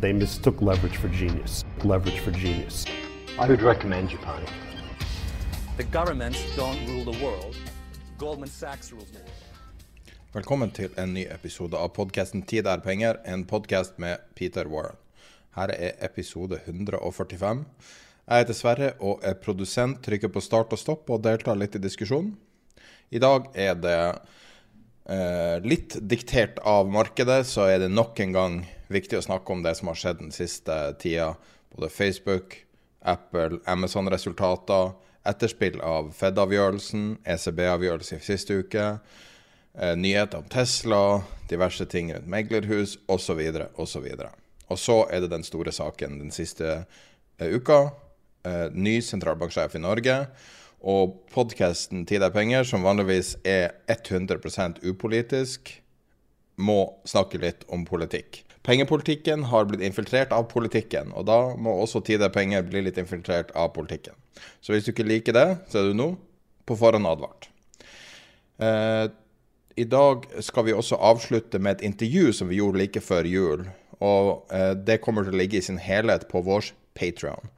They 0.00 0.12
mistook 0.12 0.62
leverage 0.62 0.96
for 0.96 1.08
genius. 1.08 1.64
Leverage 1.82 2.20
for 2.20 2.30
genius. 2.30 2.86
I 3.36 3.48
would 3.48 3.62
recommend 3.62 4.10
Japan. 4.10 4.44
The 5.76 5.82
governments 5.82 6.38
don't 6.56 6.78
rule 6.86 7.12
the 7.12 7.24
world. 7.24 7.56
Goldman 8.18 8.48
Sachs 8.48 8.92
rules 8.92 9.10
the 9.10 9.18
world. 9.18 9.32
Velkommen 10.32 10.70
til 10.70 10.94
en 10.98 11.14
ny 11.14 11.24
episode 11.26 11.76
av 11.76 11.88
podkasten 11.88 12.42
'Tid 12.42 12.66
er 12.66 12.78
penger', 12.78 13.18
en 13.24 13.44
podkast 13.44 13.98
med 13.98 14.16
Peter 14.34 14.68
Warren. 14.68 14.96
Her 15.56 15.68
er 15.68 15.92
episode 16.00 16.60
145. 16.66 17.64
Jeg 18.28 18.38
heter 18.38 18.54
Sverre 18.54 18.92
og 19.00 19.20
er 19.22 19.34
produsent, 19.34 20.02
trykker 20.04 20.28
på 20.28 20.40
start 20.40 20.72
og 20.72 20.78
stopp 20.78 21.10
og 21.10 21.24
deltar 21.24 21.56
litt 21.56 21.74
i 21.74 21.78
diskusjonen. 21.78 22.36
I 23.10 23.18
dag 23.18 23.50
er 23.54 23.74
det 23.74 24.18
eh, 25.08 25.56
litt 25.64 25.96
diktert 26.00 26.58
av 26.58 26.88
markedet, 26.92 27.46
så 27.46 27.66
er 27.68 27.82
det 27.82 27.92
nok 27.92 28.20
en 28.20 28.34
gang 28.34 28.58
viktig 28.92 29.18
å 29.18 29.24
snakke 29.24 29.52
om 29.52 29.62
det 29.64 29.74
som 29.78 29.90
har 29.90 29.98
skjedd 29.98 30.22
den 30.22 30.34
siste 30.34 30.76
tida. 31.02 31.34
Både 31.74 31.90
Facebook, 31.92 32.56
Apple, 33.04 33.60
Amazon-resultater, 33.68 34.92
etterspill 35.28 35.80
av 35.84 36.12
Fed-avgjørelsen, 36.16 37.18
ECB-avgjørelse 37.28 38.16
i 38.16 38.24
siste 38.24 38.60
uke, 38.62 38.86
eh, 39.78 39.94
nyheter 39.96 40.42
om 40.42 40.48
Tesla, 40.48 41.22
diverse 41.48 41.86
ting 41.86 42.12
rundt 42.14 42.28
meglerhus 42.28 42.98
osv. 43.08 43.40
osv. 43.76 44.06
Og 44.68 44.78
så 44.78 45.02
er 45.10 45.24
det 45.24 45.32
den 45.32 45.44
store 45.44 45.72
saken 45.72 46.20
den 46.20 46.34
siste 46.34 46.84
eh, 47.38 47.48
uka. 47.48 47.88
Ny 48.72 49.00
sentralbanksjef 49.04 49.74
i 49.76 49.80
Norge. 49.82 50.14
Og 50.80 51.16
podkasten 51.34 52.06
'Tid 52.06 52.22
er 52.22 52.30
penger', 52.30 52.64
som 52.64 52.82
vanligvis 52.82 53.36
er 53.44 53.70
100% 53.88 54.78
upolitisk, 54.86 55.82
må 56.56 56.94
snakke 57.06 57.38
litt 57.38 57.64
om 57.68 57.84
politikk. 57.84 58.44
Pengepolitikken 58.62 59.44
har 59.48 59.64
blitt 59.64 59.82
infiltrert 59.82 60.32
av 60.34 60.48
politikken, 60.50 61.12
og 61.16 61.26
da 61.26 61.54
må 61.56 61.72
også 61.82 62.02
Tid 62.04 62.22
er 62.22 62.28
penger 62.28 62.62
bli 62.62 62.82
litt 62.84 62.98
infiltrert 62.98 63.50
av 63.56 63.72
politikken. 63.74 64.14
Så 64.60 64.72
hvis 64.72 64.84
du 64.84 64.92
ikke 64.92 65.08
liker 65.08 65.32
det, 65.32 65.46
så 65.68 65.80
er 65.80 65.88
du 65.88 65.94
nå 65.94 66.16
på 66.68 66.76
forhånd 66.76 67.06
advart. 67.06 67.48
Eh, 68.58 69.08
I 69.78 69.84
dag 69.84 70.26
skal 70.42 70.66
vi 70.66 70.74
også 70.74 70.98
avslutte 70.98 71.58
med 71.58 71.78
et 71.78 71.86
intervju 71.86 72.32
som 72.32 72.48
vi 72.50 72.58
gjorde 72.58 72.82
like 72.82 73.00
før 73.00 73.24
jul. 73.24 73.68
Og 74.00 74.46
eh, 74.52 74.74
det 74.74 75.00
kommer 75.00 75.24
til 75.24 75.34
å 75.34 75.40
ligge 75.40 75.58
i 75.58 75.64
sin 75.64 75.78
helhet 75.78 76.28
på 76.30 76.42
vår 76.42 76.72
Patrion. 76.98 77.50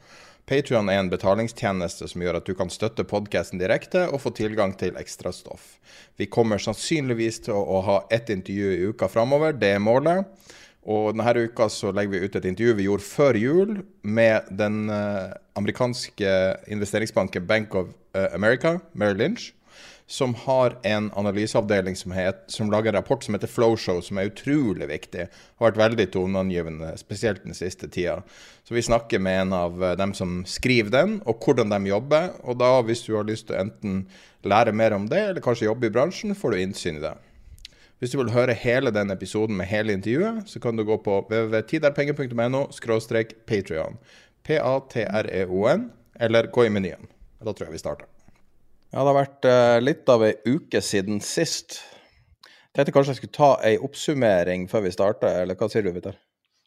Patrion 0.50 0.88
er 0.90 0.98
en 0.98 1.08
betalingstjeneste 1.12 2.08
som 2.10 2.22
gjør 2.24 2.40
at 2.40 2.48
du 2.48 2.56
kan 2.58 2.72
støtte 2.74 3.04
podkasten 3.06 3.60
direkte 3.60 4.08
og 4.10 4.18
få 4.24 4.32
tilgang 4.34 4.72
til 4.74 4.96
ekstra 4.98 5.30
stoff. 5.30 5.76
Vi 6.18 6.26
kommer 6.26 6.58
sannsynligvis 6.58 7.44
til 7.44 7.54
å, 7.54 7.78
ha 7.86 8.00
ett 8.10 8.32
intervju 8.34 8.72
i 8.74 8.88
uka 8.90 9.06
framover, 9.12 9.54
det 9.54 9.76
er 9.76 9.84
målet. 9.84 10.26
Og 10.90 11.12
denne 11.14 11.44
uka 11.46 11.68
så 11.70 11.92
legger 11.94 12.16
vi 12.16 12.24
ut 12.26 12.40
et 12.40 12.48
intervju 12.50 12.74
vi 12.80 12.88
gjorde 12.88 13.06
før 13.06 13.38
jul 13.38 13.72
med 14.02 14.50
den 14.58 14.90
eh, 14.90 15.30
amerikanske 15.60 16.34
investeringsbanken 16.72 17.46
Bank 17.46 17.76
of 17.78 17.94
eh, 18.16 18.32
America, 18.34 18.80
Merrill 18.90 19.22
Lynch, 19.22 19.52
som 20.10 20.34
har 20.34 20.78
en 20.82 21.12
analyseavdeling 21.15 21.97
som, 21.97 22.10
het, 22.10 22.43
som 22.50 22.71
lager 22.71 22.88
en 22.88 22.97
rapport 22.97 23.22
som 23.22 23.34
heter 23.37 23.47
Flowshow, 23.47 24.00
som 24.03 24.19
er 24.19 24.32
utrolig 24.32 24.88
viktig. 24.91 25.28
Har 25.31 25.69
vært 25.69 25.78
veldig 25.78 26.06
toneangivende, 26.16 26.88
spesielt 26.98 27.44
den 27.47 27.54
siste 27.54 27.87
tida. 27.87 28.16
Så 28.66 28.75
vi 28.75 28.82
snakker 28.82 29.22
med 29.22 29.44
en 29.44 29.54
av 29.54 29.78
eh, 29.84 29.94
dem 30.00 30.10
som 30.19 30.41
skriver 30.50 30.91
den, 30.91 31.15
og 31.31 31.47
hvordan 31.47 31.71
de 31.71 31.93
jobber. 31.93 32.32
Og 32.43 32.59
da, 32.59 32.72
hvis 32.82 33.04
du 33.06 33.15
har 33.15 33.31
lyst 33.31 33.47
til 33.47 33.54
å 33.54 33.62
enten 33.62 34.03
lære 34.43 34.75
mer 34.75 34.98
om 34.98 35.06
det, 35.06 35.22
eller 35.28 35.47
kanskje 35.47 35.71
jobbe 35.71 35.87
i 35.87 35.94
bransjen, 35.94 36.34
får 36.34 36.56
du 36.56 36.62
innsyn 36.65 36.98
i 36.98 37.06
det. 37.06 37.15
Hvis 38.03 38.10
du 38.10 38.19
vil 38.19 38.34
høre 38.34 38.59
hele 38.59 38.91
den 38.91 39.15
episoden 39.15 39.54
med 39.62 39.71
hele 39.71 39.94
intervjuet, 39.94 40.42
så 40.50 40.59
kan 40.59 40.75
du 40.75 40.88
gå 40.91 40.98
på 41.06 41.21
www.tiderpenger.no 41.31 42.66
patrion. 43.47 44.00
P-a-t-r-e-o-n, 44.42 45.91
eller 46.19 46.50
gå 46.50 46.66
i 46.66 46.75
menyen. 46.81 47.06
Da 47.38 47.54
tror 47.54 47.71
jeg 47.71 47.78
vi 47.78 47.87
starter. 47.87 48.10
Ja, 48.90 49.04
det 49.04 49.06
har 49.06 49.14
vært 49.20 49.46
uh, 49.46 49.76
litt 49.78 50.08
av 50.10 50.24
ei 50.26 50.32
uke 50.50 50.80
siden 50.82 51.20
sist. 51.22 51.76
Jeg 52.42 52.74
tenkte 52.74 52.94
kanskje 52.96 53.14
jeg 53.14 53.18
skulle 53.20 53.36
ta 53.36 53.50
ei 53.66 53.76
oppsummering 53.78 54.64
før 54.70 54.82
vi 54.82 54.90
starter, 54.94 55.44
eller 55.44 55.58
hva 55.58 55.68
sier 55.70 55.84
du, 55.86 55.92
Vidar? 55.94 56.16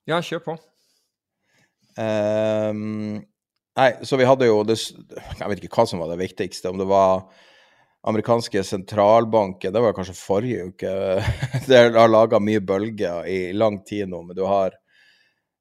Ja, 0.07 0.21
kjør 0.23 0.43
på. 0.45 0.53
Um, 1.99 3.19
nei, 3.75 3.89
så 4.07 4.17
vi 4.17 4.25
hadde 4.25 4.47
jo 4.47 4.63
det 4.65 4.79
Jeg 4.79 5.45
vet 5.51 5.59
ikke 5.61 5.77
hva 5.77 5.85
som 5.87 5.99
var 5.99 6.13
det 6.13 6.21
viktigste. 6.21 6.71
Om 6.71 6.79
det 6.79 6.87
var 6.87 7.25
amerikanske 8.07 8.63
sentralbanken, 8.67 9.75
det 9.75 9.83
var 9.83 9.95
kanskje 9.95 10.15
forrige 10.15 10.69
uke. 10.71 10.93
det 11.67 11.81
har 11.97 12.11
laga 12.11 12.39
mye 12.39 12.63
bølger 12.63 13.27
i 13.27 13.41
lang 13.51 13.81
tid 13.83 14.07
nå, 14.11 14.23
men 14.29 14.39
du 14.39 14.45
har 14.47 14.79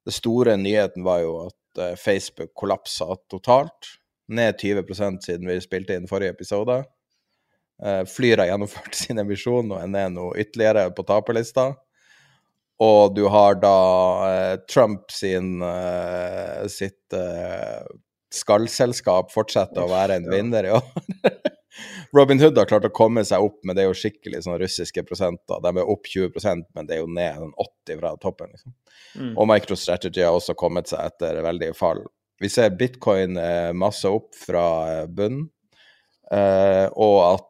Det 0.06 0.14
store 0.14 0.56
nyheten 0.58 1.02
var 1.06 1.20
jo 1.22 1.34
at 1.48 1.82
uh, 1.82 1.98
Facebook 1.98 2.54
kollapsa 2.58 3.10
totalt. 3.30 3.96
Ned 4.28 4.58
20 4.60 5.20
siden 5.24 5.48
vi 5.48 5.60
spilte 5.60 5.96
inn 5.96 6.08
forrige 6.10 6.36
episode. 6.36 6.82
Uh, 7.82 8.04
Flyr 8.06 8.38
har 8.42 8.52
gjennomført 8.52 8.94
sin 9.02 9.18
emisjon 9.22 9.72
og 9.72 9.80
er 9.80 9.90
ned 9.90 10.14
nå 10.16 10.30
ytterligere 10.38 10.90
på 10.94 11.06
taperlista. 11.08 11.72
Og 12.82 13.14
du 13.14 13.24
har 13.30 13.58
da 13.62 13.78
uh, 14.22 14.54
Trump 14.70 15.10
sin, 15.14 15.58
uh, 15.62 16.62
sitt 16.70 17.00
skallselskap 18.32 19.30
fortsetter 19.32 19.82
å 19.82 19.90
være 19.90 20.16
en 20.18 20.30
vinner 20.32 20.68
i 20.68 20.72
år. 20.78 20.86
Robin 22.16 22.40
Hood 22.40 22.58
har 22.58 22.68
klart 22.68 22.84
å 22.84 22.92
komme 22.92 23.24
seg 23.24 23.44
opp, 23.44 23.58
men 23.64 23.76
det 23.76 23.84
er 23.84 23.88
jo 23.88 23.96
skikkelig 23.96 24.42
sånn 24.44 24.58
russiske 24.60 25.04
prosenter. 25.08 25.60
De 25.64 25.70
er 25.72 25.92
opp 25.94 26.08
20% 26.08 26.66
men 26.76 26.88
det 26.88 26.96
er 26.96 27.00
jo 27.00 27.08
ned 27.08 27.46
80 27.56 28.00
fra 28.00 28.12
toppen. 28.20 28.50
liksom. 28.52 28.74
Mm. 29.16 29.32
Og 29.36 29.48
MicroStrategy 29.48 30.24
har 30.24 30.36
også 30.36 30.56
kommet 30.58 30.92
seg 30.92 31.06
etter 31.08 31.40
veldig 31.44 31.70
fall. 31.76 32.04
Vi 32.40 32.50
ser 32.50 32.76
bitcoin 32.76 33.36
eh, 33.36 33.72
masse 33.72 34.08
opp 34.08 34.34
fra 34.36 34.66
eh, 34.90 35.06
bunnen, 35.06 35.48
eh, 36.32 36.86
og 36.92 37.18
at 37.32 37.48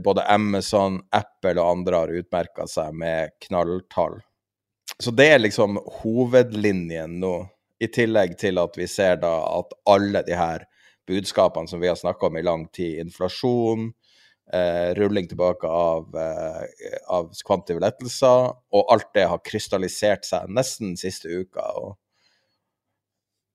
både 0.00 0.22
Amazon, 0.32 1.02
Apple 1.12 1.60
og 1.60 1.66
andre 1.68 1.98
har 2.00 2.12
utmerka 2.16 2.64
seg 2.68 2.94
med 2.96 3.34
knalltall. 3.44 4.14
Så 4.96 5.12
det 5.12 5.26
er 5.34 5.42
liksom 5.42 5.76
hovedlinjen 6.00 7.18
nå, 7.20 7.34
i 7.76 7.88
tillegg 7.92 8.38
til 8.40 8.56
at 8.62 8.78
vi 8.80 8.86
ser 8.88 9.18
da 9.20 9.34
at 9.58 9.74
alle 9.92 10.22
de 10.24 10.36
her 10.36 10.64
budskapene 11.06 11.68
som 11.68 11.82
vi 11.82 11.90
har 11.90 11.98
snakka 12.00 12.30
om 12.30 12.38
i 12.40 12.44
lang 12.44 12.64
tid, 12.72 13.02
inflasjon, 13.04 13.90
eh, 14.52 14.94
rulling 14.94 15.28
tilbake 15.28 15.68
av, 15.68 16.16
eh, 16.16 16.96
av 17.08 17.30
kvantive 17.46 17.80
lettelser, 17.80 18.56
og 18.72 18.92
alt 18.92 19.12
det 19.14 19.28
har 19.28 19.44
krystallisert 19.44 20.24
seg 20.24 20.48
nesten 20.48 20.96
siste 20.96 21.28
uka. 21.28 21.60
og 21.60 21.96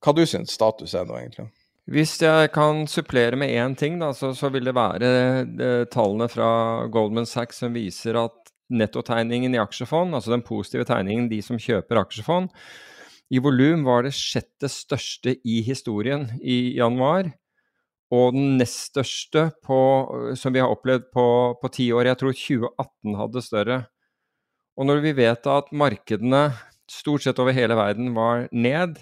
hva 0.02 0.14
du 0.18 0.24
syns 0.28 0.54
status 0.58 0.96
er 0.98 1.08
nå, 1.08 1.18
egentlig? 1.20 1.48
Hvis 1.92 2.14
jeg 2.22 2.52
kan 2.54 2.86
supplere 2.90 3.38
med 3.40 3.52
én 3.58 3.74
ting, 3.78 3.98
da, 4.00 4.12
så, 4.16 4.32
så, 4.38 4.52
vil 4.54 4.68
det 4.68 4.76
være 4.78 5.10
det, 5.58 5.72
tallene 5.94 6.30
fra 6.32 6.88
Goldman 6.94 7.28
Sachs 7.28 7.60
som 7.64 7.74
viser 7.76 8.20
at 8.22 8.52
nettotegningen 8.72 9.58
i 9.58 9.60
aksjefond, 9.60 10.16
altså 10.16 10.32
den 10.32 10.46
positive 10.46 10.86
tegningen, 10.88 11.28
de 11.32 11.42
som 11.44 11.60
kjøper 11.60 12.00
aksjefond, 12.00 12.54
i 13.32 13.40
volum 13.44 13.86
var 13.88 14.06
det 14.06 14.14
sjette 14.16 14.70
største 14.72 15.38
i 15.48 15.62
historien 15.64 16.28
i 16.44 16.76
januar. 16.78 17.30
Og 18.12 18.34
den 18.36 18.58
nest 18.60 18.90
største 18.90 19.46
på, 19.64 19.78
som 20.36 20.52
vi 20.52 20.60
har 20.60 20.72
opplevd 20.72 21.06
på 21.16 21.72
ti 21.72 21.86
år. 21.96 22.10
Jeg 22.10 22.20
tror 22.20 22.36
2018 22.36 23.16
hadde 23.22 23.44
større. 23.46 23.78
Og 24.76 24.88
når 24.90 25.00
vi 25.06 25.14
vet 25.16 25.48
at 25.48 25.72
markedene 25.72 26.50
stort 26.92 27.24
sett 27.24 27.40
over 27.40 27.56
hele 27.56 27.78
verden 27.80 28.12
var 28.16 28.48
ned. 28.52 29.00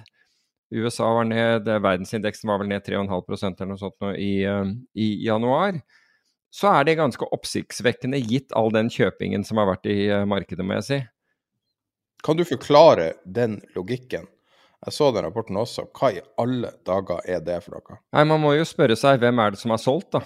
USA 0.76 1.08
var 1.18 1.26
ned, 1.26 1.66
verdensindeksen 1.66 2.50
var 2.50 2.60
vel 2.62 2.70
ned 2.70 2.86
3,5% 2.86 3.62
eller 3.64 3.72
noe 3.74 3.82
sånt 3.82 4.10
i, 4.22 4.44
i 4.94 5.08
januar 5.26 5.80
så 6.50 6.72
er 6.74 6.88
det 6.88 6.98
ganske 6.98 7.30
oppsiktsvekkende 7.30 8.20
gitt 8.26 8.54
all 8.58 8.72
den 8.74 8.90
kjøpingen 8.90 9.46
som 9.46 9.62
har 9.62 9.70
vært 9.70 9.90
i 9.90 10.00
markedet, 10.30 10.66
må 10.66 10.80
jeg 10.80 10.88
si. 10.88 11.00
Kan 12.26 12.40
du 12.40 12.44
forklare 12.48 13.14
den 13.24 13.60
logikken? 13.78 14.28
Jeg 14.86 14.96
så 14.96 15.10
den 15.14 15.26
rapporten 15.28 15.60
også. 15.60 15.86
Hva 15.96 16.12
i 16.16 16.22
alle 16.40 16.72
dager 16.88 17.22
er 17.28 17.44
det 17.44 17.60
for 17.64 17.78
noe? 17.78 18.00
Nei, 18.16 18.26
Man 18.28 18.42
må 18.42 18.56
jo 18.56 18.68
spørre 18.68 18.98
seg 19.00 19.20
hvem 19.22 19.42
er 19.44 19.54
det 19.54 19.62
som 19.62 19.76
har 19.76 19.82
solgt, 19.82 20.16
da. 20.16 20.24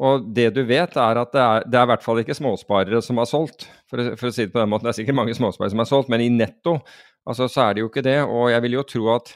Og 0.00 0.30
det 0.32 0.46
du 0.56 0.62
vet, 0.64 0.94
er 0.96 1.18
at 1.20 1.32
det 1.34 1.40
er, 1.44 1.64
det 1.68 1.76
er 1.76 1.84
i 1.84 1.90
hvert 1.90 2.04
fall 2.04 2.22
ikke 2.22 2.34
småsparere 2.38 3.02
som 3.04 3.18
har 3.20 3.28
solgt. 3.28 3.66
For, 3.90 4.00
for, 4.16 4.30
å 4.30 4.32
si 4.32 4.46
det 4.46 4.54
på 4.54 4.62
den 4.62 4.70
måten, 4.72 4.86
det 4.88 4.94
er 4.94 5.00
sikkert 5.02 5.18
mange 5.18 5.34
småsparere 5.36 5.74
som 5.74 5.82
har 5.82 5.90
solgt, 5.90 6.08
men 6.08 6.24
i 6.24 6.30
netto 6.32 6.78
altså, 7.28 7.48
så 7.48 7.66
er 7.66 7.74
det 7.74 7.84
jo 7.84 7.90
ikke 7.90 8.06
det. 8.06 8.20
Og 8.26 8.50
jeg 8.52 8.64
vil 8.66 8.78
jo 8.78 8.86
tro 8.88 9.08
at 9.16 9.32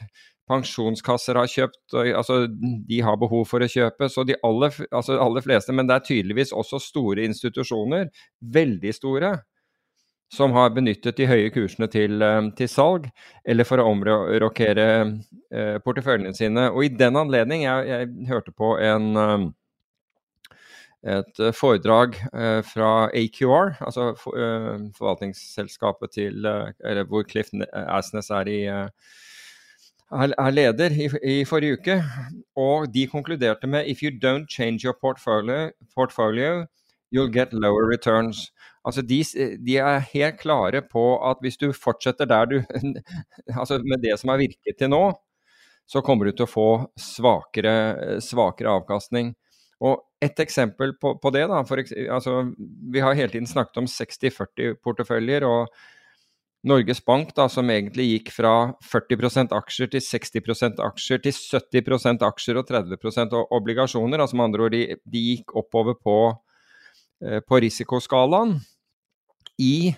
pensjonskasser 0.49 1.39
har 1.39 1.49
kjøpt, 1.49 1.95
altså 2.13 2.43
de 2.51 2.99
har 3.01 3.17
behov 3.21 3.47
for 3.49 3.65
å 3.65 3.69
kjøpe. 3.69 4.09
Så 4.13 4.25
de 4.27 4.37
aller, 4.45 4.77
altså, 4.91 5.17
aller 5.21 5.45
fleste, 5.45 5.73
men 5.75 5.89
det 5.89 5.97
er 5.97 6.07
tydeligvis 6.11 6.53
også 6.53 6.81
store 6.83 7.25
institusjoner, 7.25 8.11
veldig 8.53 8.93
store, 8.93 9.35
som 10.33 10.55
har 10.57 10.73
benyttet 10.73 11.17
de 11.17 11.27
høye 11.29 11.51
kursene 11.53 11.87
til, 11.91 12.23
til 12.57 12.69
salg, 12.69 13.05
eller 13.45 13.67
for 13.67 13.81
å 13.81 13.87
omrokere 13.91 14.87
eh, 14.97 15.77
porteføljene 15.85 16.33
sine. 16.35 16.69
Og 16.73 16.87
i 16.87 16.93
den 16.97 17.17
anledning, 17.19 17.65
jeg, 17.67 17.85
jeg 17.91 18.31
hørte 18.31 18.53
på 18.57 18.73
en, 18.81 19.13
et 21.05 21.41
foredrag 21.53 22.15
eh, 22.33 22.61
fra 22.65 23.09
AQR, 23.13 23.75
altså 23.85 24.09
eh, 24.33 24.87
forvaltningsselskapet 24.97 26.15
til 26.17 26.47
hvor 27.09 27.27
Cliff 27.29 27.51
Asnes 27.73 28.31
er, 28.33 28.49
i, 28.49 28.61
er 28.65 30.49
leder 30.55 30.95
i, 30.95 31.09
i, 31.21 31.35
forrige 31.45 31.77
uke. 31.77 31.99
Og 32.57 32.89
de 32.93 33.07
konkluderte 33.07 33.67
med 33.67 33.85
if 33.87 34.01
you 34.01 34.09
don't 34.09 34.49
change 34.49 34.85
your 34.85 34.97
portfolio, 35.01 35.69
portfolio 35.95 36.65
you'll 37.13 37.31
get 37.31 37.53
lower 37.53 37.85
returns. 37.91 38.51
Altså 38.85 39.01
de, 39.01 39.23
de, 39.65 39.77
er 39.77 40.09
helt 40.13 40.39
klare 40.39 40.81
på 40.81 41.05
at 41.29 41.37
hvis 41.41 41.57
du 41.57 41.71
fortsetter 41.73 42.25
der 42.25 42.45
du 42.45 42.57
Altså 43.59 43.79
med 43.81 44.01
det 44.03 44.19
som 44.19 44.29
har 44.29 44.37
virket 44.37 44.77
til 44.77 44.89
nå, 44.89 45.13
så 45.85 46.01
kommer 46.01 46.25
du 46.25 46.31
til 46.33 46.45
å 46.45 46.49
få 46.49 46.69
svakere, 46.97 48.19
svakere 48.21 48.73
avkastning. 48.73 49.35
Og 49.83 50.05
et 50.23 50.39
eksempel 50.39 50.93
på, 51.01 51.17
på 51.19 51.31
det, 51.35 51.43
da 51.51 51.59
for, 51.67 51.81
altså, 51.81 52.37
Vi 52.93 53.03
har 53.03 53.17
hele 53.17 53.33
tiden 53.33 53.47
snakket 53.47 53.81
om 53.81 53.89
60-40-porteføljer. 53.91 55.43
og 55.43 55.67
Norges 56.65 57.05
Bank, 57.05 57.29
da, 57.37 57.45
som 57.51 57.69
egentlig 57.69 58.07
gikk 58.09 58.31
fra 58.33 58.73
40% 58.81 59.53
aksjer 59.53 59.91
til 59.93 60.01
60% 60.01 60.79
aksjer 60.81 61.21
til 61.21 61.35
70% 61.35 62.25
aksjer 62.25 62.57
og 62.57 62.71
30% 62.71 63.35
obligasjoner. 63.53 64.19
altså 64.19 64.35
med 64.35 64.45
andre 64.45 64.63
ord, 64.65 64.71
de, 64.73 64.97
de 65.05 65.21
gikk 65.27 65.53
oppover 65.53 65.93
på, 65.93 66.17
eh, 67.21 67.37
på 67.45 67.61
risikoskalaen 67.61 68.57
i, 69.61 69.93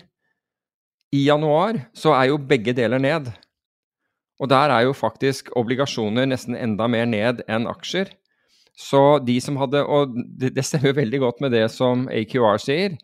i 1.08 1.24
januar 1.24 1.80
så 1.96 2.12
er 2.18 2.28
jo 2.34 2.38
begge 2.50 2.76
deler 2.76 3.00
ned. 3.00 3.32
Og 4.38 4.50
der 4.52 4.70
er 4.70 4.84
jo 4.86 4.92
faktisk 4.92 5.48
obligasjoner 5.56 6.28
nesten 6.28 6.54
enda 6.54 6.86
mer 6.86 7.08
ned 7.08 7.42
enn 7.48 7.66
aksjer. 7.70 8.12
Så 8.78 9.18
de 9.26 9.34
som 9.42 9.56
hadde 9.58 9.82
Og 9.82 10.12
det, 10.38 10.52
det 10.54 10.64
stemmer 10.66 10.94
veldig 11.00 11.22
godt 11.24 11.40
med 11.42 11.56
det 11.56 11.66
som 11.74 12.06
AQR 12.12 12.60
sier. 12.62 12.98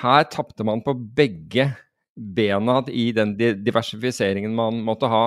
Her 0.00 0.26
tapte 0.32 0.66
man 0.66 0.82
på 0.84 0.94
begge 0.94 1.70
bena 2.20 2.80
i 2.88 3.10
den 3.16 3.32
diversifiseringen 3.38 4.54
man 4.54 4.82
måtte 4.84 5.08
ha. 5.08 5.24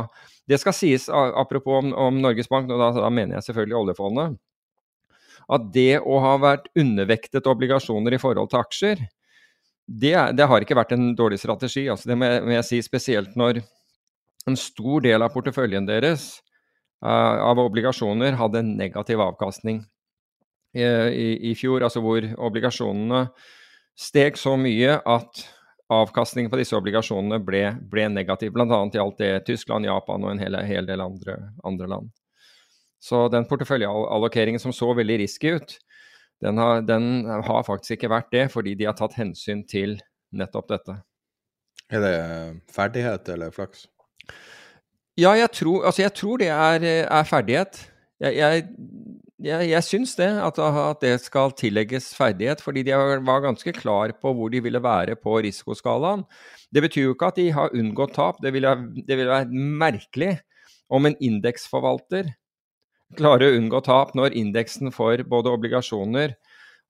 Det 0.50 0.60
skal 0.62 0.76
sies, 0.76 1.08
apropos 1.10 1.82
om, 1.82 1.94
om 1.96 2.20
Norges 2.22 2.50
Bank, 2.52 2.70
og 2.70 2.82
da, 2.82 2.92
da, 3.00 3.10
mener 3.10 3.38
jeg 3.38 3.48
selvfølgelig 3.48 3.80
oljefondet, 3.80 4.36
at 5.54 5.68
det 5.76 6.00
å 6.00 6.20
ha 6.24 6.34
vært 6.42 6.70
undervektet 6.80 7.48
obligasjoner 7.50 8.16
i 8.16 8.22
forhold 8.22 8.52
til 8.52 8.62
aksjer, 8.62 9.06
det, 9.88 10.16
det, 10.38 10.48
har 10.48 10.64
ikke 10.64 10.78
vært 10.80 10.94
en 10.96 11.12
dårlig 11.18 11.40
strategi. 11.42 11.88
Altså 11.92 12.12
det 12.12 12.18
må 12.20 12.30
jeg, 12.30 12.44
må 12.46 12.56
jeg, 12.56 12.68
si 12.70 12.82
spesielt 12.86 13.34
når 13.40 13.60
en 14.48 14.60
stor 14.60 15.04
del 15.04 15.24
av 15.24 15.34
porteføljen 15.34 15.88
deres 15.88 16.43
av 17.04 17.60
obligasjoner 17.60 18.38
hadde 18.40 18.62
en 18.64 18.76
negativ 18.80 19.22
avkastning 19.22 19.82
i, 20.74 20.84
i, 20.84 21.28
i, 21.52 21.56
fjor. 21.56 21.84
Altså 21.84 22.02
hvor 22.04 22.26
obligasjonene 22.48 23.26
steg 24.00 24.40
så 24.40 24.56
mye 24.58 24.98
at 24.98 25.44
avkastningen 25.94 26.52
på 26.52 26.60
disse 26.62 26.76
obligasjonene 26.78 27.40
ble, 27.44 27.66
ble 27.92 28.08
negativ. 28.10 28.54
Bl.a. 28.56 28.68
gjaldt 28.94 29.22
det 29.22 29.32
Tyskland, 29.50 29.86
Japan 29.86 30.26
og 30.26 30.34
en 30.34 30.42
hel, 30.42 30.58
hel 30.66 30.88
del 30.90 31.04
andre, 31.04 31.38
andre 31.68 31.90
land. 31.92 32.12
Så 33.04 33.26
den 33.28 33.46
porteføljeallokeringen 33.50 34.62
som 34.64 34.74
så 34.74 34.94
veldig 34.96 35.20
risky 35.26 35.58
ut, 35.58 35.76
den 36.44 36.60
har, 36.60 36.82
den 36.88 37.26
har, 37.28 37.64
faktisk 37.68 37.98
ikke 37.98 38.12
vært 38.12 38.32
det, 38.32 38.48
fordi 38.52 38.78
de 38.80 38.88
har 38.88 38.96
tatt 39.00 39.16
hensyn 39.20 39.64
til 39.68 39.98
nettopp 40.36 40.72
dette. 40.72 40.96
Er 41.94 42.04
det 42.04 42.16
ferdighet 42.74 43.30
eller 43.36 43.52
flaks? 43.54 43.86
Ja, 45.20 45.36
jeg 45.38 45.52
tror, 45.54 45.86
altså 45.86 46.02
jeg 46.02 46.14
tror 46.18 46.42
det 46.42 46.50
er, 46.50 46.86
er 47.06 47.28
ferdighet. 47.30 47.80
Jeg, 48.24 48.36
jeg, 48.40 48.64
jeg, 49.44 49.70
jeg 49.70 49.86
syns 49.86 50.16
det, 50.18 50.30
at, 50.42 50.60
at, 50.60 51.02
det 51.04 51.14
skal 51.22 51.54
tillegges 51.60 52.14
ferdighet, 52.18 52.62
fordi 52.62 52.86
de 52.88 52.96
var 52.96 53.44
ganske 53.44 53.74
klar 53.78 54.16
på 54.22 54.34
hvor 54.34 54.50
de 54.50 54.64
ville 54.64 54.82
være 54.84 55.16
på 55.20 55.38
risikoskalaen. 55.46 56.24
Det 56.74 56.82
betyr 56.82 57.10
jo 57.10 57.18
ikke 57.18 57.30
at 57.30 57.42
de 57.42 57.52
har 57.54 57.76
unngått 57.78 58.16
tap. 58.18 58.42
Det 58.42 58.54
ville, 58.56 58.74
det 58.96 59.18
ville 59.20 59.30
være 59.30 59.66
merkelig 59.84 60.38
om 60.90 61.06
en 61.06 61.20
indeksforvalter 61.22 62.34
klarer 63.18 63.52
å 63.52 63.60
unngå 63.60 63.82
tap 63.86 64.14
når 64.18 64.36
indeksen 64.38 64.92
for 64.94 65.22
både 65.30 65.54
obligasjoner 65.54 66.34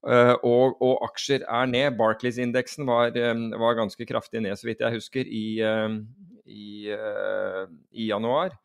uh, 0.07 0.35
og, 0.39 0.79
og, 0.79 1.03
aksjer 1.09 1.43
er 1.43 1.69
ned. 1.69 1.97
Barclays-indeksen 1.99 2.87
var, 2.89 3.15
um, 3.33 3.49
var, 3.59 3.77
ganske 3.79 4.07
kraftig 4.09 4.43
ned, 4.45 4.55
så 4.59 4.69
vidt 4.69 4.83
jeg 4.83 4.97
husker, 4.97 5.27
i, 5.27 5.59
i, 6.45 6.91
uh, 6.93 7.65
i 7.91 8.09
januar. 8.09 8.55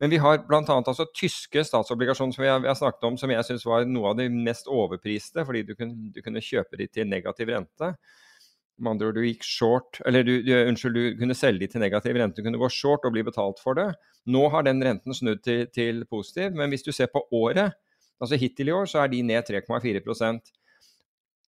Men 0.00 0.10
vi 0.10 0.18
har 0.18 0.42
bl.a. 0.48 0.60
Altså 0.66 1.06
tyske 1.14 1.62
statsobligasjoner 1.64 2.34
som 2.34 2.44
vi 2.44 2.50
har 2.50 2.76
snakket 2.78 3.06
om, 3.08 3.16
som 3.20 3.30
jeg 3.30 3.46
syns 3.46 3.66
var 3.68 3.86
noe 3.88 4.10
av 4.10 4.18
de 4.18 4.26
mest 4.32 4.66
overpriste, 4.70 5.44
fordi 5.46 5.62
du 5.68 5.74
kunne, 5.78 6.10
du 6.12 6.20
kunne 6.24 6.42
kjøpe 6.44 6.80
de 6.80 6.88
til 6.90 7.08
negativ 7.08 7.52
rente. 7.54 7.92
Med 8.82 8.90
andre 8.90 9.08
ord, 9.08 9.20
du 9.20 9.22
gikk 9.22 9.46
short, 9.46 10.00
eller 10.04 10.26
du, 10.26 10.32
du, 10.42 10.50
unnskyld, 10.56 10.98
du 10.98 11.20
kunne 11.20 11.36
selge 11.38 11.62
de 11.62 11.70
til 11.72 11.84
negativ 11.84 12.18
rente. 12.18 12.42
Du 12.42 12.48
kunne 12.48 12.58
gå 12.58 12.70
short 12.74 13.06
og 13.06 13.14
bli 13.14 13.22
betalt 13.26 13.62
for 13.62 13.78
det. 13.78 13.92
Nå 14.26 14.42
har 14.50 14.66
den 14.66 14.82
renten 14.82 15.14
snudd 15.14 15.44
til, 15.46 15.68
til 15.70 16.02
positiv, 16.10 16.58
men 16.58 16.74
hvis 16.74 16.84
du 16.84 16.90
ser 16.92 17.12
på 17.12 17.22
året, 17.38 17.78
altså 18.18 18.40
hittil 18.40 18.72
i 18.72 18.74
år, 18.74 18.90
så 18.90 19.04
er 19.04 19.14
de 19.14 19.22
ned 19.22 19.46
3,4 19.46 20.34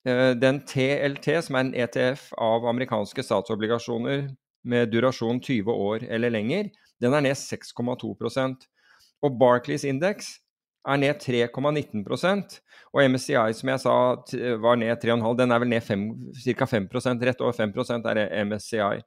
eh, 0.07 0.33
Den 0.39 0.63
TLT, 0.71 1.29
som 1.43 1.59
er 1.59 1.67
en 1.67 1.75
ETF 1.75 2.31
av 2.39 2.71
amerikanske 2.71 3.27
statsobligasjoner 3.27 4.29
med 4.67 4.91
durasjon 4.93 5.39
20 5.41 5.71
år 5.73 6.07
eller 6.11 6.35
lenger, 6.35 6.71
den 7.01 7.15
er 7.15 7.25
ned 7.25 7.39
6,2% 7.39 8.67
Og 9.25 9.39
Barclays 9.41 9.85
indeks 9.87 10.37
er 10.87 11.01
ned 11.03 11.23
3,19% 11.23 12.59
og 12.95 13.11
MSCI, 13.11 13.53
som 13.59 13.71
jeg 13.73 13.83
sa 13.83 13.95
var 14.63 14.79
ned 14.79 14.95
3,5, 15.03 15.33
den 15.39 15.53
er 15.53 15.63
vel 15.63 15.73
ned 15.73 15.83
ca. 15.83 16.69
5 16.71 16.87
rett 17.27 17.43
over 17.43 17.53
5 17.53 17.73
er 18.07 18.45
MSCI. 18.47 19.03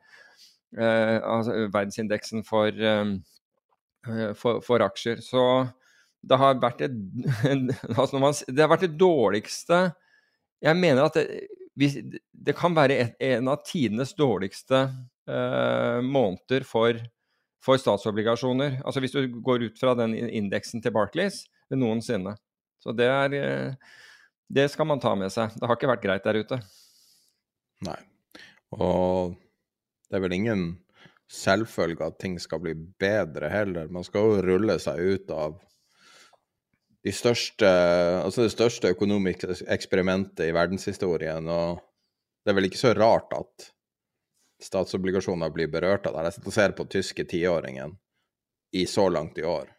Eh, 0.77 1.15
altså 1.25 1.55
verdensindeksen 1.73 2.43
for, 2.45 2.67
eh, 2.67 4.33
for, 4.37 4.59
for, 4.61 4.83
aksjer. 4.85 5.23
Så 5.25 5.41
det 6.21 6.37
har 6.37 6.59
vært 6.61 6.83
det, 6.83 6.91
altså 7.97 8.19
man, 8.21 8.35
det 8.47 8.61
har 8.61 8.69
vært 8.69 8.85
det 8.85 8.99
dårligste 8.99 9.93
Jeg 10.61 10.75
mener 10.75 11.05
at 11.07 11.15
det, 11.15 12.19
det 12.33 12.55
kan 12.59 12.75
være 12.75 12.97
et, 12.99 13.13
en 13.23 13.47
av 13.47 13.63
tidenes 13.63 14.11
dårligste 14.13 14.89
eh, 15.29 16.01
måneder 16.05 16.65
for, 16.67 16.99
for 17.63 17.81
statsobligasjoner. 17.81 18.79
Altså 18.83 19.03
Hvis 19.03 19.15
du 19.15 19.39
går 19.45 19.69
ut 19.69 19.79
fra 19.79 19.95
den 19.99 20.15
indeksen 20.17 20.83
til 20.83 20.95
Barclays, 20.95 21.43
noensinne. 21.69 22.35
Så 22.81 22.95
det 22.95 23.09
er 23.11 23.35
eh, 23.37 23.95
Det 24.49 24.65
skal 24.73 24.87
man 24.89 25.01
ta 25.01 25.13
med 25.15 25.29
seg. 25.29 25.53
Det 25.53 25.67
har 25.67 25.77
ikke 25.77 25.91
vært 25.91 26.05
greit 26.05 26.25
der 26.25 26.39
ute. 26.41 26.61
Nei. 27.85 27.99
Og 28.73 29.35
det 30.09 30.17
er 30.17 30.23
vel 30.23 30.33
ingen 30.33 30.63
selvfølge 31.29 32.07
at 32.07 32.17
ting 32.21 32.39
skal 32.41 32.61
bli 32.63 32.73
bedre 32.73 33.51
heller. 33.53 33.91
Man 33.93 34.05
skal 34.05 34.25
jo 34.25 34.45
rulle 34.45 34.79
seg 34.81 34.97
ut 34.97 35.33
av 35.33 35.59
de 37.05 37.13
største, 37.15 37.69
altså 38.25 38.43
det 38.43 38.53
største 38.55 38.91
økonomiske 38.95 39.61
eksperimentet 39.71 40.49
i 40.49 40.55
verdenshistorien. 40.55 41.45
Og 41.47 41.79
det 42.43 42.51
er 42.51 42.57
vel 42.57 42.69
ikke 42.69 42.81
så 42.81 42.95
rart 42.97 43.31
at 43.37 43.69
statsobligasjoner 44.63 45.51
blir 45.55 45.69
berørt 45.71 46.07
av 46.07 46.17
det. 46.17 46.27
Jeg 46.27 46.37
sitter 46.37 46.51
og 46.51 46.55
ser 46.57 46.75
på 46.77 46.87
tyske 46.91 47.25
tiåringen 47.29 47.95
i 48.75 48.85
så 48.89 49.07
langt 49.09 49.37
i 49.39 49.45
år. 49.47 49.69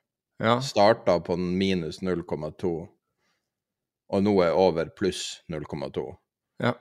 Ja. 0.40 0.60
Starta 0.64 1.18
på 1.20 1.36
minus 1.36 2.00
0,2, 2.02 2.70
og 4.10 4.22
nå 4.24 4.32
er 4.42 4.56
over 4.56 4.88
pluss 4.96 5.42
0,2. 5.52 6.06
Ja. 6.64 6.72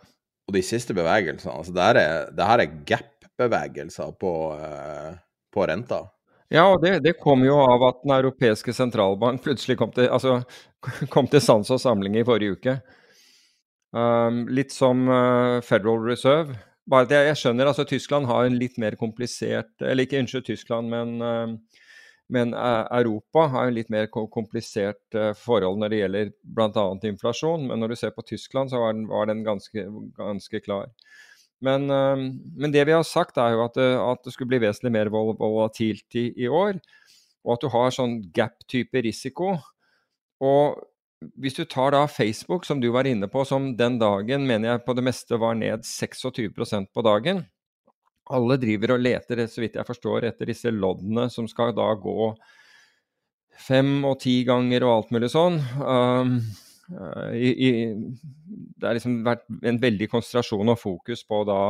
Og 0.47 0.55
de 0.55 0.61
siste 0.65 0.95
bevegelsene 0.97 1.53
altså 1.53 1.73
det, 1.75 1.83
her 1.83 1.99
er, 1.99 2.29
det 2.33 2.47
her 2.47 2.63
er 2.63 2.77
gap-bevegelser 2.87 4.15
på, 4.21 4.31
uh, 4.55 5.11
på 5.53 5.67
renta. 5.69 6.05
Ja, 6.49 6.63
og 6.71 6.81
det, 6.81 6.95
det 7.05 7.19
kom 7.21 7.43
jo 7.45 7.59
av 7.61 7.83
at 7.85 7.99
Den 8.01 8.15
europeiske 8.15 8.73
sentralbank 8.73 9.43
plutselig 9.45 9.77
kom 9.77 9.91
til, 9.93 10.07
altså, 10.09 10.39
kom 11.13 11.29
til 11.29 11.43
sans 11.43 11.69
og 11.69 11.83
samling 11.83 12.17
i 12.17 12.25
forrige 12.25 12.57
uke. 12.57 12.79
Um, 13.93 14.45
litt 14.53 14.73
som 14.73 15.05
uh, 15.09 15.59
Federal 15.65 16.01
Reserve. 16.07 16.57
Bare 16.89 17.05
at 17.05 17.13
jeg, 17.13 17.27
jeg, 17.29 17.37
skjønner 17.43 17.69
altså 17.69 17.85
Tyskland 17.85 18.29
har 18.29 18.47
en 18.47 18.57
litt 18.57 18.79
mer 18.81 18.97
komplisert 18.97 19.83
Eller 19.85 20.07
ikke 20.07 20.21
unnskyld 20.23 20.47
Tyskland, 20.47 20.89
men, 20.89 21.19
uh, 21.21 21.85
men 22.33 22.53
uh, 22.57 22.85
Europa 22.97 23.45
har 23.53 23.69
en 23.69 23.77
litt 23.77 23.91
mer 23.93 24.09
komplisert 24.09 25.17
forhold 25.37 25.81
når 25.81 25.93
det 25.93 26.01
gjelder 26.03 26.31
bl.a. 26.43 26.85
inflasjon. 27.09 27.65
Men 27.69 27.81
når 27.81 27.93
du 27.93 27.99
ser 28.01 28.13
på 28.13 28.25
Tyskland, 28.25 28.69
så 28.73 28.81
var 28.83 28.93
den, 28.93 29.07
var 29.09 29.29
den 29.29 29.41
ganske, 29.45 29.85
ganske, 30.17 30.61
klar. 30.65 30.91
Men, 31.65 31.89
men, 31.89 32.71
det 32.71 32.85
vi 32.87 32.93
har 32.93 33.01
sagt, 33.03 33.41
er 33.41 33.57
jo 33.57 33.63
at 33.65 33.73
det, 33.75 33.87
at 33.97 34.21
det 34.23 34.31
skulle 34.31 34.53
bli 34.53 34.61
vesentlig 34.61 34.93
mer 34.93 35.09
vol 35.11 35.33
volatilt 35.41 36.19
i, 36.21 36.29
i 36.37 36.47
år. 36.47 36.77
Og 37.43 37.55
at 37.55 37.65
du 37.65 37.73
har 37.73 37.97
sånn 37.97 38.19
gap-type 38.35 39.01
risiko. 39.03 39.55
Og 40.45 40.77
hvis 41.19 41.57
du 41.57 41.65
tar 41.67 41.91
da 41.91 42.05
Facebook, 42.07 42.65
som 42.65 42.79
du 42.79 42.89
var 42.95 43.07
inne 43.07 43.27
på, 43.27 43.43
som 43.45 43.73
den 43.77 43.97
dagen 43.99 44.45
mener 44.47 44.73
jeg 44.73 44.85
på 44.85 44.95
det 44.95 45.03
meste 45.03 45.39
var 45.39 45.57
ned 45.59 45.83
26% 45.83 46.93
på 46.95 47.03
dagen. 47.03 47.43
Alle 48.29 48.59
driver 48.61 48.95
og 48.95 49.03
leter, 49.03 49.43
så 49.49 49.63
vidt 49.63 49.75
jeg 49.75 49.87
forstår, 49.87 50.29
etter 50.29 50.51
disse 50.51 50.71
loddene 50.71 51.27
som 51.33 51.49
skal 51.49 51.73
da 51.75 51.89
gå 51.99 52.31
fem 53.59 54.05
og 54.07 54.19
ti 54.23 54.39
ganger 54.47 54.85
og 54.87 54.95
alt 54.95 55.13
mulig 55.15 55.31
sånn. 55.33 55.59
Um, 55.83 56.35
uh, 56.93 57.35
i, 57.35 57.51
i, 57.51 57.71
det 58.79 58.87
har 58.87 58.95
liksom 58.95 59.19
vært 59.27 59.43
en 59.67 59.81
veldig 59.81 60.07
konsentrasjon 60.13 60.71
og 60.71 60.79
fokus 60.79 61.25
på 61.27 61.43
da 61.49 61.61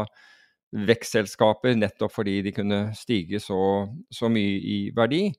vekstselskaper, 0.86 1.74
nettopp 1.80 2.14
fordi 2.14 2.44
de 2.46 2.54
kunne 2.54 2.84
stige 2.94 3.42
så, 3.42 3.88
så 4.14 4.30
mye 4.30 4.60
i 4.62 4.82
verdi. 4.94 5.32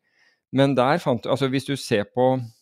Men 0.59 0.75
der 0.75 0.99
fant 0.99 1.23
du 1.23 1.31
Altså 1.31 1.47
hvis 1.47 1.69
du 1.69 1.77
ser 1.79 2.09
på 2.11 2.33
Eh, 2.35 2.60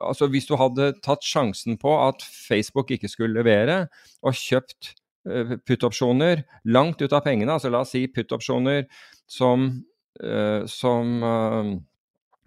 altså 0.00 0.28
Hvis 0.30 0.48
du 0.48 0.56
hadde 0.60 0.92
tatt 1.04 1.26
sjansen 1.26 1.78
på 1.80 1.92
at 2.00 2.24
Facebook 2.24 2.90
ikke 2.94 3.10
skulle 3.10 3.36
levere, 3.36 3.84
og 4.22 4.36
kjøpt 4.36 4.94
uh, 5.28 5.56
put-opsjoner 5.66 6.44
langt 6.72 7.02
ut 7.02 7.12
av 7.12 7.24
pengene, 7.26 7.52
altså 7.52 7.72
la 7.72 7.84
oss 7.84 7.94
si 7.96 8.06
put-opsjoner 8.12 8.86
som, 9.30 9.70
uh, 10.22 10.62
som 10.70 11.12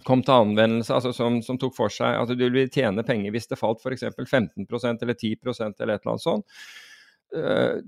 kom 0.04 0.24
til 0.26 0.36
anvendelse, 0.36 0.92
altså 0.92 1.14
som, 1.16 1.38
som, 1.46 1.60
tok 1.62 1.76
for 1.78 1.94
seg 1.94 2.18
at 2.20 2.34
du 2.34 2.42
ville 2.44 2.68
tjene 2.68 3.06
penger 3.08 3.32
hvis 3.32 3.48
det 3.48 3.60
falt 3.60 3.80
f.eks. 3.80 4.10
15% 4.20 5.06
eller 5.06 5.16
10% 5.16 5.80
eller 5.80 5.94
et 5.94 6.04
eller 6.04 6.12
annet 6.12 6.26
sånt. 6.26 6.66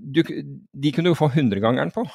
Du, 0.00 0.22
de 0.24 0.90
kunne 0.94 1.12
du 1.12 1.18
få 1.18 1.28
hundregangeren 1.34 1.92
på. 1.94 2.06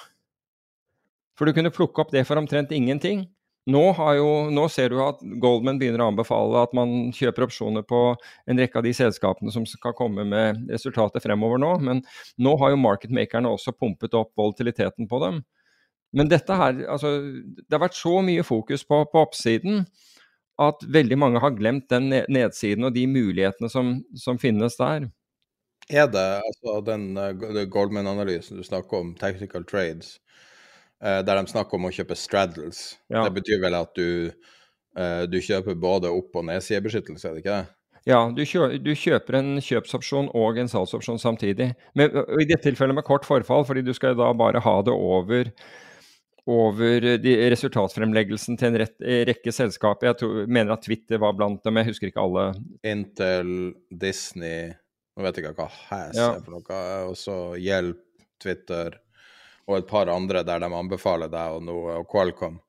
For 1.38 1.48
du 1.48 1.56
kunne 1.56 1.72
plukke 1.74 2.04
opp 2.04 2.12
det 2.14 2.26
for 2.28 2.38
omtrent 2.42 2.74
ingenting. 2.76 3.24
Nå, 3.70 3.82
jo, 4.18 4.30
nå, 4.50 4.64
ser 4.74 4.90
du 4.90 4.98
at 5.06 5.20
Goldman 5.42 5.78
begynner 5.78 6.02
å 6.02 6.08
anbefale 6.10 6.64
at 6.66 6.72
man 6.74 7.12
kjøper 7.14 7.46
opsjoner 7.46 7.84
på 7.86 8.00
en 8.50 8.62
rekke 8.62 8.80
av 8.80 8.88
de 8.88 8.94
selskapene 8.98 9.54
som 9.54 9.68
skal 9.70 9.94
komme 9.98 10.26
med 10.26 10.64
resultater 10.72 11.22
fremover 11.22 11.62
nå, 11.62 11.76
men 11.86 12.02
nå 12.42 12.56
har 12.58 12.74
jo 12.74 12.80
marketmakerne 12.82 13.52
også 13.54 13.76
pumpet 13.78 14.18
opp 14.18 14.34
volatiliteten 14.40 15.06
på 15.12 15.22
dem. 15.22 15.44
Men 16.18 16.32
dette 16.32 16.58
her, 16.58 16.82
altså, 16.90 17.14
det 17.62 17.78
har 17.78 17.86
vært 17.86 18.00
så 18.00 18.18
mye 18.26 18.44
fokus 18.44 18.82
på, 18.88 19.04
på 19.14 19.22
oppsiden 19.22 19.86
at 20.62 20.82
veldig 20.98 21.20
mange 21.22 21.42
har 21.44 21.54
glemt 21.54 21.86
den 21.94 22.10
nedsiden 22.10 22.90
og 22.90 22.98
de 22.98 23.06
mulighetene 23.08 23.70
som, 23.72 24.00
som 24.18 24.42
finnes 24.42 24.74
der. 24.82 25.06
Er 25.90 26.10
det 26.10 26.28
altså 26.42 26.80
den 26.86 27.12
uh, 27.18 27.62
Goldman-analysen 27.70 28.58
du 28.58 28.66
snakker 28.66 29.06
om, 29.06 29.16
technical 29.22 29.64
trades, 29.70 30.18
Eh, 30.18 30.51
der 31.02 31.40
de 31.40 31.50
snakker 31.50 31.80
om 31.80 31.90
å 31.90 31.94
kjøpe 31.94 32.18
straddles. 32.20 32.82
Ja. 33.10 33.26
Det 33.26 33.36
betyr 33.40 33.62
vel 33.64 33.78
at 33.80 33.94
du, 33.98 34.32
eh, 34.98 35.24
du 35.30 35.40
kjøper 35.42 35.78
både 35.80 36.12
opp- 36.14 36.38
og 36.38 36.48
nedsidebeskyttelse, 36.50 37.28
er 37.28 37.38
det 37.38 37.44
ikke 37.44 37.60
det? 37.60 37.78
Ja, 38.10 38.20
du, 38.34 38.42
du, 38.82 38.92
kjøper 38.98 39.38
en 39.38 39.60
kjøpsopsjon 39.62 40.32
og 40.38 40.58
en 40.58 40.70
salgsopsjon 40.70 41.22
samtidig. 41.22 41.72
Men, 41.94 42.16
I 42.42 42.48
dette 42.50 42.66
tilfellet 42.66 42.98
med 42.98 43.06
kort 43.06 43.28
forfall, 43.28 43.66
fordi 43.68 43.84
du 43.86 43.94
skal 43.94 44.18
da 44.18 44.32
bare 44.34 44.62
ha 44.66 44.74
det 44.82 44.94
over, 44.96 45.52
over 46.50 47.06
resultatfremleggelsen 47.54 48.58
til 48.58 48.72
en 48.72 48.80
rett, 48.82 48.98
rekke 49.30 49.54
selskaper. 49.54 50.10
Jeg 50.10 50.22
tror, 50.24 50.50
mener 50.50 50.74
at 50.74 50.86
Twitter 50.88 51.22
var 51.22 51.38
blant 51.38 51.62
dem, 51.62 51.78
jeg 51.78 51.92
husker 51.92 52.10
ikke 52.10 52.26
alle. 52.26 52.48
Intel, 52.82 53.76
Disney 53.90 54.72
Nå 55.12 55.26
vet 55.26 55.38
jeg 55.38 55.44
ikke 55.44 55.66
hva 55.66 55.98
ja. 56.16 56.28
er 56.32 56.44
for 56.46 56.56
noe. 56.56 56.82
Og 57.12 57.18
så 57.20 57.38
Hjelp, 57.60 58.00
Twitter 58.42 58.96
og 59.68 59.78
et 59.78 59.88
par 59.90 60.10
andre 60.12 60.44
der 60.48 60.62
de 60.64 60.70
anbefaler 60.74 61.32
deg 61.32 61.58
og 61.58 61.66
noe, 61.68 62.02
og 62.02 62.10
Qualcomm. 62.12 62.60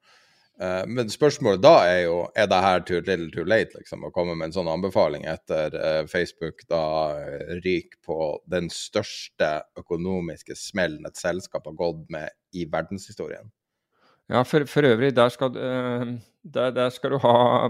Uh, 0.62 0.84
men 0.86 1.08
spørsmålet 1.10 1.62
da 1.64 1.72
er 1.88 2.02
jo 2.04 2.16
er 2.38 2.46
det 2.46 2.58
her 2.62 2.82
too 2.86 3.00
little 3.00 3.30
too 3.32 3.44
late, 3.48 3.72
liksom, 3.74 4.04
å 4.04 4.12
komme 4.14 4.36
med 4.36 4.50
en 4.50 4.56
sånn 4.58 4.68
anbefaling 4.70 5.24
etter 5.26 5.74
uh, 5.74 6.02
Facebook 6.10 6.62
da 6.70 6.84
uh, 7.16 7.54
ryker 7.64 7.98
på 8.04 8.18
den 8.52 8.68
største 8.70 9.48
økonomiske 9.80 10.54
smellen 10.58 11.08
et 11.08 11.18
selskap 11.18 11.66
har 11.66 11.78
gått 11.78 12.04
med 12.12 12.30
i 12.54 12.66
verdenshistorien? 12.70 13.48
Ja, 14.30 14.44
for, 14.46 14.68
for 14.70 14.86
øvrig, 14.86 15.10
der 15.16 15.32
skal, 15.34 15.50
der, 15.52 16.70
der 16.72 16.92
skal, 16.94 17.16
du 17.16 17.18
ha 17.24 17.66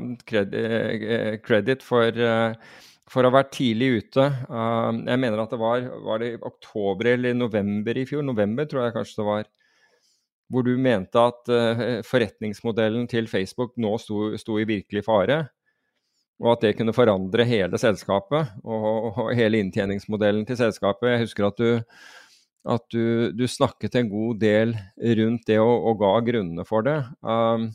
kreditt 1.42 1.82
for 1.82 2.20
for 3.12 3.24
å 3.24 3.30
ha 3.30 3.38
vært 3.40 3.52
tidlig 3.58 3.88
ute. 4.00 4.28
Uh, 4.48 5.02
jeg 5.04 5.20
mener 5.20 5.42
at 5.42 5.52
det 5.52 5.60
var, 5.60 5.88
var 6.04 6.22
det 6.22 6.36
oktober 6.40 7.12
eller 7.14 7.36
november 7.36 7.98
i 8.00 8.06
fjor, 8.08 8.24
november 8.24 8.68
tror 8.68 8.86
jeg 8.86 8.96
kanskje 8.96 9.20
det 9.20 9.26
var, 9.28 9.50
hvor 10.52 10.64
du 10.66 10.72
mente 10.80 11.20
at 11.20 11.52
uh, 11.52 11.82
forretningsmodellen 12.08 13.06
til 13.10 13.28
Facebook 13.30 13.76
nå 13.80 13.94
sto, 14.00 14.32
sto, 14.40 14.56
i 14.60 14.68
virkelig 14.68 15.04
fare. 15.08 15.42
Og 16.42 16.56
at 16.56 16.64
det 16.64 16.74
kunne 16.78 16.94
forandre 16.96 17.46
hele 17.46 17.78
selskapet 17.78 18.56
og, 18.64 19.12
og 19.12 19.30
hele 19.38 19.60
inntjeningsmodellen 19.62 20.48
til 20.48 20.58
selskapet. 20.58 21.12
Jeg 21.12 21.22
husker 21.26 21.46
at 21.46 21.60
du, 21.60 22.00
at 22.72 22.88
du, 22.90 23.30
du 23.36 23.44
snakket 23.46 24.00
en 24.00 24.10
god 24.10 24.40
del 24.42 24.74
rundt 25.20 25.46
det 25.46 25.60
og, 25.62 25.86
og 25.92 26.00
ga 26.02 26.16
grunnene 26.32 26.66
for 26.66 26.88
det. 26.88 26.98
Um, 27.20 27.70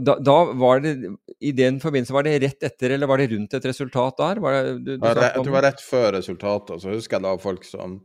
da, 0.00 0.18
da, 0.18 0.52
var 0.52 0.80
det, 0.80 0.96
I 1.38 1.52
den 1.52 1.80
forbindelse, 1.80 2.12
var 2.12 2.26
det 2.26 2.38
rett 2.42 2.62
etter 2.62 2.90
eller 2.90 3.08
var 3.08 3.18
det 3.18 3.30
rundt 3.32 3.54
et 3.54 3.64
resultat 3.64 4.18
der? 4.20 4.40
Det, 4.40 4.74
du, 4.84 4.90
du 4.96 5.06
jeg 5.08 5.32
tror 5.34 5.46
det 5.46 5.54
var 5.54 5.66
rett 5.66 5.80
før 5.80 6.12
resultatet. 6.18 6.82
Så 6.82 6.92
husker 6.92 7.16
jeg 7.16 7.24
da 7.24 7.32
folk 7.40 7.64
som 7.64 7.96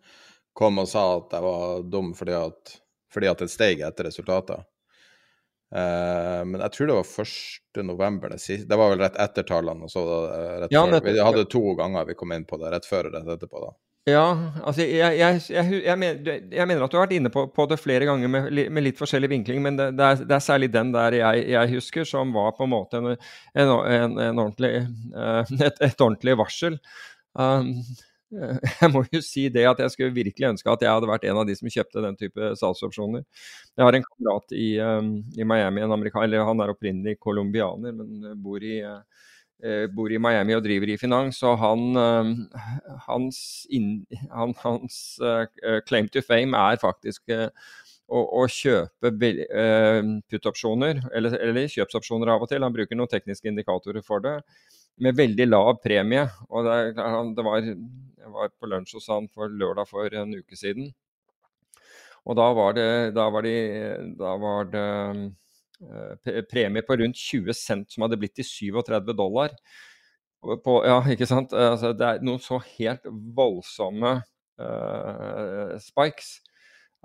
kom 0.56 0.80
og 0.80 0.88
sa 0.88 1.04
at 1.18 1.36
jeg 1.36 1.44
var 1.44 1.84
dum 1.92 2.14
fordi 2.16 2.38
at, 2.38 2.78
fordi 3.12 3.30
at 3.32 3.44
det 3.44 3.52
steg 3.52 3.84
etter 3.84 4.08
resultatet. 4.08 4.64
Uh, 5.76 6.46
men 6.48 6.62
jeg 6.62 6.72
tror 6.76 6.88
det 6.88 7.00
var 7.02 7.26
1. 7.26 7.82
november 7.84 8.32
det 8.32 8.40
siste. 8.40 8.70
Det 8.70 8.80
var 8.80 8.94
vel 8.94 9.04
rett 9.04 9.20
etter 9.20 9.48
tallene. 9.48 9.90
og 9.90 9.92
så 9.92 10.06
rett 10.64 10.72
ja, 10.72 10.86
før. 10.88 11.10
Vi 11.10 11.20
hadde 11.20 11.50
to 11.52 11.66
ganger 11.76 12.08
vi 12.08 12.16
kom 12.16 12.32
inn 12.32 12.48
på 12.48 12.62
det, 12.62 12.72
rett 12.72 12.88
før 12.88 13.10
og 13.10 13.18
rett 13.18 13.36
etterpå. 13.36 13.66
da. 13.68 13.74
Ja, 14.06 14.26
altså 14.62 14.84
jeg, 14.86 15.18
jeg, 15.18 15.40
jeg, 15.50 15.98
mener, 15.98 16.28
jeg, 16.54 16.68
mener, 16.70 16.84
at 16.86 16.92
du 16.94 16.98
har 17.00 17.08
vært 17.08 17.16
inne 17.18 17.32
på, 17.34 17.48
på 17.50 17.64
det 17.72 17.80
flere 17.82 18.06
ganger 18.06 18.30
med, 18.30 18.52
med, 18.70 18.84
litt 18.86 19.00
forskjellig 19.00 19.32
vinkling, 19.32 19.64
men 19.66 19.80
det, 19.80 19.88
det, 19.98 20.06
er, 20.06 20.20
det, 20.22 20.36
er, 20.36 20.44
særlig 20.46 20.70
den 20.76 20.92
der 20.94 21.18
jeg, 21.18 21.72
husker 21.72 22.06
som 22.06 22.36
var 22.36 22.54
på 22.54 22.68
en 22.68 22.74
måte 22.76 23.02
en, 23.02 23.16
en, 23.16 23.72
en, 23.72 24.20
en 24.28 24.44
ordentlig, 24.44 24.84
eh, 25.10 25.56
et, 25.58 25.82
et, 25.90 25.98
ordentlig 26.06 26.38
varsel. 26.38 26.78
Um, 27.34 27.72
jeg 28.84 28.92
må 28.94 29.02
jo 29.10 29.24
si 29.26 29.48
det 29.50 29.66
at 29.72 29.82
jeg 29.82 29.96
skulle 29.96 30.14
virkelig 30.14 30.52
ønske 30.52 30.70
at 30.70 30.86
jeg 30.86 30.94
hadde 30.94 31.10
vært 31.10 31.26
en 31.26 31.42
av 31.42 31.50
de 31.50 31.58
som 31.58 31.74
kjøpte 31.74 32.06
den 32.06 32.22
type 32.22 32.54
salgsopsjoner. 32.62 33.26
Jeg 33.74 33.88
har 33.90 33.98
en 33.98 34.06
kamerat 34.06 34.54
i, 34.54 34.68
um, 34.86 35.16
i 35.34 35.50
Miami, 35.50 35.82
en 35.82 35.98
amerikaner, 35.98 36.46
han 36.46 36.62
er 36.62 36.78
opprinnelig 36.78 37.18
colombianer, 37.26 37.98
men 37.98 38.38
bor 38.46 38.62
i 38.62 38.84
uh, 38.86 39.02
bor 39.96 40.12
i 40.12 40.20
Miami 40.22 40.56
og 40.56 40.64
driver 40.66 40.92
i 40.92 40.98
finans, 41.00 41.40
og 41.48 41.58
han, 41.62 41.86
eh, 41.98 42.60
hans, 43.08 43.40
in, 43.74 44.06
han, 44.32 44.54
hans 44.62 45.00
claim 45.88 46.10
to 46.12 46.22
fame 46.22 46.58
er 46.60 46.82
faktisk 46.82 47.32
uh, 47.32 47.48
å, 48.06 48.22
å, 48.22 48.44
kjøpe 48.52 49.12
put-opsjoner, 50.30 51.02
eller, 51.16 51.38
eller, 51.40 51.70
kjøpsopsjoner 51.72 52.34
av 52.36 52.46
og 52.46 52.52
til. 52.52 52.66
Han 52.66 52.76
bruker 52.76 53.00
noen 53.00 53.12
tekniske 53.12 53.50
indikatorer 53.50 54.06
for 54.06 54.22
det, 54.22 54.36
med 55.02 55.18
veldig 55.18 55.48
lav 55.50 55.72
premie. 55.84 56.28
og 56.50 56.68
det, 56.68 56.78
det 57.38 57.48
var, 57.48 57.66
Jeg 57.66 58.36
var 58.36 58.54
på 58.60 58.70
lunsj 58.70 59.00
hos 59.00 59.10
han 59.12 59.32
for 59.34 59.50
lørdag 59.50 59.90
for 59.90 60.20
en 60.22 60.38
uke 60.38 60.60
siden. 60.60 60.92
Og 62.26 62.38
da 62.38 62.46
var 62.58 62.78
det, 62.78 62.92
da 63.16 63.30
var 63.30 63.46
de, 63.46 63.58
da 64.18 64.38
var 64.42 64.70
det 64.72 64.86
Eh, 64.88 65.45
premie 66.52 66.86
på 66.86 66.98
rundt 67.02 67.20
20 67.20 67.58
cent 67.58 67.92
som 67.92 68.06
hadde 68.06 68.20
blitt 68.22 68.36
til 68.40 68.48
37 68.48 69.12
dollar. 69.16 69.56
På, 70.64 70.80
ja, 70.86 71.00
ikke 71.10 71.28
sant? 71.30 71.54
Altså, 71.58 71.92
det 71.98 72.08
er 72.08 72.26
noen 72.26 72.42
så 72.44 72.60
helt 72.78 73.08
voldsomme 73.36 74.18
uh, 74.62 75.78
spikes. 75.82 76.36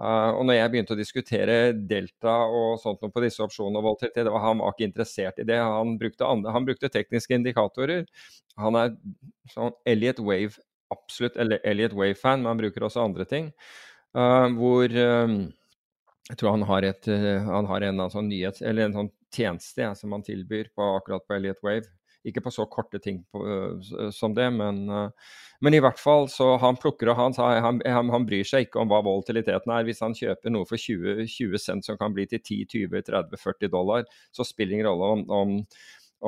Uh, 0.01 0.33
og 0.33 0.47
når 0.49 0.57
jeg 0.57 0.73
begynte 0.73 0.95
å 0.97 0.99
diskutere 0.99 1.57
delta 1.75 2.35
og 2.49 2.79
sånt 2.81 3.03
noe 3.05 3.13
på 3.13 3.21
disse 3.21 3.43
opsjonene 3.45 3.83
og 3.85 4.01
det 4.01 4.25
var, 4.25 4.41
han 4.47 4.63
var 4.63 4.73
ikke 4.73 4.89
interessert 4.89 5.41
i 5.43 5.47
det. 5.49 5.59
Han 5.61 5.99
brukte, 6.01 6.25
andre, 6.25 6.55
han 6.57 6.69
brukte 6.69 6.93
tekniske 6.93 7.37
indikatorer. 7.37 8.07
Han 8.61 8.79
er 8.81 8.95
sånn 9.53 9.77
Elliot 9.89 10.23
Wave, 10.25 10.61
absolutt 10.93 11.37
Elliot 11.41 11.97
Wave-fan, 11.97 12.41
men 12.41 12.55
han 12.55 12.63
bruker 12.63 12.89
også 12.89 13.05
andre 13.05 13.29
ting. 13.29 13.53
Uh, 14.17 14.49
hvor 14.57 14.89
um, 14.89 15.43
Jeg 16.29 16.39
tror 16.39 16.55
han 16.55 16.67
har, 16.69 16.85
et, 16.87 17.09
eh, 17.09 17.43
han 17.47 17.67
har 17.67 17.87
en 17.87 18.03
sånn 18.13 18.29
nyhet, 18.31 18.61
en 18.63 18.95
sånn 18.95 19.09
tjeneste 19.35 19.83
ja, 19.83 19.95
som 19.99 20.13
han 20.15 20.23
tilbyr 20.27 20.71
på, 20.75 20.85
akkurat 20.99 21.27
på 21.27 21.37
Elliot 21.39 21.63
Wave. 21.67 21.89
Ikke 22.27 22.43
på 22.45 22.53
så 22.53 22.67
korte 22.69 23.01
ting 23.01 23.23
på, 23.33 23.41
uh, 23.41 24.11
som 24.13 24.35
det, 24.37 24.51
men, 24.53 24.83
men, 25.65 25.75
i 25.75 25.79
hvert 25.81 25.97
fall 25.97 26.27
så 26.29 26.51
han 26.61 26.77
plukker 26.77 27.09
og 27.09 27.17
han, 27.17 27.33
han, 27.65 28.11
han, 28.13 28.27
bryr 28.29 28.45
seg 28.45 28.67
ikke 28.67 28.83
om 28.83 28.91
hva 28.91 28.99
volatiliteten 29.07 29.73
er. 29.73 29.87
Hvis 29.89 30.03
han 30.05 30.13
kjøper 30.19 30.53
noe 30.53 30.69
for 30.69 30.77
20, 30.77 31.25
20 31.25 31.63
cent 31.65 31.89
som 31.89 31.97
kan 31.97 32.13
bli 32.13 32.27
til 32.29 32.43
10, 32.43 32.59
20, 32.75 33.07
30, 33.09 33.41
40 33.41 33.73
dollar, 33.73 34.05
så 34.37 34.45
spiller 34.45 34.75
det 34.75 34.79
ingen 34.83 34.91
rolle 34.91 35.09
om, 35.15 35.25
om, 35.33 35.57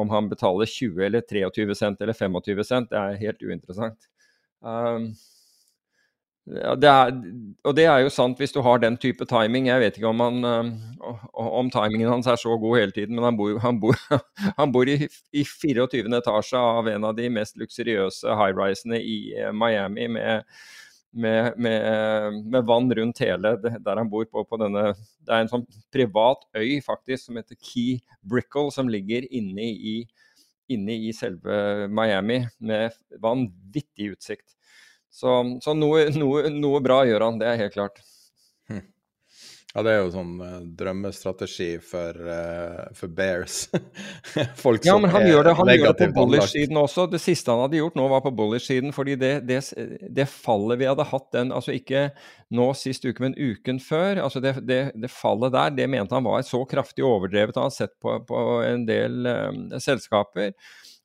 om, 0.01 0.15
han 0.17 0.33
betaler 0.33 0.73
20 0.73 1.05
eller 1.11 1.29
23 1.29 1.77
cent 1.83 2.01
eller 2.01 2.17
25 2.17 2.65
cent. 2.71 2.89
Det 2.89 3.03
er 3.03 3.21
helt 3.27 3.45
uinteressant. 3.45 4.09
Um, 4.65 5.13
det 6.43 6.89
er, 6.91 7.13
og 7.63 7.75
det 7.79 7.85
er 7.87 8.01
jo 8.03 8.11
sant 8.11 8.41
hvis 8.43 8.53
du 8.55 8.59
har 8.67 8.81
den 8.83 8.97
type 8.99 9.25
timing. 9.31 9.69
Jeg 9.69 9.81
vet 9.81 9.99
ikke 9.99 10.11
om, 10.11 10.23
han, 10.25 10.43
uh, 10.43 11.25
om 11.39 11.71
timingen 11.71 12.11
hans 12.11 12.27
er 12.27 12.41
så 12.41 12.57
god 12.59 12.81
hele 12.81 12.95
tiden, 12.95 13.15
men 13.15 13.29
han 13.29 13.37
bor, 13.39 13.55
han 13.63 13.79
bor, 13.81 13.99
han 14.59 14.73
bor 14.75 14.91
i, 14.91 14.97
i, 15.07 15.45
24. 15.47 16.03
etasje 16.19 16.59
av 16.59 16.89
en 16.91 17.07
av 17.07 17.15
de 17.19 17.29
mest 17.31 17.59
luksuriøse 17.61 18.35
high-risene 18.39 18.99
i 18.99 19.19
uh, 19.39 19.53
Miami, 19.55 20.09
med, 20.11 20.43
med, 21.13 21.61
med, 21.63 22.41
med, 22.43 22.67
vann 22.67 22.91
rundt 22.99 23.23
hele 23.23 23.55
der 23.63 24.01
han 24.01 24.11
bor. 24.11 24.27
på, 24.27 24.43
på 24.43 24.59
denne, 24.59 24.97
Det 25.23 25.31
er 25.37 25.45
en 25.45 25.53
sånn 25.53 25.67
privat 25.95 26.43
øy 26.59 26.81
faktisk 26.83 27.29
som 27.29 27.39
heter 27.39 27.61
Key 27.61 28.01
Brickle, 28.27 28.73
som 28.75 28.91
ligger 28.91 29.29
inne 29.31 29.69
i, 29.71 30.01
inne 30.75 30.99
i 31.07 31.15
selve 31.15 31.87
Miami, 31.87 32.43
med 32.59 32.99
vanvittig 33.23 34.17
utsikt. 34.17 34.57
Så, 35.12 35.61
så 35.61 35.76
noe, 35.76 36.07
noe, 36.16 36.49
noe, 36.57 36.81
bra 36.85 37.02
gjør 37.04 37.28
han, 37.28 37.38
det 37.40 37.50
er 37.50 37.61
helt 37.61 37.75
klart. 37.75 38.00
Hm. 38.71 38.81
Ja, 39.75 39.83
det 39.85 39.92
er 39.92 39.99
jo 40.00 40.12
sånn 40.14 40.33
uh, 40.40 40.54
drømmestrategi 40.76 41.69
for, 41.85 42.16
uh, 42.16 42.87
for 42.97 43.12
Bears. 43.12 43.66
Folk 44.64 44.85
ja, 44.88 44.97
men 45.00 45.12
han 45.12 45.26
gjør 45.28 45.50
det, 45.50 45.54
han 45.59 45.71
gjør 45.73 45.92
det 45.92 46.09
på 46.14 46.16
bullish-siden 46.16 46.81
også. 46.81 47.07
Det 47.12 47.21
siste 47.21 47.52
han 47.52 47.61
hadde 47.66 47.81
gjort 47.83 47.97
nå, 48.00 48.07
var 48.09 48.25
på 48.25 48.33
bullish-siden. 48.40 48.92
fordi 48.97 49.19
det, 49.21 49.33
det, 49.49 49.61
det, 50.09 50.28
fallet 50.33 50.81
vi 50.81 50.88
hadde 50.88 51.09
hatt 51.12 51.28
den, 51.37 51.52
altså 51.57 51.76
ikke 51.76 52.07
nå 52.57 52.71
sist 52.76 53.04
uke, 53.04 53.21
men 53.25 53.37
uken 53.37 53.81
før, 53.85 54.25
altså 54.25 54.40
det, 54.45 54.57
det 54.64 55.12
fallet 55.12 55.52
der, 55.52 55.76
det 55.76 55.90
mente 55.92 56.16
han 56.16 56.25
var 56.28 56.45
så 56.49 56.64
kraftig 56.69 57.04
overdrevet. 57.04 57.61
Han 57.61 57.69
har 57.69 57.76
sett 57.76 57.99
på, 58.00 58.16
på 58.28 58.47
en 58.64 58.88
del 58.88 59.28
um, 59.28 59.66
selskaper. 59.76 60.57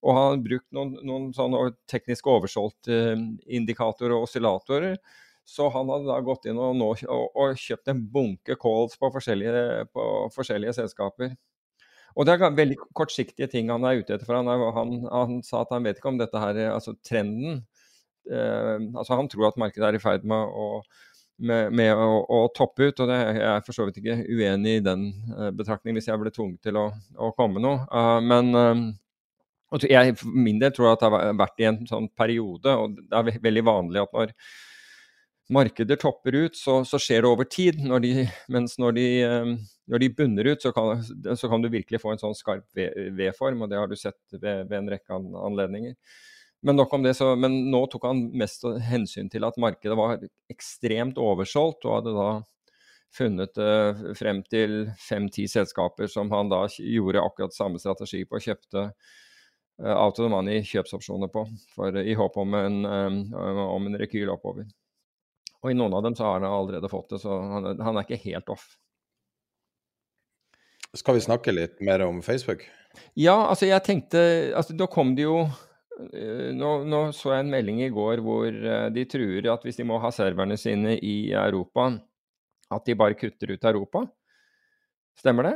Og 0.05 0.13
har 0.13 0.35
brukt 0.43 0.67
noen, 0.75 0.93
noen 1.07 1.31
sånne 1.33 1.71
teknisk 1.89 2.27
oversolgte 2.29 2.99
eh, 3.15 3.87
og 4.11 4.19
oscillatorer. 4.19 4.99
Så 5.47 5.69
han 5.71 5.87
hadde 5.87 6.09
da 6.09 6.19
gått 6.21 6.45
inn 6.49 6.59
og, 6.59 6.75
nå, 6.75 6.89
og, 7.07 7.27
og 7.31 7.59
kjøpt 7.59 7.93
en 7.93 8.01
bunke 8.11 8.57
calls 8.59 8.97
på 8.99 9.09
forskjellige, 9.13 9.87
på 9.95 10.07
forskjellige, 10.35 10.75
selskaper. 10.75 11.37
Og 12.17 12.27
det 12.27 12.35
er 12.35 12.57
veldig 12.57 12.77
kortsiktige 12.97 13.47
ting 13.51 13.71
han 13.71 13.85
er 13.87 14.01
ute 14.01 14.15
etter. 14.15 14.25
for 14.27 14.35
Han, 14.35 14.49
er, 14.51 14.65
han, 14.75 14.93
han 15.07 15.41
sa 15.45 15.61
at 15.63 15.71
han 15.71 15.87
vet 15.87 16.01
ikke 16.01 16.11
om 16.11 16.19
dette 16.19 16.41
her, 16.41 16.59
altså 16.73 16.97
trenden 17.05 17.61
eh, 18.27 18.75
altså 18.91 19.15
Han 19.15 19.29
tror 19.31 19.51
at 19.51 19.61
markedet 19.61 19.87
er 19.87 19.99
i 19.99 20.03
ferd 20.03 20.27
med 20.27 20.51
å, 20.51 20.81
med, 21.37 21.71
med 21.77 21.93
å, 21.95 22.09
å 22.27 22.43
toppe 22.57 22.89
ut. 22.89 22.99
og 22.99 23.11
det, 23.11 23.17
Jeg 23.37 23.47
er 23.53 23.65
for 23.65 23.77
så 23.77 23.87
vidt 23.87 24.01
ikke 24.01 24.19
uenig 24.27 24.79
i 24.79 24.85
den 24.85 25.09
uh, 25.31 25.49
betraktningen 25.55 26.01
hvis 26.01 26.09
jeg 26.09 26.21
ble 26.21 26.33
tvunget 26.33 26.67
til 26.67 26.79
å, 26.81 26.89
å 27.15 27.31
komme 27.37 27.63
noe. 27.63 27.85
Uh, 27.87 28.19
men 28.25 28.51
uh, 28.51 28.87
og 29.73 29.83
jeg 29.83 30.15
for 30.15 30.31
min 30.47 30.61
del 30.61 30.71
tror 30.75 30.93
at 30.93 31.01
det 31.03 31.09
har 31.11 31.37
vært 31.39 31.61
i 31.61 31.67
en 31.67 31.81
sånn 31.89 32.07
periode, 32.15 32.71
og 32.71 32.95
det 32.97 33.19
er 33.19 33.43
veldig 33.43 33.63
vanlig 33.67 34.03
at 34.05 34.15
når 34.15 34.33
markeder 35.53 35.99
topper 35.99 36.35
ut, 36.35 36.55
så, 36.59 36.81
så 36.87 36.99
skjer 36.99 37.23
det 37.23 37.29
over 37.29 37.47
tid. 37.51 37.81
Når 37.87 38.03
de, 38.03 38.13
mens 38.51 38.77
når 38.81 38.95
de, 38.97 39.05
ehm, 39.23 39.53
når 39.91 40.03
de, 40.03 40.09
bunner 40.15 40.49
ut, 40.51 40.63
så 40.63 40.73
kan, 40.75 41.03
så 41.03 41.51
kan, 41.51 41.63
du 41.63 41.69
virkelig 41.71 42.01
få 42.03 42.13
en 42.13 42.21
sånn 42.21 42.35
skarp 42.35 42.65
V-form, 42.75 43.63
og 43.63 43.71
det 43.71 43.79
har 43.79 43.91
du 43.91 43.95
sett 43.99 44.19
ved, 44.33 44.67
ved 44.67 44.77
en 44.81 44.91
rekke 44.91 45.19
anledninger. 45.19 45.95
Men 46.67 46.79
nok 46.79 46.95
om 46.97 47.05
det, 47.05 47.13
så, 47.15 47.31
men 47.39 47.55
nå 47.71 47.83
tok 47.91 48.09
han 48.09 48.25
mest 48.39 48.65
hensyn 48.87 49.31
til 49.31 49.45
at 49.47 49.59
markedet 49.61 49.95
var 49.99 50.17
ekstremt 50.51 51.19
oversolgt, 51.21 51.85
og 51.85 51.99
hadde 51.99 52.15
da 52.17 52.29
funnet 53.17 53.59
uh, 53.61 54.09
frem 54.19 54.41
til 54.51 54.89
fem-ti 54.99 55.45
selskaper 55.47 56.09
som 56.11 56.27
han 56.33 56.51
da 56.51 56.65
gjorde 56.75 57.23
akkurat 57.23 57.55
samme 57.55 57.79
strategi 57.79 58.25
på, 58.27 58.35
og 58.35 58.43
kjøpte 58.43 58.89
Eh, 58.89 59.26
out 59.83 60.17
of 60.19 60.25
the 60.25 60.29
money 60.31 60.63
kjøpsopsjoner 60.65 61.29
på, 61.33 61.45
for, 61.75 61.97
i 62.01 62.15
håp 62.17 62.37
om 62.41 62.55
en, 62.57 62.81
um, 62.85 63.21
om 63.67 63.87
en 63.89 63.99
rekyl 63.99 64.31
oppover. 64.33 64.65
Og 65.61 65.71
i 65.71 65.77
noen 65.77 65.93
av 65.97 66.03
dem 66.05 66.17
så 66.17 66.25
har 66.25 66.39
han 66.39 66.49
allerede 66.49 66.89
fått 66.89 67.13
det, 67.13 67.21
så 67.21 67.37
han, 67.41 67.69
han 67.81 67.97
er 67.97 68.05
ikke 68.05 68.21
helt 68.25 68.49
off. 68.53 68.65
Skal 70.97 71.17
vi 71.17 71.25
snakke 71.25 71.53
litt 71.53 71.81
mer 71.83 72.01
om 72.05 72.23
Facebook? 72.25 72.63
Ja, 73.19 73.35
altså 73.51 73.67
jeg 73.67 73.83
tenkte 73.85 74.19
altså 74.57 74.73
Da 74.73 74.87
kom 74.89 75.11
det 75.17 75.27
jo 75.27 75.41
eh, 75.43 76.47
nå, 76.55 76.71
nå, 76.89 77.01
så 77.13 77.35
jeg 77.35 77.43
en 77.43 77.51
melding 77.51 77.83
i 77.85 77.91
går 77.93 78.23
hvor 78.25 78.47
de 78.95 79.03
truer 79.11 79.49
at 79.51 79.67
hvis 79.67 79.77
de 79.77 79.85
må 79.85 79.99
ha 80.01 80.09
serverne 80.15 80.57
sine 80.57 80.95
i 80.95 81.17
Europa, 81.35 81.91
at 82.73 82.87
de 82.87 82.97
bare 82.97 83.19
kutter 83.19 83.53
ut 83.53 83.69
Europa. 83.69 84.07
Stemmer 85.19 85.51
det? 85.51 85.55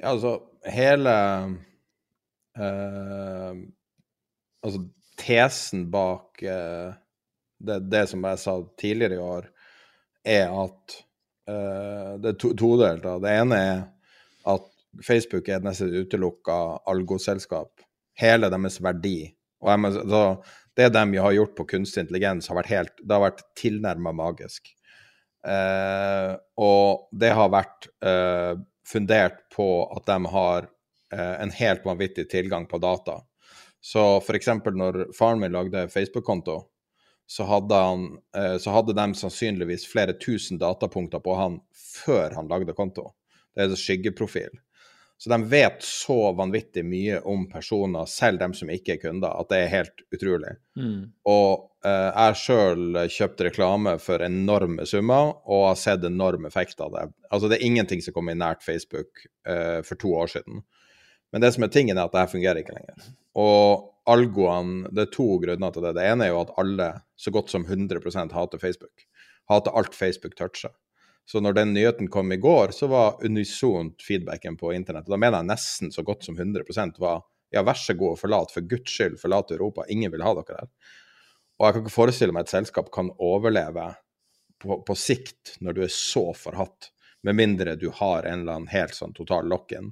Ja, 0.00 0.12
altså 0.12 0.36
hele 0.68 1.14
Uh, 2.60 3.56
altså, 4.60 4.82
tesen 5.20 5.86
bak 5.92 6.42
uh, 6.44 6.92
det, 7.60 7.78
det, 7.92 8.04
som 8.10 8.24
jeg 8.28 8.40
sa 8.42 8.56
tidligere 8.80 9.16
i 9.16 9.24
år, 9.24 9.46
er 10.28 10.52
at 10.64 10.96
uh, 11.48 12.16
det 12.20 12.34
er 12.34 12.40
to, 12.40 12.52
todelt. 12.58 13.06
Det 13.24 13.36
ene 13.42 13.60
er 13.64 13.84
at 14.50 14.66
Facebook 15.06 15.48
er 15.48 15.60
et 15.60 15.68
nesten 15.68 15.94
utelukka 15.94 16.58
algoselskap. 16.90 17.86
Hele 18.20 18.50
deres 18.52 18.80
verdi. 18.84 19.30
Og 19.64 19.70
jeg, 19.72 20.02
så, 20.10 20.24
det 20.76 20.90
de 20.96 21.22
har 21.24 21.36
gjort 21.36 21.56
på 21.56 21.68
kunstig 21.76 22.04
intelligens, 22.04 22.48
har 22.48 22.58
vært 22.60 22.74
helt, 22.74 23.00
det 23.00 23.16
har 23.16 23.24
vært 23.28 23.42
tilnærma 23.58 24.12
magisk. 24.16 24.72
og 26.60 27.08
det 27.16 27.30
har 27.36 27.52
vært 27.52 27.88
fundert 28.88 29.38
på 29.54 29.66
at 29.96 30.08
de 30.08 30.32
har 30.34 30.68
en 31.18 31.50
helt 31.50 31.84
vanvittig 31.84 32.28
tilgang 32.30 32.68
på 32.70 32.78
data. 32.78 33.20
Så 33.80 34.02
f.eks. 34.20 34.48
når 34.76 35.06
faren 35.16 35.40
min 35.40 35.52
lagde 35.52 35.88
Facebook-konto, 35.88 36.60
så 37.30 37.42
eh, 38.36 38.56
så 38.58 38.70
hadde 38.70 38.92
de 38.92 39.14
sannsynligvis 39.14 39.86
flere 39.86 40.12
tusen 40.12 40.58
datapunkter 40.58 41.22
på 41.22 41.34
han 41.34 41.60
før 42.04 42.34
han 42.34 42.50
lagde 42.50 42.74
konto. 42.74 43.12
Det 43.54 43.62
er 43.62 43.70
en 43.70 43.78
skyggeprofil. 43.78 44.50
Så 45.20 45.30
de 45.30 45.36
vet 45.52 45.82
så 45.84 46.32
vanvittig 46.32 46.82
mye 46.84 47.20
om 47.28 47.44
personer, 47.48 48.06
selv 48.08 48.40
dem 48.40 48.54
som 48.56 48.70
ikke 48.72 48.94
er 48.96 49.02
kunder, 49.02 49.34
at 49.36 49.50
det 49.52 49.58
er 49.60 49.74
helt 49.74 50.02
utrolig. 50.16 50.54
Mm. 50.80 51.12
Og 51.28 51.86
eh, 51.86 52.08
jeg 52.08 52.38
sjøl 52.40 53.00
kjøpte 53.12 53.46
reklame 53.50 53.94
for 54.02 54.24
enorme 54.26 54.88
summer 54.88 55.34
og 55.44 55.66
har 55.68 55.78
sett 55.78 56.08
enorm 56.08 56.48
effekt 56.48 56.80
av 56.80 56.96
det. 56.96 57.06
Altså 57.30 57.52
Det 57.52 57.60
er 57.60 57.68
ingenting 57.68 58.02
som 58.02 58.16
kom 58.16 58.32
i 58.32 58.38
nært 58.42 58.64
Facebook 58.66 59.22
eh, 59.46 59.80
for 59.86 60.00
to 60.00 60.16
år 60.18 60.34
siden. 60.34 60.64
Men 61.32 61.44
det 61.44 61.52
som 61.54 61.64
er 61.64 61.72
tingen, 61.72 61.98
er 61.98 62.08
at 62.08 62.14
det 62.14 62.24
her 62.24 62.32
fungerer 62.32 62.60
ikke 62.62 62.74
lenger. 62.74 63.08
Og 63.38 63.86
algoene 64.10 64.90
Det 64.90 65.04
er 65.04 65.12
to 65.14 65.26
grunner 65.38 65.70
til 65.70 65.84
det. 65.86 65.94
Det 65.94 66.06
ene 66.10 66.26
er 66.26 66.32
jo 66.32 66.40
at 66.42 66.54
alle, 66.58 66.92
så 67.16 67.30
godt 67.30 67.52
som 67.52 67.66
100% 67.66 68.32
hater 68.34 68.58
Facebook. 68.58 69.06
Hater 69.50 69.76
alt 69.76 69.94
Facebook 69.94 70.36
toucher. 70.36 70.72
Så 71.30 71.40
når 71.40 71.54
den 71.54 71.74
nyheten 71.74 72.08
kom 72.10 72.32
i 72.32 72.40
går, 72.40 72.72
så 72.74 72.88
var 72.90 73.20
unisont 73.22 74.02
feedbacken 74.02 74.56
på 74.58 74.72
internett. 74.74 75.06
Da 75.06 75.18
mener 75.20 75.38
jeg 75.38 75.50
nesten 75.52 75.92
så 75.94 76.02
godt 76.02 76.26
som 76.26 76.38
100% 76.38 76.98
var 76.98 77.22
ja, 77.50 77.62
vær 77.66 77.78
så 77.78 77.94
god, 77.98 78.14
og 78.14 78.20
forlat, 78.20 78.52
for 78.54 78.66
guds 78.66 78.94
skyld, 78.94 79.18
forlat 79.20 79.50
Europa. 79.54 79.86
Ingen 79.90 80.12
vil 80.14 80.22
ha 80.22 80.34
dere 80.38 80.62
der. 80.62 80.70
Og 81.58 81.66
jeg 81.66 81.74
kan 81.74 81.84
ikke 81.84 81.94
forestille 81.94 82.34
meg 82.34 82.46
et 82.46 82.54
selskap 82.54 82.88
kan 82.94 83.10
overleve 83.20 83.90
på, 84.62 84.80
på 84.86 84.96
sikt 84.96 85.56
når 85.60 85.76
du 85.76 85.82
er 85.84 85.92
så 85.92 86.30
forhatt, 86.36 86.90
med 87.26 87.36
mindre 87.36 87.74
du 87.76 87.90
har 87.92 88.24
en 88.24 88.42
eller 88.42 88.60
annen 88.60 88.72
helt 88.72 88.96
sånn 88.96 89.12
total 89.16 89.50
lock-in. 89.50 89.90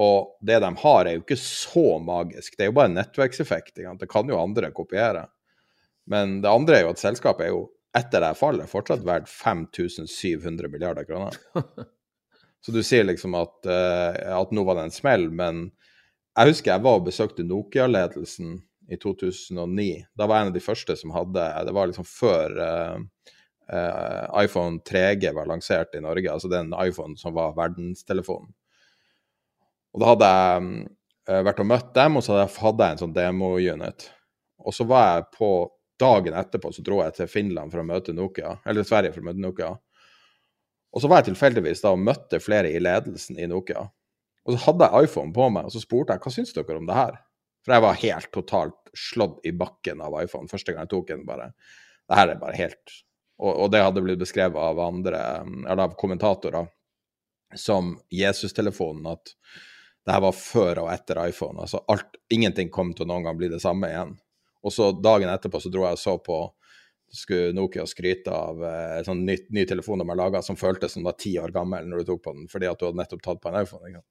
Og 0.00 0.34
det 0.42 0.58
de 0.64 0.70
har, 0.80 1.06
er 1.06 1.16
jo 1.16 1.22
ikke 1.22 1.38
så 1.38 1.98
magisk. 2.02 2.56
Det 2.56 2.66
er 2.66 2.72
jo 2.72 2.76
bare 2.78 2.90
en 2.90 2.98
nettverkseffekt. 2.98 3.76
Det 3.78 4.10
kan 4.10 4.30
jo 4.30 4.40
andre 4.40 4.72
kopiere. 4.74 5.28
Men 6.10 6.40
det 6.42 6.50
andre 6.50 6.78
er 6.78 6.86
jo 6.86 6.94
at 6.94 7.02
selskapet 7.02 7.46
er 7.46 7.54
jo 7.54 7.64
etter 7.94 8.24
det 8.24 8.34
fallet 8.38 8.70
fortsatt 8.70 9.04
verdt 9.06 9.30
5700 9.30 10.70
milliarder 10.72 11.06
kroner. 11.06 11.38
Så 12.64 12.72
du 12.72 12.80
sier 12.82 13.04
liksom 13.04 13.36
at, 13.38 13.56
uh, 13.68 14.38
at 14.40 14.52
nå 14.56 14.64
var 14.66 14.78
det 14.78 14.88
en 14.88 14.94
smell, 14.94 15.28
men 15.30 15.68
jeg 16.34 16.50
husker 16.50 16.72
jeg 16.72 16.82
var 16.82 16.98
og 16.98 17.06
besøkte 17.06 17.46
Nokia-ledelsen 17.46 18.56
i 18.90 18.98
2009. 19.00 19.88
Da 20.16 20.26
var 20.26 20.40
jeg 20.40 20.46
en 20.46 20.52
av 20.52 20.56
de 20.56 20.64
første 20.64 20.96
som 20.98 21.12
hadde 21.14 21.44
Det 21.68 21.74
var 21.76 21.88
liksom 21.90 22.08
før 22.08 22.56
uh, 22.58 23.30
uh, 23.70 24.42
iPhone 24.42 24.82
3G 24.88 25.30
var 25.36 25.48
lansert 25.52 25.94
i 25.94 26.02
Norge, 26.02 26.32
altså 26.32 26.50
den 26.50 26.74
iPhone 26.80 27.14
som 27.20 27.36
var 27.36 27.54
verdenstelefonen. 27.56 28.50
Og 29.94 30.02
da 30.02 30.10
hadde 30.10 30.28
jeg 30.34 30.68
uh, 31.30 31.40
vært 31.46 31.62
og 31.62 31.70
møtt 31.70 31.94
dem, 31.96 32.18
og 32.18 32.26
så 32.26 32.36
hadde 32.42 32.90
jeg, 32.90 32.96
en 32.96 33.02
sånn 33.04 33.16
demo-unit. 33.16 34.08
Og 34.64 34.74
så 34.74 34.86
var 34.88 35.08
jeg 35.10 35.26
på 35.38 35.50
Dagen 36.00 36.34
etterpå 36.34 36.72
så 36.74 36.82
dro 36.82 36.96
jeg 37.04 37.14
til 37.14 37.28
Finland 37.30 37.70
for 37.70 37.78
å 37.78 37.86
møte 37.86 38.12
Nokia, 38.16 38.56
eller 38.66 38.86
Sverige 38.86 39.14
for 39.14 39.22
å 39.22 39.28
møte 39.28 39.42
Nokia. 39.42 39.68
Og 40.94 41.02
så 41.02 41.10
var 41.10 41.20
jeg 41.20 41.28
tilfeldigvis 41.28 41.82
da 41.84 41.92
og 41.94 42.02
møtte 42.02 42.40
flere 42.42 42.72
i 42.74 42.80
ledelsen 42.82 43.38
i 43.38 43.46
Nokia. 43.50 43.84
Og 44.44 44.56
så 44.56 44.60
hadde 44.66 44.88
jeg 44.88 45.08
iPhone 45.08 45.34
på 45.34 45.46
meg, 45.54 45.68
og 45.68 45.74
så 45.74 45.82
spurte 45.82 46.16
jeg 46.16 46.24
hva 46.24 46.32
syns 46.34 46.52
dere 46.56 46.80
om 46.80 46.88
det 46.88 46.98
her? 46.98 47.16
For 47.64 47.74
jeg 47.76 47.84
var 47.86 48.00
helt 48.02 48.30
totalt 48.34 48.92
slått 48.98 49.46
i 49.48 49.54
bakken 49.56 50.02
av 50.04 50.18
iPhone 50.20 50.50
første 50.50 50.74
gang 50.74 50.84
jeg 50.84 50.92
tok 50.92 51.12
den. 51.12 51.24
bare. 51.26 51.52
Det 52.10 52.18
her 52.18 52.34
er 52.34 52.40
bare 52.42 52.58
helt 52.58 52.98
Og, 53.34 53.50
og 53.64 53.70
det 53.74 53.80
hadde 53.82 54.02
blitt 54.04 54.20
beskrevet 54.20 54.54
av 54.62 54.78
andre, 54.78 55.20
eller 55.66 55.88
av 55.88 55.96
kommentatorer 55.98 56.68
som 57.58 57.96
Jesus-telefonen, 58.14 59.08
at 59.10 59.32
det 60.04 60.12
her 60.12 60.22
var 60.24 60.36
før 60.36 60.82
og 60.84 60.90
etter 60.92 61.20
iPhone. 61.24 61.64
Altså 61.64 61.80
alt, 61.88 62.18
ingenting 62.32 62.70
kom 62.72 62.92
til 62.92 63.06
å 63.06 63.12
noen 63.12 63.24
gang 63.26 63.38
bli 63.38 63.48
det 63.52 63.62
samme 63.62 63.88
igjen. 63.88 64.12
Og 64.64 64.72
så 64.72 64.90
dagen 64.96 65.32
etterpå 65.32 65.60
så 65.60 65.72
dro 65.72 65.84
jeg 65.86 65.96
og 65.96 66.00
så 66.00 66.18
på 66.24 66.38
skulle 67.14 67.52
Nokia 67.54 67.84
skryte 67.86 68.32
av 68.34 68.62
eh, 68.66 69.02
sånn 69.06 69.20
ny, 69.26 69.36
ny 69.54 69.64
telefon 69.70 70.00
de 70.02 70.06
har 70.08 70.18
laga 70.18 70.40
som 70.42 70.58
føltes 70.58 70.96
som 70.96 71.04
var 71.06 71.14
ti 71.20 71.36
år 71.38 71.52
gammel 71.54 71.86
når 71.86 72.02
du 72.02 72.08
tok 72.08 72.24
på 72.24 72.32
den, 72.34 72.48
fordi 72.50 72.66
at 72.66 72.80
du 72.80 72.88
hadde 72.88 72.98
nettopp 72.98 73.22
tatt 73.22 73.42
på 73.42 73.52
en 73.52 73.58
iPhone. 73.60 73.90
Ikke? 73.92 74.02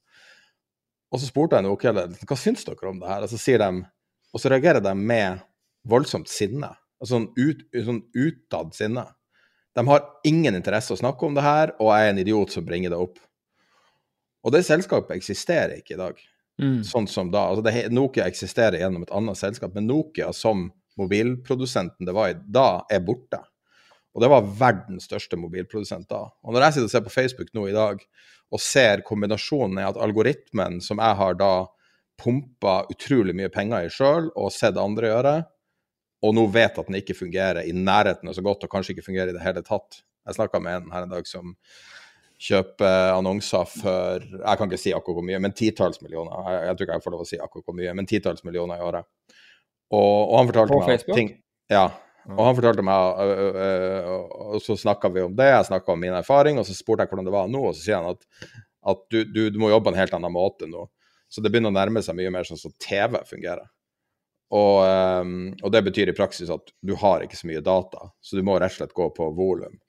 Og 1.12 1.20
så 1.22 1.28
spurte 1.30 1.60
jeg 1.60 1.68
Nokia 1.68 1.94
hva 1.94 2.38
syns 2.40 2.64
dere 2.66 2.90
om 2.90 3.02
det 3.02 3.10
her, 3.10 3.26
og 3.26 3.34
så 3.34 3.42
sier 3.42 3.60
de, 3.60 3.84
og 4.32 4.42
så 4.42 4.54
reagerer 4.54 4.82
de 4.84 4.96
med 4.98 5.44
voldsomt 5.90 6.32
sinne. 6.32 6.72
Altså 7.02 7.18
sånn, 7.18 7.28
ut, 7.36 7.66
sånn 7.76 8.02
utad 8.16 8.72
sinne. 8.78 9.04
De 9.76 9.84
har 9.90 10.06
ingen 10.30 10.56
interesse 10.56 10.96
å 10.96 11.00
snakke 11.00 11.28
om 11.28 11.36
det 11.36 11.44
her, 11.44 11.76
og 11.82 11.92
jeg 11.92 12.08
er 12.08 12.14
en 12.14 12.24
idiot 12.24 12.56
som 12.56 12.66
bringer 12.66 12.94
det 12.94 13.02
opp. 13.04 13.20
Og 14.44 14.52
det 14.52 14.66
selskapet 14.68 15.16
eksisterer 15.18 15.80
ikke 15.80 15.96
i 15.98 16.02
dag, 16.04 16.22
Mm. 16.62 16.84
sånn 16.86 17.08
som 17.10 17.32
da. 17.32 17.48
Altså 17.50 17.64
det, 17.66 17.92
Nokia 17.92 18.28
eksisterer 18.30 18.78
gjennom 18.78 19.02
et 19.02 19.12
annet 19.12 19.40
selskap, 19.40 19.74
men 19.74 19.88
Nokia 19.88 20.28
som 20.38 20.68
mobilprodusenten 21.00 22.06
det 22.06 22.14
var 22.14 22.30
i 22.30 22.36
da, 22.46 22.84
er 22.92 23.00
borte. 23.00 23.40
Og 24.14 24.22
det 24.22 24.30
var 24.30 24.46
verdens 24.60 25.08
største 25.10 25.40
mobilprodusent 25.42 26.06
da. 26.12 26.28
Og 26.44 26.54
når 26.54 26.68
jeg 26.68 26.74
sitter 26.76 26.86
og 26.86 26.92
ser 26.94 27.06
på 27.08 27.14
Facebook 27.16 27.50
nå 27.58 27.64
i 27.70 27.74
dag, 27.74 28.04
og 28.54 28.62
ser 28.62 29.02
kombinasjonen 29.02 29.80
i 29.82 29.88
at 29.88 29.98
algoritmen 29.98 30.78
som 30.86 31.02
jeg 31.02 31.18
har 31.18 31.34
da 31.40 31.66
pumpa 32.22 32.84
utrolig 32.94 33.34
mye 33.34 33.50
penger 33.50 33.88
i 33.88 33.90
sjøl, 33.90 34.30
og 34.38 34.54
sett 34.54 34.78
andre 34.78 35.10
gjøre, 35.10 35.36
og 36.24 36.36
nå 36.38 36.46
vet 36.54 36.78
at 36.78 36.86
den 36.88 37.00
ikke 37.02 37.18
fungerer 37.18 37.66
i 37.66 37.74
nærheten 37.74 38.30
av 38.30 38.38
så 38.38 38.46
godt, 38.46 38.64
og 38.64 38.70
kanskje 38.70 38.94
ikke 38.94 39.08
fungerer 39.10 39.34
i 39.34 39.38
det 39.40 39.42
hele 39.44 39.66
tatt. 39.66 40.04
Jeg 40.28 40.38
snakka 40.38 40.62
med 40.62 40.84
en 40.84 40.94
her 40.94 41.08
en 41.08 41.10
dag 41.18 41.26
som 41.28 41.56
kjøper 42.44 43.14
annonser 43.14 43.68
for 43.70 44.24
Jeg 44.24 44.60
kan 44.60 44.70
ikke 44.70 44.82
si 44.82 44.94
akkurat 44.96 45.20
hvor 45.20 45.28
mye, 45.28 45.40
men 45.44 45.56
titalls 45.56 46.02
millioner. 46.04 46.34
Jeg, 46.50 46.64
jeg 46.68 46.78
tror 46.78 46.88
ikke 46.88 46.98
jeg 46.98 47.06
får 47.06 47.16
lov 47.16 47.24
å 47.24 47.30
si 47.30 47.40
akkurat 47.40 47.68
hvor 47.70 47.78
mye, 47.78 47.94
men 47.98 48.10
titalls 48.10 48.44
millioner 48.48 48.82
i 48.82 48.88
året. 48.88 49.08
Og, 49.94 50.18
og 50.18 50.34
han 50.40 50.50
fortalte 50.50 50.74
På 50.74 50.82
meg 50.82 50.92
Facebook? 50.96 51.20
ting 51.20 51.32
Ja. 51.72 51.88
Og 52.32 52.40
han 52.40 52.56
fortalte 52.56 52.84
meg, 52.88 53.18
ø, 53.20 53.32
ø, 53.36 53.48
ø, 53.60 54.18
og 54.56 54.62
så 54.64 54.78
snakka 54.80 55.10
vi 55.12 55.26
om 55.26 55.34
det, 55.36 55.50
jeg 55.50 55.68
snakka 55.68 55.92
om 55.92 56.00
min 56.00 56.16
erfaring, 56.16 56.60
og 56.60 56.64
så 56.68 56.76
spurte 56.76 57.04
jeg 57.04 57.12
hvordan 57.12 57.28
det 57.28 57.34
var 57.36 57.50
nå, 57.52 57.64
og 57.68 57.76
så 57.76 57.84
sier 57.84 58.00
han 58.00 58.16
at, 58.16 58.54
at 58.94 59.02
du, 59.12 59.18
du, 59.28 59.42
du 59.52 59.60
må 59.60 59.74
jobbe 59.74 59.90
på 59.90 59.92
en 59.92 60.00
helt 60.00 60.16
annen 60.16 60.32
måte 60.32 60.70
nå. 60.72 60.86
Så 61.28 61.44
det 61.44 61.52
begynner 61.52 61.74
å 61.74 61.76
nærme 61.76 62.04
seg 62.06 62.16
mye 62.16 62.32
mer 62.32 62.48
sånn 62.48 62.62
som 62.62 62.72
TV 62.80 63.20
fungerer. 63.28 63.68
Og, 64.54 64.86
og 65.66 65.72
det 65.74 65.82
betyr 65.88 66.12
i 66.12 66.16
praksis 66.16 66.52
at 66.54 66.72
du 66.86 66.94
har 67.02 67.26
ikke 67.26 67.40
så 67.40 67.50
mye 67.50 67.64
data, 67.66 68.12
så 68.22 68.38
du 68.38 68.46
må 68.46 68.56
rett 68.62 68.76
og 68.76 68.84
slett 68.84 68.96
gå 68.96 69.08
på 69.18 69.32
volum. 69.36 69.80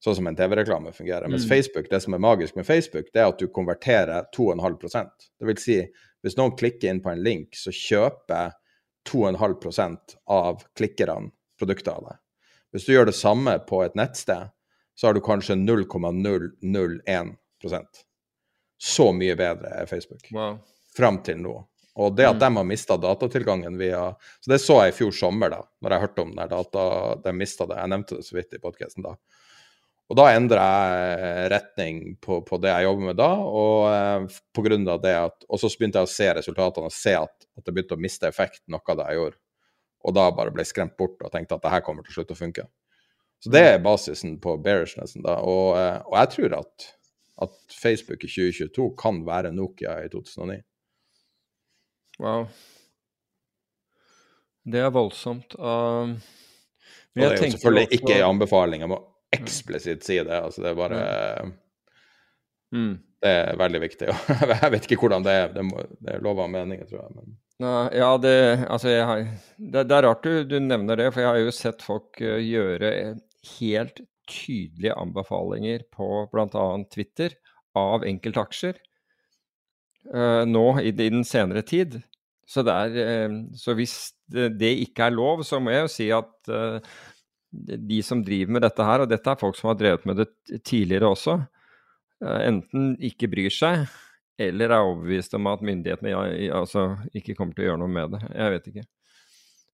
Sånn 0.00 0.16
som 0.16 0.28
en 0.30 0.36
TV-reklame 0.36 0.92
fungerer. 0.96 1.28
Mens 1.28 1.44
Facebook, 1.48 1.90
det 1.90 2.00
som 2.00 2.14
er 2.16 2.22
magisk 2.24 2.56
med 2.56 2.66
Facebook, 2.66 3.10
det 3.12 3.20
er 3.20 3.28
at 3.28 3.40
du 3.40 3.50
konverterer 3.52 4.24
2,5% 4.36 5.26
Det 5.38 5.48
vil 5.48 5.60
si, 5.60 5.76
hvis 6.24 6.38
noen 6.38 6.56
klikker 6.56 6.88
inn 6.88 7.02
på 7.04 7.10
en 7.12 7.24
link, 7.24 7.56
så 7.56 7.72
kjøper 7.74 8.54
2,5 9.08 9.96
av 10.26 10.64
klikkerne 10.76 11.30
produktet 11.60 11.92
av 11.92 12.04
deg. 12.08 12.16
Hvis 12.72 12.86
du 12.86 12.92
gjør 12.94 13.06
det 13.10 13.18
samme 13.18 13.58
på 13.68 13.82
et 13.84 13.96
nettsted, 13.98 14.48
så 14.94 15.06
har 15.06 15.14
du 15.16 15.20
kanskje 15.24 15.54
0,001% 15.56 18.04
Så 18.80 19.12
mye 19.12 19.36
bedre 19.36 19.68
er 19.82 19.86
Facebook 19.86 20.30
Wow. 20.32 20.58
fram 20.96 21.22
til 21.24 21.36
nå. 21.40 21.66
Og 22.00 22.16
det 22.16 22.26
at 22.28 22.40
de 22.40 22.56
har 22.56 22.64
mista 22.64 22.96
datatilgangen 22.96 23.78
via 23.78 24.16
Så 24.40 24.50
det 24.52 24.60
så 24.62 24.84
jeg 24.84 24.92
i 24.92 24.96
fjor 24.96 25.12
sommer, 25.12 25.50
da, 25.50 25.62
når 25.82 25.90
jeg 25.92 26.00
hørte 26.04 26.22
om 26.22 26.36
den 26.36 26.48
data, 26.48 27.14
de 27.24 27.32
mista 27.36 27.66
det. 27.66 27.76
Jeg 27.80 27.88
nevnte 27.92 28.14
det 28.16 28.24
så 28.24 28.36
vidt 28.36 28.54
i 28.54 28.58
podkasten 28.62 29.02
da. 29.04 29.14
Og 30.10 30.16
da 30.18 30.24
endra 30.34 30.62
jeg 30.90 31.50
retning 31.52 31.98
på, 32.18 32.40
på 32.42 32.58
det 32.58 32.72
jeg 32.72 32.86
jobber 32.88 33.06
med 33.12 33.18
da, 33.20 33.28
og 33.46 33.84
eh, 33.92 34.40
på 34.56 34.64
grunn 34.66 34.88
av 34.90 34.98
det 35.04 35.12
at 35.14 35.44
Og 35.46 35.60
så 35.62 35.70
begynte 35.70 36.02
jeg 36.02 36.08
å 36.08 36.10
se 36.10 36.26
resultatene 36.40 36.90
og 36.90 36.94
se 36.94 37.14
at, 37.14 37.46
at 37.54 37.66
det 37.66 37.74
begynte 37.76 37.94
å 37.94 38.02
miste 38.02 38.26
effekt, 38.26 38.64
noe 38.66 38.82
av 38.82 38.98
det 38.98 39.06
jeg 39.06 39.20
gjorde. 39.20 39.38
Og 40.00 40.16
da 40.16 40.24
bare 40.34 40.54
ble 40.54 40.64
skremt 40.66 40.96
bort 40.98 41.22
og 41.22 41.30
tenkte 41.30 41.54
at 41.54 41.62
det 41.62 41.74
her 41.76 41.84
kommer 41.86 42.02
til 42.02 42.14
å 42.14 42.16
slutte 42.18 42.34
å 42.34 42.40
funke. 42.40 42.64
Så 43.40 43.52
det 43.54 43.62
er 43.68 43.84
basisen 43.84 44.34
på 44.42 44.56
bearishnessen 44.64 45.22
da. 45.24 45.36
Og, 45.46 45.78
eh, 45.78 46.00
og 46.08 46.18
jeg 46.18 46.32
tror 46.34 46.58
at, 46.58 46.88
at 47.46 47.54
Facebook 47.70 48.26
i 48.26 48.32
2022 48.32 48.88
kan 48.98 49.22
være 49.28 49.54
Nokia 49.54 49.94
i 50.02 50.10
2009. 50.12 50.58
Wow. 52.20 52.48
Det 54.70 54.82
er 54.82 54.90
voldsomt. 54.92 55.54
Um, 55.56 56.18
Og 57.14 57.22
det 57.22 57.24
er 57.30 57.38
jo 57.38 57.54
selvfølgelig 57.54 57.86
også- 57.86 58.00
ikke 58.00 58.18
en 58.18 58.28
anbefaling, 58.34 58.82
jeg 58.82 58.90
må 58.90 59.00
eksplisitt 59.36 60.06
si 60.06 60.18
det. 60.18 60.40
Altså, 60.40 60.64
det 60.64 60.72
er 60.72 60.78
bare 60.78 61.04
Mm. 62.70 63.00
Det 63.20 63.30
er 63.30 63.56
veldig 63.58 63.80
viktig. 63.82 64.08
Jeg 64.62 64.72
vet 64.72 64.84
ikke 64.86 65.00
hvordan 65.02 65.24
det 65.26 65.32
er. 65.34 65.48
Det, 65.52 65.64
må, 65.66 65.82
det 66.00 66.14
er 66.14 66.22
lov 66.24 66.40
av 66.40 66.52
meninger, 66.52 66.86
tror 66.88 67.02
jeg. 67.02 67.16
Men 67.18 67.32
Nei, 67.60 67.80
ja, 68.00 68.14
det, 68.16 68.36
altså 68.72 68.92
har, 69.04 69.26
det, 69.58 69.82
det 69.90 69.96
er 69.96 70.06
rart 70.06 70.24
du, 70.24 70.46
du 70.48 70.54
nevner 70.64 70.96
det, 70.96 71.10
for 71.12 71.20
jeg 71.20 71.28
har 71.28 71.40
jo 71.42 71.52
sett 71.52 71.82
folk 71.84 72.22
eh, 72.24 72.38
gjøre 72.40 72.92
helt 73.58 74.00
tydelige 74.30 74.94
anbefalinger 74.96 75.84
på 75.92 76.08
bl.a. 76.32 76.64
Twitter 76.88 77.34
av 77.76 78.06
enkeltaksjer 78.08 78.78
uh, 80.14 80.46
nå 80.48 80.64
i, 80.80 80.88
i 80.88 81.10
den 81.12 81.26
senere 81.28 81.60
tid. 81.66 81.98
Så, 82.50 82.64
det 82.66 82.72
er, 82.74 82.96
eh, 83.04 83.34
så 83.60 83.76
hvis 83.78 83.94
det, 84.32 84.54
det 84.58 84.72
ikke 84.86 85.06
er 85.06 85.14
lov, 85.14 85.44
så 85.46 85.60
må 85.62 85.70
jeg 85.70 85.84
jo 85.84 85.90
si 85.92 86.08
at 86.14 86.50
eh, 86.50 86.96
de 87.50 88.02
som 88.06 88.22
driver 88.24 88.54
med 88.56 88.64
dette 88.64 88.84
her, 88.86 89.02
og 89.02 89.10
dette 89.10 89.32
er 89.32 89.40
folk 89.40 89.58
som 89.58 89.72
har 89.72 89.78
drevet 89.80 90.06
med 90.08 90.22
det 90.22 90.28
tidligere 90.66 91.10
også, 91.10 91.36
eh, 92.24 92.40
enten 92.46 92.94
ikke 93.10 93.30
bryr 93.32 93.52
seg, 93.54 93.84
eller 94.40 94.72
er 94.72 94.86
overbevist 94.86 95.34
om 95.36 95.50
at 95.50 95.64
myndighetene 95.66 96.14
altså, 96.56 96.94
ikke 97.16 97.36
kommer 97.36 97.56
til 97.56 97.66
å 97.66 97.70
gjøre 97.70 97.82
noe 97.82 97.92
med 97.92 98.16
det. 98.16 98.22
Jeg 98.30 98.54
vet 98.54 98.70
ikke. 98.72 98.86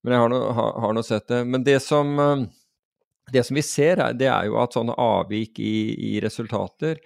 Men 0.03 0.15
jeg 0.15 0.41
har 0.57 0.95
nå 0.95 1.03
sett 1.05 1.27
det. 1.31 1.41
Men 1.47 1.63
det 1.67 1.79
som, 1.83 2.11
eh, 2.19 2.45
det 3.31 3.45
som 3.47 3.57
vi 3.59 3.63
ser, 3.65 4.01
er, 4.03 4.17
det 4.17 4.29
er 4.31 4.49
jo 4.49 4.59
at 4.61 4.75
sånne 4.75 4.97
avvik 4.97 5.59
i, 5.63 5.77
i 6.15 6.19
resultater 6.23 7.01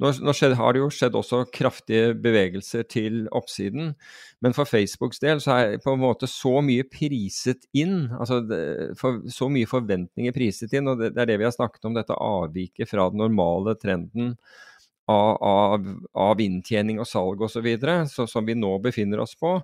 Nå, 0.00 0.10
nå 0.24 0.32
har 0.56 0.74
det 0.74 0.80
jo 0.80 0.88
skjedd 0.92 1.16
også 1.18 1.42
kraftige 1.54 2.12
bevegelser 2.18 2.86
til 2.88 3.26
oppsiden, 3.34 3.92
men 4.42 4.56
for 4.56 4.68
Facebooks 4.68 5.20
del 5.22 5.42
så 5.44 5.54
er 5.58 5.78
på 5.84 5.94
en 5.94 6.02
måte 6.02 6.28
så 6.30 6.58
mye 6.64 6.86
priset 6.88 7.68
inn, 7.76 8.08
altså 8.16 8.40
det, 8.46 8.62
for, 8.98 9.20
så 9.30 9.50
mye 9.52 9.68
forventninger 9.68 10.34
priset 10.34 10.74
inn, 10.78 10.90
og 10.90 11.02
det, 11.02 11.12
det 11.16 11.24
er 11.24 11.32
det 11.32 11.38
vi 11.42 11.48
har 11.48 11.54
snakket 11.54 11.88
om, 11.88 11.96
dette 11.98 12.18
avviket 12.18 12.90
fra 12.90 13.08
den 13.12 13.22
normale 13.22 13.76
trenden 13.78 14.36
av, 15.10 15.36
av, 15.42 15.88
av 16.24 16.42
inntjening 16.42 17.00
og 17.02 17.08
salg 17.08 17.42
osv., 17.44 17.68
som 18.08 18.46
vi 18.48 18.56
nå 18.58 18.76
befinner 18.82 19.22
oss 19.22 19.36
på, 19.38 19.58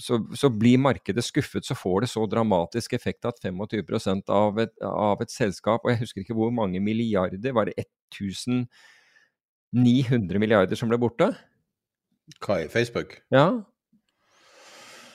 så, 0.00 0.18
så 0.36 0.48
blir 0.50 0.80
markedet 0.80 1.24
skuffet, 1.24 1.66
så 1.66 1.76
får 1.76 2.04
det 2.04 2.10
så 2.12 2.24
dramatisk 2.30 2.94
effekt 2.96 3.26
at 3.28 3.40
25 3.42 4.22
av 4.28 4.60
et, 4.62 4.74
av 4.86 5.22
et 5.22 5.32
selskap, 5.32 5.84
og 5.84 5.92
jeg 5.92 6.02
husker 6.04 6.24
ikke 6.24 6.36
hvor 6.36 6.52
mange 6.54 6.80
milliarder, 6.80 7.52
var 7.52 7.68
det 7.68 7.76
1900 9.72 10.38
milliarder 10.42 10.78
som 10.78 10.90
ble 10.92 11.00
borte? 11.00 11.32
hva 12.42 12.62
i 12.62 12.68
Facebook? 12.70 13.18
Ja. 13.34 13.46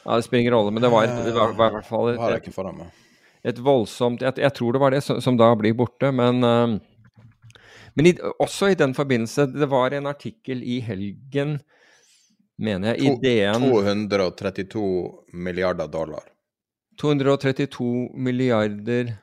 ja 0.03 0.15
det 0.15 0.25
spiller 0.25 0.41
ingen 0.41 0.53
rolle, 0.53 0.73
men 0.75 0.83
det 0.83 0.91
var, 0.93 1.07
det 1.07 1.33
var, 1.35 1.55
var 1.57 1.71
i 1.71 1.77
hvert 1.77 1.89
fall 1.89 2.11
et, 2.13 2.75
meg. 2.77 2.99
et 3.47 3.61
voldsomt 3.63 4.21
jeg, 4.21 4.37
jeg 4.43 4.53
tror 4.57 4.75
det 4.75 4.83
var 4.83 4.95
det 4.95 5.01
som, 5.05 5.21
som 5.23 5.39
da 5.39 5.49
blir 5.59 5.75
borte, 5.77 6.11
men 6.11 6.43
uh, 6.43 6.77
Men 7.97 8.05
i, 8.05 8.11
også 8.37 8.67
i 8.69 8.75
den 8.77 8.91
forbindelse, 8.93 9.47
det 9.49 9.65
var 9.71 9.89
en 9.97 10.05
artikkel 10.05 10.59
i 10.61 10.75
helgen, 10.85 11.55
mener 12.61 12.93
jeg, 12.93 13.01
i 13.01 13.13
DN 13.23 13.63
232 13.71 14.83
milliarder 15.33 15.89
dollar. 15.89 16.27
232 17.01 17.87
milliarder 18.13 19.15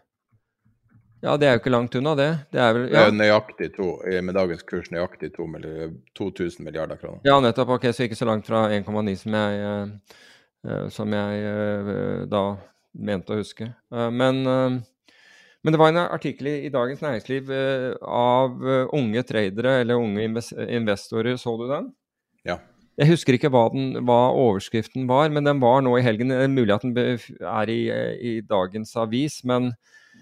Ja, 1.24 1.38
det 1.40 1.46
er 1.48 1.54
jo 1.56 1.60
ikke 1.62 1.72
langt 1.72 1.94
unna, 1.96 2.12
det. 2.18 2.28
Det 2.52 2.60
er 2.60 2.74
vel 2.76 2.82
Ja, 2.92 3.04
nøyaktig 3.14 3.70
to, 3.78 3.86
med 4.22 4.34
dagens 4.36 4.62
kurs 4.68 4.90
nøyaktig 4.92 5.30
to 5.34 5.46
milli- 5.48 5.88
2000 6.18 6.64
milliarder 6.66 6.98
kroner. 7.00 7.22
ja 7.24 7.38
nettopp. 7.40 7.70
Ok, 7.78 7.86
så 7.96 8.04
ikke 8.04 8.18
så 8.18 8.26
langt 8.28 8.44
fra 8.46 8.66
1,9 8.76 9.14
som 9.22 9.32
jeg 9.38 9.62
eh, 9.64 10.18
eh, 10.68 10.88
Som 10.92 11.12
jeg 11.16 11.46
eh, 11.48 12.26
da 12.28 12.42
mente 12.94 13.32
å 13.32 13.40
huske. 13.40 13.70
Eh, 13.92 14.10
Men 14.10 14.44
Men 15.64 15.72
det 15.72 15.78
var 15.80 15.88
en 15.88 15.96
artikkel 16.04 16.46
i, 16.50 16.68
Dagens 16.68 17.00
Næringsliv 17.00 17.48
av 18.04 18.60
unge 18.92 19.22
tradere, 19.24 19.78
eller 19.80 19.96
unge 19.96 20.20
inves 20.26 20.50
investorer, 20.52 21.38
så 21.40 21.54
du 21.56 21.64
den? 21.70 21.86
Ja. 22.44 22.58
Jeg 23.00 23.08
husker 23.08 23.32
ikke 23.38 23.48
hva, 23.48 23.70
den, 23.72 23.94
hva 24.04 24.28
overskriften 24.36 25.08
var, 25.08 25.30
men 25.32 25.42
den 25.48 25.62
var 25.64 25.80
nå 25.80 25.96
i 25.96 26.02
helgen. 26.04 26.28
Det 26.28 26.50
mulig 26.52 26.74
at 26.76 26.84
den 26.84 26.92
er 27.40 27.72
i, 27.72 27.80
i 28.20 28.34
dagens 28.44 28.92
avis, 29.00 29.38
men 29.48 29.72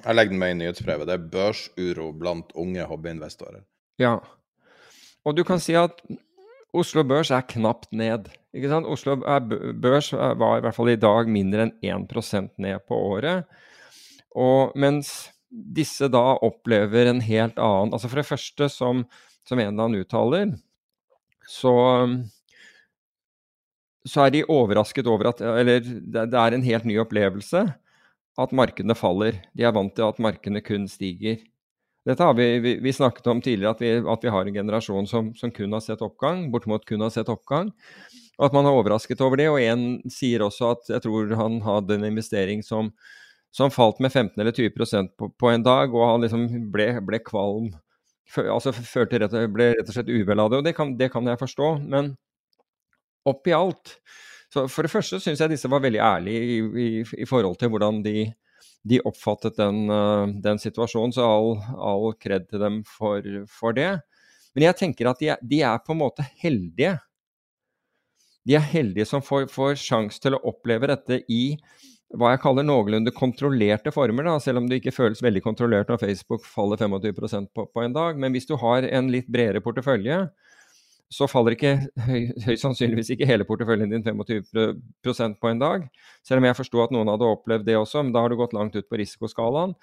Jeg 0.03 0.17
legger 0.17 0.35
den 0.35 0.41
med 0.43 0.55
i 0.55 0.59
nyhetsbrevet. 0.59 1.07
Det 1.09 1.15
er 1.15 1.31
børsuro 1.33 2.11
blant 2.19 2.53
unge 2.59 2.85
hobbyinvestorer. 2.89 3.63
Ja. 4.03 4.17
Og 5.23 5.37
du 5.37 5.45
kan 5.47 5.63
si 5.63 5.77
at 5.79 6.01
Oslo 6.75 7.05
Børs 7.07 7.31
er 7.31 7.45
knapt 7.47 7.91
ned. 7.95 8.31
Ikke 8.57 8.71
sant? 8.73 8.89
Oslo 8.89 9.19
Børs 9.21 10.11
var 10.13 10.59
i 10.59 10.65
hvert 10.65 10.77
fall 10.77 10.93
i 10.95 11.01
dag 11.01 11.29
mindre 11.31 11.69
enn 11.69 12.07
1% 12.09 12.51
ned 12.65 12.83
på 12.89 12.99
året. 13.13 13.47
Og 14.35 14.73
mens 14.81 15.13
disse 15.53 16.09
da 16.09 16.23
opplever 16.41 17.11
en 17.11 17.21
helt 17.21 17.59
annen 17.61 17.93
Altså 17.93 18.09
for 18.09 18.23
det 18.23 18.29
første, 18.29 18.69
som, 18.73 19.05
som 19.45 19.61
en 19.61 19.69
eller 19.69 19.85
annen 19.85 20.01
uttaler, 20.01 20.55
så, 21.45 21.75
så 24.09 24.25
er 24.25 24.33
de 24.33 24.45
overrasket 24.49 25.11
over 25.11 25.29
at 25.29 25.43
Eller 25.45 25.85
det, 25.85 26.33
er 26.33 26.57
en 26.57 26.65
helt 26.65 26.89
ny 26.89 26.97
opplevelse 27.03 27.67
at 28.41 28.53
markedene 28.57 28.97
faller. 28.97 29.41
De 29.57 29.65
er 29.67 29.75
vant 29.75 29.93
til 29.95 30.07
at 30.07 30.21
markedene 30.23 30.63
kun 30.65 30.87
stiger. 30.91 31.41
Dette 32.09 32.27
har 32.27 32.35
vi, 32.35 32.47
vi, 32.59 32.73
vi, 32.83 32.93
snakket 32.93 33.29
om 33.31 33.41
tidligere, 33.43 33.77
at 33.77 33.83
vi, 33.83 33.91
at 34.11 34.25
vi 34.25 34.31
har 34.35 34.49
en 34.49 34.57
generasjon 34.57 35.07
som, 35.07 35.29
som, 35.39 35.53
kun 35.55 35.75
har 35.77 35.83
sett 35.85 36.03
oppgang, 36.03 36.49
bortimot 36.51 36.87
kun 36.89 37.05
har 37.05 37.13
sett 37.15 37.31
oppgang. 37.31 37.71
Og 38.41 38.47
at 38.49 38.57
man 38.57 38.67
er 38.67 38.75
overrasket 38.75 39.23
over 39.23 39.39
det. 39.39 39.47
Og 39.53 39.61
en 39.63 40.01
sier 40.11 40.43
også 40.43 40.73
at 40.75 40.91
jeg 40.97 41.05
tror 41.05 41.31
han 41.39 41.61
hadde 41.63 42.01
en 42.01 42.09
investering 42.09 42.65
som, 42.67 42.91
som 43.55 43.71
falt 43.71 44.03
med 44.03 44.11
15 44.11 44.35
eller 44.35 44.57
20% 44.57 45.15
på, 45.21 45.31
på 45.39 45.53
en 45.53 45.63
dag, 45.63 45.95
og 45.95 46.09
han 46.09 46.27
liksom 46.27 46.49
ble, 46.75 46.89
ble 47.07 47.23
kvalm. 47.23 47.71
Altså 48.49 48.73
følte 48.75 49.21
rett, 49.23 49.39
ble 49.53 49.71
rett 49.77 49.87
og 49.87 49.95
slett 49.95 50.11
uvel 50.11 50.43
av 50.43 50.51
det. 50.51 50.63
Og 50.63 50.67
det 50.67 50.75
kan, 50.75 50.97
det 50.99 51.13
kan 51.15 51.29
jeg 51.31 51.39
forstå. 51.39 51.73
Men 51.87 52.15
oppi 53.29 53.55
alt 53.55 53.99
så 54.53 54.67
For 54.69 54.85
det 54.85 54.93
første 54.93 55.21
syns 55.23 55.41
jeg 55.41 55.53
disse 55.55 55.71
var 55.71 55.81
veldig 55.81 56.01
ærlige 56.05 56.43
i, 56.45 56.57
i, 56.61 56.89
i 57.25 57.29
forhold 57.29 57.57
til 57.61 57.73
hvordan 57.73 58.03
de 58.05 58.33
de 58.89 58.99
oppfattet 59.07 59.57
den, 59.59 59.85
eh, 59.91 60.35
den, 60.43 60.59
situasjonen, 60.59 61.15
så 61.15 61.27
all, 61.27 61.53
all 61.79 62.11
kred 62.19 62.49
til 62.51 62.63
dem 62.63 62.83
for, 62.87 63.23
for, 63.51 63.77
det. 63.77 63.95
Men 64.57 64.69
jeg 64.69 64.79
tenker 64.81 65.11
at 65.11 65.23
de 65.23 65.31
er, 65.35 65.41
de 65.43 65.63
er, 65.63 65.79
på 65.85 65.95
en 65.95 66.03
måte 66.03 66.27
heldige. 66.43 66.97
De 68.43 68.59
er 68.59 68.71
heldige 68.73 69.07
som 69.07 69.23
får, 69.23 69.47
får 69.55 69.79
sjanse 69.79 70.19
til 70.23 70.37
å 70.37 70.43
oppleve 70.51 70.91
dette 70.91 71.23
i 71.31 71.57
hva 72.19 72.35
jeg 72.35 72.43
kaller 72.43 72.67
noenlunde 72.67 73.15
kontrollerte 73.17 73.93
former, 73.95 74.27
da, 74.27 74.35
selv 74.43 74.61
om 74.61 74.67
det 74.69 74.83
ikke 74.83 74.93
føles 74.93 75.23
veldig 75.25 75.41
kontrollert 75.47 75.89
når 75.89 76.03
Facebook 76.03 76.43
faller 76.45 76.77
25 76.77 77.47
på, 77.55 77.65
på 77.73 77.85
en 77.87 77.95
dag. 77.95 78.19
Men 78.21 78.35
hvis 78.35 78.51
du 78.51 78.59
har 78.61 78.85
en 78.85 79.09
litt 79.15 79.31
bredere 79.33 79.63
portefølje, 79.65 80.27
så 81.13 81.29
faller 81.29 81.57
ikke 81.57 81.75
høyst 82.07 82.63
sannsynligvis 82.65 83.13
ikke 83.15 83.29
hele 83.29 83.47
porteføljen 83.49 83.93
din 83.93 84.05
25 84.07 85.37
på 85.41 85.51
en 85.51 85.61
dag. 85.61 85.85
Selv 86.25 86.41
om 86.41 86.49
jeg 86.49 86.59
forsto 86.59 86.81
at 86.85 86.95
noen 86.95 87.11
hadde 87.13 87.29
opplevd 87.29 87.69
det 87.69 87.77
også, 87.79 88.03
men 88.03 88.15
da 88.15 88.25
har 88.25 88.33
du 88.33 88.39
gått 88.41 88.57
langt 88.57 88.77
ut 88.79 88.89
på 88.89 89.01
risikoskalaen. 89.01 89.77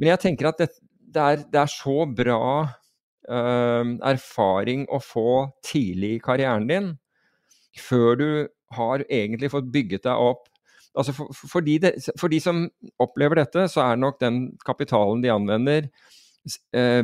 Men 0.00 0.12
jeg 0.12 0.22
tenker 0.26 0.50
at 0.50 0.60
det, 0.60 0.68
det, 1.00 1.24
er, 1.24 1.42
det 1.48 1.62
er, 1.62 1.72
så 1.72 2.04
bra 2.04 2.44
uh, 2.66 3.84
erfaring 4.12 4.86
å 4.92 5.00
få 5.04 5.30
tidlig 5.66 6.18
i 6.18 6.22
karrieren 6.24 6.68
din, 6.68 6.92
før 7.80 8.20
du 8.20 8.30
har 8.76 9.04
egentlig 9.08 9.50
fått 9.52 9.72
bygget 9.72 10.06
deg 10.06 10.30
opp 10.30 10.46
Altså 10.98 11.12
for, 11.14 11.30
for, 11.30 11.62
de, 11.62 11.76
for 12.18 12.32
de 12.32 12.40
som 12.42 12.64
opplever 12.98 13.38
dette, 13.38 13.68
så 13.70 13.84
er 13.84 14.00
nok 14.00 14.16
den 14.18 14.40
kapitalen 14.66 15.22
de 15.22 15.30
anvender, 15.30 15.86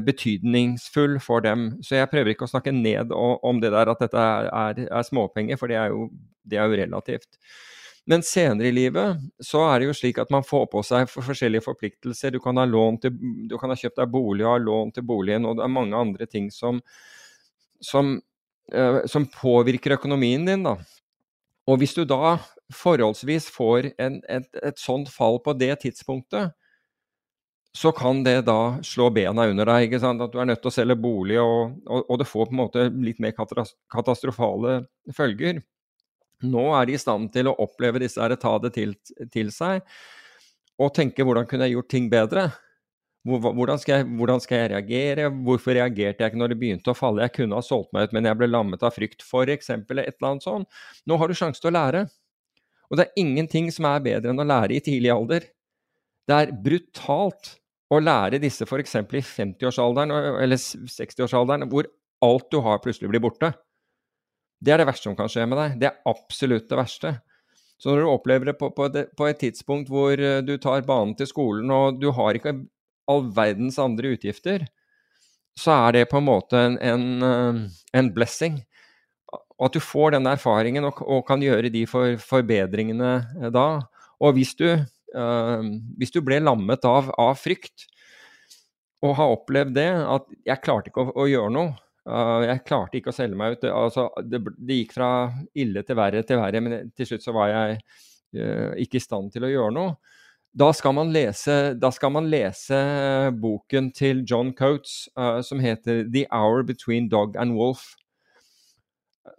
betydningsfull 0.07 1.19
for 1.21 1.45
dem. 1.45 1.69
Så 1.85 1.99
jeg 1.99 2.11
prøver 2.13 2.33
ikke 2.33 2.47
å 2.47 2.51
snakke 2.51 2.73
ned 2.75 3.13
om 3.13 3.61
det 3.61 3.73
der 3.75 3.91
at 3.93 4.03
dette 4.03 4.21
er, 4.21 4.49
er, 4.49 4.85
er 4.89 5.07
småpenger, 5.07 5.59
for 5.61 5.71
det 5.71 5.79
er, 5.81 5.93
jo, 5.93 6.09
det 6.47 6.61
er, 6.61 6.71
jo, 6.71 6.79
relativt. 6.81 7.37
Men 8.07 8.23
senere 8.23 8.71
i 8.71 8.75
livet 8.75 9.19
så 9.43 9.65
er 9.67 9.81
det 9.83 9.89
jo 9.89 9.97
slik 9.99 10.21
at 10.23 10.31
man 10.31 10.47
får 10.47 10.69
på 10.73 10.83
seg 10.87 11.09
for 11.11 11.27
forskjellige 11.27 11.67
forpliktelser. 11.67 12.37
Du 12.37 12.41
kan 12.43 12.59
til, 13.03 13.17
du 13.51 13.57
kan 13.59 13.73
ha 13.73 13.79
kjøpt 13.79 13.99
deg 13.99 14.13
bolig 14.13 14.47
og 14.47 14.53
ha 14.53 14.63
lån 14.63 14.95
til 14.95 15.07
boligen, 15.07 15.49
og 15.49 15.59
det 15.59 15.67
er 15.67 15.75
mange 15.75 15.99
andre 15.99 16.29
ting 16.31 16.47
som, 16.55 16.79
som, 17.83 18.15
uh, 18.73 19.01
som 19.11 19.27
påvirker 19.27 19.99
økonomien 19.99 20.47
din. 20.47 20.63
da. 20.63 20.77
Og 21.67 21.83
hvis 21.83 21.97
du 21.99 22.05
da 22.07 22.37
forholdsvis 22.73 23.51
får 23.51 23.91
en, 23.99 24.21
et, 24.31 24.47
et 24.63 24.79
sånt 24.79 25.11
fall 25.11 25.41
på 25.43 25.55
det 25.59 25.75
tidspunktet, 25.83 26.55
så 27.77 27.93
kan 27.93 28.23
det 28.25 28.47
da 28.47 28.79
slå 28.85 29.11
bena 29.13 29.45
under 29.51 29.69
deg. 29.69 29.87
ikke 29.87 30.01
sant? 30.01 30.23
At 30.25 30.33
du 30.33 30.41
er 30.41 30.49
nødt 30.49 30.63
til 30.65 30.71
å 30.71 30.75
selge 30.75 30.97
bolig, 30.97 31.37
og, 31.43 31.75
og, 31.85 32.05
og 32.09 32.21
det 32.23 32.29
får 32.29 32.49
på 32.49 32.55
en 32.55 32.61
måte 32.63 32.85
litt 33.05 33.19
mer 33.21 33.35
katastrofale 33.37 34.79
følger. 35.17 35.61
Nå 36.47 36.67
er 36.77 36.89
de 36.89 36.97
i 36.97 37.01
stand 37.01 37.33
til 37.35 37.51
å 37.51 37.57
oppleve 37.65 38.01
disse 38.01 38.21
her, 38.23 38.33
ta 38.41 38.55
det 38.63 38.73
til, 38.77 38.95
til 39.33 39.53
seg, 39.53 39.85
og 40.81 40.93
tenke 40.97 41.25
hvordan 41.25 41.49
kunne 41.49 41.69
jeg 41.69 41.77
gjort 41.77 41.93
ting 41.93 42.09
bedre? 42.13 42.47
Hvordan 43.27 43.81
skal, 43.83 44.01
jeg, 44.01 44.09
hvordan 44.21 44.41
skal, 44.43 44.61
jeg, 44.61 44.71
reagere? 44.71 45.31
Hvorfor 45.49 45.75
reagerte 45.75 46.23
jeg 46.23 46.31
ikke 46.31 46.41
når 46.41 46.53
det 46.53 46.59
begynte 46.61 46.93
å 46.93 46.97
falle? 46.97 47.25
Jeg 47.25 47.35
kunne 47.41 47.59
ha 47.59 47.65
solgt 47.65 47.91
meg 47.97 48.07
ut, 48.07 48.15
men 48.15 48.29
jeg 48.29 48.39
ble 48.39 48.49
lammet 48.53 48.85
av 48.87 48.95
frykt, 48.95 49.25
f.eks. 49.27 49.73
Et 49.73 49.91
eller 49.91 50.29
annet 50.29 50.47
sånt. 50.47 50.69
Nå 51.11 51.19
har 51.19 51.29
du 51.29 51.35
sjanse 51.35 51.61
til 51.61 51.73
å 51.73 51.77
lære. 51.77 52.05
Og 52.87 53.01
det 53.01 53.09
er 53.09 53.21
ingenting 53.25 53.73
som 53.75 53.89
er 53.91 54.05
bedre 54.05 54.31
enn 54.31 54.45
å 54.45 54.47
lære 54.47 54.77
i 54.77 54.85
tidlig 54.85 55.11
alder. 55.11 55.49
Det 56.27 56.39
er 56.39 56.55
brutalt 56.55 57.57
å 57.93 58.01
lære 58.03 58.41
disse 58.43 58.67
f.eks. 58.67 58.97
i 58.99 59.23
50-årsalderen 59.23 60.13
eller 60.43 60.59
60-årsalderen, 60.59 61.69
hvor 61.71 61.89
alt 62.25 62.51
du 62.51 62.59
har, 62.65 62.81
plutselig 62.83 63.11
blir 63.13 63.23
borte. 63.23 63.53
Det 64.59 64.73
er 64.73 64.81
det 64.81 64.89
verste 64.89 65.11
som 65.11 65.17
kan 65.19 65.31
skje 65.31 65.45
med 65.49 65.61
deg. 65.61 65.77
Det 65.81 65.91
er 65.91 66.01
absolutt 66.11 66.69
det 66.71 66.79
verste. 66.81 67.13
Så 67.77 67.93
når 67.93 68.03
du 68.03 68.09
opplever 68.09 68.51
det 68.51 68.57
på, 68.59 69.27
et 69.29 69.43
tidspunkt 69.43 69.91
hvor 69.93 70.17
du 70.17 70.55
tar 70.63 70.87
banen 70.89 71.13
til 71.17 71.29
skolen, 71.29 71.71
og 71.71 72.01
du 72.01 72.09
har 72.17 72.39
ikke 72.39 72.57
all 73.11 73.29
verdens 73.37 73.77
andre 73.79 74.15
utgifter, 74.17 74.65
så 75.57 75.77
er 75.87 75.99
det 75.99 76.09
på 76.11 76.19
en 76.21 76.27
måte 76.27 76.59
en, 76.59 76.79
en, 76.81 77.61
en 77.97 78.09
blessing. 78.17 78.59
Og 79.57 79.69
at 79.69 79.77
du 79.77 79.81
får 79.81 80.17
den 80.17 80.29
erfaringen 80.29 80.85
og, 80.89 81.01
og 81.05 81.25
kan 81.29 81.45
gjøre 81.45 81.71
de 81.73 81.85
for, 81.89 82.17
forbedringene 82.21 83.51
da. 83.53 83.69
Og 84.21 84.37
hvis 84.37 84.57
du 84.57 84.69
hvis 85.15 86.13
du 86.13 86.21
ble 86.25 86.41
lammet 86.43 86.85
av, 86.89 87.13
av, 87.21 87.37
frykt, 87.39 87.87
og 89.05 89.17
har 89.19 89.35
opplevd 89.37 89.77
det, 89.77 89.91
at 89.93 90.31
jeg 90.49 90.63
klarte 90.65 90.91
ikke 90.91 91.05
å, 91.05 91.13
å 91.23 91.27
gjøre 91.29 91.53
noe 91.53 91.73
uh, 92.09 92.43
Jeg 92.47 92.65
klarte 92.67 92.99
ikke 92.99 93.13
å 93.13 93.17
selge 93.17 93.39
meg 93.39 93.57
ut. 93.57 93.67
Altså, 93.69 94.09
det, 94.25 94.41
det, 94.57 94.81
gikk 94.81 94.97
fra 94.97 95.11
ille 95.55 95.83
til 95.87 95.99
verre 95.99 96.23
til 96.27 96.41
verre, 96.41 96.63
men 96.65 96.91
til 96.97 97.11
slutt 97.11 97.27
så 97.27 97.35
var 97.37 97.53
jeg 97.53 97.81
uh, 98.41 98.73
ikke 98.83 98.99
i 98.99 99.05
stand 99.05 99.35
til 99.35 99.47
å 99.47 99.53
gjøre 99.53 99.75
noe. 99.77 99.97
Da 100.57 100.71
skal 100.73 100.95
man 100.97 101.13
lese, 101.13 101.77
skal 101.93 102.15
man 102.15 102.31
lese 102.33 102.79
boken 103.37 103.91
til 103.93 104.23
John 104.25 104.55
Coates 104.57 105.03
som 105.45 105.61
heter 105.61 106.07
'The 106.09 106.23
Hour 106.33 106.65
Between 106.65 107.11
Dog 107.13 107.37
and 107.37 107.53
Wolf'. 107.61 107.93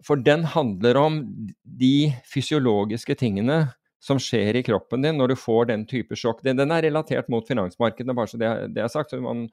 For 0.06 0.22
den 0.22 0.46
handler 0.46 1.00
om 1.02 1.18
de 1.66 2.14
fysiologiske 2.30 3.18
tingene 3.18 3.64
som 4.08 4.20
skjer 4.22 4.56
i 4.56 4.64
kroppen 4.64 5.04
din 5.04 5.18
når 5.20 5.34
du 5.34 5.40
får 5.40 5.68
den 5.72 5.84
type 5.90 6.16
sjokk. 6.16 6.40
Den, 6.46 6.60
den 6.60 6.72
er 6.72 6.86
relatert 6.86 7.28
mot 7.32 7.48
finansmarkedene, 7.48 8.16
bare 8.16 8.32
så 8.32 8.40
det, 8.40 8.52
det 8.76 8.86
er 8.86 8.92
sagt. 8.92 9.12
så 9.12 9.20
man, 9.24 9.48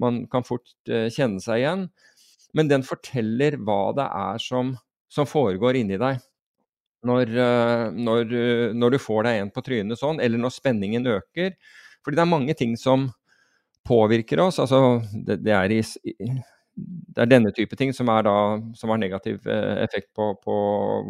man 0.00 0.22
kan 0.32 0.46
fort 0.46 0.70
uh, 0.88 1.08
kjenne 1.12 1.42
seg 1.44 1.62
igjen. 1.62 1.86
Men 2.56 2.70
den 2.70 2.86
forteller 2.86 3.58
hva 3.60 3.92
det 3.98 4.08
er 4.08 4.40
som, 4.40 4.72
som 5.12 5.28
foregår 5.28 5.76
inni 5.82 6.00
deg 6.00 6.22
når, 7.06 7.34
uh, 7.36 7.84
når, 7.94 8.32
uh, 8.32 8.68
når, 8.74 8.96
du 8.96 9.02
får 9.02 9.28
deg 9.28 9.42
en 9.42 9.52
på 9.52 9.64
trynet 9.66 10.00
sånn, 10.00 10.22
eller 10.24 10.40
når 10.40 10.56
spenningen 10.56 11.10
øker. 11.18 11.52
Fordi 12.04 12.16
det 12.16 12.24
er 12.24 12.32
mange 12.32 12.56
ting 12.56 12.78
som 12.80 13.10
påvirker 13.88 14.40
oss. 14.46 14.60
altså 14.62 15.02
Det, 15.12 15.42
det, 15.44 15.52
er, 15.52 15.74
i, 15.74 15.82
det 15.84 17.20
er, 17.20 17.28
denne 17.28 17.52
type 17.52 17.76
ting 17.76 17.92
som, 17.92 18.08
da, 18.08 18.38
som 18.78 18.94
har 18.94 19.04
negativ 19.04 19.44
effekt 19.84 20.14
på, 20.16 20.32
på 20.40 20.56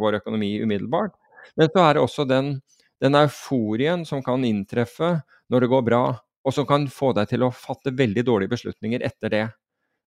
vår 0.02 0.18
økonomi 0.18 0.56
umiddelbart. 0.64 1.14
Men 1.54 1.70
så 1.70 1.84
er 1.84 1.94
det 1.94 2.02
også 2.02 2.26
den 2.26 2.56
den 3.02 3.18
euforien 3.18 4.04
som 4.06 4.22
kan 4.24 4.44
inntreffe 4.46 5.18
når 5.48 5.64
det 5.64 5.70
går 5.72 5.84
bra, 5.86 6.02
og 6.44 6.54
som 6.54 6.66
kan 6.68 6.86
få 6.90 7.12
deg 7.16 7.30
til 7.30 7.44
å 7.44 7.52
fatte 7.54 7.94
veldig 7.94 8.24
dårlige 8.26 8.54
beslutninger 8.54 9.04
etter 9.06 9.32
det. 9.32 9.44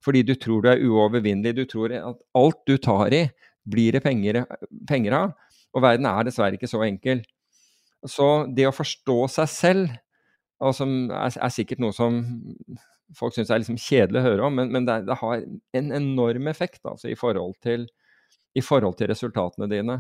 Fordi 0.02 0.24
du 0.26 0.34
tror 0.40 0.64
du 0.64 0.72
er 0.72 0.82
uovervinnelig, 0.82 1.54
du 1.56 1.66
tror 1.70 1.94
at 1.98 2.22
alt 2.38 2.62
du 2.68 2.76
tar 2.82 3.14
i, 3.14 3.26
blir 3.70 3.94
det 3.94 4.04
penger, 4.04 4.42
penger 4.90 5.18
av. 5.18 5.36
Og 5.76 5.84
verden 5.86 6.08
er 6.10 6.26
dessverre 6.28 6.58
ikke 6.58 6.70
så 6.70 6.82
enkel. 6.88 7.22
Så 8.10 8.48
det 8.50 8.66
å 8.68 8.74
forstå 8.74 9.18
seg 9.36 9.52
selv, 9.52 9.92
og 10.62 10.74
som 10.78 11.12
er, 11.14 11.36
er 11.38 11.54
sikkert 11.54 11.82
noe 11.82 11.94
som 11.94 12.22
folk 13.18 13.36
syns 13.36 13.52
er 13.52 13.62
liksom 13.62 13.80
kjedelig 13.82 14.22
å 14.22 14.26
høre 14.26 14.48
om, 14.48 14.58
men, 14.58 14.72
men 14.74 14.88
det, 14.88 15.02
det, 15.10 15.18
har 15.22 15.44
en 15.78 15.92
enorm 15.96 16.48
effekt 16.52 16.82
altså, 16.88 17.10
i, 17.12 17.18
forhold 17.20 17.58
til, 17.64 17.86
i 18.58 18.64
forhold 18.66 18.98
til 19.00 19.12
resultatene 19.12 19.70
dine. 19.72 20.00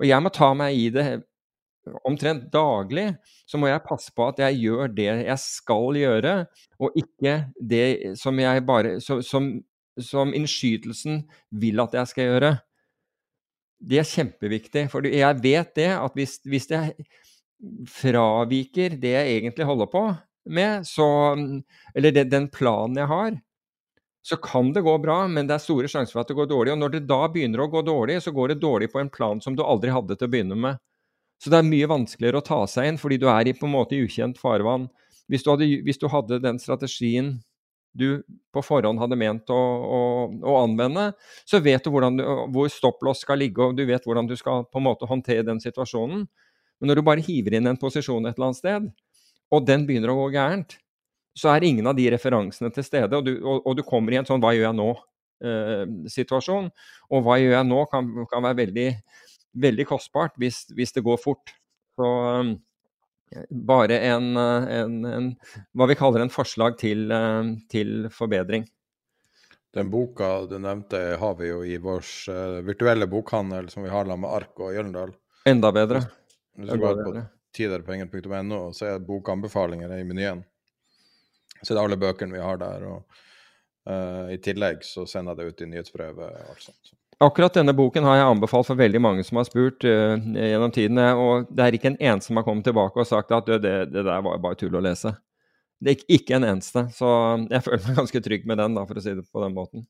Og 0.00 0.08
jeg 0.08 0.24
må 0.24 0.32
ta 0.32 0.52
meg 0.56 0.78
i 0.78 0.88
det 0.94 1.06
omtrent 2.04 2.48
daglig, 2.52 3.08
så 3.48 3.58
må 3.58 3.70
jeg 3.70 3.84
passe 3.86 4.12
på 4.16 4.28
at 4.30 4.40
jeg 4.44 4.60
gjør 4.64 4.92
det 4.94 5.08
jeg 5.08 5.38
skal 5.42 5.98
gjøre, 5.98 6.34
og 6.80 6.98
ikke 6.98 7.36
det 7.56 8.16
som 8.20 8.38
jeg 8.40 8.66
bare 8.66 8.98
Som, 9.00 9.62
som 10.00 10.34
innskytelsen 10.34 11.24
vil 11.50 11.80
at 11.80 11.94
jeg 11.94 12.12
skal 12.12 12.28
gjøre. 12.30 12.52
Det 13.80 13.98
er 14.00 14.08
kjempeviktig, 14.08 14.88
for 14.92 15.06
jeg 15.08 15.42
vet 15.42 15.74
det 15.76 15.90
at 15.96 16.16
hvis, 16.16 16.38
hvis 16.44 16.68
jeg 16.70 16.94
fraviker 17.88 18.96
det 19.00 19.14
jeg 19.14 19.38
egentlig 19.38 19.68
holder 19.68 19.88
på 19.92 20.04
med, 20.50 20.86
så 20.86 21.36
Eller 21.94 22.12
det, 22.12 22.30
den 22.30 22.48
planen 22.48 22.96
jeg 22.96 23.06
har, 23.06 23.40
så 24.22 24.36
kan 24.36 24.72
det 24.72 24.84
gå 24.84 24.98
bra, 24.98 25.26
men 25.28 25.46
det 25.48 25.56
er 25.56 25.62
store 25.64 25.88
sjanser 25.88 26.12
for 26.12 26.22
at 26.22 26.28
det 26.28 26.36
går 26.36 26.48
dårlig. 26.50 26.72
Og 26.74 26.78
når 26.78 26.94
det 26.94 27.06
da 27.08 27.24
begynner 27.28 27.64
å 27.64 27.70
gå 27.72 27.82
dårlig, 27.82 28.20
så 28.22 28.32
går 28.36 28.52
det 28.52 28.60
dårlig 28.60 28.90
på 28.92 29.00
en 29.00 29.08
plan 29.12 29.40
som 29.40 29.56
du 29.56 29.62
aldri 29.64 29.92
hadde 29.94 30.16
til 30.16 30.28
å 30.28 30.32
begynne 30.32 30.58
med. 30.60 30.80
Så 31.40 31.52
det 31.52 31.60
er 31.60 31.68
mye 31.68 31.88
vanskeligere 31.88 32.42
å 32.42 32.44
ta 32.44 32.58
seg 32.68 32.90
inn, 32.90 32.98
fordi 33.00 33.16
du 33.20 33.28
er 33.32 33.48
i 33.48 33.56
på 33.56 33.68
en 33.68 33.72
måte 33.72 33.96
i 33.96 34.02
ukjent 34.04 34.38
farvann. 34.40 34.90
Hvis 35.30 35.46
du, 35.46 35.52
hadde, 35.52 35.68
hvis 35.86 36.00
du 36.00 36.08
hadde 36.12 36.40
den 36.42 36.58
strategien 36.60 37.38
du 37.96 38.20
på 38.54 38.62
forhånd 38.62 39.00
hadde 39.02 39.18
ment 39.18 39.50
å, 39.50 39.56
å, 39.58 40.00
å 40.30 40.56
anvende, 40.60 41.08
så 41.48 41.58
vet 41.62 41.86
du, 41.86 41.90
du 41.90 42.22
hvor 42.54 42.70
stopplås 42.70 43.24
skal 43.24 43.40
ligge, 43.42 43.64
og 43.64 43.78
du 43.78 43.82
vet 43.88 44.04
hvordan 44.06 44.28
du 44.30 44.36
skal 44.38 44.66
på 44.68 44.78
en 44.78 44.86
måte 44.86 45.08
håndtere 45.10 45.46
den 45.46 45.62
situasjonen. 45.62 46.26
Men 46.80 46.90
når 46.90 47.00
du 47.00 47.06
bare 47.06 47.24
hiver 47.24 47.56
inn 47.58 47.70
en 47.70 47.80
posisjon 47.80 48.28
et 48.28 48.36
eller 48.36 48.50
annet 48.50 48.60
sted, 48.60 48.90
og 49.50 49.66
den 49.66 49.86
begynner 49.88 50.12
å 50.12 50.20
gå 50.20 50.28
gærent, 50.36 50.76
så 51.36 51.50
er 51.54 51.66
ingen 51.66 51.88
av 51.90 51.96
de 51.98 52.06
referansene 52.12 52.70
til 52.74 52.86
stede, 52.86 53.16
og 53.16 53.26
du, 53.26 53.36
og, 53.40 53.64
og 53.64 53.78
du 53.78 53.84
kommer 53.86 54.14
i 54.14 54.20
en 54.20 54.28
sånn 54.28 54.42
'hva 54.42 54.52
gjør 54.54 54.68
jeg 54.68 54.78
nå?'-situasjon. 54.78 56.70
Eh, 56.70 56.94
og 57.10 57.24
'hva 57.24 57.38
gjør 57.40 57.54
jeg 57.56 57.68
nå?' 57.70 57.84
kan, 57.90 58.10
kan 58.30 58.46
være 58.46 58.60
veldig, 58.66 58.88
veldig 59.52 59.86
kostbart 59.88 60.36
hvis, 60.40 60.64
hvis, 60.76 60.92
det 60.96 61.04
går 61.06 61.20
fort. 61.22 61.54
Så 61.98 62.10
um, 62.40 62.52
bare 63.50 63.98
en, 64.10 64.36
en, 64.36 65.00
en, 65.06 65.32
hva 65.74 65.88
vi 65.90 65.98
kaller 65.98 66.24
en 66.24 66.32
forslag 66.34 66.78
til, 66.80 67.08
uh, 67.12 67.56
til, 67.72 68.10
forbedring. 68.14 68.68
Den 69.74 69.90
boka 69.90 70.46
du 70.50 70.56
nevnte, 70.58 70.98
har 71.20 71.34
vi 71.38 71.50
jo 71.52 71.60
i 71.62 71.76
vår 71.78 72.02
virtuelle 72.66 73.06
bokhandel 73.06 73.68
som 73.70 73.84
vi 73.86 73.92
har 73.92 74.02
sammen 74.02 74.24
med 74.24 74.32
Ark 74.34 74.58
og 74.58 74.72
Jølendal 74.74 75.12
Enda 75.46 75.70
bedre. 75.72 76.02
Hvis 76.58 76.72
du 76.72 76.82
går 76.82 77.04
på 77.04 77.22
tiderpenger.no, 77.56 78.72
så 78.72 78.86
er 78.86 79.04
bokanbefalinger 79.04 79.94
i 79.96 80.04
menyen. 80.04 80.42
Så 81.62 81.74
det 81.74 81.80
er 81.80 81.84
alle 81.84 82.00
bøkene 82.00 82.36
vi 82.36 82.42
har 82.44 82.60
der. 82.60 82.86
og 82.88 83.20
uh, 83.88 84.26
I 84.32 84.38
tillegg 84.42 84.84
så 84.86 85.06
sender 85.08 85.36
jeg 85.36 85.40
det 85.40 85.54
ut 85.54 85.64
i 85.64 85.70
nyhetsbrevet. 85.70 86.42
Altså. 86.52 86.74
Akkurat 87.20 87.52
denne 87.52 87.74
boken 87.76 88.06
har 88.08 88.16
jeg 88.16 88.28
anbefalt 88.32 88.68
for 88.70 88.80
veldig 88.80 89.00
mange 89.04 89.24
som 89.28 89.36
har 89.36 89.44
spurt 89.44 89.84
uh, 89.84 90.16
gjennom 90.16 90.72
tidene. 90.72 91.10
Og 91.20 91.50
det 91.52 91.66
er 91.66 91.76
ikke 91.76 91.90
en 91.92 91.98
eneste 92.00 92.30
som 92.30 92.40
har 92.40 92.46
kommet 92.46 92.64
tilbake 92.64 92.96
og 92.96 93.08
sagt 93.08 93.34
at 93.36 93.50
det, 93.50 93.74
det, 93.92 94.04
der 94.06 94.22
var 94.24 94.40
bare 94.40 94.56
tull 94.56 94.78
å 94.78 94.84
lese. 94.84 95.12
Det 95.80 95.92
er 95.92 96.16
ikke 96.16 96.38
en 96.38 96.46
eneste. 96.48 96.86
Så 96.96 97.10
jeg 97.50 97.64
føler 97.66 97.84
meg 97.84 98.00
ganske 98.00 98.22
trygg 98.24 98.48
med 98.48 98.60
den, 98.62 98.76
da, 98.78 98.86
for 98.88 99.00
å 99.00 99.04
si 99.04 99.12
det 99.18 99.26
på 99.28 99.44
den 99.44 99.56
måten. 99.56 99.84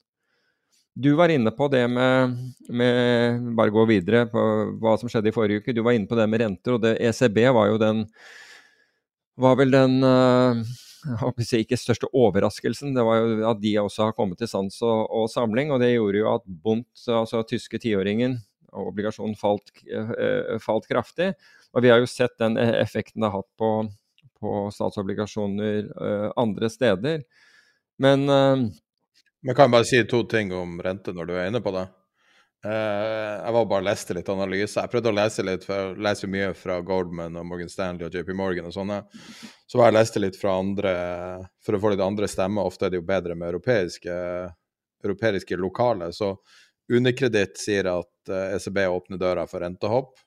Du 0.99 1.13
var 1.15 1.31
inne 1.31 1.53
på 1.55 1.69
det 1.71 1.85
med, 1.87 2.35
med 2.67 3.45
Bare 3.57 3.71
gå 3.71 3.85
videre 3.87 4.25
på 4.29 4.43
hva 4.83 4.97
som 4.99 5.11
skjedde 5.11 5.31
i 5.31 5.35
forrige 5.35 5.63
uke. 5.63 5.75
Du 5.77 5.85
var 5.87 5.95
inne 5.95 6.11
på 6.11 6.19
det 6.19 6.27
med 6.27 6.43
renter, 6.43 6.75
og 6.75 6.83
det, 6.83 6.97
ECB 6.99 7.45
var 7.55 7.71
jo 7.71 7.79
den 7.81 8.05
Var 9.41 9.59
vel 9.63 9.71
den 9.71 10.01
uh, 10.03 10.65
jeg 11.41 11.65
ikke 11.65 11.79
største 11.81 12.11
overraskelsen, 12.17 12.95
det 12.97 13.05
var 13.07 13.21
jo 13.21 13.41
at 13.51 13.61
de 13.63 13.75
også 13.81 14.09
har 14.09 14.17
kommet 14.17 14.41
til 14.41 14.51
sans 14.51 14.77
og, 14.87 15.07
og 15.09 15.31
samling. 15.33 15.73
Og 15.73 15.81
det 15.83 15.93
gjorde 15.95 16.23
jo 16.23 16.29
at 16.35 16.47
Bundt, 16.47 16.91
altså 17.09 17.43
tyske 17.49 17.81
tiåringen, 17.83 18.39
og 18.71 18.93
obligasjonen 18.93 19.37
falt, 19.39 19.73
eh, 19.87 20.59
falt, 20.63 20.89
kraftig. 20.91 21.33
Og 21.75 21.85
vi 21.85 21.93
har 21.93 22.03
jo 22.03 22.11
sett 22.11 22.37
den 22.43 22.59
effekten 22.59 23.23
det 23.23 23.31
har 23.31 23.41
hatt 23.43 23.51
på, 23.59 23.71
på 24.41 24.67
statsobligasjoner 24.75 25.91
eh, 25.91 26.29
andre 26.41 26.71
steder. 26.73 27.25
Men 28.01 28.29
eh, 28.29 28.69
Men 29.41 29.57
kan 29.57 29.71
jeg 29.71 29.73
bare 29.73 29.89
si 29.89 30.03
to 30.05 30.25
ting 30.29 30.53
om 30.53 30.81
rente 30.85 31.15
når 31.17 31.29
du 31.29 31.33
er 31.33 31.49
inne 31.49 31.63
på 31.65 31.73
det? 31.73 31.87
Uh, 32.61 33.41
jeg 33.41 33.53
var 33.57 33.69
bare 33.71 33.87
leste 33.87 34.15
litt 34.17 34.29
analyse. 34.29 34.77
Jeg 34.77 34.93
prøvde 34.93 35.13
å 35.13 35.17
lese 35.17 35.45
litt, 35.47 35.65
for 35.65 35.79
jeg 35.79 36.03
leser 36.05 36.33
mye 36.33 36.51
fra 36.59 36.81
Goldman 36.85 37.39
og 37.41 37.47
Morgan 37.49 37.71
Stanley 37.73 38.05
og 38.05 38.17
JP 38.17 38.35
Morgan 38.37 38.69
og 38.69 38.75
sånne. 38.77 38.99
Så 39.65 39.81
var 39.81 39.89
jeg 39.89 39.97
leste 39.97 40.21
litt 40.21 40.37
fra 40.37 40.59
andre 40.61 40.95
for 41.65 41.77
å 41.77 41.81
få 41.81 41.95
litt 41.95 42.05
andre 42.05 42.29
stemmer. 42.29 42.69
Ofte 42.69 42.89
er 42.89 42.93
det 42.93 43.01
jo 43.01 43.07
bedre 43.09 43.37
med 43.39 43.55
europeiske, 43.55 44.17
europeiske 45.05 45.57
lokale. 45.61 46.11
Så 46.13 46.35
Unikreditt 46.91 47.57
sier 47.61 47.87
at 47.89 48.33
ECB 48.35 48.83
eh, 48.83 48.89
e 48.89 48.93
åpner 48.93 49.21
døra 49.21 49.47
for 49.49 49.65
rentehopp 49.65 50.19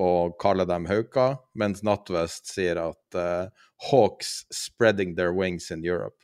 og 0.00 0.34
kaller 0.42 0.66
dem 0.66 0.88
hauker, 0.90 1.36
mens 1.54 1.84
Nattvest 1.86 2.48
sier 2.50 2.80
at 2.82 3.18
uh, 3.18 3.46
Hawks 3.90 4.40
spreading 4.50 5.14
their 5.14 5.34
wings 5.34 5.70
in 5.70 5.84
Europe. 5.86 6.18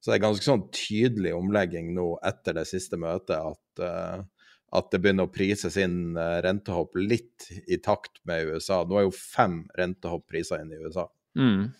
Så 0.00 0.08
det 0.08 0.16
er 0.16 0.22
ganske 0.24 0.46
sånn 0.46 0.62
tydelig 0.72 1.34
omlegging 1.36 1.90
nå 1.96 2.14
etter 2.24 2.56
det 2.56 2.64
siste 2.70 2.96
møtet 3.00 3.36
at 3.36 3.82
uh, 3.84 4.22
at 4.70 4.90
det 4.92 5.00
begynner 5.02 5.26
å 5.26 5.32
prises 5.32 5.76
inn 5.80 6.16
eh, 6.18 6.38
rentehopp 6.44 6.98
litt 6.98 7.48
i 7.66 7.80
takt 7.82 8.20
med 8.28 8.52
USA. 8.52 8.82
Nå 8.86 9.00
er 9.00 9.08
jo 9.08 9.14
fem 9.14 9.64
rentehopp 9.78 10.28
priser 10.30 10.62
inn 10.62 10.70
i 10.74 10.78
USA. 10.78 11.08
Mm. 11.38 11.70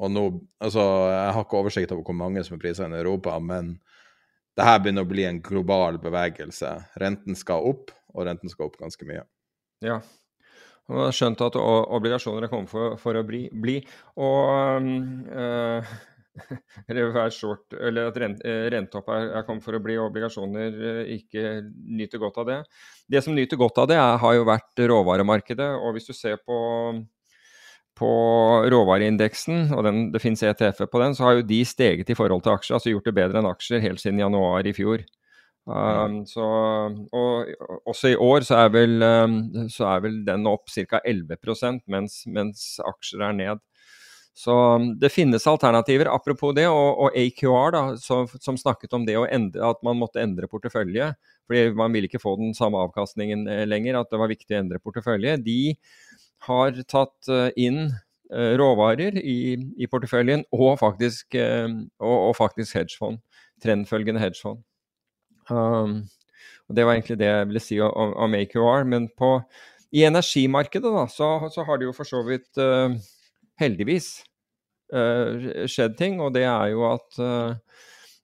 Og 0.00 0.12
nå 0.12 0.24
Altså, 0.64 0.82
jeg 1.12 1.32
har 1.36 1.44
ikke 1.44 1.60
oversikt 1.60 1.92
over 1.92 2.06
hvor 2.06 2.16
mange 2.16 2.44
som 2.44 2.56
er 2.56 2.62
priser 2.62 2.86
inn 2.86 2.96
i 2.96 3.00
Europa, 3.00 3.38
men 3.40 3.76
det 4.56 4.66
her 4.68 4.80
begynner 4.84 5.06
å 5.06 5.08
bli 5.08 5.24
en 5.24 5.40
global 5.44 5.96
bevegelse. 6.00 6.72
Renten 7.00 7.38
skal 7.38 7.64
opp, 7.72 7.92
og 8.12 8.28
renten 8.28 8.52
skal 8.52 8.68
opp 8.68 8.76
ganske 8.80 9.08
mye. 9.08 9.24
Ja. 9.84 10.02
Og 10.90 10.98
jeg 10.98 11.08
har 11.08 11.16
skjønt 11.16 11.44
at 11.46 11.56
obligasjoner 11.56 12.44
er 12.44 12.52
kommet 12.52 12.72
for, 12.72 12.98
for 13.00 13.16
å 13.16 13.24
bli. 13.24 13.46
bli. 13.54 13.78
Og 14.20 14.88
øh, 15.32 15.92
eller, 16.88 17.30
short, 17.30 17.74
eller 17.76 18.08
at 18.08 18.18
eh, 18.22 18.66
rentehopp 18.72 19.08
er, 19.12 19.28
er, 19.36 19.46
kommet 19.46 19.64
for 19.64 19.76
å 19.76 19.82
bli, 19.84 19.98
obligasjoner 20.00 20.76
eh, 20.90 21.00
ikke 21.18 21.56
nyter 21.98 22.22
godt 22.22 22.40
av 22.42 22.48
det. 22.48 22.58
Det 23.12 23.22
som 23.24 23.36
nyter 23.36 23.60
godt 23.60 23.82
av 23.82 23.90
det, 23.90 23.98
er, 24.00 24.20
har 24.22 24.36
jo 24.38 24.46
vært 24.48 24.84
råvaremarkedet. 24.92 25.70
og 25.76 25.96
Hvis 25.96 26.08
du 26.08 26.14
ser 26.16 26.38
på, 26.40 26.58
på 27.98 28.12
råvareindeksen, 28.72 29.72
og 29.76 29.84
den, 29.88 30.04
det 30.14 30.22
finnes 30.24 30.44
ETF-er 30.48 30.88
på 30.92 31.02
den, 31.04 31.16
så 31.18 31.28
har 31.28 31.40
jo 31.40 31.48
de 31.52 31.64
steget 31.68 32.12
i 32.12 32.16
forhold 32.18 32.44
til 32.46 32.56
aksjer. 32.56 32.78
Altså 32.78 32.94
gjort 32.94 33.10
det 33.10 33.18
bedre 33.20 33.42
enn 33.42 33.50
aksjer 33.52 33.84
helt 33.84 34.02
siden 34.02 34.22
januar 34.24 34.68
i 34.68 34.76
fjor. 34.76 35.04
Um, 35.62 36.24
så, 36.26 36.42
og 37.14 37.84
også 37.86 38.10
i 38.10 38.16
år 38.18 38.42
så 38.42 38.64
er 38.64 38.72
vel, 38.74 38.96
um, 39.02 39.36
så 39.70 39.92
er 39.92 40.00
vel 40.02 40.16
den 40.26 40.48
opp 40.50 40.72
ca. 40.72 40.98
11% 41.06 41.84
mens, 41.92 42.24
mens 42.26 42.64
aksjer 42.82 43.28
er 43.28 43.36
ned. 43.38 43.62
Så 44.34 44.52
um, 44.74 44.86
det 44.98 45.12
finnes 45.12 45.46
alternativer. 45.46 46.08
Apropos 46.08 46.54
det, 46.56 46.64
og, 46.72 47.02
og 47.04 47.16
AQR, 47.18 47.74
da, 47.74 47.82
så, 48.00 48.22
som 48.40 48.56
snakket 48.56 48.94
om 48.96 49.04
det 49.08 49.18
endre, 49.28 49.72
at 49.74 49.82
man 49.84 49.98
måtte 50.00 50.22
endre 50.22 50.48
portefølje. 50.48 51.10
Fordi 51.48 51.66
man 51.76 51.92
ville 51.92 52.08
ikke 52.08 52.22
få 52.22 52.38
den 52.40 52.54
samme 52.56 52.80
avkastningen 52.80 53.44
eh, 53.50 53.66
lenger, 53.68 54.00
at 54.00 54.12
det 54.12 54.22
var 54.22 54.32
viktig 54.32 54.56
å 54.56 54.62
endre 54.62 54.80
portefølje. 54.80 55.36
De 55.44 55.74
har 56.48 56.80
tatt 56.88 57.28
uh, 57.30 57.50
inn 57.60 57.84
uh, 58.32 58.52
råvarer 58.58 59.20
i, 59.20 59.54
i, 59.76 59.86
porteføljen, 59.90 60.46
og 60.56 60.80
faktisk, 60.80 61.36
uh, 61.36 61.68
og, 62.00 62.16
og 62.30 62.34
faktisk 62.40 62.80
hedgefond. 62.80 63.20
Trendfølgende 63.62 64.22
hedgefond. 64.22 64.64
Um, 65.50 66.00
og 66.70 66.78
Det 66.78 66.86
var 66.86 66.96
egentlig 66.96 67.18
det 67.20 67.28
jeg 67.28 67.48
ville 67.50 67.62
si 67.62 67.78
om, 67.84 68.14
om 68.16 68.38
AQR. 68.38 68.88
Men 68.88 69.10
på, 69.18 69.36
i 69.92 70.06
energimarkedet 70.08 70.94
da, 70.94 71.04
så, 71.10 71.34
så, 71.52 71.66
har 71.68 71.78
det 71.78 71.90
jo 71.90 71.98
for 72.00 72.08
så 72.08 72.24
vidt 72.24 72.48
heldigvis 73.62 74.12
uh, 74.94 75.66
skjedd 75.70 75.96
ting, 75.98 76.20
og 76.22 76.34
det 76.36 76.46
er 76.48 76.72
jo 76.74 76.86
at 76.90 77.20
uh, 77.22 77.56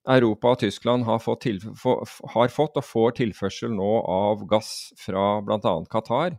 Europa 0.09 0.55
og 0.55 0.63
Tyskland 0.63 1.05
har 1.09 1.21
fått, 1.21 1.49
har 1.49 2.53
fått, 2.53 2.79
og 2.81 2.87
får 2.87 3.19
tilførsel 3.21 3.75
nå 3.75 3.91
av 4.09 4.47
gass 4.49 4.91
fra 5.01 5.41
bl.a. 5.45 5.75
Qatar. 5.91 6.39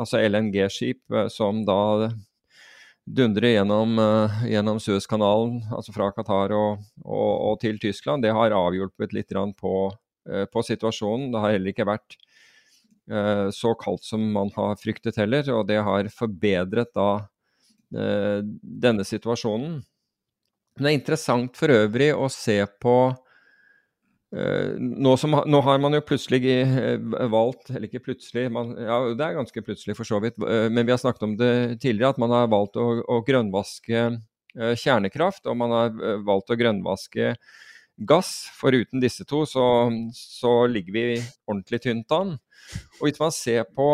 Altså 0.00 0.22
LNG-skip 0.24 1.02
uh, 1.12 1.26
som 1.32 1.64
da 1.68 2.10
dundrer 3.10 3.56
gjennom, 3.56 3.96
gjennom 4.46 4.78
Suezkanalen, 4.78 5.64
altså 5.74 5.90
fra 5.90 6.12
Qatar 6.14 6.52
og, 6.54 6.84
og, 7.02 7.32
og, 7.32 7.54
til 7.58 7.80
Tyskland. 7.82 8.22
Det 8.22 8.30
har 8.36 8.54
avhjulpet 8.54 9.16
litt 9.16 9.32
på, 9.58 9.72
på 10.52 10.62
situasjonen. 10.62 11.32
Det 11.32 11.40
har 11.42 11.56
heller 11.56 11.72
ikke 11.72 11.88
vært 11.88 12.14
så 13.56 13.72
kaldt 13.80 14.04
som 14.06 14.28
man 14.36 14.52
har 14.54 14.76
fryktet 14.78 15.18
heller, 15.18 15.48
og 15.56 15.64
det 15.66 15.80
har 15.82 16.12
forbedret 16.14 16.92
da 16.94 17.08
Eh, 17.18 17.29
denne 17.90 19.02
situasjonen. 19.02 19.80
Men 20.76 20.86
det 20.86 20.90
er 20.92 20.98
interessant 21.00 21.58
for 21.58 21.74
øvrig 21.74 22.12
å 22.14 22.28
se 22.32 22.60
på 22.80 22.94
Uh, 24.30 24.76
nå, 24.78 25.16
som, 25.18 25.32
nå, 25.50 25.58
har 25.66 25.80
man 25.82 25.96
jo 25.96 26.04
plutselig 26.06 26.44
uh, 26.46 27.24
valgt 27.32 27.72
Eller 27.72 27.88
ikke 27.88 28.04
plutselig, 28.04 28.44
man, 28.54 28.68
ja, 28.78 28.98
det 29.18 29.24
er 29.26 29.34
ganske 29.34 29.62
plutselig 29.66 29.96
for 29.98 30.06
så 30.06 30.20
vidt, 30.22 30.38
men 30.38 30.86
vi 30.86 30.94
har 30.94 31.00
snakket 31.02 31.24
om 31.26 31.32
det 31.34 31.80
tidligere, 31.82 32.12
at 32.14 32.20
man 32.22 32.30
har 32.36 32.46
valgt 32.52 32.78
å, 32.78 32.84
å 33.10 33.16
grønnvaske 33.26 34.04
kjernekraft, 34.54 35.50
og 35.50 35.58
man 35.58 35.74
har 35.74 36.22
valgt 36.26 36.54
å 36.54 36.58
grønnvaske 36.58 37.32
gass. 38.06 38.30
For 38.54 38.74
uten 38.74 39.02
disse 39.02 39.26
to 39.26 39.42
så, 39.50 39.66
så 40.14 40.54
ligger 40.70 40.94
vi 40.94 41.04
ordentlig 41.50 41.82
tynt 41.84 42.14
an. 42.14 42.36
Og 43.00 43.08
hvis 43.08 43.20
man 43.22 43.34
ser 43.34 43.66
på 43.74 43.90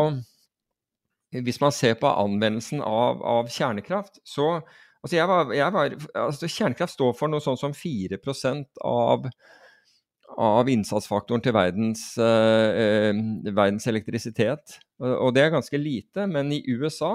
hvis 1.44 1.60
man 1.60 1.74
ser 1.74 1.96
på 2.00 2.08
anvendelsen 2.08 2.82
av, 2.84 3.22
av 3.26 3.50
kjernekraft, 3.52 4.20
så 4.26 4.60
altså 5.02 5.18
jeg 5.18 5.28
var, 5.30 5.52
jeg 5.54 5.74
var, 5.74 5.94
altså 6.18 6.50
Kjernekraft 6.50 6.96
står 6.96 7.14
for 7.18 7.32
noe 7.32 7.44
sånn 7.44 7.58
som 7.60 7.74
4% 7.76 8.82
av, 8.86 9.28
av 10.42 10.70
innsatsfaktoren 10.72 11.44
til 11.44 11.54
verdens, 11.56 12.08
eh, 12.18 13.12
verdens 13.46 13.86
elektrisitet. 13.90 14.78
Og, 15.02 15.32
det 15.36 15.44
er 15.44 15.54
ganske 15.54 15.80
lite, 15.80 16.26
men 16.30 16.50
i 16.56 16.62
USA 16.72 17.14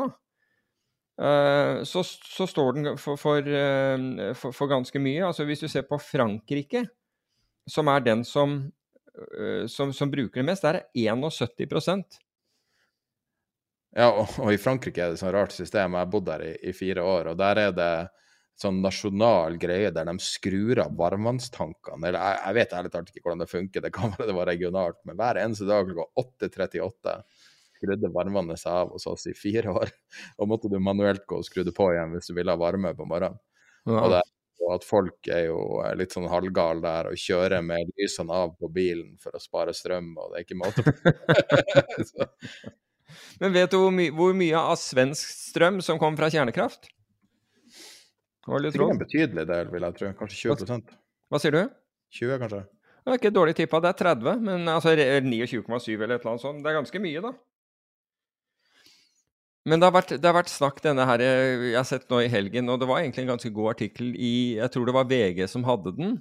eh, 1.20 1.84
så, 1.88 2.04
så, 2.06 2.48
står 2.48 2.78
den 2.78 2.96
for, 3.02 3.20
for, 3.20 3.44
eh, 3.44 4.34
for, 4.38 4.56
for, 4.56 4.72
ganske 4.72 5.02
mye. 5.02 5.26
Altså 5.28 5.48
Hvis 5.50 5.66
du 5.66 5.70
ser 5.72 5.88
på 5.90 6.00
Frankrike, 6.00 6.86
som 7.70 7.90
er 7.92 8.04
den 8.06 8.24
som, 8.26 8.60
øh, 9.38 9.68
som, 9.70 9.94
som 9.94 10.12
bruker 10.12 10.42
det 10.42 10.48
mest, 10.48 10.64
der 10.66 10.82
er 10.82 11.16
71 11.18 12.22
Ja, 13.92 14.08
og, 14.08 14.38
og, 14.40 14.50
i 14.54 14.60
Frankrike 14.62 15.04
er 15.04 15.14
det 15.14 15.20
sånn 15.20 15.34
rart 15.36 15.54
system. 15.56 15.98
Jeg 15.98 16.06
har 16.06 16.12
bodd 16.12 16.28
der 16.30 16.44
i, 16.48 16.52
i, 16.70 16.74
fire 16.76 17.04
år, 17.04 17.34
og 17.34 17.40
der 17.40 17.60
er 17.60 17.74
det 17.76 17.94
sånn 18.62 18.80
nasjonal 18.84 19.58
greie 19.60 19.90
der 19.92 20.08
de 20.08 20.16
skrur 20.24 20.80
av 20.84 20.96
varmvannstankene. 21.00 22.08
Eller 22.08 22.20
jeg, 22.20 22.42
jeg 22.46 22.58
vet 22.60 22.76
ærlig 22.78 22.92
talt 22.94 23.10
ikke 23.12 23.26
hvordan 23.26 23.44
det 23.44 23.52
funker, 23.52 23.84
det 23.84 23.94
kan 23.96 24.14
være 24.16 24.30
det 24.30 24.38
var 24.38 24.52
regionalt, 24.52 25.00
men 25.08 25.18
hver 25.20 25.40
eneste 25.42 25.68
dag 25.68 25.90
klokka 25.90 26.28
8.38 26.48 27.16
skrudde 27.82 28.12
varmvannet 28.14 28.62
seg 28.62 28.84
av 28.84 28.92
hos 28.94 29.08
oss 29.10 29.26
i 29.28 29.36
fire 29.36 29.74
år. 29.74 29.92
Og 30.40 30.52
måtte 30.52 30.72
du 30.72 30.78
manuelt 30.80 31.26
gå 31.28 31.42
og 31.42 31.48
skru 31.48 31.66
det 31.68 31.76
på 31.76 31.90
igjen 31.92 32.14
hvis 32.16 32.32
du 32.32 32.38
ville 32.38 32.54
ha 32.54 32.62
varme 32.62 32.94
på 32.96 33.08
morgenen. 33.10 33.42
Ja. 33.90 33.98
Og, 33.98 34.14
det, 34.14 34.22
og, 34.62 34.68
at 34.78 34.86
folk 34.86 35.32
er 35.34 35.48
jo 35.50 35.82
litt 35.98 36.14
sånn 36.14 36.30
halvgale 36.32 36.86
der 36.86 37.10
og 37.10 37.20
kjører 37.20 37.66
med 37.66 37.90
lysene 37.98 38.44
av 38.46 38.54
på 38.62 38.70
bilen 38.72 39.18
for 39.20 39.36
å 39.36 39.42
spare 39.42 39.74
strøm, 39.76 40.14
og 40.22 40.32
det 40.32 40.44
er 40.44 40.48
ikke 40.48 40.62
måte 40.62 40.86
på. 40.86 42.70
Men 43.42 43.54
vet 43.56 43.72
du 43.74 43.78
hvor, 43.82 43.94
my 43.96 44.10
hvor, 44.16 44.34
mye 44.38 44.64
av 44.72 44.80
svensk 44.80 45.36
strøm 45.52 45.80
som 45.86 46.00
kom 46.02 46.18
fra 46.20 46.30
kjernekraft? 46.34 46.90
Det 48.42 48.72
er 48.74 48.84
en 48.88 49.00
betydelig 49.00 49.46
del, 49.48 49.70
vil 49.72 49.86
jeg 49.86 49.98
tro. 50.00 50.12
Kanskje 50.18 50.50
20 50.50 50.66
Hva, 50.66 50.80
Hva 51.32 51.40
sier 51.42 51.56
du? 51.56 51.62
20, 52.18 52.40
kanskje. 52.42 52.62
Det 53.02 53.14
er 53.14 53.20
ikke 53.22 53.34
dårlig 53.34 53.56
tippa. 53.58 53.80
Det 53.82 53.92
er 53.92 54.00
30, 54.02 54.42
men 54.46 54.68
altså 54.70 54.94
29,7 54.94 55.96
eller 55.96 56.18
et 56.18 56.22
eller 56.22 56.34
annet 56.34 56.44
sånt. 56.44 56.62
Det 56.62 56.70
er 56.70 56.78
ganske 56.78 57.02
mye, 57.02 57.24
da. 57.24 57.32
Men 59.70 59.82
det 59.82 59.88
har, 59.88 59.94
vært, 59.94 60.16
det 60.18 60.26
har 60.26 60.38
vært 60.40 60.50
snakk 60.50 60.80
denne 60.82 61.06
her, 61.06 61.22
jeg 61.22 61.76
har 61.76 61.86
sett 61.86 62.08
nå 62.10 62.24
i 62.24 62.30
helgen, 62.34 62.70
og 62.74 62.80
det 62.82 62.88
var 62.90 63.04
egentlig 63.04 63.28
en 63.28 63.34
ganske 63.36 63.52
god 63.54 63.76
artikkel 63.76 64.16
i 64.18 64.58
Jeg 64.58 64.74
tror 64.74 64.88
det 64.90 64.96
var 64.96 65.10
VG 65.10 65.44
som 65.50 65.66
hadde 65.68 65.94
den. 66.00 66.16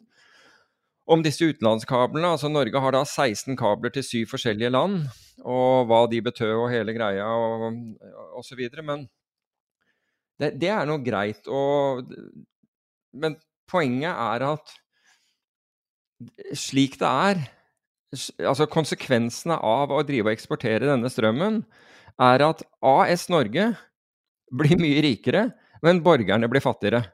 Om 1.10 1.24
disse 1.26 1.48
utenlandskablene. 1.50 2.34
Altså 2.36 2.50
Norge 2.50 2.82
har 2.82 2.94
da 2.94 3.02
16 3.04 3.56
kabler 3.58 3.92
til 3.94 4.06
syv 4.06 4.34
forskjellige 4.34 4.70
land. 4.70 5.02
Og 5.42 5.88
hva 5.90 6.04
de 6.10 6.20
betød 6.22 6.54
og 6.54 6.68
hele 6.72 6.94
greia 6.94 7.26
og 7.26 7.66
osv. 8.38 8.60
Men 8.84 9.08
det, 10.40 10.54
det, 10.60 10.70
er 10.72 10.86
noe 10.88 11.02
greit. 11.04 11.48
Og, 11.50 12.06
men 13.12 13.36
poenget 13.70 14.12
er 14.12 14.46
at 14.52 14.76
slik 16.56 16.98
det 17.00 17.08
er 17.08 17.46
Altså 18.42 18.66
konsekvensene 18.66 19.54
av 19.54 19.92
å 19.94 20.00
drive 20.02 20.26
og 20.26 20.34
eksportere 20.34 20.88
denne 20.88 21.06
strømmen 21.12 21.60
er 22.18 22.42
at 22.42 22.64
AS 22.82 23.28
Norge 23.30 23.68
blir 24.50 24.80
mye 24.82 24.98
rikere, 25.04 25.44
men 25.84 26.02
borgerne 26.02 26.48
blir 26.50 26.64
fattigere. 26.64 27.04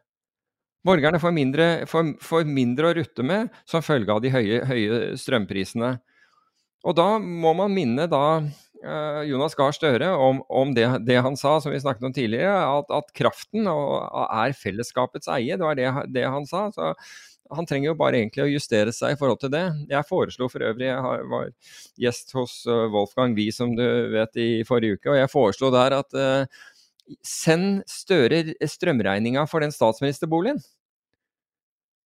Borgerne 0.87 1.21
får 1.23 1.35
mindre, 1.35 1.67
får, 1.91 2.13
får 2.23 2.47
mindre, 2.49 2.91
å 2.91 2.97
rutte 3.01 3.27
med 3.27 3.51
som 3.69 3.85
følge 3.85 4.15
av 4.15 4.23
de 4.25 4.33
høye, 4.35 4.63
høye 4.69 5.01
strømprisene. 5.21 5.97
Og 6.87 6.95
da 6.95 7.17
må 7.19 7.53
man 7.59 7.75
minne 7.75 8.07
da 8.11 8.25
uh, 8.39 9.23
Jonas 9.27 9.57
Gahr 9.59 9.75
Støre 9.75 10.13
om, 10.23 10.43
om 10.47 10.75
det, 10.77 10.87
det, 11.09 11.19
han 11.27 11.39
sa, 11.39 11.57
som 11.63 11.75
vi 11.75 11.83
snakket 11.83 12.07
om 12.07 12.15
tidligere, 12.15 12.59
at, 12.79 12.93
at 12.95 13.11
kraften 13.17 13.67
er 13.67 14.59
fellesskapets 14.59 15.31
eie. 15.35 15.57
Det 15.57 15.67
var 15.67 15.79
det, 15.79 15.89
det 16.15 16.29
han 16.31 16.47
sa. 16.47 16.69
Så 16.75 16.93
han 17.51 17.67
trenger 17.67 17.91
jo 17.91 17.99
bare 17.99 18.21
egentlig 18.21 18.45
å 18.45 18.51
justere 18.51 18.95
seg 18.95 19.15
i 19.15 19.19
forhold 19.19 19.41
til 19.43 19.53
det. 19.55 19.65
Jeg 19.91 20.09
foreslo 20.09 20.49
for 20.51 20.65
øvrig, 20.67 20.89
jeg 20.89 21.27
var 21.33 21.51
gjest 22.03 22.35
hos 22.37 22.57
eh, 22.71 22.87
Wolfgang 22.93 23.37
Wie, 23.39 23.55
som 23.55 23.75
du 23.79 23.85
vet, 24.15 24.41
i 24.41 24.65
forrige 24.67 24.99
uke, 24.99 25.13
og 25.13 25.21
jeg 25.21 25.33
foreslo 25.33 25.71
der 25.75 25.99
at 26.01 26.17
uh, 26.19 26.65
send 27.27 27.85
Støre 27.91 28.43
strømregninga 28.67 29.47
for 29.51 29.65
den 29.65 29.75
statsministerboligen. 29.75 30.59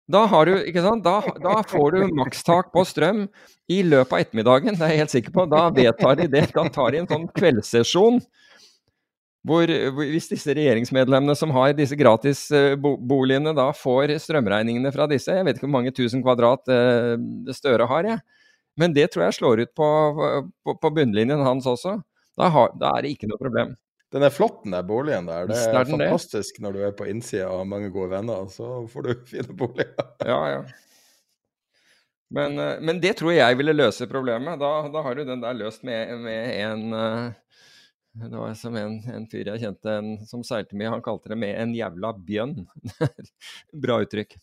Da, 0.05 0.27
har 0.29 0.45
du, 0.45 0.59
ikke 0.69 0.83
sant? 0.85 1.05
Da, 1.07 1.23
da 1.41 1.63
får 1.65 1.95
du 1.95 2.17
makstak 2.19 2.69
på 2.75 2.83
strøm 2.85 3.25
i 3.73 3.79
løpet 3.87 4.13
av 4.13 4.25
ettermiddagen, 4.25 4.77
det 4.77 4.85
er 4.85 4.93
jeg 4.93 5.01
helt 5.01 5.15
sikker 5.15 5.33
på. 5.33 5.47
Da 5.49 5.69
vedtar 5.73 6.19
de 6.21 6.27
det. 6.29 6.49
Da 6.53 6.67
tar 6.73 6.93
de 6.93 7.01
en 7.01 7.09
sånn 7.09 7.31
kveldssesjon 7.33 8.21
hvor, 9.45 9.69
hvis 9.99 10.31
disse 10.31 10.55
regjeringsmedlemmene 10.57 11.35
som 11.37 11.51
har 11.53 11.75
disse 11.77 11.97
gratisboligene, 12.01 13.53
da 13.57 13.67
får 13.77 14.15
strømregningene 14.25 14.93
fra 14.95 15.05
disse 15.11 15.37
Jeg 15.37 15.45
vet 15.45 15.59
ikke 15.59 15.67
hvor 15.67 15.75
mange 15.75 15.93
tusen 15.93 16.25
kvadrat 16.25 16.73
eh, 16.73 17.17
Støre 17.53 17.89
har, 17.91 18.09
jeg. 18.09 18.23
Men 18.81 18.97
det 18.97 19.11
tror 19.13 19.27
jeg 19.27 19.37
slår 19.37 19.67
ut 19.67 19.75
på, 19.77 19.89
på, 20.65 20.77
på 20.81 20.93
bunnlinjen 20.97 21.45
hans 21.45 21.69
også. 21.69 21.99
Da, 22.41 22.49
har, 22.51 22.73
da, 22.81 22.95
er 22.97 23.05
det 23.05 23.13
ikke 23.15 23.29
noe 23.31 23.41
problem. 23.41 23.77
Den 24.15 24.23
er 24.23 24.31
flott, 24.31 24.61
den 24.63 24.77
der 24.77 24.87
boligen 24.87 25.27
der. 25.27 25.49
Det 25.51 25.59
er, 25.59 25.85
fantastisk 25.89 26.61
når 26.63 26.77
du 26.77 26.83
er 26.87 26.93
på 26.95 27.07
innsida 27.11 27.49
og 27.51 27.65
har 27.65 27.71
mange 27.71 27.91
gode 27.91 28.13
venner. 28.13 28.47
Så 28.53 28.85
får 28.93 29.07
du 29.09 29.15
fine 29.33 29.57
boliger. 29.59 30.11
ja, 30.23 30.41
ja. 30.53 30.65
Men, 32.35 32.59
eh, 32.59 32.81
men, 32.81 32.99
det 33.03 33.17
tror 33.19 33.35
jeg 33.35 33.59
ville 33.59 33.75
løse 33.75 34.07
problemet. 34.11 34.59
Da, 34.59 34.71
da 34.91 35.03
har 35.07 35.19
du 35.19 35.27
den 35.27 35.43
der 35.43 35.59
løst 35.59 35.85
med, 35.87 36.15
med 36.25 36.55
en 36.63 36.95
uh, 36.95 37.35
det 38.15 38.39
var 38.39 38.55
som 38.55 38.77
en, 38.79 38.97
en 39.11 39.27
fyr 39.31 39.51
jeg 39.51 39.63
kjente 39.65 39.91
en, 39.99 40.11
som 40.27 40.43
seilte 40.47 40.79
mye, 40.79 40.93
han 40.93 41.03
kalte 41.03 41.33
det 41.33 41.39
med 41.39 41.55
en 41.59 41.75
jævla 41.75 42.13
bjønn. 42.15 42.61
Bra 43.85 43.99
uttrykk. 44.05 44.37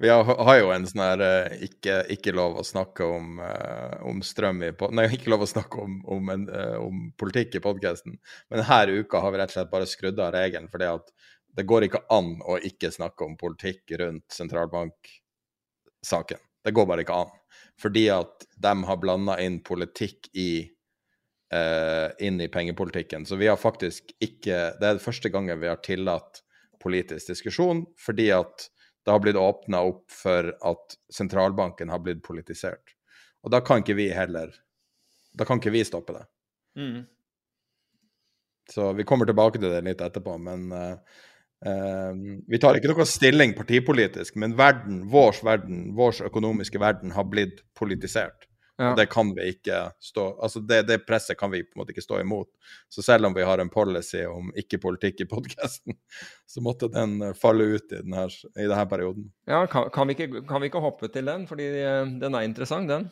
Vi 0.00 0.08
har, 0.08 0.24
har, 0.24 0.54
jo 0.56 0.70
en 0.72 0.86
sånn 0.88 1.02
her 1.04 1.20
uh, 1.20 1.50
ikke, 1.60 1.98
ikke, 2.14 2.32
lov 2.32 2.54
å 2.56 2.62
snakke 2.64 3.04
om, 3.04 3.34
uh, 3.36 4.00
om 4.08 4.22
strøm 4.24 4.62
i 4.64 4.70
Nei, 4.96 5.04
ikke 5.12 5.28
lov 5.28 5.44
å 5.44 5.48
snakke 5.50 5.76
om, 5.82 5.98
om, 6.08 6.30
en, 6.32 6.46
uh, 6.48 6.80
om 6.80 7.02
politikk 7.20 7.58
i 7.58 7.60
podkasten. 7.66 8.14
Men 8.48 8.62
denne 8.62 9.04
uka 9.04 9.20
har 9.20 9.34
vi 9.34 9.40
rett 9.42 9.52
og 9.52 9.58
slett 9.58 9.74
bare 9.74 9.90
skrudd 9.90 10.22
av 10.24 10.32
regelen. 10.38 10.70
For 10.72 10.80
det 10.80 11.66
går 11.68 11.84
ikke 11.84 12.00
an 12.16 12.40
å 12.40 12.56
ikke 12.64 12.88
snakke 12.96 13.28
om 13.28 13.36
politikk 13.36 13.92
rundt 14.00 14.24
sentralbanksaken. 14.32 16.40
Det 16.64 16.72
går 16.80 16.88
bare 16.88 17.04
ikke 17.04 17.20
an. 17.20 17.36
Fordi 17.84 18.08
at 18.16 18.48
de 18.56 18.74
har 18.88 19.04
blanda 19.04 19.36
inn 19.44 19.60
politikk 19.68 20.32
i 20.32 20.64
uh, 21.52 22.08
inn 22.24 22.40
i 22.40 22.48
pengepolitikken. 22.48 23.28
Så 23.28 23.36
vi 23.36 23.52
har 23.52 23.60
faktisk 23.60 24.16
ikke 24.16 24.80
Det 24.80 24.86
er 24.86 24.96
det 24.96 25.04
første 25.04 25.28
gangen 25.28 25.60
vi 25.60 25.68
har 25.68 25.84
tillatt 25.84 26.40
politisk 26.80 27.34
diskusjon, 27.34 27.84
fordi 28.00 28.32
at 28.32 28.70
det 29.04 29.12
har 29.14 29.22
blitt 29.22 29.38
åpna 29.40 29.80
opp 29.90 30.04
for 30.12 30.50
at 30.66 30.96
sentralbanken 31.12 31.92
har 31.92 32.02
blitt 32.04 32.22
politisert. 32.26 32.94
Og 33.44 33.52
da 33.54 33.62
kan 33.64 33.80
ikke 33.80 33.96
vi 33.96 34.10
heller 34.12 34.52
Da 35.32 35.46
kan 35.46 35.60
ikke 35.60 35.70
vi 35.70 35.84
stoppe 35.86 36.12
det. 36.16 36.24
Mm. 36.76 37.04
Så 38.70 38.92
vi 38.98 39.04
kommer 39.06 39.26
tilbake 39.26 39.60
til 39.60 39.70
det 39.70 39.84
litt 39.86 40.02
etterpå, 40.02 40.34
men 40.42 40.72
uh, 40.74 40.98
uh, 41.66 42.10
vi 42.50 42.58
tar 42.58 42.78
ikke 42.78 42.90
noe 42.90 43.06
stilling 43.06 43.54
partipolitisk, 43.54 44.34
men 44.42 44.56
verden, 44.58 45.04
vår 45.10 45.38
verden, 45.46 45.84
vår 45.94 46.24
økonomiske 46.26 46.82
verden 46.82 47.14
har 47.14 47.28
blitt 47.30 47.62
politisert. 47.78 48.49
Ja. 48.80 48.94
Det 48.96 49.06
kan 49.12 49.34
vi 49.36 49.50
ikke 49.52 49.78
stå 50.00 50.22
Altså, 50.40 50.60
det, 50.64 50.82
det, 50.88 51.02
presset 51.04 51.36
kan 51.38 51.50
vi 51.52 51.60
på 51.66 51.74
en 51.76 51.82
måte 51.82 51.92
ikke 51.92 52.04
stå 52.04 52.22
imot. 52.22 52.48
Så 52.88 53.02
selv 53.04 53.28
om 53.28 53.34
vi 53.36 53.44
har 53.44 53.60
en 53.60 53.68
policy 53.68 54.22
om 54.24 54.48
ikke-politikk 54.56 55.20
i 55.20 55.26
podkasten, 55.28 55.98
så 56.48 56.62
måtte 56.64 56.88
den 56.94 57.18
eh, 57.20 57.34
falle 57.36 57.66
ut 57.76 57.92
i 57.92 57.98
denne, 58.00 58.24
i 58.56 58.64
denne 58.64 58.86
perioden. 58.88 59.28
Ja, 59.50 59.66
kan, 59.68 59.90
kan, 59.92 60.08
vi 60.08 60.16
ikke, 60.16 60.46
kan, 60.48 60.64
vi 60.64 60.70
ikke, 60.72 60.80
hoppe 60.80 61.12
til 61.12 61.28
den? 61.28 61.44
Fordi 61.50 61.68
eh, 61.82 62.14
den 62.22 62.38
er 62.38 62.48
interessant, 62.48 62.88
den. 62.88 63.10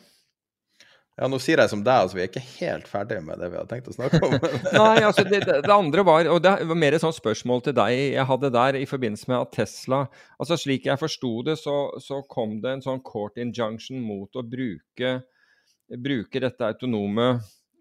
Ja, 1.19 1.27
nå 1.29 1.37
sier 1.43 1.61
jeg 1.61 1.69
som 1.69 1.85
deg, 1.85 2.01
altså 2.01 2.17
vi 2.17 2.23
er 2.23 2.29
ikke 2.31 2.45
helt 2.47 2.89
ferdige 2.89 3.21
med 3.21 3.41
det 3.43 3.51
vi 3.51 3.57
har 3.59 3.69
tenkt 3.69 3.89
å 3.91 3.93
snakke 3.93 4.21
om. 4.25 4.37
Nei, 4.79 5.01
altså 5.03 5.25
det, 5.27 5.43
det, 5.51 5.69
andre 5.69 6.05
var, 6.07 6.33
og 6.33 6.39
det 6.45 6.53
var 6.71 6.79
mer 6.79 6.95
et 6.95 7.03
sånt 7.03 7.17
spørsmål 7.17 7.61
til 7.65 7.75
deg 7.77 7.97
jeg 8.15 8.25
hadde 8.29 8.55
der 8.55 8.77
i 8.79 8.85
forbindelse 8.89 9.29
med 9.29 9.43
at 9.43 9.51
Tesla 9.57 10.05
altså 10.39 10.57
Slik 10.57 10.87
jeg 10.87 11.01
forsto 11.01 11.33
det, 11.45 11.59
så, 11.59 11.75
så 12.01 12.23
kom 12.31 12.61
det 12.63 12.71
en 12.71 12.85
sånn 12.87 13.03
court 13.03 13.37
injunction 13.37 13.99
mot 14.01 14.39
å 14.39 14.47
bruke 14.47 15.19
bruker 15.97 16.45
dette 16.45 16.65
autonome 16.65 17.29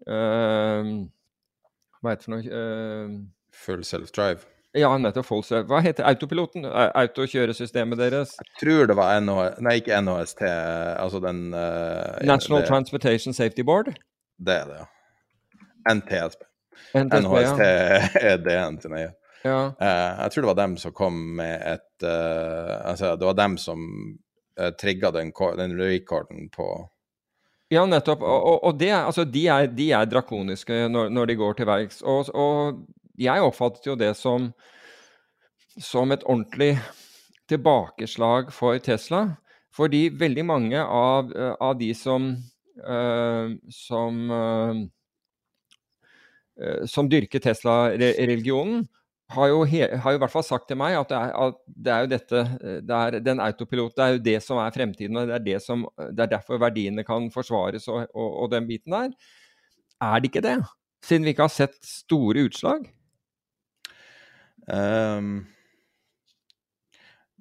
uh, 0.09 0.93
Hva 1.99 2.15
heter 2.15 2.23
det 2.23 2.29
for 2.29 2.37
noe? 2.37 2.47
Uh, 2.49 3.19
Full 3.59 3.85
self-drive? 3.85 4.47
Ja, 4.77 4.91
nettopp. 5.01 5.27
Full 5.27 5.45
self 5.47 5.69
Hva 5.71 5.81
heter 5.85 6.07
autopiloten? 6.09 6.67
Autokjøresystemet 6.69 8.01
deres? 8.01 8.35
Jeg 8.43 8.61
tror 8.61 8.91
det 8.91 8.99
var 8.99 9.21
NH... 9.21 9.39
Nei, 9.65 9.79
ikke 9.81 10.01
NHST, 10.05 10.45
altså 10.45 11.23
den 11.25 11.49
uh, 11.57 12.21
National 12.29 12.63
det, 12.63 12.69
Transportation 12.69 13.35
Safety 13.37 13.65
Board? 13.67 13.95
Det 14.39 14.55
er 14.55 14.69
det, 14.71 14.83
ja. 14.83 15.95
NTSB. 15.95 16.45
NTSB 16.95 17.25
NHST 17.25 17.65
ja. 17.65 18.29
er 18.33 18.45
DN 18.45 18.79
til 18.83 18.95
nøye. 18.95 19.11
Ja. 19.45 19.59
Uh, 19.81 20.15
jeg 20.25 20.35
tror 20.35 20.45
det 20.45 20.51
var 20.53 20.61
dem 20.61 20.77
som 20.83 20.95
kom 20.95 21.19
med 21.39 21.63
et 21.63 22.07
uh, 22.07 22.75
Altså, 22.91 23.15
det 23.17 23.27
var 23.27 23.37
dem 23.39 23.57
som 23.59 23.85
uh, 24.61 24.71
trigga 24.81 25.11
den, 25.15 25.33
den 25.59 25.77
recorden 25.79 26.49
på 26.55 26.69
ja, 27.73 27.85
nettopp. 27.87 28.23
Og, 28.25 28.65
og 28.65 28.79
det, 28.81 28.93
altså, 28.97 29.25
de, 29.25 29.47
er, 29.53 29.67
de, 29.73 29.91
er, 29.93 30.09
drakoniske 30.09 30.89
når, 30.93 31.09
når, 31.15 31.31
de 31.31 31.39
går 31.41 31.59
til 31.59 31.69
verks. 31.69 32.03
Og, 32.03 32.31
og, 32.35 32.85
jeg 33.19 33.43
oppfattet 33.43 33.87
jo 33.89 33.97
det 33.99 34.13
som, 34.15 34.53
som 35.83 36.13
et 36.15 36.23
ordentlig 36.23 36.79
tilbakeslag 37.51 38.53
for 38.55 38.79
Tesla. 38.79 39.25
Fordi 39.75 40.09
veldig 40.15 40.45
mange 40.47 40.81
av, 40.83 41.33
av 41.61 41.75
de 41.79 41.91
som, 41.95 42.31
øh, 42.83 43.51
som, 43.75 44.31
øh, 44.31 44.77
som 46.87 47.11
dyrker 47.11 47.43
Tesla-religionen, 47.43 48.87
har 49.29 49.51
jo, 49.51 49.65
he, 49.69 49.83
har 49.85 50.15
jo 50.15 50.19
i 50.19 50.21
hvert 50.23 50.33
fall 50.33 50.47
sagt 50.47 50.71
til 50.71 50.79
meg 50.81 50.97
at 50.97 51.11
det 51.11 51.19
er, 51.19 51.33
at 51.37 51.59
det 51.69 51.93
er 51.93 52.05
jo 52.05 52.11
dette 52.15 52.43
det 52.89 52.99
er 52.99 53.19
Den 53.25 53.43
autopilot, 53.45 53.93
det 53.97 54.05
er 54.05 54.15
jo 54.15 54.23
det 54.25 54.37
som 54.45 54.61
er 54.63 54.73
fremtiden, 54.73 55.19
og 55.21 55.29
det 55.29 55.55
er, 55.59 55.61
som, 55.61 55.85
det 55.99 56.25
er 56.25 56.33
derfor 56.39 56.61
verdiene 56.63 57.05
kan 57.05 57.29
forsvares 57.35 57.91
og, 57.93 58.07
og, 58.15 58.31
og, 58.45 58.47
den 58.55 58.69
biten 58.71 58.97
der. 58.97 59.13
Er 60.01 60.21
det 60.21 60.31
ikke 60.31 60.45
det? 60.47 60.57
Siden 61.05 61.27
vi 61.27 61.35
ikke 61.35 61.45
har 61.45 61.53
sett 61.53 61.77
store 61.85 62.47
utslag? 62.49 62.89
Um, 64.69 65.47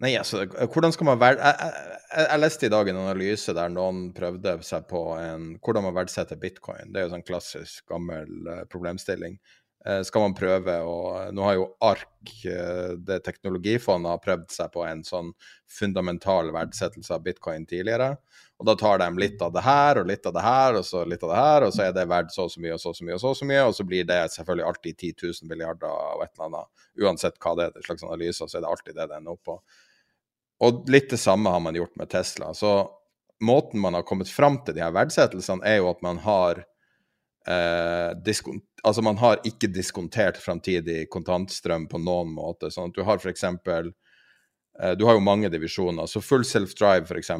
nei, 0.03 0.13
altså, 0.19 0.45
hvordan 0.47 0.93
skal 0.95 1.09
man 1.09 1.19
være 1.19 1.39
jeg, 1.39 1.71
jeg, 1.71 2.27
jeg, 2.27 2.39
leste 2.39 2.67
i 2.67 2.71
dag 2.71 2.91
en 2.91 2.99
analyse 3.01 3.55
der 3.55 3.71
noen 3.71 4.09
prøvde 4.15 4.57
seg 4.63 4.87
på 4.91 5.05
en, 5.19 5.53
hvordan 5.63 5.87
man 5.87 5.95
verdsetter 5.95 6.39
bitcoin. 6.39 6.91
Det 6.91 7.01
er 7.01 7.07
jo 7.07 7.15
sånn 7.15 7.25
klassisk, 7.27 7.85
gammel 7.91 8.51
uh, 8.51 8.65
problemstilling. 8.71 9.39
Uh, 9.87 10.01
skal 10.03 10.25
man 10.25 10.33
prøve 10.35 10.73
å 10.83 10.95
Nå 11.31 11.43
har 11.45 11.53
jo 11.55 11.67
ARK, 11.85 12.31
uh, 12.43 12.97
det 13.07 13.21
teknologifondet, 13.23 14.09
har 14.11 14.23
prøvd 14.23 14.49
seg 14.51 14.73
på 14.73 14.83
en 14.83 15.03
sånn 15.07 15.29
fundamental 15.71 16.51
verdsettelse 16.51 17.13
av 17.15 17.23
bitcoin 17.23 17.63
tidligere. 17.69 18.17
Og 18.57 18.67
da 18.67 18.73
tar 18.75 18.99
de 18.99 19.07
litt 19.21 19.41
av 19.45 19.53
det 19.53 19.63
her 19.63 20.01
og 20.01 20.09
litt 20.09 20.25
av 20.25 20.33
det 20.35 20.43
her 20.43 20.79
og 20.79 20.85
så 20.85 21.03
litt 21.05 21.23
av 21.23 21.31
det 21.31 21.39
her, 21.39 21.67
og 21.67 21.73
så 21.75 21.85
er 21.85 21.95
det 21.95 22.07
verdt 22.09 22.33
så 22.33 22.47
og 22.47 22.51
så 22.51 22.63
mye 22.63 22.75
og 22.75 22.81
så 22.81 22.91
og 22.91 22.99
så 22.99 23.07
mye 23.07 23.17
og 23.17 23.23
så 23.23 23.33
så 23.37 23.49
mye, 23.49 23.63
og 23.69 23.75
så 23.77 23.87
blir 23.87 24.07
det 24.09 24.19
selvfølgelig 24.33 24.67
alltid 24.71 24.97
10 24.97 25.13
000 25.23 25.51
milliarder 25.51 25.91
og 25.93 26.23
et 26.25 26.31
eller 26.33 26.47
annet. 26.49 26.85
Uansett 27.05 27.37
hva 27.43 27.53
det 27.59 27.67
er, 27.69 27.85
slags 27.85 28.07
analyser, 28.07 28.49
så 28.49 28.57
er 28.57 28.65
det 28.65 28.71
alltid 28.73 28.97
det 28.97 29.09
det 29.11 29.19
ender 29.21 29.37
opp 29.37 29.43
på. 29.47 29.59
Og 30.67 30.89
litt 30.89 31.11
det 31.13 31.21
samme 31.21 31.53
har 31.53 31.61
man 31.61 31.77
gjort 31.77 31.95
med 32.01 32.09
Tesla. 32.09 32.49
Så 32.57 32.73
måten 33.45 33.79
man 33.79 33.93
har 33.93 34.07
kommet 34.09 34.29
fram 34.29 34.57
til 34.65 34.75
de 34.75 34.81
her 34.81 34.95
verdsettelsene, 34.95 35.61
er 35.63 35.83
jo 35.83 35.91
at 35.91 36.01
man 36.01 36.19
har 36.25 36.65
eh, 37.47 38.33
Altså 38.83 39.01
man 39.03 39.17
har 39.17 39.41
ikke 39.47 39.67
diskontert 39.73 40.37
framtidig 40.39 41.09
kontantstrøm 41.11 41.87
på 41.91 41.99
noen 41.99 42.29
måte. 42.31 42.69
Sånn 42.71 42.91
at 42.91 42.95
du 42.95 43.03
har 43.07 43.19
f.eks. 43.19 43.43
Eh, 43.43 44.93
du 44.95 45.05
har 45.07 45.17
jo 45.17 45.23
mange 45.25 45.49
divisjoner. 45.49 46.07
Så 46.07 46.21
full 46.21 46.45
self-drive, 46.45 47.07
f.eks., 47.09 47.31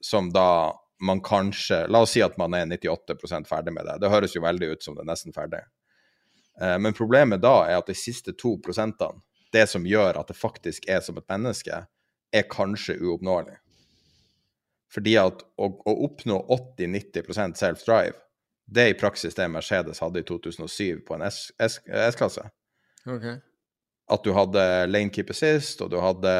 som 0.00 0.30
da 0.32 0.72
man 1.04 1.20
kanskje 1.20 1.86
La 1.90 2.04
oss 2.04 2.14
si 2.14 2.22
at 2.22 2.36
man 2.40 2.54
er 2.54 2.68
98% 2.70 3.48
ferdig 3.50 3.74
med 3.74 3.86
det. 3.88 3.98
Det 4.00 4.12
høres 4.12 4.36
jo 4.36 4.44
veldig 4.44 4.70
ut 4.74 4.86
som 4.86 4.94
det 4.94 5.02
er 5.04 5.10
nesten 5.10 5.34
ferdig. 5.34 5.64
Eh, 6.60 6.78
men 6.78 6.96
problemet 6.96 7.42
da 7.42 7.64
er 7.66 7.80
at 7.80 7.90
de 7.90 7.96
siste 7.98 8.36
to 8.38 8.56
prosentene, 8.62 9.20
det 9.54 9.66
som 9.70 9.86
gjør 9.86 10.18
at 10.18 10.30
det 10.30 10.38
faktisk 10.38 10.88
er 10.90 11.02
som 11.04 11.18
et 11.18 11.28
menneske, 11.30 11.84
er 12.34 12.50
kanskje 12.50 12.96
uoppnåelig. 13.02 13.58
Fordi 14.94 15.16
at 15.18 15.42
å, 15.58 15.68
å 15.70 15.94
oppnå 16.06 16.40
80-90% 16.78 17.58
self-drive, 17.58 18.18
det 18.66 18.84
er 18.84 18.92
i 18.92 18.98
praksis 18.98 19.36
det 19.36 19.48
Mercedes 19.52 20.00
hadde 20.00 20.22
i 20.22 20.28
2007 20.28 21.02
på 21.06 21.16
en 21.18 21.26
S-klasse. 21.28 22.48
Okay 23.04 23.40
at 24.12 24.24
du 24.24 24.32
hadde 24.36 24.62
lane 24.86 25.12
keep 25.12 25.30
assist, 25.32 25.80
og 25.80 25.90
du 25.92 25.98
hadde 26.02 26.32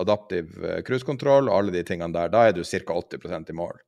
adaptiv 0.00 0.50
eh, 0.64 0.80
cruisekontroll, 0.84 1.48
og 1.48 1.54
alle 1.56 1.76
de 1.78 1.84
tingene 1.86 2.12
der, 2.14 2.32
da 2.32 2.48
er 2.48 2.56
du 2.56 2.64
ca. 2.64 2.98
80% 3.00 3.52
i 3.52 3.56
mål. 3.56 3.78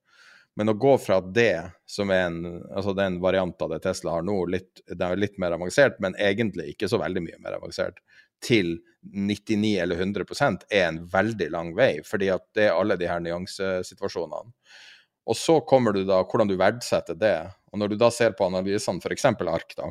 Men 0.59 0.72
å 0.72 0.76
gå 0.81 0.97
fra 0.99 1.20
det, 1.22 1.70
som 1.89 2.11
er 2.11 2.24
en, 2.26 2.41
altså 2.74 2.95
det 2.97 3.05
er 3.05 3.12
en 3.12 3.20
variant 3.22 3.62
av 3.62 3.74
det 3.74 3.83
Tesla 3.85 4.16
har 4.16 4.24
nå, 4.26 4.39
litt, 4.51 4.83
det 4.89 5.05
er 5.05 5.20
litt 5.20 5.37
mer 5.41 5.55
avansert, 5.57 6.01
men 6.03 6.16
egentlig 6.18 6.72
ikke 6.72 6.89
så 6.91 7.01
veldig 7.01 7.22
mye 7.28 7.43
mer 7.45 7.59
avansert, 7.61 8.01
til 8.45 8.78
99 9.12 9.74
eller 9.85 10.01
100% 10.01 10.64
er 10.72 10.87
en 10.87 11.03
veldig 11.12 11.51
lang 11.53 11.74
vei, 11.76 11.93
fordi 12.05 12.33
at 12.33 12.47
det 12.57 12.70
er 12.70 12.76
alle 12.76 12.97
de 13.01 13.09
her 13.09 13.20
nyansesituasjonene. 13.24 14.57
Og 15.31 15.39
så 15.39 15.61
kommer 15.62 15.95
du 15.95 16.03
da 16.07 16.20
hvordan 16.24 16.51
du 16.51 16.57
verdsetter 16.59 17.18
det. 17.18 17.37
Og 17.70 17.78
når 17.78 17.93
du 17.93 18.01
da 18.01 18.09
ser 18.11 18.35
på 18.35 18.49
analysene, 18.51 18.99
f.eks. 18.99 19.28
ARK, 19.31 19.76
da, 19.78 19.91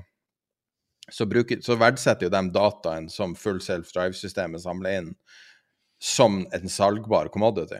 så, 1.10 1.26
bruker, 1.30 1.62
så 1.64 1.78
verdsetter 1.80 2.28
jo 2.28 2.34
de 2.34 2.42
dataen 2.54 3.08
som 3.12 3.38
full 3.40 3.62
self-drive-systemet 3.64 4.64
samler 4.66 5.00
inn, 5.00 5.14
som 6.00 6.42
en 6.56 6.72
salgbar 6.72 7.32
commodity. 7.34 7.80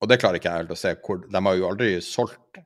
Og 0.00 0.10
det 0.10 0.18
klarer 0.20 0.40
ikke 0.40 0.50
jeg 0.50 0.64
helt 0.64 0.74
å 0.74 0.80
se 0.80 0.94
hvor 1.04 1.22
De 1.28 1.42
har 1.44 1.56
jo 1.58 1.68
aldri 1.68 1.92
solgt 2.04 2.60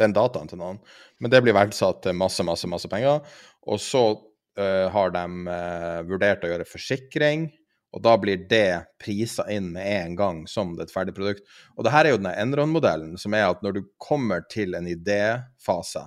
den 0.00 0.12
dataen 0.12 0.48
til 0.50 0.60
noen, 0.60 0.78
men 1.20 1.32
det 1.32 1.40
blir 1.44 1.56
verdsatt 1.56 2.02
til 2.04 2.16
masse, 2.16 2.44
masse, 2.44 2.68
masse 2.68 2.88
penger. 2.92 3.22
Og 3.64 3.80
så 3.80 4.02
uh, 4.12 4.86
har 4.92 5.14
de 5.14 5.24
uh, 5.48 6.02
vurdert 6.08 6.44
å 6.44 6.50
gjøre 6.52 6.68
forsikring, 6.68 7.48
og 7.96 8.02
da 8.04 8.12
blir 8.20 8.42
det 8.50 8.84
prisa 9.00 9.46
inn 9.48 9.70
med 9.72 9.88
en 9.88 10.16
gang 10.18 10.42
som 10.50 10.74
et 10.82 10.92
ferdig 10.92 11.14
produkt. 11.16 11.46
Og 11.78 11.86
det 11.86 11.94
her 11.94 12.04
er 12.04 12.12
jo 12.12 12.20
den 12.20 12.28
Enron-modellen, 12.28 13.14
som 13.16 13.32
er 13.32 13.48
at 13.48 13.62
når 13.64 13.78
du 13.78 13.86
kommer 13.96 14.44
til 14.52 14.76
en 14.76 14.88
idéfase, 14.90 16.02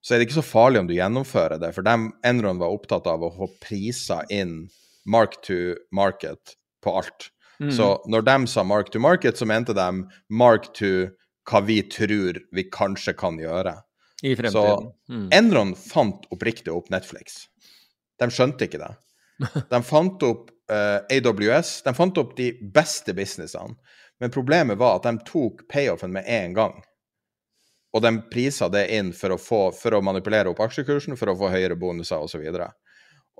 så 0.00 0.14
er 0.14 0.20
det 0.20 0.28
ikke 0.28 0.38
så 0.38 0.46
farlig 0.48 0.80
om 0.80 0.88
du 0.88 0.94
gjennomfører 0.96 1.60
det. 1.60 1.74
For 1.76 1.84
dem, 1.84 2.08
Enron 2.24 2.62
var 2.62 2.72
opptatt 2.72 3.08
av 3.10 3.26
å 3.26 3.34
få 3.34 3.50
priser 3.60 4.24
inn 4.32 4.62
mark 5.04 5.36
to 5.44 5.76
market 5.92 6.54
på 6.84 6.94
alt. 7.02 7.28
Mm. 7.60 7.72
Så 7.74 7.90
når 8.08 8.24
de 8.24 8.36
sa 8.48 8.64
mark 8.64 8.88
to 8.94 9.02
market, 9.02 9.36
så 9.36 9.48
mente 9.50 9.76
de 9.76 9.88
mark 10.32 10.70
to 10.78 11.10
hva 11.48 11.60
vi 11.64 11.82
tror 11.90 12.40
vi 12.54 12.64
kanskje 12.72 13.12
kan 13.18 13.36
gjøre. 13.40 13.74
I 14.24 14.32
fremtiden. 14.38 14.88
Så 15.04 15.12
mm. 15.12 15.28
Enron 15.36 15.74
fant 15.76 16.24
oppriktig 16.32 16.72
opp 16.72 16.88
Netflix. 16.94 17.44
De 18.18 18.30
skjønte 18.32 18.64
ikke 18.64 18.80
det. 18.80 18.94
De 19.70 19.82
fant 19.86 20.22
opp 20.26 20.50
uh, 20.72 21.00
eh, 21.08 21.20
AWS, 21.22 21.82
de 21.86 21.94
fant 21.94 22.18
opp 22.18 22.36
de 22.36 22.50
beste 22.74 23.14
businessene. 23.14 23.76
Men 24.18 24.32
problemet 24.34 24.78
var 24.80 24.98
at 24.98 25.06
de 25.06 25.22
tok 25.28 25.62
payoffen 25.70 26.10
med 26.12 26.26
en 26.26 26.56
gang 26.56 26.80
og 27.92 28.02
de 28.04 28.12
prisa 28.30 28.68
det 28.68 28.86
inn 28.94 29.12
for 29.16 29.34
å, 29.34 29.40
få, 29.40 29.60
for 29.76 29.96
å 29.96 30.04
manipulere 30.04 30.50
opp 30.52 30.60
aksjekursen, 30.66 31.16
for 31.16 31.32
å 31.32 31.36
få 31.38 31.50
høyere 31.52 31.78
bonuser 31.80 32.20
osv. 32.20 32.44
Og, 32.44 32.64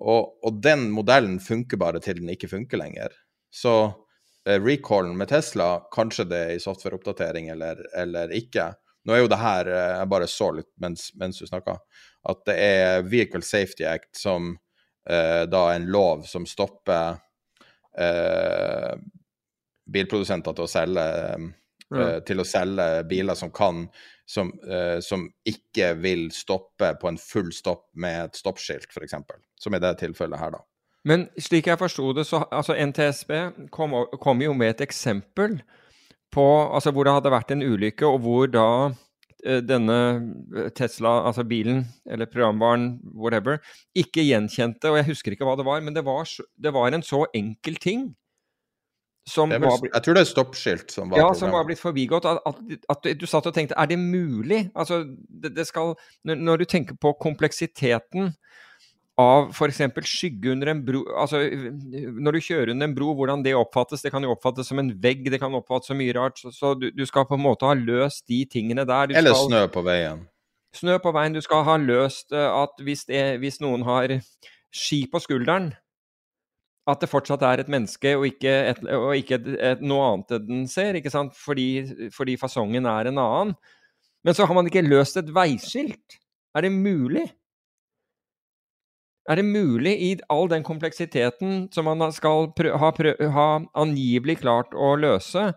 og, 0.01 0.29
og 0.47 0.61
den 0.65 0.89
modellen 0.95 1.39
funker 1.43 1.81
bare 1.81 2.01
til 2.05 2.23
den 2.23 2.33
ikke 2.33 2.51
funker 2.51 2.81
lenger. 2.81 3.15
Så 3.53 3.75
uh, 3.89 4.59
recallen 4.65 5.17
med 5.21 5.31
Tesla, 5.33 5.75
kanskje 5.95 6.29
det 6.31 6.45
er 6.47 6.55
i 6.57 6.63
softwareoppdatering 6.65 7.53
eller, 7.55 7.85
eller 7.97 8.33
ikke. 8.37 8.73
Nå 9.07 9.15
er 9.15 9.23
jo 9.23 9.29
det 9.31 9.39
her 9.41 9.69
eh, 9.71 9.93
Jeg 10.01 10.09
bare 10.11 10.27
så 10.29 10.49
litt 10.53 10.69
mens, 10.83 11.07
mens 11.17 11.39
du 11.41 11.47
snakka, 11.49 11.79
at 12.29 12.41
det 12.49 12.57
er 12.61 13.05
Vehicle 13.07 13.41
Safety 13.47 13.87
Act 13.89 14.19
som 14.19 14.57
eh, 15.09 15.45
da 15.51 15.63
en 15.75 15.89
lov 15.93 16.27
som 16.29 16.47
stopper 16.47 17.19
eh, 17.99 18.93
bilprodusenter 19.89 20.57
til 20.57 20.67
å 20.67 20.71
selge 20.71 21.09
ja. 21.89 22.05
Eh, 22.05 22.17
til 22.29 22.43
å 22.43 22.45
selge 22.45 22.87
biler 23.09 23.37
som 23.39 23.53
kan 23.55 23.87
som, 24.29 24.51
eh, 24.69 25.01
som, 25.01 25.23
ikke 25.49 25.95
vil 26.03 26.27
stoppe 26.37 26.91
på 27.01 27.09
en 27.09 27.17
full 27.17 27.49
stopp 27.57 27.87
med 27.97 28.27
et 28.27 28.37
stoppskilt, 28.37 28.91
f.eks. 28.93 29.15
Som 29.57 29.75
i 29.75 29.81
det 29.81 29.95
tilfellet 30.03 30.41
her, 30.41 30.53
da. 30.53 30.61
Men 31.09 31.29
slik 31.41 31.71
jeg 31.71 31.81
forsto 31.81 32.11
det, 32.13 32.27
så 32.29 32.43
altså 32.53 32.77
NTSB 32.77 33.33
kom, 33.73 33.95
kom, 34.21 34.43
jo 34.45 34.53
med 34.53 34.75
et 34.75 34.83
eksempel 34.85 35.63
på 36.35 36.45
altså 36.45 36.93
hvor 36.93 37.09
det 37.09 37.15
hadde 37.17 37.33
vært 37.33 37.55
en 37.55 37.65
ulykke, 37.65 38.05
og 38.05 38.21
hvor 38.27 38.51
da 38.53 38.69
denne 39.63 39.99
eh, 40.57 40.71
Tesla, 40.75 41.21
altså 41.29 41.45
bilen, 41.47 41.85
eller 42.11 42.31
programvaren, 42.31 42.97
whatever, 43.15 43.61
ikke 43.97 44.25
gjenkjente, 44.27 44.91
og 44.91 44.99
jeg 45.01 45.11
husker 45.13 45.35
ikke 45.35 45.47
hva 45.49 45.59
det 45.59 45.69
var, 45.69 45.85
men 45.85 45.95
det 45.97 46.05
var, 46.07 46.27
det 46.59 46.75
var 46.75 46.95
en 46.95 47.07
så 47.07 47.25
enkel 47.37 47.79
ting 47.83 48.09
som 49.29 49.51
vel, 49.53 49.61
var, 49.61 49.83
jeg 49.93 50.05
tror 50.05 50.17
det 50.17 50.23
er 50.25 50.31
stoppskilt 50.31 50.93
som 50.95 51.11
var 51.13 51.21
Ja, 51.21 51.27
som 51.37 51.53
var 51.53 51.67
blitt 51.69 51.81
forbigått. 51.81 52.25
At, 52.29 52.41
at, 52.49 52.79
at, 52.95 53.09
du 53.21 53.27
satt 53.29 53.49
og 53.49 53.55
tenkte 53.55 53.77
er 53.77 53.91
det 53.91 53.99
mulig? 54.01 54.71
Altså, 54.73 55.03
det, 55.29 55.53
det 55.57 55.67
skal, 55.69 55.95
når, 56.25 56.41
når, 56.49 56.63
du 56.63 56.71
tenker 56.73 56.97
på 56.97 57.13
kompleksiteten 57.21 58.33
av 59.19 59.49
f.eks. 59.51 59.81
skygge 60.07 60.53
under 60.53 60.71
en 60.71 60.81
bro 60.87 61.01
altså 61.19 61.41
Når 61.51 62.37
du 62.37 62.41
kjører 62.45 62.71
under 62.71 62.87
en 62.87 62.95
bro, 62.95 63.11
hvordan 63.19 63.43
det 63.43 63.57
oppfattes. 63.59 64.05
Det 64.05 64.13
kan 64.15 64.23
jo 64.23 64.35
oppfattes 64.37 64.71
som 64.71 64.79
en 64.79 64.93
vegg, 65.03 65.27
det 65.33 65.41
kan 65.43 65.55
oppfattes 65.59 65.91
som 65.91 65.99
mye 65.99 66.15
rart. 66.15 66.39
Så, 66.39 66.53
så 66.55 66.75
du, 66.79 66.91
du, 66.95 67.05
skal 67.09 67.27
på 67.27 67.35
en 67.39 67.43
måte 67.43 67.67
ha 67.67 67.75
løst 67.75 68.29
de 68.31 68.45
tingene 68.47 68.87
der. 68.87 69.11
Du 69.11 69.17
Eller 69.19 69.35
skal, 69.35 69.51
snø 69.51 69.65
på 69.75 69.83
veien. 69.87 70.23
Snø 70.79 71.01
på 71.03 71.13
veien. 71.17 71.35
Du 71.35 71.43
skal 71.43 71.67
ha 71.67 71.77
løst 71.83 72.31
eh, 72.37 72.47
at 72.47 72.79
hvis, 72.87 73.05
det, 73.11 73.25
hvis 73.43 73.59
noen 73.65 73.83
har 73.89 74.21
ski 74.75 75.03
på 75.11 75.21
skulderen, 75.25 75.73
at 76.89 77.03
det 77.03 77.11
fortsatt 77.11 77.43
er 77.45 77.61
et 77.61 77.73
menneske 77.73 78.15
og 78.17 78.25
ikke, 78.31 78.53
et, 78.71 78.79
og 78.97 79.11
ikke 79.19 79.37
et, 79.37 79.49
et, 79.75 79.83
noe 79.85 80.07
annet 80.13 80.47
den 80.47 80.63
ser, 80.71 80.97
ikke 80.97 81.13
sant? 81.13 81.35
Fordi, 81.37 82.09
fordi, 82.15 82.39
fasongen 82.41 82.89
er 82.89 83.11
en 83.11 83.21
annen. 83.21 83.59
Men 84.25 84.37
så 84.37 84.47
har 84.49 84.57
man 84.57 84.71
ikke 84.71 84.87
løst 84.87 85.19
et 85.21 85.29
veiskilt. 85.35 86.17
Er 86.57 86.65
det 86.65 86.73
mulig? 86.73 87.27
Er 89.29 89.37
det 89.37 89.45
mulig 89.45 89.93
i 90.01 90.11
all 90.33 90.49
den 90.49 90.65
kompleksiteten 90.65 91.67
som 91.75 91.85
man 91.85 92.13
skal 92.17 92.49
ha, 92.81 92.93
ha 93.35 93.49
angivelig 93.77 94.39
klart 94.41 94.73
å 94.73 94.95
løse, 94.97 95.51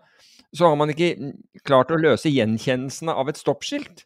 så 0.52 0.68
har 0.68 0.76
man 0.76 0.92
ikke 0.92 1.32
klart 1.64 1.92
å 1.92 2.00
løse 2.00 2.28
gjenkjennelsene 2.28 3.14
av 3.16 3.32
et 3.32 3.40
stoppskilt? 3.40 4.04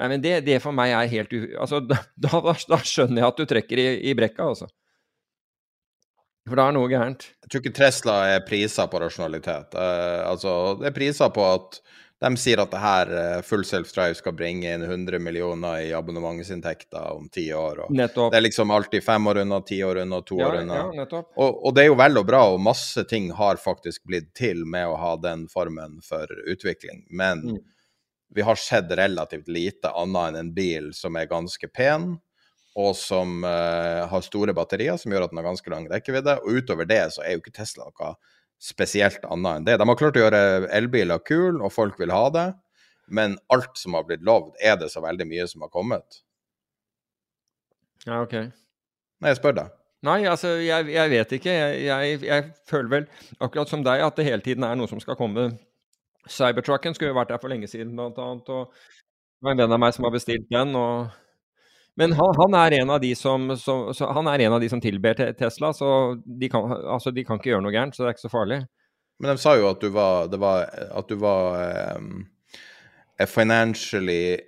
Nei, 0.00 0.08
men 0.14 0.22
det, 0.24 0.38
det 0.46 0.56
for 0.64 0.72
meg 0.72 0.94
er 0.96 1.10
helt 1.12 1.32
u... 1.36 1.40
Altså, 1.60 1.82
da, 1.84 1.98
da, 2.16 2.40
da, 2.40 2.78
skjønner 2.80 3.20
jeg 3.20 3.28
at 3.28 3.40
du 3.40 3.50
trekker 3.50 3.82
i, 3.82 3.88
i 4.08 4.16
brekka, 4.16 4.46
altså. 4.54 4.70
For 6.48 6.56
da 6.56 6.70
er 6.70 6.76
noe 6.78 6.88
gærent. 6.88 7.26
Jeg 7.44 7.52
tror 7.52 7.60
ikke 7.60 7.76
Tesla 7.76 8.14
er 8.32 8.46
priser 8.46 8.88
på 8.88 9.02
rasjonalitet. 9.02 9.76
Uh, 9.76 10.24
altså, 10.30 10.54
det 10.80 10.88
er 10.88 10.96
priser 10.96 11.28
på 11.36 11.44
at 11.44 11.82
De 12.20 12.28
sier 12.36 12.60
at 12.60 12.68
det 12.74 12.80
her 12.82 13.10
eh, 13.16 13.40
full 13.46 13.62
self-drive 13.64 14.14
skal 14.18 14.34
bringe 14.36 14.68
inn 14.74 14.82
100 14.84 15.18
millioner 15.24 15.86
i 15.86 15.92
abonnementsinntekter 15.96 17.14
om 17.14 17.28
ti 17.32 17.46
år. 17.56 17.86
Det 17.88 18.36
er 18.36 18.44
liksom 18.44 18.70
alltid 18.76 19.04
fem 19.06 19.26
år 19.30 19.40
unna, 19.46 19.60
ti 19.64 19.78
år 19.84 20.02
unna, 20.02 20.18
to 20.28 20.36
Ja, 20.38 20.48
år 20.50 20.58
unna. 20.60 20.80
ja. 20.94 21.06
Og, 21.40 21.64
og 21.66 21.74
det 21.74 21.86
er 21.86 21.88
jo 21.88 21.96
vel 21.96 22.20
og 22.20 22.26
bra, 22.28 22.42
og 22.52 22.60
masse 22.60 23.04
ting 23.08 23.30
har 23.38 23.56
faktisk 23.56 24.04
blitt 24.04 24.34
til 24.36 24.66
med 24.68 24.86
å 24.92 24.98
ha 25.00 25.14
den 25.16 25.46
formen 25.48 26.00
for 26.04 26.28
utvikling. 26.46 27.06
Men 27.10 27.40
Mm. 27.40 27.58
vi 28.34 28.42
har 28.46 28.54
sett 28.60 28.90
relativt 29.00 29.48
lite 29.48 29.88
annet 29.96 30.28
enn 30.28 30.36
en 30.44 30.52
bil 30.54 30.92
som 30.94 31.16
er 31.16 31.26
ganske 31.26 31.66
pen, 31.72 32.18
og 32.76 32.92
som 32.94 33.40
uh, 33.42 34.06
har 34.06 34.20
store 34.22 34.52
batterier, 34.54 34.96
som 35.00 35.10
gjør 35.10 35.24
at 35.24 35.32
den 35.32 35.40
har 35.40 35.48
ganske 35.48 35.70
lang 35.72 35.88
rekkevidde. 35.90 36.36
Og 36.44 36.60
utover 36.62 36.86
det 36.86 37.00
så 37.16 37.24
er 37.24 37.34
jo 37.34 37.40
ikke 37.42 37.56
Tesla 37.56 37.88
noe 37.88 38.12
spesielt 38.60 39.24
annet 39.24 39.60
enn 39.60 39.68
det. 39.68 39.76
De 39.80 39.88
har 39.88 39.98
klart 39.98 40.18
å 40.18 40.24
gjøre 40.24 40.42
elbiler 40.76 41.22
kul, 41.24 41.60
og 41.60 41.72
folk 41.72 42.00
vil 42.00 42.12
ha 42.14 42.26
det. 42.34 42.48
Men 43.10 43.38
alt 43.50 43.78
som 43.80 43.96
har 43.96 44.06
blitt 44.06 44.22
lovd, 44.26 44.54
er 44.62 44.76
det 44.78 44.90
så 44.92 45.02
veldig 45.02 45.26
mye 45.26 45.46
som 45.50 45.64
har 45.64 45.72
kommet? 45.72 46.20
Ja, 48.06 48.20
ok. 48.20 48.36
Nei, 49.20 49.32
jeg 49.32 49.40
spør 49.40 49.56
deg. 49.56 49.72
Nei, 50.06 50.20
altså, 50.30 50.54
jeg, 50.64 50.86
jeg 50.94 51.12
vet 51.12 51.32
ikke. 51.36 51.52
Jeg, 51.52 51.80
jeg, 51.88 52.20
jeg 52.24 52.46
føler 52.70 52.92
vel, 52.94 53.08
akkurat 53.40 53.72
som 53.72 53.82
deg, 53.84 54.04
at 54.04 54.16
det 54.16 54.28
hele 54.28 54.44
tiden 54.44 54.64
er 54.64 54.78
noe 54.78 54.88
som 54.88 55.02
skal 55.02 55.18
komme. 55.18 55.50
Cybertrucken 56.30 56.94
skulle 56.96 57.10
jo 57.12 57.18
vært 57.18 57.32
der 57.32 57.40
for 57.42 57.52
lenge 57.52 57.68
siden, 57.68 57.96
blant 57.96 58.20
annet. 58.20 58.48
Og 58.48 58.70
det 58.70 59.48
var 59.48 59.56
en 59.56 59.64
venn 59.64 59.76
av 59.76 59.82
meg 59.82 59.96
som 59.96 60.06
har 60.08 60.14
bestilt 60.14 60.48
den. 60.52 60.76
og... 60.78 61.10
Men 62.00 62.14
han, 62.16 62.34
han, 62.40 62.54
er 62.62 62.78
en 62.80 62.90
av 62.96 63.00
de 63.02 63.12
som, 63.18 63.46
som, 63.60 63.86
så, 63.96 64.08
han 64.16 64.28
er 64.32 64.46
en 64.46 64.56
av 64.56 64.60
de 64.64 64.68
som 64.72 64.80
tilber 64.82 65.14
te- 65.18 65.32
Tesla, 65.38 65.72
så 65.76 65.90
de 66.24 66.48
kan, 66.52 66.72
altså, 66.96 67.12
de 67.14 67.24
kan 67.28 67.38
ikke 67.40 67.52
gjøre 67.52 67.64
noe 67.66 67.74
gærent, 67.74 67.96
så 67.96 68.02
det 68.04 68.10
er 68.10 68.16
ikke 68.16 68.26
så 68.28 68.32
farlig. 68.32 68.60
Men 69.20 69.34
de 69.34 69.42
sa 69.42 69.52
jo 69.60 69.66
at 69.68 69.82
du 69.84 69.90
var, 69.92 70.30
det 70.32 70.38
var, 70.40 70.70
at 70.96 71.10
du 71.12 71.18
var 71.20 71.98
um, 71.98 72.22
a 73.20 73.26
financially 73.28 74.38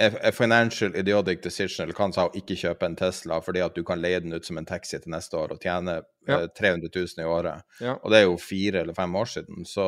a, 0.00 0.32
financial 0.32 0.96
idiotic 0.96 1.42
decision, 1.44 1.84
eller 1.84 1.94
han 1.98 2.12
sa, 2.16 2.24
å 2.26 2.34
ikke 2.38 2.56
kjøpe 2.56 2.88
en 2.88 2.96
Tesla 2.98 3.38
fordi 3.44 3.60
at 3.62 3.76
du 3.76 3.82
kan 3.86 4.00
leie 4.00 4.20
den 4.24 4.32
ut 4.34 4.46
som 4.48 4.58
en 4.58 4.66
taxi 4.68 4.98
til 4.98 5.12
neste 5.12 5.36
år 5.38 5.54
og 5.54 5.62
tjene 5.62 6.00
Ja. 6.28 6.42
eh, 6.42 6.48
300 6.56 6.90
000 6.94 7.22
i 7.24 7.28
året. 7.28 7.62
Ja. 7.80 7.94
Og 8.02 8.10
det 8.12 8.18
er 8.20 8.26
jo 8.26 8.36
fire 8.40 8.82
eller 8.82 8.96
fem 8.96 9.14
år 9.16 9.28
siden, 9.36 9.64
så 9.68 9.86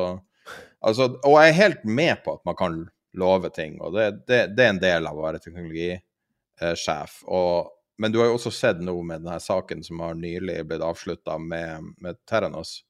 altså, 0.81 1.09
Og 1.23 1.37
jeg 1.41 1.49
er 1.49 1.59
helt 1.61 1.83
med 1.85 2.23
på 2.23 2.33
at 2.37 2.45
man 2.45 2.55
kan 2.55 2.79
love 3.13 3.49
ting, 3.53 3.81
og 3.81 3.93
det, 3.93 4.07
det, 4.27 4.55
det 4.57 4.65
er 4.65 4.69
en 4.73 4.81
del 4.81 5.07
av 5.07 5.17
å 5.17 5.25
være 5.27 5.39
teknologisjef. 6.59 7.23
Og 7.27 7.71
men 7.97 8.11
du 8.11 8.19
har 8.19 8.25
jo 8.25 8.39
også 8.39 8.51
sett 8.51 8.79
nå 8.81 8.95
med 9.05 9.21
denne 9.21 9.39
saken 9.39 9.83
som 9.85 9.99
har 10.01 10.15
nylig 10.17 10.63
blitt 10.65 10.81
avslutta 10.81 11.37
med, 11.37 11.93
med 12.01 12.17
Terranos, 12.29 12.81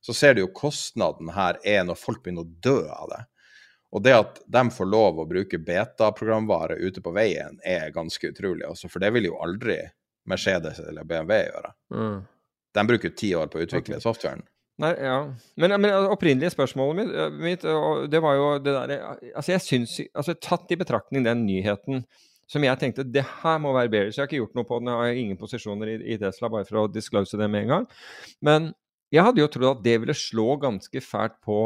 så 0.00 0.14
ser 0.14 0.34
du 0.34 0.44
jo 0.44 0.52
kostnaden 0.54 1.32
her 1.34 1.58
er 1.66 1.82
når 1.84 1.98
folk 1.98 2.22
begynner 2.22 2.46
å 2.46 2.60
dø 2.62 2.78
av 2.86 3.10
det. 3.10 3.18
Og 3.92 4.04
det 4.06 4.14
at 4.16 4.38
de 4.46 4.62
får 4.72 4.88
lov 4.88 5.18
å 5.20 5.26
bruke 5.28 5.60
beta-programvare 5.60 6.78
ute 6.78 7.02
på 7.04 7.12
veien, 7.12 7.58
er 7.66 7.90
ganske 7.92 8.30
utrolig. 8.30 8.64
også, 8.70 8.88
for 8.88 9.02
det 9.02 9.10
vil 9.12 9.28
jo 9.28 9.40
aldri 9.42 9.80
Mercedes 10.30 10.78
eller 10.80 11.04
BMW 11.04 11.42
gjøre. 11.42 11.74
Mm. 11.92 12.18
De 12.72 12.88
bruker 12.88 13.14
ti 13.18 13.34
år 13.36 13.50
på 13.52 13.60
å 13.60 13.66
utvikle 13.66 14.00
softwaren. 14.00 14.46
Nei, 14.80 14.94
ja. 15.04 15.18
Men, 15.60 15.74
men 15.82 16.08
opprinnelige 16.08 16.54
spørsmålet 16.54 17.02
mitt, 17.02 17.10
eh, 17.14 17.34
mitt 17.44 17.66
det 18.10 18.20
var 18.24 18.38
jo 18.38 18.46
det 18.64 18.72
derre 18.72 18.94
Altså, 19.34 19.52
jeg 19.52 19.62
syns 19.66 19.98
altså, 20.16 20.32
Tatt 20.40 20.72
i 20.72 20.78
betraktning 20.80 21.26
den 21.26 21.42
nyheten 21.44 22.06
som 22.52 22.64
jeg 22.66 22.80
tenkte 22.80 23.06
det 23.08 23.24
her 23.40 23.60
må 23.62 23.72
være 23.72 23.90
bearish. 23.92 24.18
Jeg 24.18 24.24
har 24.24 24.28
ikke 24.28 24.42
gjort 24.42 24.58
noe 24.58 24.68
på 24.68 24.80
den, 24.80 24.90
jeg 24.92 25.00
har 25.00 25.20
ingen 25.22 25.40
posisjoner 25.40 25.94
i, 25.94 25.96
i 26.12 26.18
Tesla, 26.20 26.50
bare 26.52 26.68
for 26.68 26.82
å 26.82 26.90
disclose 26.92 27.40
det 27.40 27.48
med 27.48 27.64
en 27.64 27.72
gang. 27.72 27.86
Men 28.44 28.70
jeg 29.12 29.24
hadde 29.24 29.40
jo 29.40 29.48
trodd 29.52 29.78
at 29.78 29.86
det 29.86 29.96
ville 30.02 30.16
slå 30.16 30.58
ganske 30.60 31.04
fælt 31.04 31.38
på, 31.44 31.58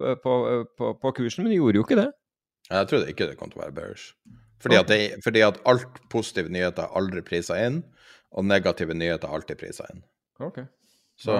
på, 0.00 0.34
på, 0.80 0.90
på 1.02 1.14
kursen, 1.20 1.44
men 1.44 1.52
det 1.52 1.60
gjorde 1.60 1.80
jo 1.80 1.86
ikke 1.86 2.00
det. 2.00 2.08
Jeg 2.68 2.90
trodde 2.90 3.12
ikke 3.12 3.28
det 3.28 3.38
kom 3.40 3.52
til 3.52 3.60
å 3.60 3.66
være 3.66 3.76
bearish. 3.76 4.10
Fordi, 4.64 4.80
at, 4.80 4.90
det, 4.90 5.20
fordi 5.22 5.44
at 5.46 5.60
alt 5.70 6.00
positive 6.10 6.50
nyheter 6.52 6.88
er 6.88 6.98
aldri 6.98 7.22
prisa 7.24 7.56
inn, 7.62 7.82
og 8.34 8.48
negative 8.48 8.96
nyheter 8.96 9.28
er 9.28 9.38
alltid 9.38 9.60
prisa 9.60 9.86
inn. 9.92 10.02
Ok. 10.44 10.64
Så 11.18 11.36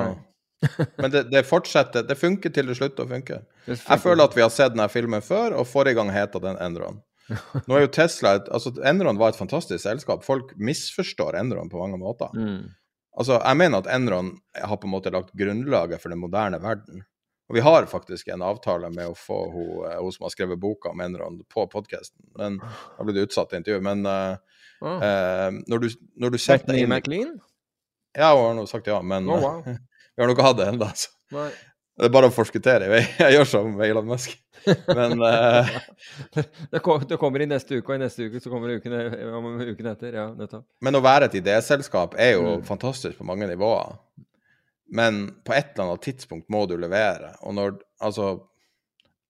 Men 0.98 1.12
det, 1.12 1.28
det 1.30 1.44
fortsetter. 1.46 2.02
Det 2.06 2.16
funker 2.18 2.50
til 2.50 2.66
det 2.66 2.74
slutter 2.78 3.06
å 3.06 3.10
funke. 3.10 3.42
Jeg 3.68 4.02
føler 4.02 4.26
at 4.26 4.34
vi 4.34 4.42
har 4.42 4.50
sett 4.50 4.74
denne 4.74 4.88
filmen 4.90 5.22
før, 5.22 5.54
og 5.60 5.68
forrige 5.70 5.98
gang 5.98 6.10
heta 6.10 6.40
den 6.42 6.58
Enron. 6.62 6.98
Nå 7.28 7.76
er 7.76 7.84
jo 7.84 7.92
Tesla 7.92 8.34
et, 8.38 8.48
altså 8.54 8.72
Enron 8.86 9.20
var 9.20 9.32
et 9.32 9.38
fantastisk 9.38 9.82
selskap. 9.82 10.24
Folk 10.26 10.54
misforstår 10.56 11.36
Enron 11.40 11.70
på 11.72 11.80
mange 11.80 12.00
måter. 12.00 12.32
Mm. 12.34 12.70
Altså, 13.18 13.38
Jeg 13.42 13.58
mener 13.60 13.82
at 13.82 13.90
Enron 13.92 14.32
har 14.54 14.76
på 14.76 14.88
en 14.88 14.94
måte 14.94 15.12
lagt 15.12 15.34
grunnlaget 15.36 16.02
for 16.02 16.14
den 16.14 16.22
moderne 16.22 16.60
verden. 16.62 17.04
Og 17.48 17.56
vi 17.56 17.64
har 17.64 17.88
faktisk 17.88 18.28
en 18.28 18.44
avtale 18.44 18.90
med 18.92 19.08
å 19.08 19.16
få 19.16 19.38
hun, 19.52 19.68
eh, 19.88 19.96
hun 19.96 20.12
som 20.12 20.26
har 20.26 20.34
skrevet 20.34 20.60
boka 20.60 20.92
om 20.92 21.00
Enron, 21.00 21.40
på 21.48 21.64
podkasten. 21.72 22.20
Men 22.36 22.58
da 22.60 23.04
ble 23.04 23.16
det 23.16 23.28
utsatt 23.30 23.54
i 23.54 23.60
intervju. 23.62 23.80
Men 23.84 24.04
uh, 24.04 24.36
oh. 24.84 25.06
når, 25.64 25.84
du, 25.84 25.88
når 26.20 26.34
du 26.34 26.38
setter 26.38 26.66
Bethany 26.66 26.84
inn 26.84 26.92
McLean? 26.92 27.38
Ja, 28.18 28.34
hun 28.34 28.50
har 28.50 28.58
nå 28.58 28.66
sagt 28.68 28.88
ja, 28.90 29.00
men 29.04 29.28
oh, 29.30 29.40
wow. 29.40 29.64
vi 30.14 30.22
har 30.22 30.28
nok 30.28 30.36
ikke 30.36 30.48
hatt 30.50 30.60
det 30.60 30.68
ennå. 30.72 30.88
Altså. 30.88 31.14
Nei. 31.34 31.48
Det 31.98 32.06
er 32.06 32.12
bare 32.14 32.28
å 32.30 32.34
forskuttere. 32.34 32.86
Jeg, 32.94 33.06
jeg 33.18 33.34
gjør 33.34 33.48
som 33.50 33.80
Elon 33.82 34.06
Musk. 34.06 34.36
Men 34.94 35.18
uh... 35.18 35.68
det, 36.72 36.80
kom, 36.84 37.02
det 37.08 37.18
kommer 37.18 37.42
i 37.42 37.48
neste 37.50 37.78
uke, 37.80 37.90
og 37.90 37.96
i 37.98 38.02
neste 38.04 38.28
uke 38.28 38.42
så 38.42 38.52
kommer 38.52 38.70
det 38.70 38.76
uken, 38.82 38.94
uken 39.72 39.88
etter. 39.92 40.14
Ja, 40.14 40.26
nettopp. 40.38 40.64
Men 40.84 40.98
å 40.98 41.02
være 41.02 41.26
et 41.30 41.38
idéselskap 41.40 42.14
er 42.18 42.36
jo 42.36 42.44
Mm. 42.58 42.62
fantastisk 42.68 43.18
på 43.18 43.26
mange 43.26 43.48
nivåer. 43.50 43.96
Men 44.94 45.24
på 45.44 45.52
et 45.56 45.74
eller 45.74 45.90
annet 45.90 46.06
tidspunkt 46.06 46.46
må 46.50 46.62
du 46.70 46.76
levere. 46.80 47.34
Og 47.42 47.54
når 47.58 47.74
Altså, 48.00 48.28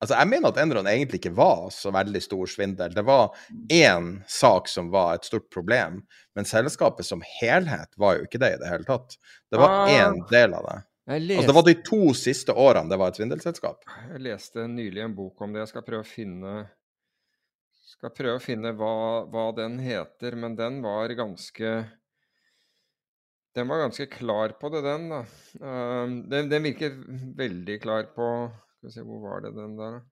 altså 0.03 0.19
jeg 0.19 0.29
mener 0.29 0.51
at 0.53 0.59
Endron 0.61 0.87
egentlig 0.87 1.23
ikke 1.23 1.33
var 1.39 1.71
så 1.73 1.89
veldig 1.95 2.21
stor 2.21 2.51
svindel. 2.53 2.93
Det 2.95 3.05
var 3.09 3.31
én 3.73 4.11
sak 4.29 4.69
som 4.69 4.91
var 4.93 5.15
et 5.17 5.25
stort 5.25 5.47
problem, 5.51 6.03
men 6.37 6.45
selskapet 6.45 7.09
som 7.09 7.23
helhet 7.41 7.89
var 7.97 8.19
jo 8.19 8.27
ikke 8.29 8.43
det 8.43 8.51
i 8.55 8.59
det 8.61 8.69
hele 8.69 8.85
tatt. 8.85 9.17
Det 9.51 9.57
var 9.59 9.73
Ah. 9.73 9.89
én 9.89 10.21
del 10.29 10.53
av 10.55 10.69
det. 10.69 10.77
Jeg 11.09 11.39
Altså, 11.39 11.49
det 11.49 11.57
var 11.57 11.65
de 11.65 11.77
to 11.81 12.01
siste 12.13 12.53
årene 12.53 12.93
det 12.93 12.99
var 13.01 13.09
et 13.09 13.17
svindelselskap. 13.17 13.87
jeg 14.11 14.21
leste 14.27 14.67
nylig 14.69 15.01
en 15.07 15.15
bok 15.17 15.41
om 15.41 15.55
det. 15.55 15.63
Jeg 15.63 15.71
skal 15.71 15.87
prøve 15.87 16.05
å 16.05 16.09
finne 16.09 16.53
prøve 18.15 18.37
å 18.37 18.43
finne 18.43 18.75
hva, 18.77 19.25
hva 19.33 19.47
den 19.57 19.79
heter, 19.81 20.37
men 20.37 20.57
den 20.59 20.83
var 20.85 21.09
ganske 21.19 21.71
Den 23.57 23.67
var 23.67 23.81
ganske 23.81 24.07
klar 24.07 24.53
på 24.61 24.69
det, 24.71 24.85
den, 24.85 25.09
da. 25.11 25.23
Um, 25.59 26.29
den, 26.31 26.51
den 26.53 26.63
virker 26.63 26.95
veldig 27.41 27.81
klar 27.83 28.13
på 28.15 28.29
Skal 28.77 28.91
vi 28.91 28.95
se, 28.95 29.07
hvor 29.09 29.25
var 29.25 29.43
det 29.43 29.57
den 29.57 29.75
der, 29.81 29.99
da? 29.99 30.05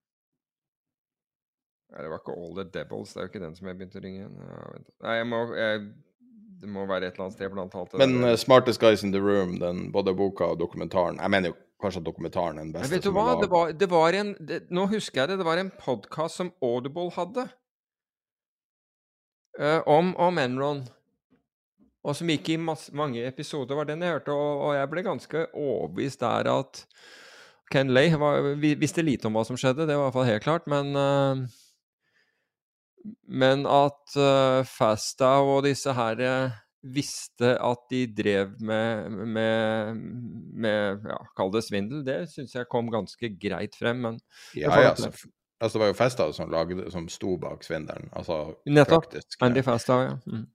Nei, 1.86 2.02
det 2.02 2.10
var 2.10 2.18
ikke 2.18 2.34
All 2.34 2.56
the 2.56 2.64
Devils. 2.74 3.12
Det 3.12 3.20
er 3.20 3.26
jo 3.28 3.30
ikke 3.30 3.44
den 3.44 3.54
som 3.54 3.68
jeg 3.68 3.78
begynte 3.78 4.00
å 4.00 4.02
ringe 4.02 4.24
igjen. 4.24 4.86
Nei, 5.04 5.12
jeg 5.20 5.26
må 5.30 5.38
jeg, 5.54 5.84
Det 6.60 6.70
må 6.72 6.86
være 6.88 7.08
et 7.10 7.14
eller 7.14 7.26
annet 7.26 7.36
sted 7.36 7.52
blant 7.52 7.74
alt 7.76 7.92
det 7.92 8.00
Men 8.00 8.24
uh, 8.24 8.32
'Smartest 8.36 8.80
Guys 8.80 9.04
in 9.04 9.12
the 9.12 9.20
Room', 9.20 9.58
den, 9.60 9.92
både 9.92 10.14
boka 10.16 10.52
og 10.54 10.60
dokumentaren 10.60 11.20
Jeg 11.20 11.30
mener 11.30 11.52
jo 11.52 11.56
kanskje 11.82 12.00
at 12.00 12.06
dokumentaren 12.06 12.58
er 12.58 12.62
den 12.62 12.72
beste. 12.72 12.88
Men 12.88 12.96
vet 12.96 13.04
du 13.04 13.12
hva? 13.12 13.28
Det 13.40 13.50
var, 13.52 13.72
det 13.72 13.90
var 13.90 14.16
en 14.16 14.34
det, 14.40 14.62
Nå 14.70 14.86
husker 14.88 15.20
jeg 15.20 15.28
det. 15.28 15.38
Det 15.42 15.48
var 15.48 15.60
en 15.60 15.72
podkast 15.78 16.40
som 16.40 16.52
Audible 16.62 17.10
hadde. 17.12 17.48
uh, 19.60 19.82
om, 19.86 20.16
om 20.16 20.38
Enron. 20.38 20.86
Og 22.06 22.14
som 22.14 22.30
gikk 22.30 22.48
i 22.54 22.56
masse, 22.56 22.92
mange 22.94 23.24
episoder, 23.26 23.74
var 23.74 23.88
den 23.88 24.02
jeg 24.04 24.14
hørte. 24.14 24.32
Og, 24.32 24.66
og 24.68 24.74
jeg 24.76 24.90
ble 24.92 25.02
ganske 25.02 25.46
overbevist 25.52 26.22
der 26.22 26.50
at 26.52 26.84
Ken 27.72 27.90
Lay 27.90 28.14
var, 28.14 28.54
visste 28.78 29.02
lite 29.02 29.26
om 29.26 29.34
hva 29.34 29.42
som 29.46 29.58
skjedde, 29.58 29.88
det 29.88 29.96
var 29.96 30.04
i 30.04 30.06
hvert 30.06 30.14
fall 30.14 30.28
helt 30.28 30.44
klart. 30.44 30.68
Men 30.70 30.92
eh, 30.94 31.56
Men 33.28 33.66
at 33.68 34.16
uh, 34.18 34.62
Fastow 34.68 35.56
og 35.56 35.64
disse 35.66 35.92
her 35.96 36.22
eh, 36.24 36.56
visste 36.86 37.54
at 37.58 37.86
de 37.90 38.02
drev 38.14 38.52
med, 38.62 39.10
med, 39.36 40.02
med 40.66 41.08
ja, 41.10 41.18
kall 41.38 41.50
det 41.54 41.64
svindel, 41.66 42.04
det 42.06 42.20
syns 42.32 42.54
jeg 42.54 42.68
kom 42.72 42.90
ganske 42.92 43.32
greit 43.40 43.78
frem. 43.78 44.02
Men 44.04 44.20
Ja, 44.54 44.70
ja, 44.70 44.92
altså, 44.92 45.10
altså, 45.60 45.78
det 45.78 45.84
var 45.84 45.92
jo 45.92 45.98
Festa 45.98 46.28
som, 46.36 46.52
lagde, 46.52 46.90
som 46.94 47.08
sto 47.12 47.36
bak 47.42 47.66
svindelen. 47.66 48.10
Altså 48.12 48.56
Nettopp. 48.66 49.08
praktisk. 49.10 49.40
Andy 49.42 49.64
Fastow, 49.66 50.04
ja. 50.06 50.18
Mm. 50.26 50.46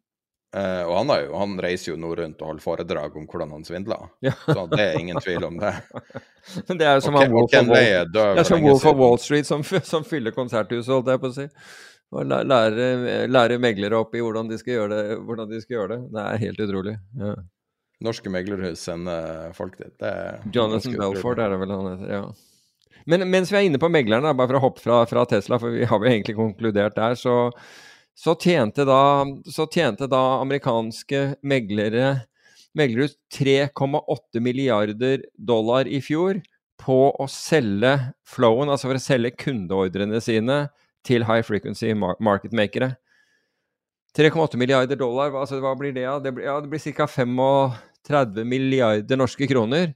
Uh, 0.51 0.83
og 0.83 0.97
han, 0.97 1.11
jo, 1.21 1.35
han 1.39 1.53
reiser 1.63 1.93
jo 1.93 1.99
nå 1.99 2.09
rundt 2.19 2.41
og 2.43 2.49
holder 2.49 2.63
foredrag 2.65 3.13
om 3.15 3.23
hvordan 3.23 3.53
han 3.55 3.61
svindla. 3.63 4.01
Ja. 4.19 4.33
Så 4.43 4.65
det 4.73 4.83
er 4.83 4.97
ingen 4.99 5.19
tvil 5.23 5.45
om 5.47 5.55
det. 5.61 5.71
Men 6.67 6.81
det 6.81 6.89
er 6.89 6.97
jo 6.97 7.05
som 7.05 7.15
og 7.15 7.31
Wolf 7.31 7.55
of 7.55 7.69
Wall, 7.71 8.09
det 8.11 8.25
er 8.41 8.49
som 8.49 8.65
Wolf 8.65 8.83
of. 8.89 8.97
Wall 8.99 9.15
Street 9.21 9.47
som, 9.47 9.63
som 9.93 10.03
fyller 10.03 10.35
konserthuset, 10.35 10.91
holdt 10.91 11.13
jeg 11.13 11.23
på 11.23 11.31
å 11.31 11.37
si. 11.37 11.47
Og 12.11 12.27
lære, 12.27 13.25
lære 13.31 13.57
meglere 13.61 14.01
opp 14.03 14.15
i 14.15 14.21
hvordan 14.23 14.49
de 14.51 14.57
skal 14.59 14.81
gjøre 14.81 14.95
det. 14.97 15.41
De 15.47 15.61
skal 15.63 15.77
gjøre 15.77 15.91
det. 15.93 15.99
det 16.11 16.23
er 16.27 16.41
helt 16.41 16.63
utrolig. 16.65 16.95
Ja. 17.19 17.35
Norske 18.01 18.31
meglerhus 18.33 18.81
sender 18.81 19.53
folk 19.55 19.77
dit. 19.77 19.93
Det 20.01 20.09
er 20.09 20.41
Jonathan 20.53 20.97
Belford 20.97 21.39
er 21.39 21.53
det 21.53 21.59
vel 21.61 21.75
han 21.75 21.91
heter, 21.93 22.15
ja. 22.15 22.23
Men 23.09 23.25
mens 23.31 23.51
vi 23.51 23.57
er 23.57 23.65
inne 23.65 23.81
på 23.81 23.89
meglerne, 23.89 24.33
bare 24.37 24.51
for 24.51 24.59
å 24.59 24.65
hoppe 24.65 24.83
fra, 24.83 24.97
fra 25.09 25.23
Tesla, 25.29 25.57
for 25.61 25.73
vi 25.73 25.87
har 25.89 26.01
jo 26.01 26.09
egentlig 26.09 26.35
konkludert 26.37 26.97
der, 26.97 27.15
så, 27.17 27.35
så, 28.17 28.35
tjente, 28.37 28.85
da, 28.85 29.23
så 29.49 29.65
tjente 29.71 30.09
da 30.09 30.21
amerikanske 30.41 31.23
meglere 31.41 32.13
meglerhus 32.77 33.17
3,8 33.35 34.41
milliarder 34.43 35.25
dollar 35.35 35.89
i 35.89 36.01
fjor 36.03 36.39
på 36.81 36.99
å 37.13 37.27
selge 37.29 37.93
flowen, 38.25 38.69
altså 38.69 38.89
for 38.89 38.97
å 38.97 39.03
selge 39.03 39.35
kundeordrene 39.37 40.21
sine 40.23 40.63
til 41.07 41.25
high 41.25 41.43
frequency 41.45 41.93
market 41.95 42.53
makere. 42.53 42.95
3,8 44.17 44.59
milliarder 44.59 44.99
dollar, 44.99 45.31
altså 45.39 45.61
hva 45.63 45.71
blir 45.79 45.93
det? 45.95 46.03
Ja, 46.03 46.17
det 46.19 46.33
blir, 46.35 46.45
ja, 46.45 46.57
det 46.59 46.69
blir 46.71 46.81
ca. 46.83 47.07
35 47.07 48.43
milliarder 48.47 49.19
norske 49.19 49.47
kroner. 49.47 49.93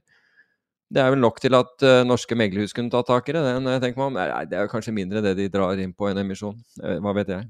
Det 0.86 1.02
er 1.02 1.10
vel 1.12 1.20
nok 1.20 1.40
til 1.42 1.56
at 1.58 1.82
uh, 1.82 2.04
norske 2.06 2.38
meglerhus 2.38 2.72
kunne 2.72 2.92
ta 2.92 3.02
tak 3.04 3.28
i 3.28 3.34
det. 3.34 3.42
jeg 3.42 3.82
tenker 3.82 4.06
om. 4.06 4.14
Nei, 4.14 4.44
det 4.46 4.56
er 4.56 4.70
kanskje 4.70 4.94
mindre 4.94 5.20
det 5.20 5.34
de 5.36 5.48
drar 5.52 5.76
inn 5.82 5.92
på 5.92 6.08
en 6.08 6.22
emisjon. 6.22 6.56
Uh, 6.80 6.96
hva 7.02 7.12
vet 7.18 7.34
jeg. 7.34 7.48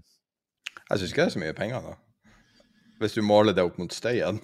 Jeg 0.89 0.99
syns 0.99 1.13
ikke 1.13 1.23
det 1.23 1.27
er 1.27 1.35
så 1.37 1.43
mye 1.45 1.57
penger, 1.57 1.85
da. 1.85 2.33
Hvis 3.03 3.15
du 3.15 3.23
måler 3.23 3.53
det 3.53 3.63
opp 3.63 3.77
mot 3.79 3.93
støyen. 3.93 4.41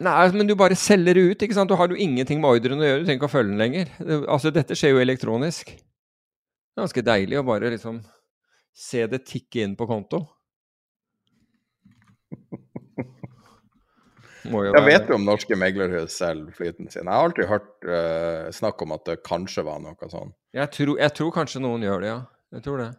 Nei, 0.00 0.12
altså, 0.14 0.38
men 0.38 0.48
du 0.48 0.54
bare 0.56 0.78
selger 0.78 1.18
det 1.18 1.26
ut. 1.26 1.42
ikke 1.42 1.58
sant? 1.58 1.68
Du 1.68 1.76
har 1.76 1.90
jo 1.90 1.98
ingenting 1.98 2.40
med 2.40 2.54
ordren 2.54 2.80
å 2.80 2.86
gjøre. 2.86 3.02
Du 3.02 3.08
trenger 3.08 3.20
ikke 3.20 3.28
å 3.28 3.34
følge 3.34 3.50
den 3.50 3.60
lenger. 3.60 3.90
Altså, 4.22 4.54
Dette 4.54 4.78
skjer 4.78 4.94
jo 4.94 5.02
elektronisk. 5.02 5.74
Det 5.74 6.78
er 6.78 6.86
ganske 6.86 7.04
deilig 7.04 7.40
å 7.40 7.44
bare 7.44 7.74
liksom 7.74 7.98
se 8.80 9.04
det 9.10 9.24
tikke 9.28 9.64
inn 9.66 9.76
på 9.76 9.88
konto. 9.90 10.24
Jeg 14.50 14.84
vet 14.86 15.10
jo 15.10 15.18
om 15.18 15.26
norske 15.26 15.56
meglerhus 15.58 16.16
selger 16.16 16.54
flyten 16.56 16.88
sin? 16.88 17.04
Jeg 17.04 17.12
har 17.12 17.26
alltid 17.28 17.50
hørt 17.50 17.70
uh, 17.86 18.48
snakk 18.54 18.80
om 18.82 18.94
at 18.96 19.04
det 19.06 19.20
kanskje 19.26 19.66
var 19.66 19.82
noe 19.84 20.10
sånn. 20.10 20.32
Jeg 20.56 20.72
tror, 20.74 20.96
jeg 20.98 21.14
tror 21.18 21.34
kanskje 21.34 21.62
noen 21.62 21.84
gjør 21.84 22.02
det, 22.02 22.08
ja. 22.14 22.20
Jeg 22.56 22.64
tror 22.64 22.80
det. 22.82 22.90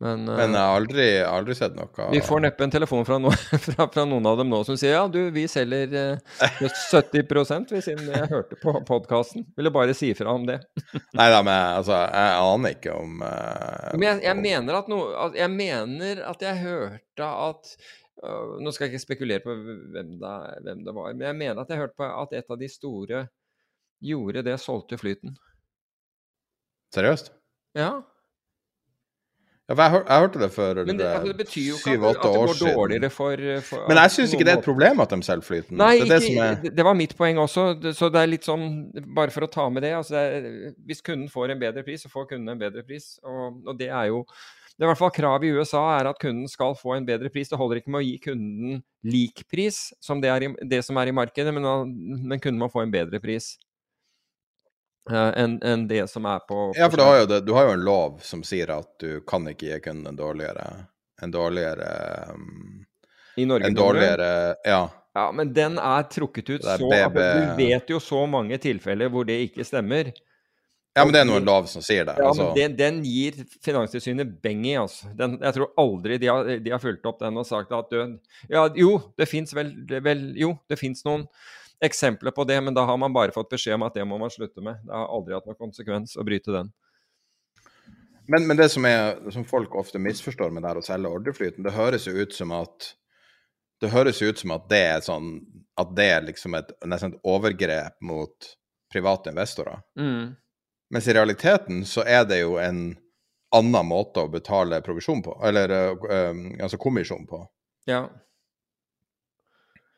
Men, 0.00 0.28
uh, 0.28 0.36
Men 0.36 0.52
jeg 0.54 0.62
har 0.62 0.76
aldri, 0.78 1.04
aldri, 1.26 1.54
sett 1.58 1.74
noe 1.74 2.04
Vi 2.12 2.20
får 2.22 2.44
neppe 2.44 2.62
en 2.62 2.70
telefon 2.70 3.02
fra, 3.06 3.16
no 3.18 3.32
fra, 3.66 3.88
fra, 3.90 4.04
noen 4.06 4.26
av 4.30 4.36
dem 4.38 4.50
nå 4.52 4.60
som 4.66 4.76
sier 4.78 4.94
ja, 4.94 5.04
du, 5.10 5.18
vi 5.34 5.42
selger 5.50 5.94
uh, 5.98 6.66
70% 6.92 7.72
vi, 7.74 7.80
jeg 7.82 8.28
hørte 8.30 8.58
på 8.62 8.76
podkasten. 8.86 9.48
Ville 9.58 9.72
bare 9.74 9.96
si 9.98 10.12
fra 10.14 10.36
om 10.38 10.46
det. 10.46 10.60
Nei 11.18 11.26
da, 11.34 11.40
men 11.42 11.56
altså, 11.80 11.96
jeg 12.06 12.36
aner 12.44 12.76
ikke 12.76 12.94
om 12.94 13.24
uh, 13.24 13.88
Men 13.96 14.06
jeg, 14.06 14.20
jeg, 14.28 14.40
mener 14.42 14.84
no, 14.92 15.00
jeg 15.34 15.50
mener 15.54 16.22
at 16.30 16.44
jeg 16.46 16.62
hørte 16.62 17.30
at 17.48 17.72
uh, 18.22 18.54
Nå 18.62 18.74
skal 18.74 18.86
jeg 18.86 18.94
ikke 18.94 19.06
spekulere 19.06 19.42
på 19.42 19.56
hvem 19.56 20.14
det, 20.20 20.36
hvem 20.62 20.84
det, 20.86 20.94
var, 20.94 21.10
men 21.10 21.26
jeg 21.26 21.40
mener 21.40 21.64
at 21.64 21.74
jeg 21.74 21.82
hørte 21.82 21.98
på 21.98 22.06
at 22.06 22.38
et 22.38 22.54
av 22.54 22.60
de 22.60 22.70
store 22.70 23.24
gjorde 24.04 24.46
det, 24.46 24.54
solgte 24.62 25.00
Flyten. 25.00 25.34
Seriøst? 26.94 27.32
Ja. 27.74 27.90
Ja, 29.68 29.74
jeg, 29.76 29.90
hør, 29.92 30.02
jeg, 30.08 30.20
hørte 30.22 30.40
det 30.40 30.48
for 30.52 30.78
Men 30.88 30.96
det, 30.98 31.06
altså, 31.06 31.28
det 31.28 31.36
betyr 31.36 31.64
jo 31.66 31.74
ikke 31.76 31.96
at, 32.08 32.16
at, 32.16 32.22
det 32.22 32.36
går 32.40 32.60
dårligere 32.74 33.10
for, 33.12 33.42
for 33.68 33.88
Men 33.90 33.98
jeg 34.00 34.12
syns 34.14 34.32
ikke 34.32 34.46
det 34.48 34.52
er 34.54 34.62
et 34.62 34.64
problem 34.64 35.02
at 35.04 35.10
de 35.12 35.18
selger 35.26 35.44
flyten. 35.44 35.76
Nei, 35.76 35.90
det, 36.00 36.06
det, 36.08 36.20
ikke, 36.30 36.46
er... 36.46 36.70
det, 36.78 36.86
var 36.88 36.96
mitt 36.96 37.12
poeng 37.18 37.40
også. 37.42 37.66
Så 37.98 38.08
det 38.14 38.22
er 38.22 38.30
litt 38.30 38.48
sånn, 38.48 38.64
bare 39.16 39.34
for 39.34 39.44
å 39.44 39.50
ta 39.52 39.66
med 39.68 39.84
det, 39.84 39.92
altså 39.98 40.16
er, 40.22 40.48
Hvis 40.88 41.04
kunden 41.04 41.28
får 41.28 41.52
en 41.52 41.60
bedre 41.60 41.84
pris, 41.84 42.00
så 42.00 42.08
får 42.08 42.30
kunden 42.32 42.54
en 42.54 42.62
bedre 42.64 42.86
pris. 42.86 43.10
Og, 43.20 43.60
og 43.68 43.76
det 43.76 43.90
er 43.92 44.08
jo 44.08 44.22
det 44.78 44.86
er 44.86 44.86
i 44.86 44.92
hvert 44.92 45.00
fall 45.00 45.10
Kravet 45.10 45.48
i 45.48 45.54
USA 45.58 45.80
er 45.98 46.06
at 46.06 46.20
kunden 46.22 46.46
skal 46.48 46.76
få 46.78 46.94
en 46.94 47.06
bedre 47.06 47.28
pris. 47.34 47.50
Det 47.50 47.58
holder 47.58 47.80
ikke 47.80 47.90
med 47.92 48.00
å 48.00 48.06
gi 48.06 48.18
kunden 48.22 48.82
lik 49.10 49.42
pris, 49.50 49.88
som 50.00 50.22
det, 50.22 50.30
er 50.30 50.46
i, 50.46 50.52
det 50.70 50.84
som 50.86 50.96
er 51.02 51.10
i 51.10 51.16
markedet, 51.18 51.52
men, 51.52 51.66
men 52.30 52.38
kunden 52.38 52.62
må 52.62 52.70
få 52.70 52.84
en 52.86 52.94
bedre 52.94 53.18
pris. 53.20 53.56
Uh, 55.08 55.32
enn 55.40 55.56
en 55.64 55.86
det 55.88 56.04
som 56.12 56.26
er 56.28 56.42
på, 56.44 56.54
på 56.72 56.78
Ja, 56.78 56.90
for 56.90 57.00
du 57.00 57.04
har, 57.06 57.24
det, 57.30 57.40
du 57.46 57.54
har, 57.56 57.70
jo 57.70 57.76
en 57.78 57.84
lov 57.86 58.20
som 58.22 58.44
sier 58.44 58.70
at 58.74 58.90
du 59.00 59.20
kan 59.28 59.48
ikke 59.48 59.70
gi 59.70 59.80
kunden 59.88 60.12
en 60.12 60.18
dårligere 60.18 60.66
En 61.22 61.32
dårligere 61.32 61.88
um, 62.34 62.84
I 63.36 63.46
Norge? 63.48 63.70
En 63.70 63.78
dårligere 63.78 64.30
Ja. 64.64 64.82
Ja, 65.18 65.30
men 65.34 65.50
den 65.54 65.78
er 65.82 66.04
trukket 66.06 66.50
ut 66.50 66.64
så 66.64 66.76
BB... 66.78 67.16
Du 67.18 67.56
vet 67.58 67.88
jo 67.90 67.98
så 67.98 68.20
mange 68.30 68.58
tilfeller 68.62 69.10
hvor 69.10 69.24
det 69.26 69.40
ikke 69.48 69.64
stemmer. 69.66 70.12
Ja, 70.98 71.04
men 71.04 71.14
det 71.14 71.20
er 71.20 71.28
noen 71.28 71.46
lov 71.46 71.68
som 71.70 71.82
sier 71.84 72.06
det. 72.08 72.16
Ja, 72.18 72.30
altså. 72.30 72.48
men 72.48 72.56
den, 72.56 72.76
den, 72.78 73.00
gir 73.06 73.36
Finanstilsynet 73.64 74.38
beng 74.42 74.64
i, 74.66 74.74
altså. 74.80 75.10
Den, 75.18 75.36
jeg 75.42 75.56
tror 75.56 75.70
aldri 75.78 76.18
de 76.22 76.30
har, 76.30 76.50
de 76.64 76.74
har, 76.74 76.82
fulgt 76.82 77.06
opp 77.06 77.20
den 77.22 77.38
og 77.38 77.46
sagt 77.46 77.74
at 77.74 77.92
du 77.92 78.00
Ja, 78.50 78.66
jo, 78.78 78.96
det 79.18 79.28
fins 79.30 79.54
vel, 79.56 79.72
vel 80.04 80.28
Jo, 80.38 80.54
det 80.70 80.78
fins 80.80 81.04
noen 81.06 81.26
eksempler 81.84 82.34
på 82.34 82.44
det, 82.44 82.60
men 82.60 82.74
da 82.74 82.84
har 82.88 82.96
man 82.96 83.12
bare 83.12 83.34
fått 83.34 83.50
beskjed 83.50 83.78
om 83.78 83.86
at 83.86 83.94
det 83.94 84.04
må 84.08 84.18
man 84.18 84.32
slutte 84.32 84.62
med. 84.64 84.80
Det 84.86 84.94
har 84.94 85.10
aldri 85.14 85.36
hatt 85.36 85.46
noen 85.46 85.58
konsekvens 85.58 86.16
å 86.18 86.26
bryte 86.26 86.54
den. 86.54 86.72
Men, 88.28 88.44
men 88.46 88.58
det 88.58 88.68
som, 88.68 88.84
er, 88.84 89.16
som, 89.32 89.44
folk 89.48 89.74
ofte 89.78 90.00
misforstår 90.02 90.50
med 90.52 90.66
det 90.66 90.74
å 90.76 90.84
selge 90.84 91.12
ordreflyten, 91.16 91.64
det 91.64 91.72
høres 91.72 92.06
jo 92.10 92.12
ut 92.18 92.34
som 92.36 92.52
at 92.52 92.90
det 93.80 93.92
høres 93.94 94.20
ut 94.20 94.40
som 94.40 94.52
at 94.52 94.66
det 94.68 94.80
er 94.84 95.04
sånn 95.06 95.38
at 95.78 95.94
det 95.96 96.08
er 96.10 96.24
liksom 96.26 96.56
et 96.58 96.72
nesten 96.90 97.14
et 97.14 97.28
overgrep 97.30 97.94
mot 98.04 98.48
private 98.92 99.30
investorer. 99.30 99.80
Mm. 99.98 100.34
Mens 100.90 101.08
i 101.08 101.14
realiteten 101.14 101.84
så 101.86 102.02
er 102.02 102.26
det 102.28 102.40
jo 102.42 102.56
en 102.60 102.90
annen 103.54 103.86
måte 103.88 104.24
å 104.24 104.32
betale 104.32 104.82
provisjon 104.84 105.22
på, 105.24 105.36
eller 105.46 105.72
uh, 105.72 106.40
altså 106.58 106.80
kommisjon 106.80 107.24
på. 107.28 107.40
Ja. 107.88 108.02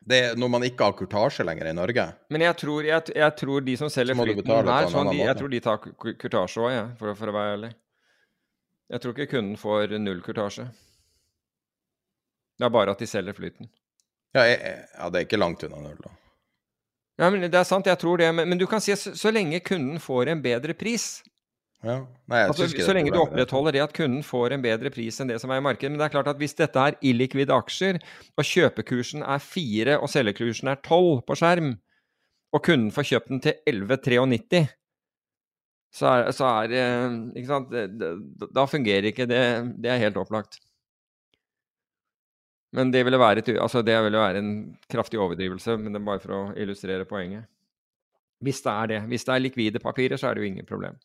Det 0.01 0.17
er 0.17 0.39
når 0.39 0.49
man 0.49 0.63
ikke 0.65 0.87
har 0.87 0.95
kurtasje 0.97 1.45
lenger 1.45 1.69
i 1.69 1.73
Norge. 1.77 2.07
Men 2.33 2.41
jeg 2.41 2.57
tror, 2.57 2.85
jeg, 2.87 3.13
jeg 3.15 3.35
tror 3.37 3.65
de 3.65 3.75
som 3.77 3.89
selger 3.93 4.17
flyten 4.17 4.49
her, 4.49 4.87
sånn, 4.89 5.11
de, 5.13 5.19
jeg 5.21 5.37
tror 5.37 5.51
de 5.51 5.59
tar 5.61 5.83
kurtasje 6.23 6.63
òg, 6.63 6.71
ja, 6.73 6.85
for, 6.97 7.13
for, 7.19 7.29
å 7.29 7.35
være 7.35 7.57
ærlig. 7.57 7.69
Jeg 8.91 9.03
tror 9.03 9.13
ikke 9.13 9.35
kunden 9.35 9.59
får 9.61 9.93
null 10.01 10.23
kurtasje. 10.25 10.65
Det 12.57 12.65
er 12.65 12.73
bare 12.73 12.95
at 12.95 13.01
de 13.01 13.09
selger 13.09 13.37
flyten. 13.37 13.69
Ja, 14.33 14.47
jeg, 14.47 14.57
ja 14.97 15.11
det 15.11 15.21
er 15.21 15.27
ikke 15.27 15.39
langt 15.39 15.63
unna 15.67 15.83
null, 15.83 16.01
da. 16.01 16.15
Ja, 17.21 17.29
men 17.29 17.45
Det 17.45 17.59
er 17.59 17.67
sant, 17.67 17.85
jeg 17.85 17.99
tror 18.01 18.17
det. 18.17 18.31
Men, 18.33 18.49
men 18.49 18.57
du 18.57 18.65
kan 18.69 18.81
si 18.81 18.93
at 18.95 18.99
så, 18.99 19.13
så 19.17 19.29
lenge 19.33 19.61
kunden 19.61 20.01
får 20.01 20.33
en 20.33 20.41
bedre 20.41 20.73
pris, 20.73 21.21
ja. 21.81 21.95
Nei, 22.29 22.41
altså, 22.45 22.67
så 22.69 22.93
lenge 22.93 23.13
du 23.13 23.17
opprettholder 23.21 23.73
det 23.75 23.83
at 23.83 23.95
kunden 23.97 24.21
får 24.25 24.53
en 24.55 24.65
bedre 24.65 24.91
pris 24.93 25.17
enn 25.21 25.31
det 25.31 25.39
som 25.41 25.53
er 25.53 25.61
i 25.61 25.65
markedet. 25.65 25.89
Men 25.91 26.01
det 26.01 26.09
er 26.09 26.13
klart 26.13 26.29
at 26.29 26.41
hvis 26.41 26.53
dette 26.59 26.77
er 26.77 26.99
illikvide 27.01 27.55
aksjer, 27.55 27.97
og 28.37 28.45
kjøpekursen 28.45 29.25
er 29.25 29.41
4 29.41 29.97
og 29.97 30.11
selgekursen 30.13 30.69
er 30.69 30.77
12 30.83 31.23
på 31.25 31.39
skjerm, 31.41 31.73
og 32.51 32.63
kunden 32.67 32.91
får 32.93 33.09
kjøpt 33.13 33.33
den 33.33 33.43
til 33.47 33.57
11,93 33.71 34.67
så 35.91 36.07
er, 36.07 36.29
så 36.31 36.47
er 36.47 36.73
ikke 37.35 37.49
sant, 37.49 37.73
Da 38.55 38.63
fungerer 38.69 39.09
ikke 39.09 39.27
det. 39.27 39.43
Det 39.83 39.91
er 39.91 39.99
helt 40.05 40.19
opplagt. 40.21 40.59
Men 42.71 42.93
det 42.93 43.03
ville 43.03 43.19
være, 43.19 43.43
altså 43.59 43.81
det 43.83 43.97
ville 44.05 44.19
være 44.19 44.39
en 44.39 44.51
kraftig 44.89 45.19
overdrivelse, 45.19 45.75
men 45.77 45.91
det 45.91 45.99
er 45.99 46.07
bare 46.07 46.21
for 46.23 46.35
å 46.37 46.41
illustrere 46.55 47.07
poenget. 47.07 47.49
Hvis 48.41 48.63
det 48.63 48.71
er 48.71 48.87
det. 48.87 48.99
Hvis 49.11 49.27
det 49.27 49.33
er 49.33 49.43
likvide 49.43 49.81
papirer, 49.83 50.17
så 50.17 50.29
er 50.29 50.35
det 50.35 50.45
jo 50.45 50.51
ingen 50.53 50.65
problem. 50.69 50.95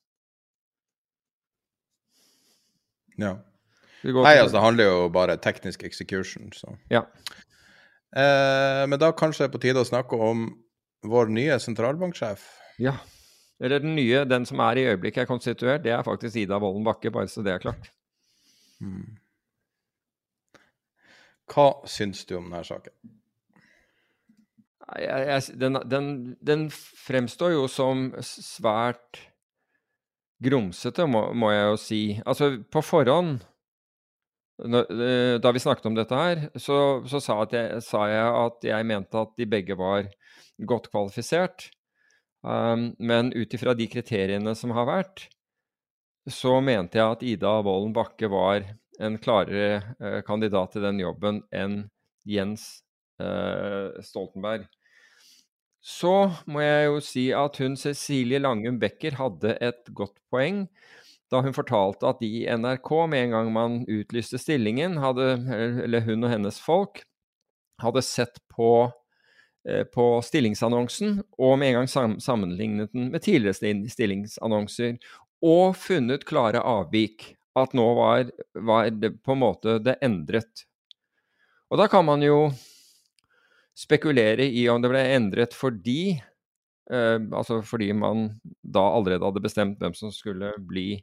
Ja. 3.20 3.36
Nei, 4.06 4.36
altså 4.36 4.58
det 4.58 4.62
handler 4.62 4.86
jo 4.90 5.08
bare 5.10 5.38
teknisk 5.42 5.82
execution, 5.88 6.52
så. 6.54 6.76
Ja. 6.92 7.02
Eh, 8.16 8.84
men 8.86 9.00
da 9.02 9.10
kanskje 9.16 9.44
det 9.44 9.48
er 9.48 9.54
på 9.56 9.62
tide 9.64 9.82
å 9.82 9.88
snakke 9.88 10.18
om 10.20 10.46
vår 11.06 11.32
nye 11.32 11.58
sentralbanksjef. 11.62 12.44
Ja. 12.82 12.94
Eller 13.60 13.80
den 13.80 13.96
nye, 13.96 14.24
den 14.28 14.46
som 14.46 14.60
er 14.60 14.78
i 14.78 14.86
øyeblikket 14.92 15.24
er 15.24 15.30
konstituert, 15.30 15.84
det 15.84 15.94
er 15.96 16.04
faktisk 16.06 16.36
Ida 16.36 16.58
Wolden 16.60 16.84
Bakke, 16.84 17.10
bare 17.10 17.28
så 17.32 17.44
det 17.44 17.54
er 17.54 17.62
klart. 17.64 17.90
Hmm. 18.80 19.16
Hva 21.52 21.70
syns 21.88 22.24
du 22.28 22.36
om 22.36 22.50
denne 22.50 22.64
saken? 22.66 22.92
Jeg, 25.00 25.22
jeg, 25.26 25.58
den, 25.58 25.78
den, 25.90 26.10
den, 26.46 26.66
fremstår 26.70 27.56
jo 27.56 27.64
som 27.70 28.10
svært 28.22 29.18
grumsete, 30.42 31.06
må, 31.08 31.28
må, 31.36 31.50
jeg 31.54 31.68
jo 31.70 31.76
si. 31.80 32.00
Altså, 32.28 32.50
på 32.72 32.82
forhånd, 32.84 33.38
eh, 34.66 35.36
da 35.42 35.52
vi 35.54 35.62
snakket 35.62 35.88
om 35.90 35.96
dette 35.96 36.18
her, 36.18 36.46
så, 36.60 36.78
så 37.08 37.22
sa, 37.22 37.40
jeg, 37.52 37.80
sa, 37.84 38.04
jeg, 38.12 38.26
at 38.44 38.68
jeg 38.70 38.88
mente 38.88 39.22
at 39.22 39.34
de 39.38 39.48
begge 39.48 39.78
var 39.78 40.10
godt 40.68 40.90
kvalifisert. 40.92 41.70
Um, 42.46 42.92
men 43.02 43.32
ut 43.34 43.54
ifra 43.56 43.74
de 43.74 43.88
kriteriene 43.90 44.52
som 44.54 44.70
har 44.76 44.86
vært, 44.86 45.24
så 46.30 46.60
mente 46.62 46.98
jeg 46.98 47.16
at 47.16 47.24
Ida 47.26 47.54
Wolden 47.66 47.94
Bakke 47.96 48.28
var 48.30 48.62
en 49.02 49.16
klarere 49.22 49.96
uh, 49.98 50.20
kandidat 50.26 50.76
til 50.76 50.84
den 50.86 51.00
jobben 51.02 51.40
enn 51.54 51.80
Jens 52.26 52.84
uh, 53.22 53.96
Stoltenberg. 54.04 54.68
Så 55.86 56.12
må 56.50 56.64
jeg 56.64 56.86
jo 56.88 57.00
si 57.04 57.28
at 57.36 57.60
hun 57.62 57.76
Cecilie 57.78 58.40
Langum 58.42 58.80
Becker 58.82 59.14
hadde 59.20 59.54
et 59.62 59.92
godt 59.94 60.16
poeng 60.32 60.64
da 61.30 61.40
hun 61.42 61.54
fortalte 61.54 62.06
at 62.06 62.20
de 62.22 62.28
i 62.42 62.44
NRK, 62.46 62.90
med 63.10 63.24
en 63.24 63.34
gang 63.34 63.48
man 63.54 63.78
utlyste 63.90 64.38
stillingen, 64.38 64.98
hadde, 65.02 65.32
eller 65.82 66.04
hun 66.06 66.26
og 66.26 66.30
hennes 66.30 66.60
folk, 66.62 67.02
hadde 67.82 68.02
sett 68.06 68.38
på, 68.52 68.88
eh, 69.68 69.82
på 69.90 70.04
stillingsannonsen 70.22 71.18
og 71.38 71.56
med 71.58 71.72
en 71.72 71.80
gang 71.80 72.20
sammenlignet 72.22 72.94
den 72.94 73.10
med 73.10 73.24
tidligere 73.26 73.88
stillingsannonser, 73.90 75.00
og 75.42 75.74
funnet 75.76 76.24
klare 76.28 76.62
avvik. 76.62 77.32
At 77.56 77.72
nå 77.76 77.84
var, 77.96 78.30
var 78.68 78.88
det 78.92 79.14
på 79.24 79.32
en 79.32 79.40
måte 79.40 79.78
det 79.80 79.96
endret. 80.04 80.66
Og 81.72 81.80
da 81.80 81.86
kan 81.88 82.04
man 82.04 82.20
jo 82.22 82.50
spekulere 83.76 84.46
i 84.48 84.64
om 84.72 84.80
det 84.82 84.90
ble 84.92 85.02
endret 85.16 85.54
fordi 85.56 86.16
Eh, 86.92 87.18
altså 87.34 87.60
fordi 87.66 87.90
man 87.92 88.28
da 88.62 88.84
allerede 88.94 89.26
hadde 89.26 89.42
bestemt 89.42 89.80
hvem 89.82 89.94
som 89.96 90.12
skulle 90.14 90.52
bli 90.68 91.02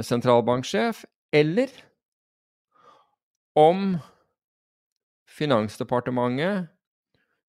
sentralbanksjef, 0.00 1.04
eller 1.32 1.68
om 3.54 3.98
Finansdepartementet 5.34 6.68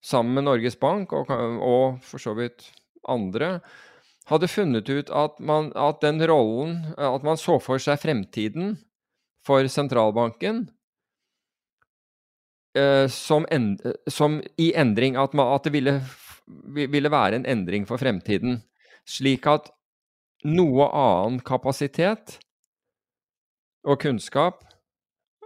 sammen 0.02 0.34
med 0.34 0.48
Norges 0.48 0.76
Bank 0.80 1.14
og, 1.14 1.30
og 1.30 2.00
for 2.06 2.22
så 2.22 2.34
vidt 2.38 2.68
andre 3.10 3.60
hadde 4.30 4.50
funnet 4.50 4.90
ut 4.90 5.12
at, 5.14 5.38
man, 5.40 5.70
at 5.78 6.02
den 6.02 6.18
rollen 6.26 6.80
At 6.98 7.22
man 7.26 7.38
så 7.38 7.60
for 7.62 7.82
seg 7.82 8.02
fremtiden 8.02 8.74
for 9.46 9.66
sentralbanken 9.70 10.64
eh, 10.66 10.75
som, 13.12 13.46
en, 13.52 13.74
som, 14.12 14.40
i 14.62 14.72
endring. 14.76 15.16
At, 15.20 15.36
at 15.40 15.68
det 15.68 15.74
ville, 15.76 15.96
ville, 16.76 17.12
være 17.12 17.40
en 17.40 17.48
endring 17.50 17.88
for 17.88 18.02
fremtiden. 18.02 18.60
Slik 19.08 19.48
at 19.48 19.70
noe 20.46 20.90
annen 20.92 21.40
kapasitet 21.46 22.38
og 23.86 24.00
kunnskap 24.02 24.64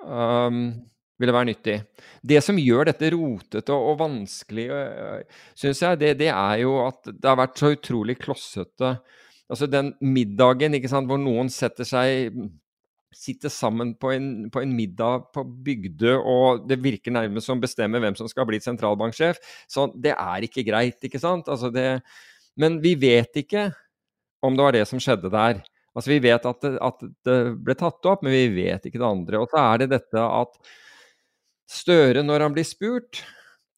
um, 0.04 0.72
ville 1.20 1.36
være 1.36 1.50
nyttig. 1.52 1.78
Det 2.24 2.40
som 2.44 2.60
gjør 2.60 2.90
dette 2.90 3.12
rotete 3.14 3.76
og, 3.76 3.98
vanskelig, 4.00 4.68
øh, 4.72 5.42
syns 5.58 5.82
jeg, 5.84 6.00
det, 6.00 6.14
det, 6.22 6.30
er 6.32 6.62
jo 6.64 6.78
at 6.86 7.12
det 7.12 7.28
har 7.28 7.40
vært 7.40 7.60
så 7.60 7.74
utrolig 7.76 8.16
klossete. 8.22 8.94
Altså 9.50 9.68
den 9.68 9.92
middagen 10.00 10.78
sant, 10.88 11.10
hvor 11.10 11.20
noen 11.20 11.52
setter 11.52 11.88
seg 11.88 12.40
Sitter 13.16 13.50
sammen 13.50 13.96
på 13.98 14.12
en, 14.14 14.28
på 14.54 14.62
en 14.62 14.74
middag 14.78 15.30
på 15.34 15.44
Bygdø, 15.66 16.18
og 16.20 16.68
det 16.70 16.78
virker 16.84 17.16
nærmest 17.16 17.50
som 17.50 17.62
bestemmer 17.62 18.04
hvem 18.04 18.18
som 18.20 18.30
skal 18.30 18.46
bli 18.50 18.60
sentralbanksjef. 18.62 19.40
Så 19.70 19.88
det 19.98 20.14
er 20.14 20.46
ikke 20.46 20.66
greit, 20.68 21.00
ikke 21.06 21.22
sant? 21.22 21.50
Altså 21.50 21.72
det, 21.74 21.88
men 22.60 22.78
vi 22.84 22.94
vet 23.00 23.42
ikke 23.42 23.70
om 24.46 24.56
det 24.56 24.66
var 24.68 24.78
det 24.78 24.86
som 24.88 25.02
skjedde 25.02 25.32
der. 25.34 25.64
Altså 25.98 26.14
Vi 26.14 26.20
vet 26.24 26.46
at 26.46 26.62
det, 26.62 26.76
at 26.86 27.02
det 27.26 27.40
ble 27.66 27.76
tatt 27.76 28.06
opp, 28.08 28.22
men 28.24 28.36
vi 28.36 28.46
vet 28.62 28.86
ikke 28.86 29.02
det 29.02 29.10
andre. 29.10 29.42
Og 29.42 29.50
så 29.52 29.60
er 29.64 29.82
det 29.82 29.92
dette 29.98 30.22
at 30.22 30.62
Støre, 31.70 32.24
når 32.26 32.42
han 32.42 32.54
blir 32.56 32.66
spurt, 32.66 33.20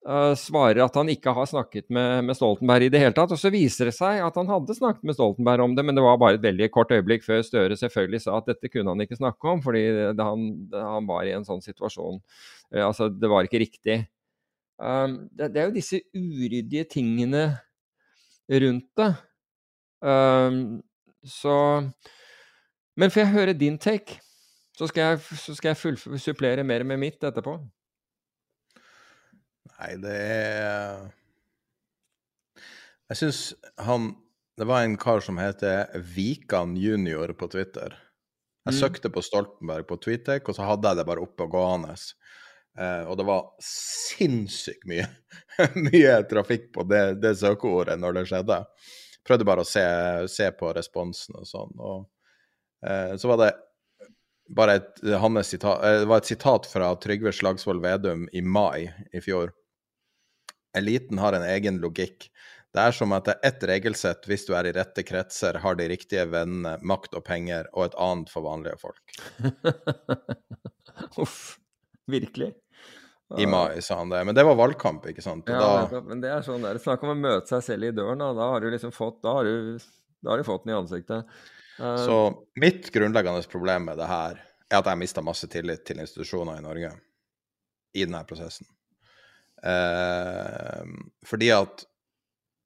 uh, 0.07 0.33
svarer 0.37 0.81
at 0.83 0.95
han 0.97 1.09
ikke 1.11 1.33
har 1.35 1.47
snakket 1.49 1.87
med, 1.93 2.25
med, 2.27 2.37
Stoltenberg 2.37 2.87
i 2.87 2.91
det 2.93 3.01
hele 3.01 3.15
tatt. 3.17 3.33
Og 3.33 3.39
så 3.39 3.51
viser 3.53 3.89
det 3.89 3.95
seg 3.97 4.21
at 4.25 4.37
han 4.39 4.49
hadde 4.49 4.77
snakket 4.77 5.05
med 5.07 5.17
Stoltenberg 5.17 5.65
om 5.65 5.75
det, 5.77 5.85
men 5.87 5.97
det 5.97 6.05
var 6.05 6.19
bare 6.21 6.39
et 6.39 6.45
veldig 6.45 6.69
kort 6.73 6.93
øyeblikk 6.95 7.25
før 7.25 7.43
Støre 7.45 7.77
selvfølgelig 7.79 8.23
sa 8.25 8.37
at 8.39 8.49
dette 8.51 8.71
kunne 8.71 8.93
han 8.93 9.05
ikke 9.05 9.19
snakke 9.19 9.53
om, 9.53 9.61
fordi 9.65 9.83
han, 10.17 10.47
han, 10.73 11.09
var 11.09 11.27
i 11.27 11.35
en 11.35 11.47
sånn 11.47 11.63
situasjon. 11.65 12.21
Uh, 12.73 12.85
altså, 12.87 13.09
det 13.13 13.31
var 13.31 13.47
ikke 13.47 13.63
riktig. 13.63 13.99
Um, 14.81 15.27
det, 15.29 15.51
det, 15.53 15.61
er 15.61 15.69
jo 15.69 15.77
disse 15.77 16.01
uryddige 16.17 16.87
tingene 16.89 17.45
rundt 18.49 18.89
det. 18.97 19.11
Um, 20.01 20.81
så 21.21 21.85
Men 22.97 23.11
får 23.13 23.21
jeg 23.21 23.33
høre 23.35 23.53
din 23.53 23.77
take? 23.77 24.17
Så 24.77 24.87
skal 24.89 25.11
jeg, 25.11 25.19
så 25.37 25.53
skal 25.53 25.75
jeg 25.75 26.19
supplere 26.19 26.63
mer 26.65 26.83
med 26.87 26.97
mitt 26.97 27.23
etterpå. 27.23 27.59
Nei, 29.81 29.95
det 29.97 30.13
er 30.13 31.07
Jeg 33.09 33.17
syns 33.17 33.39
han 33.81 34.11
Det 34.59 34.67
var 34.69 34.85
en 34.85 34.97
kar 35.01 35.23
som 35.25 35.39
heter 35.41 35.89
Vikan 36.15 36.75
junior 36.77 37.33
på 37.33 37.47
Twitter. 37.49 37.95
Jeg 38.67 38.75
mm. 38.75 38.77
søkte 38.77 39.09
på 39.09 39.23
Stoltenberg 39.25 39.87
på 39.89 39.97
Twitter, 40.03 40.37
og 40.45 40.53
så 40.53 40.67
hadde 40.67 40.91
jeg 40.91 40.99
det 40.99 41.05
bare 41.07 41.23
oppe 41.23 41.47
og 41.47 41.55
gående. 41.55 41.95
Eh, 42.77 43.07
og 43.09 43.15
det 43.17 43.25
var 43.25 43.47
sinnssykt 43.65 44.85
mye, 44.91 45.07
mye 45.87 46.19
trafikk 46.29 46.67
på 46.75 46.85
det, 46.85 47.01
det, 47.23 47.31
søkeordet 47.39 47.97
når 47.97 48.19
det 48.19 48.25
skjedde. 48.29 48.59
Prøvde 49.25 49.47
bare 49.49 49.65
å 49.65 49.71
se, 49.71 49.87
se 50.29 50.51
på 50.59 50.69
responsen 50.77 51.39
og 51.41 51.49
sånn. 51.49 51.73
Og 51.81 52.05
eh, 52.85 53.15
så 53.17 53.31
var 53.31 53.41
det 53.41 53.49
bare 54.51 54.77
et, 54.77 55.01
sitat, 55.47 55.81
eh, 55.81 56.03
det 56.03 56.11
var 56.11 56.21
et 56.21 56.29
sitat 56.29 56.69
fra 56.69 56.93
Trygve 57.01 57.33
Slagsvold 57.33 57.81
Vedum 57.81 58.27
i 58.29 58.45
mai 58.45 58.91
i 59.09 59.23
fjor. 59.23 59.55
Eliten 60.77 61.19
har 61.21 61.35
en 61.35 61.45
egen 61.47 61.79
logikk. 61.83 62.29
Det 62.71 62.79
er 62.79 62.95
som 62.95 63.11
at 63.11 63.27
det 63.27 63.35
er 63.35 63.49
ett 63.49 63.63
regelsett 63.67 64.27
hvis 64.29 64.45
du 64.47 64.53
er 64.55 64.69
i 64.69 64.73
rette 64.75 65.03
kretser, 65.03 65.59
har 65.59 65.75
de 65.75 65.89
riktige 65.91 66.23
vennene, 66.31 66.77
makt 66.87 67.17
og 67.19 67.25
penger, 67.27 67.67
og 67.75 67.89
et 67.89 67.97
annet 67.99 68.31
for 68.31 68.47
vanlige 68.47 68.77
folk. 68.79 69.17
Uff. 71.23 71.57
Virkelig? 72.11 72.53
I 73.37 73.45
mai, 73.47 73.81
sa 73.81 73.97
han 73.99 74.09
det. 74.11 74.23
Men 74.27 74.35
det 74.35 74.43
var 74.43 74.55
valgkamp, 74.59 75.05
ikke 75.07 75.23
sant? 75.23 75.47
Og 75.47 75.55
ja, 75.55 75.87
da... 75.91 76.01
men 76.03 76.23
det 76.23 76.31
er 76.31 76.43
sånn 76.43 76.63
der. 76.65 76.79
Snakk 76.83 77.03
om 77.05 77.13
å 77.13 77.19
møte 77.19 77.47
seg 77.53 77.63
selv 77.63 77.87
i 77.87 77.93
døren, 77.95 78.19
da. 78.19 78.31
Da 78.35 78.49
har 78.53 78.63
du 78.63 78.67
liksom 78.71 78.91
fått, 78.95 79.21
da 79.23 79.37
har 79.37 79.47
du, 79.47 79.79
da 80.23 80.33
har 80.33 80.41
du 80.41 80.47
fått 80.47 80.65
den 80.65 80.73
i 80.73 80.79
ansiktet. 80.79 81.39
Uh... 81.79 81.95
Så 82.03 82.17
mitt 82.59 82.91
grunnleggende 82.91 83.43
problem 83.51 83.87
med 83.91 83.99
det 84.01 84.09
her 84.11 84.41
er 84.71 84.79
at 84.79 84.87
jeg 84.87 84.99
mista 84.99 85.23
masse 85.23 85.47
tillit 85.51 85.85
til 85.87 86.03
institusjoner 86.03 86.59
i 86.59 86.65
Norge 86.65 86.91
i 87.95 88.05
denne 88.07 88.23
prosessen. 88.27 88.67
Eh, 89.61 90.85
fordi 91.27 91.51
at 91.53 91.83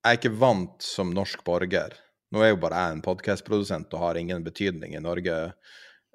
jeg 0.05 0.13
er 0.13 0.19
ikke 0.19 0.37
vant 0.39 0.85
som 0.85 1.09
norsk 1.11 1.41
borger 1.43 1.97
Nå 2.31 2.39
er 2.39 2.53
jo 2.53 2.59
bare 2.61 2.79
jeg 2.79 2.95
en 2.95 3.01
podkastprodusent 3.03 3.91
og 3.95 4.01
har 4.01 4.19
ingen 4.19 4.43
betydning 4.45 4.95
i 4.95 5.01
Norge 5.03 5.35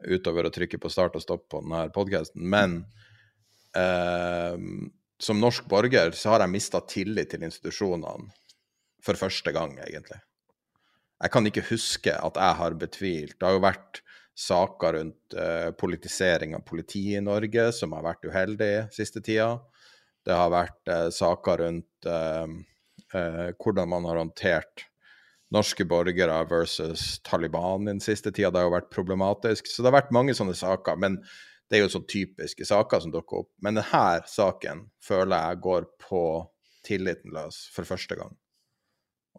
utover 0.01 0.49
å 0.49 0.53
trykke 0.53 0.81
på 0.81 0.91
start 0.93 1.17
og 1.17 1.23
stopp 1.25 1.47
på 1.53 1.61
denne 1.63 1.85
podkasten, 1.95 2.43
men 2.51 2.81
eh, 3.77 4.57
som 5.21 5.41
norsk 5.41 5.69
borger 5.71 6.13
så 6.17 6.35
har 6.35 6.45
jeg 6.45 6.55
mista 6.55 6.81
tillit 6.89 7.31
til 7.33 7.45
institusjonene 7.47 8.29
for 9.05 9.21
første 9.21 9.53
gang, 9.55 9.79
egentlig. 9.81 10.19
Jeg 11.21 11.33
kan 11.33 11.49
ikke 11.49 11.67
huske 11.71 12.15
at 12.17 12.41
jeg 12.41 12.59
har 12.61 12.77
betvilt. 12.81 13.37
Det 13.37 13.47
har 13.47 13.57
jo 13.57 13.65
vært 13.65 14.01
saker 14.41 14.97
rundt 14.97 15.37
eh, 15.37 15.71
politisering 15.77 16.55
av 16.57 16.65
politiet 16.69 17.21
i 17.21 17.25
Norge 17.25 17.71
som 17.77 17.93
har 17.97 18.07
vært 18.07 18.25
uheldig 18.25 18.73
siste 18.95 19.21
tida. 19.25 19.59
Det 20.27 20.37
har 20.37 20.53
vært 20.53 20.93
eh, 20.93 21.09
saker 21.15 21.65
rundt 21.65 22.09
eh, 22.11 23.51
hvordan 23.59 23.91
man 23.91 24.07
har 24.07 24.21
håndtert 24.21 24.87
norske 25.51 25.85
borgere 25.85 26.37
versus 26.51 27.19
Taliban 27.27 27.89
den 27.89 28.01
siste 28.01 28.31
tida. 28.31 28.51
Det 28.51 28.61
har 28.61 28.69
jo 28.69 28.77
vært 28.77 28.93
problematisk. 28.95 29.67
Så 29.67 29.83
det 29.83 29.91
har 29.91 29.99
vært 29.99 30.15
mange 30.15 30.35
sånne 30.37 30.55
saker. 30.55 30.99
Men 31.01 31.19
det 31.71 31.79
er 31.79 31.85
jo 31.85 31.93
sånn 31.97 32.07
typiske 32.11 32.67
saker 32.67 33.03
som 33.03 33.15
dukker 33.15 33.45
opp. 33.45 33.51
Men 33.65 33.81
denne 33.81 34.05
saken 34.31 34.87
føler 35.03 35.51
jeg 35.51 35.65
går 35.67 35.89
på 36.03 36.23
tilliten 36.87 37.35
løs 37.35 37.65
for 37.75 37.89
første 37.89 38.19
gang. 38.19 38.33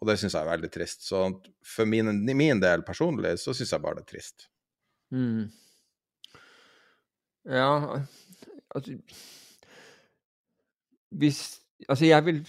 Og 0.02 0.08
det 0.10 0.18
syns 0.20 0.36
jeg 0.36 0.44
er 0.44 0.52
veldig 0.52 0.72
trist. 0.74 1.06
Så 1.08 1.24
for 1.68 1.90
min, 1.90 2.12
min 2.26 2.62
del 2.62 2.84
personlig 2.88 3.38
så 3.42 3.56
syns 3.56 3.74
jeg 3.76 3.84
bare 3.84 4.00
det 4.00 4.08
er 4.08 4.12
trist. 4.14 4.48
Mm. 5.12 5.52
Ja, 7.52 8.02
altså 8.72 8.98
Hvis 11.12 11.62
Altså, 11.90 12.06
jeg 12.06 12.22
vil 12.28 12.44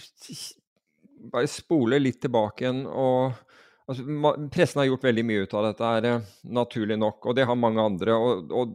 bare 1.33 1.47
spole 1.49 1.97
litt 2.01 2.21
tilbake 2.21 2.65
igjen 2.65 2.83
og 2.85 3.33
altså, 3.89 4.03
Pressen 4.53 4.79
har 4.81 4.87
gjort 4.91 5.07
veldig 5.07 5.25
mye 5.27 5.43
ut 5.45 5.53
av 5.57 5.63
dette, 5.69 5.83
er 5.97 6.03
eh, 6.09 6.25
naturlig 6.59 6.97
nok, 7.01 7.19
og 7.25 7.31
det 7.37 7.45
har 7.49 7.57
mange 7.59 7.81
andre. 7.83 8.11
Og, 8.13 8.31
og 8.53 8.65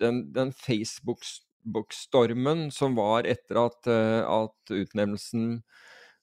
den, 0.00 0.16
den 0.34 0.50
Facebook-stormen 0.56 2.60
som 2.74 2.90
var 2.98 3.20
etter 3.28 3.56
at, 3.66 3.80
uh, 3.90 4.46
at 4.46 4.58
utnevnelsen 4.74 5.42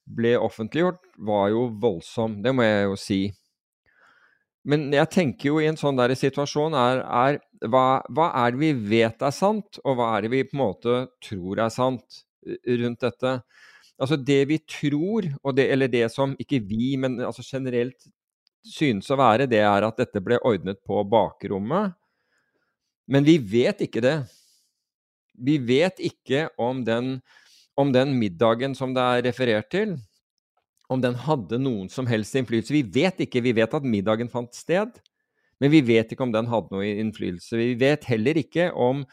ble 0.05 0.37
offentliggjort, 0.37 1.01
var 1.27 1.49
jo 1.53 1.61
voldsom. 1.81 2.41
Det 2.45 2.53
må 2.55 2.61
jeg 2.65 2.83
jo 2.85 2.95
si. 2.99 3.21
Men 4.65 4.79
jeg 4.93 5.07
tenker 5.13 5.45
jo 5.51 5.59
i 5.61 5.67
en 5.69 5.77
sånn 5.77 5.97
der 5.99 6.15
situasjon 6.17 6.73
er, 6.77 6.97
er 7.05 7.39
hva, 7.69 8.01
hva, 8.09 8.31
er 8.41 8.51
det 8.53 8.59
vi 8.63 8.73
vet 8.95 9.21
er 9.21 9.33
sant, 9.33 9.79
og 9.85 9.91
hva 9.99 10.07
er 10.15 10.21
det 10.25 10.31
vi 10.33 10.47
på 10.47 10.55
en 10.57 10.63
måte 10.63 10.93
tror 11.23 11.55
er 11.67 11.73
sant 11.73 12.24
rundt 12.81 13.05
dette? 13.05 13.39
Altså 13.95 14.17
det 14.19 14.41
vi 14.49 14.57
tror, 14.67 15.27
det, 15.55 15.69
eller 15.71 15.91
det 15.91 16.07
som 16.11 16.35
ikke 16.39 16.59
vi, 16.67 16.95
men 16.99 17.19
altså 17.23 17.45
generelt 17.45 18.07
synes 18.65 19.07
å 19.13 19.19
være, 19.19 19.47
det 19.47 19.61
er 19.63 19.85
at 19.85 20.01
dette 20.01 20.21
ble 20.23 20.39
ordnet 20.43 20.81
på 20.85 21.03
bakrommet. 21.07 21.93
Men 23.07 23.27
vi 23.27 23.37
vet 23.37 23.83
ikke 23.85 24.03
det. 24.03 24.17
Vi 25.35 25.59
vet 25.61 26.01
ikke 26.03 26.47
om 26.61 26.81
den, 26.87 27.19
om 27.77 27.91
den 27.93 28.15
middagen 28.17 28.75
som 28.75 28.95
det 28.95 29.03
er 29.03 29.25
referert 29.29 29.69
til, 29.71 29.95
om 30.89 31.01
den 31.01 31.15
hadde 31.25 31.59
noen 31.61 31.89
som 31.89 32.07
helst 32.09 32.35
innflytelse. 32.37 32.73
Vi 32.75 32.83
vet 33.01 33.21
ikke. 33.25 33.43
Vi 33.45 33.55
vet 33.57 33.73
at 33.73 33.85
middagen 33.85 34.29
fant 34.31 34.53
sted, 34.57 34.99
men 35.61 35.71
vi 35.73 35.81
vet 35.85 36.11
ikke 36.11 36.25
om 36.25 36.33
den 36.33 36.49
hadde 36.51 36.73
noe 36.73 36.89
innflytelse. 36.89 37.57
Vi 37.57 37.73
vet 37.79 38.05
heller 38.09 38.37
ikke 38.41 38.69
om, 38.73 39.05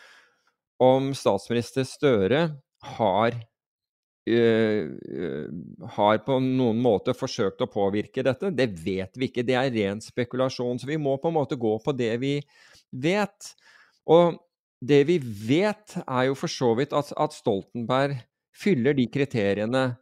om 0.83 1.13
statsminister 1.17 1.87
Støre 1.89 2.43
har 2.97 3.37
uh, 4.31 4.85
har 5.97 6.23
på 6.27 6.39
noen 6.43 6.81
måte 6.83 7.15
forsøkt 7.17 7.65
å 7.65 7.71
påvirke 7.71 8.25
dette. 8.27 8.53
Det 8.55 8.69
vet 8.83 9.19
vi 9.19 9.31
ikke, 9.31 9.47
det 9.47 9.59
er 9.59 9.73
ren 9.75 10.03
spekulasjon. 10.03 10.81
Så 10.83 10.91
vi 10.91 11.01
må 11.01 11.17
på 11.23 11.33
en 11.33 11.39
måte 11.41 11.59
gå 11.61 11.77
på 11.85 11.95
det 11.97 12.15
vi 12.23 12.37
vet. 12.91 13.53
Og 14.11 14.39
det 14.83 15.05
vi 15.07 15.19
vet, 15.23 15.99
er 16.03 16.29
jo 16.29 16.39
for 16.39 16.51
så 16.51 16.73
vidt 16.79 16.95
at, 16.97 17.13
at 17.15 17.35
Stoltenberg 17.37 18.19
fyller 18.63 18.97
de 18.99 19.07
kriteriene 19.11 19.93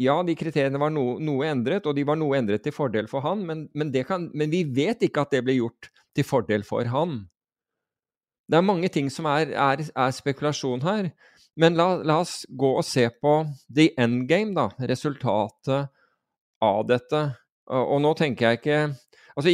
ja, 0.00 0.14
de 0.24 0.34
kriteriene 0.38 0.80
var 0.80 0.92
no, 0.92 1.18
noe 1.20 1.48
endret, 1.48 1.86
og 1.86 1.96
de 1.96 2.04
var 2.08 2.16
noe 2.16 2.38
endret 2.38 2.62
til 2.64 2.72
fordel 2.72 3.08
for 3.10 3.24
han, 3.24 3.42
men, 3.44 3.66
men, 3.76 3.92
kan, 4.06 4.30
men, 4.32 4.48
vi 4.52 4.62
vet 4.64 5.02
ikke 5.04 5.26
at 5.26 5.34
det 5.34 5.42
ble 5.44 5.58
gjort 5.58 5.90
til 6.16 6.24
fordel 6.24 6.64
for 6.66 6.88
han. 6.88 7.20
Det 8.48 8.56
er 8.56 8.64
mange 8.64 8.88
ting 8.92 9.10
som 9.12 9.28
er, 9.28 9.52
er, 9.52 9.82
er 9.84 10.14
spekulasjon 10.16 10.84
her. 10.86 11.10
Men 11.58 11.74
la, 11.78 11.88
la, 12.06 12.20
oss 12.22 12.44
gå 12.48 12.70
og 12.78 12.86
se 12.86 13.08
på 13.10 13.40
the 13.74 13.90
endgame, 13.98 14.54
da. 14.54 14.68
Resultatet 14.86 15.90
av 16.62 16.80
dette. 16.86 17.22
Og, 17.68 17.82
og 17.96 18.02
nå 18.04 18.14
tenker 18.18 18.50
jeg 18.50 18.60
ikke 18.62 18.80
Altså, 19.38 19.52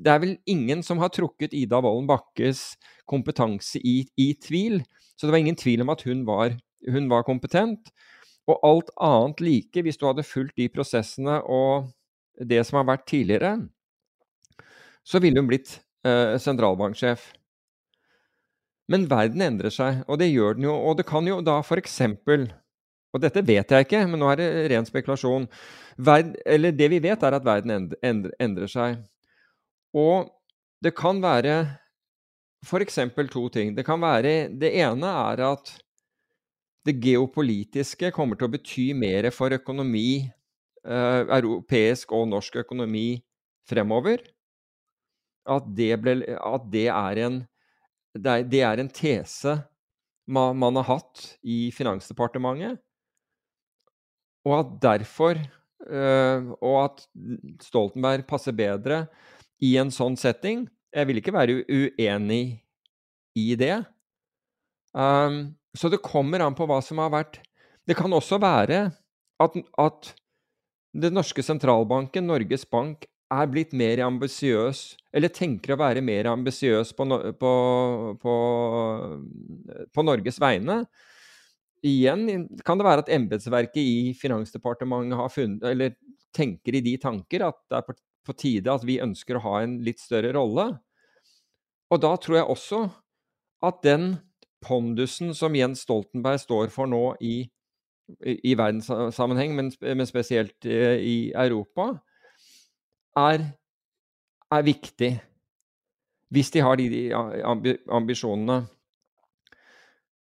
det 0.00 0.08
er 0.08 0.20
vel 0.22 0.30
ingen 0.48 0.80
som 0.80 0.96
har 1.02 1.10
trukket 1.12 1.52
Ida 1.52 1.76
Wolden 1.84 2.06
Bakkes 2.08 2.62
kompetanse 3.04 3.76
i, 3.84 3.98
i, 4.16 4.30
tvil. 4.40 4.78
Så 5.12 5.26
det 5.26 5.34
var 5.34 5.42
ingen 5.42 5.58
tvil 5.60 5.84
om 5.84 5.92
at 5.92 6.06
hun 6.08 6.22
var, 6.24 6.54
hun 6.88 7.10
var 7.12 7.26
kompetent. 7.26 7.92
Og 8.48 8.64
alt 8.64 8.88
annet 8.96 9.42
like, 9.44 9.82
hvis 9.84 10.00
du 10.00 10.06
hadde 10.08 10.24
fulgt 10.24 10.56
de 10.56 10.70
prosessene 10.72 11.36
og 11.44 11.90
det 12.40 12.62
som 12.64 12.80
har 12.80 12.88
vært 12.88 13.04
tidligere, 13.10 13.52
så 15.04 15.20
ville 15.20 15.40
hun 15.40 15.52
blitt 15.52 15.76
eh, 16.08 16.40
sentralbanksjef. 16.40 17.28
Men 18.92 19.06
verden 19.08 19.40
endrer 19.44 19.72
seg, 19.72 20.02
og 20.08 20.20
det 20.20 20.28
gjør 20.32 20.58
den 20.58 20.68
jo. 20.68 20.74
Og 20.76 20.98
det 20.98 21.06
kan 21.08 21.26
jo 21.28 21.40
da 21.44 21.60
f.eks. 21.62 22.00
Og 23.14 23.22
dette 23.22 23.44
vet 23.46 23.70
jeg 23.70 23.86
ikke, 23.86 24.02
men 24.10 24.20
nå 24.20 24.28
er 24.32 24.40
det 24.40 24.48
ren 24.72 24.86
spekulasjon. 24.88 25.46
Verd, 26.04 26.34
eller 26.44 26.74
det 26.74 26.90
vi 26.90 27.00
vet, 27.04 27.22
er 27.22 27.36
at 27.36 27.46
verden 27.46 27.72
endrer, 27.78 28.34
endrer, 28.42 28.70
seg. 28.70 28.98
Og 29.94 30.28
det 30.82 30.92
kan 30.98 31.22
være 31.22 31.62
f.eks. 32.66 32.98
to 33.30 33.48
ting. 33.54 33.72
Det 33.76 33.86
kan 33.86 34.00
være 34.02 34.50
Det 34.50 34.72
ene 34.82 35.06
er 35.30 35.44
at 35.52 35.72
det 36.84 36.98
geopolitiske 37.00 38.10
kommer 38.12 38.36
til 38.36 38.48
å 38.48 38.52
bety 38.52 38.90
mer 38.96 39.30
for 39.32 39.54
økonomi, 39.56 40.26
eh, 40.84 41.22
europeisk 41.38 42.12
og 42.12 42.28
norsk 42.28 42.60
økonomi 42.60 43.22
fremover. 43.68 44.20
At 45.48 45.64
det, 45.76 45.92
ble, 46.00 46.18
at 46.36 46.66
det, 46.72 46.88
er, 46.88 47.20
en, 47.24 47.38
det, 48.14 48.30
er, 48.30 48.44
det 48.48 48.62
er 48.62 48.80
en 48.80 48.90
tese 48.92 49.58
man, 50.30 50.56
man, 50.56 50.76
har 50.80 50.86
hatt 50.88 51.24
i 51.42 51.68
Finansdepartementet. 51.74 52.80
Og 54.44 54.54
at 54.58 54.72
derfor 54.82 55.38
øh, 55.88 56.50
Og 56.60 56.76
at 56.84 57.04
Stoltenberg 57.64 58.26
passer 58.28 58.56
bedre 58.56 59.06
i 59.60 59.74
en 59.80 59.92
sånn 59.92 60.16
setting. 60.20 60.66
Jeg 60.94 61.08
vil 61.08 61.20
ikke 61.20 61.34
være 61.34 61.62
uenig 61.68 62.60
i 63.36 63.54
det. 63.58 63.82
Um, 64.94 65.56
så 65.74 65.90
det 65.90 66.04
kommer 66.04 66.44
an 66.44 66.54
på 66.54 66.68
hva 66.70 66.78
som 66.84 67.00
har 67.02 67.10
vært 67.10 67.40
Det 67.82 67.96
kan 67.98 68.12
også 68.14 68.38
være 68.38 68.92
at, 69.42 69.56
at 69.82 70.12
den 70.94 71.16
norske 71.16 71.42
sentralbanken, 71.42 72.28
Norges 72.30 72.62
Bank, 72.70 73.08
er 73.34 73.50
blitt 73.50 73.74
mer 73.76 74.02
ambisiøs, 74.06 74.82
eller 75.14 75.32
tenker 75.32 75.74
å 75.74 75.80
være 75.80 76.02
mer 76.04 76.28
ambisiøs 76.32 76.92
på, 76.96 77.06
på, 77.40 77.52
på, 78.22 78.34
på, 79.94 80.06
Norges 80.06 80.40
vegne. 80.42 80.82
Igjen 81.84 82.48
kan 82.64 82.80
det 82.80 82.86
være 82.86 83.04
at 83.04 83.12
embetsverket 83.12 83.80
i 83.80 84.12
Finansdepartementet 84.18 85.34
funnet, 85.34 85.64
eller 85.74 85.96
tenker 86.34 86.78
i 86.78 86.82
de 86.84 86.96
tanker 87.00 87.46
at 87.46 87.60
det 87.70 87.80
er 87.80 87.88
på 88.24 88.36
tide 88.40 88.72
at 88.72 88.84
vi 88.86 89.02
ønsker 89.04 89.38
å 89.38 89.44
ha 89.44 89.56
en 89.62 89.78
litt 89.84 90.00
større 90.02 90.32
rolle. 90.36 90.70
Og 91.92 92.00
da 92.02 92.14
tror 92.18 92.40
jeg 92.40 92.50
også 92.56 92.84
at 93.64 93.82
den 93.84 94.14
pondusen 94.64 95.34
som 95.36 95.56
Jens 95.56 95.84
Stoltenberg 95.84 96.40
står 96.42 96.72
for 96.72 96.88
nå 96.90 97.02
i, 97.20 97.36
i, 98.24 98.34
i 98.50 98.56
verdenssammenheng, 98.58 99.54
men, 99.56 99.70
men, 99.84 100.08
spesielt 100.08 100.66
eh, 100.68 100.96
i 101.00 101.16
Europa, 101.36 101.92
er, 103.16 103.44
er, 104.50 104.62
viktig. 104.62 105.12
Hvis 106.34 106.50
de 106.50 106.62
har 106.64 106.76
de, 106.76 106.88
de 106.90 107.76
ambisjonene. 107.88 108.64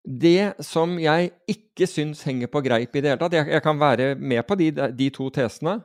Det 0.02 0.54
som 0.66 0.98
jeg 0.98 1.30
ikke 1.48 1.86
syns 1.86 2.24
henger 2.26 2.50
på 2.50 2.60
greip 2.64 2.96
i 2.96 3.00
det 3.00 3.12
hele 3.12 3.20
tatt 3.20 3.36
Jeg, 3.36 3.46
jeg 3.54 3.62
kan 3.62 3.78
være 3.78 4.16
med 4.18 4.42
på 4.42 4.56
de, 4.58 4.72
de, 4.98 5.06
to 5.14 5.28
tesene, 5.30 5.76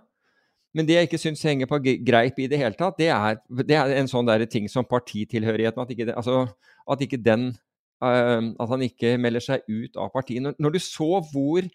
men 0.73 0.87
det 0.87 0.95
jeg 0.95 1.07
ikke 1.07 1.19
syns 1.21 1.43
henger 1.45 1.69
på 1.69 1.77
greip 1.79 2.39
i 2.41 2.47
det 2.49 2.57
hele 2.57 2.73
tatt, 2.77 2.97
det 2.97 3.11
er, 3.13 3.37
det 3.61 3.77
er 3.77 3.93
en 3.99 4.09
sånn 4.09 4.29
ting 4.49 4.65
som 4.69 4.85
partitilhørigheten. 4.89 5.81
At 5.81 5.93
ikke, 5.93 6.09
altså, 6.17 6.47
at 6.89 7.01
ikke 7.05 7.21
den 7.21 7.51
uh, 8.03 8.41
at 8.59 8.69
han 8.69 8.83
ikke 8.85 9.15
melder 9.21 9.43
seg 9.43 9.65
ut 9.69 9.97
av 9.97 10.11
partiet. 10.13 10.43
Når 10.57 10.75
du 10.75 10.79
så 10.81 11.21
hvor 11.31 11.65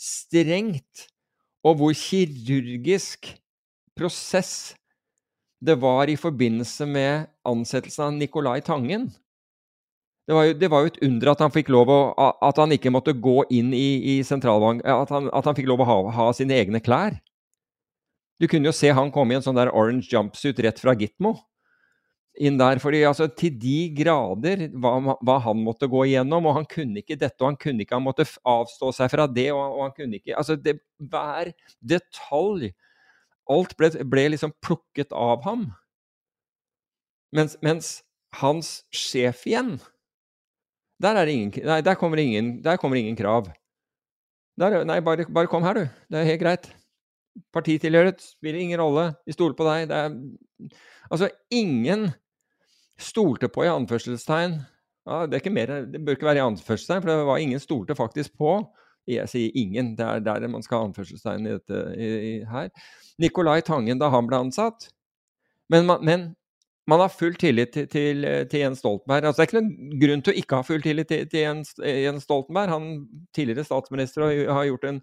strengt 0.00 1.06
og 1.64 1.78
hvor 1.80 1.94
kirurgisk 1.96 3.30
prosess 3.98 4.74
det 5.64 5.78
var 5.80 6.10
i 6.10 6.16
forbindelse 6.20 6.86
med 6.86 7.28
ansettelsen 7.48 8.04
av 8.04 8.16
Nicolai 8.18 8.60
Tangen 8.64 9.08
det 10.26 10.32
var, 10.32 10.44
jo, 10.48 10.52
det 10.56 10.68
var, 10.72 10.84
jo, 10.84 10.88
et 10.88 11.02
under 11.04 11.30
at 11.34 11.42
han 11.44 11.52
fikk 11.52 11.70
lov 11.72 11.90
å, 11.92 12.00
at 12.16 12.56
han 12.56 12.72
ikke 12.72 12.92
måtte 12.92 13.12
gå 13.12 13.42
inn 13.52 13.74
i, 13.76 13.88
i 14.14 14.20
sentralbank 14.24 14.80
at 14.88 15.10
han, 15.12 15.28
at 15.28 15.44
han, 15.44 15.56
fikk 15.56 15.68
lov 15.68 15.82
å 15.84 15.88
ha, 15.88 15.96
ha, 16.16 16.28
sine 16.36 16.56
egne 16.56 16.80
klær. 16.80 17.18
Du 18.40 18.48
kunne 18.48 18.70
jo 18.70 18.74
se 18.74 18.88
han 18.96 19.12
komme 19.12 19.34
i 19.34 19.38
en 19.38 19.44
sånn 19.44 19.58
der 19.58 19.72
orange 19.76 20.08
jumpsuit 20.08 20.62
rett 20.64 20.80
fra 20.80 20.96
Gitmo 20.96 21.36
inn 22.40 22.56
der. 22.58 22.80
fordi 22.82 23.04
altså, 23.06 23.28
Til 23.28 23.58
de 23.60 23.90
grader 23.94 24.68
hva, 24.72 24.96
hva, 25.20 25.36
han 25.44 25.60
måtte 25.62 25.88
gå 25.90 26.06
igjennom. 26.08 26.48
Og 26.48 26.58
han 26.58 26.66
kunne 26.68 27.02
ikke 27.02 27.18
dette, 27.20 27.38
og 27.42 27.52
han 27.52 27.60
kunne 27.60 27.84
ikke, 27.84 27.96
han 27.98 28.06
måtte 28.06 28.26
avstå 28.26 28.90
seg 28.96 29.12
fra 29.12 29.28
det. 29.30 29.50
og, 29.52 29.60
og 29.60 29.84
han 29.86 29.94
kunne 29.96 30.18
ikke, 30.18 30.34
altså 30.40 30.56
det, 30.56 30.78
Hver 30.98 31.52
detalj 31.80 32.72
Alt 33.50 33.74
ble, 33.78 33.90
ble 34.08 34.28
liksom 34.32 34.54
plukket 34.64 35.12
av 35.12 35.42
ham. 35.44 35.68
Mens, 37.34 37.58
mens 37.64 37.98
hans 38.40 38.78
sjef 38.94 39.42
igjen 39.48 39.76
der, 41.02 41.18
er 41.18 41.28
ingen, 41.28 41.52
nei, 41.66 41.80
der, 41.84 41.98
kommer 41.98 42.20
ingen, 42.22 42.56
der 42.62 42.78
kommer 42.80 42.96
ingen 42.96 43.16
krav. 43.18 43.50
Der, 44.60 44.84
nei, 44.86 45.00
bare, 45.04 45.26
bare, 45.26 45.50
kom 45.50 45.66
her, 45.66 45.76
du. 45.76 45.88
Det 46.08 46.20
er 46.20 46.28
helt 46.30 46.40
greit. 46.40 46.68
Partitilhørighet 47.52 48.22
spiller 48.22 48.62
ingen 48.62 48.80
rolle. 48.80 49.08
Vi 49.26 49.34
stoler 49.34 49.56
på 49.58 49.66
deg. 49.66 49.90
Er, 49.90 50.14
altså, 51.10 51.28
ingen 51.52 52.06
stolte 52.94 53.50
på 53.50 53.66
i 53.66 53.72
anførselstegn 53.72 54.60
ja, 55.04 55.24
det, 55.28 55.42
mer, 55.52 55.72
det, 55.90 56.00
bør 56.00 56.16
ikke 56.16 56.30
være 56.30 56.40
i 56.40 56.46
anførselstegn, 56.46 57.02
for 57.02 57.10
det 57.10 57.28
var 57.28 57.42
ingen 57.42 57.60
stolte 57.60 57.96
faktisk 57.98 58.38
på. 58.40 58.56
Jeg 59.10 59.28
sier 59.28 59.56
ingen, 59.58 59.92
det 59.98 60.04
er 60.04 60.22
der 60.24 60.46
man 60.48 60.64
skal 60.64 60.80
ha 60.80 60.88
anførselstegn 60.88 61.48
i 61.48 61.56
dette 61.58 61.82
i, 61.96 62.08
i, 62.08 62.32
her. 62.48 62.70
Nicolai 63.20 63.60
Tangen 63.66 64.00
da 64.00 64.08
han 64.12 64.30
ble 64.30 64.40
ansatt. 64.46 64.88
Men 65.72 65.86
man, 65.88 66.04
men 66.04 66.24
man 66.88 67.00
har 67.00 67.12
full 67.12 67.36
tillit 67.40 67.72
til, 67.72 67.86
til, 67.88 68.26
til, 68.50 68.60
Jens 68.60 68.82
Stoltenberg. 68.82 69.24
Altså, 69.24 69.40
det 69.40 69.44
er 69.44 69.50
ikke 69.50 69.60
noen 69.60 70.00
grunn 70.02 70.24
til 70.24 70.34
å 70.34 70.40
ikke 70.40 70.58
ha 70.58 70.66
full 70.66 70.84
tillit 70.84 71.08
til, 71.08 71.24
til 71.32 71.44
Jens, 71.44 71.72
Jens, 71.80 72.26
Stoltenberg. 72.26 72.72
Han 72.72 72.90
tidligere 73.36 73.64
statsminister 73.68 74.26
har 74.28 74.68
gjort 74.68 74.88
en 74.90 75.00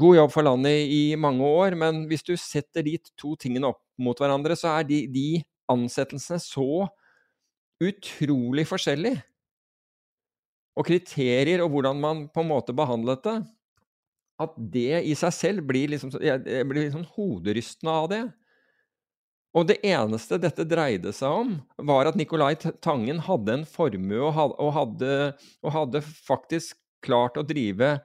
god 0.00 0.16
jobb 0.20 0.32
for 0.32 0.48
landet 0.48 0.92
i 0.92 1.02
mange 1.20 1.44
år. 1.44 1.76
Men 1.78 2.04
hvis 2.10 2.24
du 2.26 2.34
setter 2.40 2.86
de 2.86 2.96
to 3.16 3.34
tingene 3.40 3.72
opp 3.72 3.82
mot 4.00 4.18
hverandre, 4.20 4.56
så 4.56 4.78
er 4.78 4.88
de, 4.88 5.02
de 5.12 5.28
ansettelsene 5.72 6.40
så 6.42 6.86
utrolig 7.82 8.64
forskjellige. 8.68 9.20
Og 10.76 10.86
kriterier 10.86 11.62
og 11.64 11.72
hvordan 11.72 12.00
man 12.00 12.24
på 12.32 12.42
en 12.42 12.50
måte 12.50 12.74
behandlet 12.76 13.22
det, 13.24 13.36
at 14.42 14.56
det 14.56 14.98
i 15.08 15.14
seg 15.16 15.32
selv 15.32 15.68
blir 15.68 15.94
liksom, 15.94 16.12
jeg 16.20 16.66
blir 16.68 16.84
liksom 16.84 17.06
hoderystende 17.14 17.92
av 17.92 18.08
det. 18.12 18.24
Og 19.56 19.64
det 19.70 19.78
eneste 19.88 20.36
dette 20.40 20.66
dreide 20.68 21.14
seg 21.16 21.32
om, 21.32 21.54
var 21.88 22.10
at 22.10 22.18
Nicolai 22.20 22.52
Tangen 22.84 23.22
hadde 23.24 23.54
en 23.54 23.64
formue 23.64 24.20
og 24.20 24.74
hadde, 24.76 25.14
og 25.64 25.72
hadde 25.72 26.04
faktisk 26.04 26.76
klart 27.04 27.40
å 27.40 27.46
drive 27.46 27.96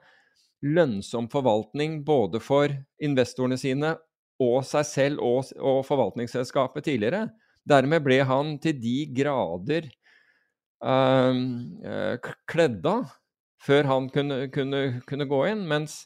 lønnsom 0.62 1.28
forvaltning 1.28 2.00
både 2.06 2.40
for 2.40 2.72
investorene 3.02 3.58
sine 3.60 3.96
og 4.42 4.62
seg 4.66 4.86
selv 4.88 5.22
og, 5.22 5.50
og 5.60 5.82
forvaltningsselskapet 5.86 6.86
tidligere. 6.88 7.26
Dermed 7.68 8.02
ble 8.06 8.22
han 8.26 8.56
til 8.62 8.78
de 8.80 8.96
grader 9.14 9.90
kledd 12.50 12.86
av 12.90 13.10
før 13.62 13.86
han 13.86 14.08
kunne, 14.10 14.48
kunne, 14.50 14.80
kunne, 15.06 15.28
gå 15.30 15.42
inn, 15.52 15.62
mens 15.70 16.02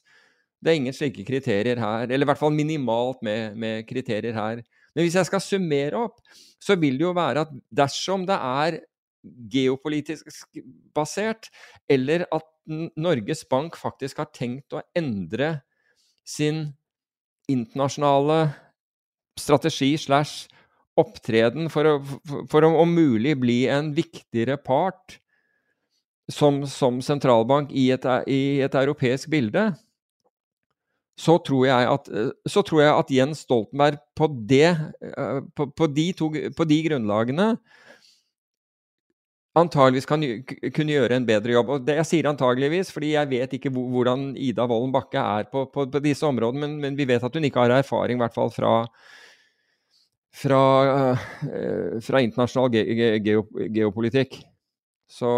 det 0.60 0.72
er 0.72 0.80
ingen 0.80 0.96
slike 0.96 1.24
kriterier 1.24 1.80
her. 1.80 2.10
Eller 2.10 2.26
i 2.26 2.28
hvert 2.28 2.40
fall 2.40 2.52
minimalt 2.52 3.22
med, 3.24 3.56
med 3.56 3.86
kriterier 3.88 4.36
her. 4.36 4.60
Men 4.96 5.06
hvis 5.06 5.16
jeg 5.16 5.28
skal 5.28 5.44
summere 5.44 6.02
opp, 6.06 6.20
så 6.60 6.76
vil 6.80 6.98
det 6.98 7.06
jo 7.06 7.14
være 7.16 7.46
at 7.46 7.54
dersom 7.80 8.26
det 8.28 8.36
er 8.36 8.78
geopolitisk 9.52 10.28
basert, 10.94 11.48
eller 11.90 12.26
at 12.32 12.46
Norges 12.98 13.44
Bank 13.48 13.76
faktisk 13.78 14.20
har 14.22 14.30
tenkt 14.34 14.74
å 14.74 14.84
endre 14.96 15.60
sin 16.26 16.68
internasjonale 17.50 18.38
strategi 19.38 19.92
slash 20.00 20.48
opptreden 20.96 21.70
for, 21.72 21.88
å, 21.88 22.44
for 22.50 22.64
å 22.64 22.72
om 22.80 22.92
mulig 22.96 23.36
bli 23.40 23.64
en 23.72 23.92
viktigere 23.96 24.56
part 24.56 25.18
som, 26.32 26.64
som 26.66 27.00
sentralbank 27.04 27.72
i 27.76 27.90
et, 27.94 28.06
i 28.26 28.60
et, 28.64 28.74
europeisk 28.74 29.30
bilde, 29.30 29.68
så 31.16 31.38
tror 31.40 31.68
at, 31.72 32.08
så 32.48 32.62
tror 32.66 32.82
jeg 32.82 32.92
at 32.92 33.12
Jens 33.14 33.44
Stoltenberg 33.46 34.00
på, 34.18 34.28
det, 34.48 34.74
på, 35.56 35.68
på, 35.72 35.88
de 35.88 36.06
to, 36.16 36.28
på 36.56 36.66
de 36.68 36.80
grunnlagene 36.88 37.54
antageligvis 39.56 40.08
kan 40.08 40.20
kunne 40.76 40.92
gjøre 40.92 41.16
en 41.16 41.28
bedre 41.28 41.54
jobb. 41.54 41.70
Og 41.72 41.84
det, 41.86 41.96
jeg 42.02 42.08
sier 42.10 42.28
antageligvis, 42.28 42.90
fordi 42.92 43.14
jeg 43.14 43.30
vet 43.30 43.54
ikke 43.56 43.72
hvordan 43.72 44.34
Ida 44.36 44.66
Wolden 44.68 44.92
Bakke 44.92 45.22
er 45.22 45.48
på 45.48 46.02
disse 46.04 46.26
områdene, 46.28 46.66
men, 46.66 46.76
men, 46.82 46.98
vi 46.98 47.08
vet 47.08 47.24
at 47.24 47.38
hun 47.38 47.46
ikke 47.48 47.64
har 47.64 47.78
erfaring, 47.78 48.18
i 48.18 48.24
hvert 48.24 48.36
fall 48.36 48.52
fra, 48.52 48.74
fra, 50.36 50.62
uh, 51.12 52.00
fra 52.04 52.22
internasjonal 52.24 52.74
ge, 52.76 52.84
ge, 52.98 53.12
geo, 53.24 53.46
geopolitikk. 53.72 54.40
Så 55.08 55.30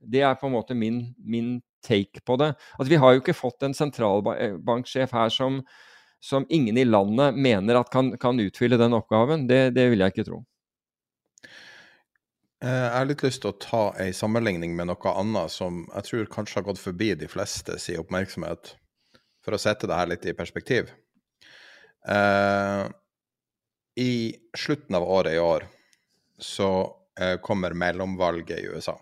det 0.00 0.22
er 0.24 0.38
på 0.38 0.48
en 0.48 0.54
måte 0.54 0.76
min, 0.78 1.02
min 1.18 1.58
take 1.84 2.22
på 2.26 2.36
det. 2.40 2.52
Altså, 2.78 2.90
vi 2.90 3.00
har 3.00 3.14
jo 3.14 3.22
ikke 3.22 3.36
fått 3.36 3.64
en 3.66 3.76
sentralbanksjef 3.76 5.12
her 5.16 5.32
som, 5.32 5.60
som 6.22 6.46
ingen 6.48 6.78
i 6.78 6.86
landet 6.86 7.36
mener 7.36 7.80
at 7.80 7.90
kan, 7.92 8.12
kan 8.20 8.40
utfylle 8.40 8.78
den 8.80 8.96
oppgaven. 8.96 9.46
Det, 9.50 9.70
det, 9.76 9.88
vil 9.92 10.04
jeg 10.04 10.14
ikke 10.14 10.28
tro. 10.28 10.42
Eh, 12.60 12.68
jeg 12.68 12.96
har 12.96 13.08
litt 13.08 13.24
lyst 13.24 13.42
til 13.44 13.52
å 13.52 13.60
ta 13.60 13.84
en 14.00 14.14
sammenligning 14.16 14.76
med 14.76 14.90
noe 14.92 15.14
annet 15.16 15.52
som 15.52 15.84
jeg 15.94 16.08
tror 16.08 16.32
kanskje 16.36 16.60
har 16.60 16.68
gått 16.68 16.82
forbi 16.82 17.12
de 17.18 17.28
fleste 17.30 17.78
si 17.80 17.96
oppmerksomhet, 18.00 18.74
for 19.44 19.56
å 19.56 19.60
sette 19.60 19.88
det 19.88 19.96
her 19.96 20.10
litt 20.12 20.28
i 20.28 20.36
perspektiv. 20.36 20.92
I 24.00 24.36
slutten 24.56 24.96
av 24.96 25.04
året 25.04 25.34
i 25.36 25.42
år 25.42 25.66
så 26.40 26.70
eh, 27.20 27.36
kommer 27.44 27.74
mellomvalget 27.76 28.62
i 28.62 28.70
USA. 28.72 28.94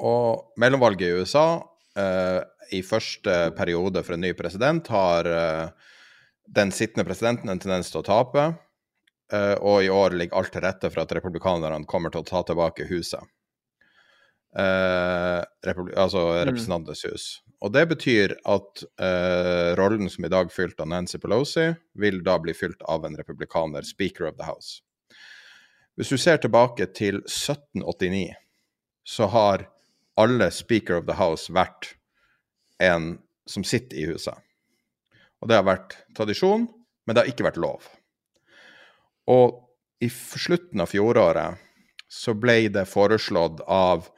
Og 0.00 0.54
mellomvalget 0.60 1.04
i 1.04 1.20
USA, 1.20 1.48
eh, 1.98 2.40
i 2.72 2.80
første 2.82 3.50
periode 3.58 4.00
for 4.06 4.16
en 4.16 4.24
ny 4.24 4.32
president, 4.38 4.88
har 4.88 5.28
eh, 5.28 5.92
den 6.56 6.72
sittende 6.72 7.04
presidenten 7.04 7.52
en 7.52 7.60
tendens 7.60 7.92
til 7.92 8.00
å 8.00 8.06
tape. 8.08 8.46
Eh, 9.32 9.54
og 9.60 9.84
i 9.84 9.92
år 9.92 10.16
ligger 10.16 10.40
alt 10.40 10.52
til 10.54 10.64
rette 10.64 10.90
for 10.90 11.04
at 11.04 11.12
republikanerne 11.18 11.84
kommer 11.88 12.12
til 12.12 12.24
å 12.24 12.28
ta 12.28 12.44
tilbake 12.48 12.88
huset. 12.88 13.20
Eh, 14.56 15.40
altså 15.74 16.24
mm. 16.30 16.44
Representantenes 16.50 17.04
hus. 17.08 17.28
Og 17.64 17.72
det 17.72 17.86
betyr 17.88 18.34
at 18.44 18.82
uh, 19.00 19.72
rollen 19.78 20.10
som 20.12 20.26
i 20.26 20.32
dag 20.32 20.50
fylt 20.52 20.80
av 20.84 20.90
Nancy 20.92 21.16
Pelosi, 21.20 21.70
vil 21.96 22.20
da 22.26 22.36
bli 22.42 22.52
fylt 22.56 22.82
av 22.92 23.06
en 23.08 23.16
republikaner, 23.16 23.86
speaker 23.88 24.28
of 24.28 24.36
the 24.36 24.44
house. 24.44 24.82
Hvis 25.96 26.10
du 26.12 26.18
ser 26.18 26.42
tilbake 26.42 26.90
til 26.92 27.22
1789, 27.22 28.34
så 29.04 29.28
har 29.32 29.68
alle 30.20 30.50
Speaker 30.50 30.98
of 30.98 31.06
the 31.06 31.16
House 31.18 31.52
vært 31.52 31.94
en 32.82 33.18
som 33.46 33.64
sitter 33.64 34.00
i 34.00 34.06
huset. 34.10 34.34
Og 35.40 35.48
det 35.48 35.58
har 35.58 35.66
vært 35.66 35.96
tradisjon, 36.16 36.66
men 37.04 37.14
det 37.14 37.22
har 37.22 37.30
ikke 37.30 37.46
vært 37.46 37.60
lov. 37.62 37.86
Og 39.30 39.60
i 40.04 40.10
slutten 40.10 40.82
av 40.82 40.90
fjoråret 40.92 41.62
så 42.10 42.34
ble 42.36 42.66
det 42.74 42.86
foreslått 42.90 43.62
av 43.70 44.08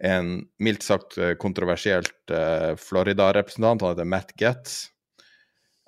en 0.00 0.48
mildt 0.58 0.84
sagt 0.86 1.18
eh, 1.18 1.34
kontroversielt 1.40 2.32
uh, 2.32 2.72
Florida-representant, 2.80 3.82
han 3.82 3.92
heter 3.92 4.08
Matt 4.08 4.32
Getz, 4.40 4.86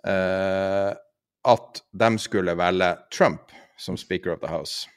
uh, 0.06 0.92
at 1.48 1.82
de 1.90 2.10
skulle 2.20 2.56
velge 2.58 2.90
Trump 3.14 3.54
som 3.80 3.96
Speaker 3.96 4.34
of 4.34 4.42
the 4.44 4.50
House. 4.52 4.88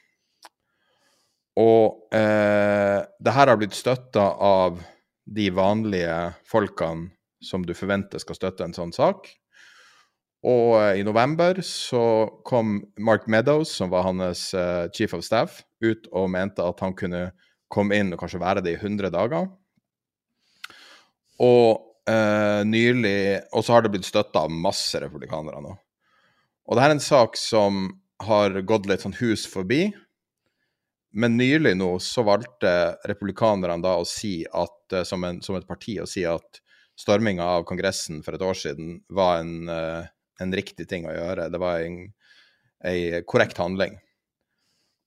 Og 1.56 2.12
eh, 2.12 3.00
det 3.00 3.32
her 3.32 3.48
har 3.48 3.56
blitt 3.56 3.74
støtta 3.74 4.26
av 4.44 4.76
de 5.24 5.46
vanlige 5.56 6.18
folkene 6.44 7.08
som 7.40 7.64
du 7.64 7.72
forventer 7.74 8.20
skal 8.20 8.36
støtte 8.36 8.66
en 8.66 8.76
sånn 8.76 8.92
sak. 8.92 9.30
Og 10.44 10.76
i 11.00 11.02
november 11.02 11.56
så 11.64 12.28
kom 12.44 12.82
Mark 13.00 13.24
Meadows, 13.24 13.72
som 13.72 13.88
var 13.90 14.04
hans 14.04 14.50
chief 14.92 15.16
of 15.16 15.24
staff, 15.24 15.62
ut 15.80 16.04
og 16.12 16.28
mente 16.36 16.60
at 16.60 16.84
han 16.84 16.92
kunne 16.94 17.30
komme 17.76 17.98
inn 18.00 18.14
og 18.14 18.20
kanskje 18.22 18.42
være 18.42 18.64
det 18.64 18.76
i 18.76 18.80
100 18.80 19.12
dager. 19.14 19.50
Og 21.44 21.68
eh, 22.08 22.62
nylig 22.64 23.18
Og 23.52 23.64
så 23.64 23.76
har 23.76 23.84
det 23.84 23.92
blitt 23.92 24.08
støtta 24.08 24.46
av 24.46 24.52
masse 24.52 24.96
republikanere 25.02 25.60
nå. 25.60 25.74
Og 26.66 26.74
det 26.74 26.82
her 26.82 26.90
er 26.90 26.96
en 26.96 27.04
sak 27.04 27.36
som 27.38 27.86
har 28.24 28.56
gått 28.66 28.88
litt 28.88 29.04
sånn 29.04 29.18
hus 29.20 29.44
forbi. 29.50 29.90
Men 31.16 31.36
nylig 31.38 31.76
nå 31.78 31.94
så 32.02 32.24
valgte 32.26 32.70
republikanerne 33.08 33.80
da 33.84 33.94
å 34.00 34.08
si 34.08 34.40
at, 34.44 34.78
eh, 34.92 35.04
som, 35.08 35.24
en, 35.24 35.40
som 35.44 35.56
et 35.56 35.68
parti, 35.68 35.98
å 36.00 36.08
si 36.08 36.26
at 36.28 36.60
storminga 36.96 37.44
av 37.44 37.64
Kongressen 37.68 38.22
for 38.24 38.36
et 38.36 38.44
år 38.44 38.56
siden 38.56 38.98
var 39.12 39.40
en, 39.42 39.68
eh, 39.68 40.08
en 40.40 40.52
riktig 40.56 40.88
ting 40.88 41.06
å 41.08 41.14
gjøre. 41.14 41.48
Det 41.52 41.60
var 41.60 41.84
en, 41.84 42.02
en 42.84 43.24
korrekt 43.28 43.60
handling. 43.60 43.96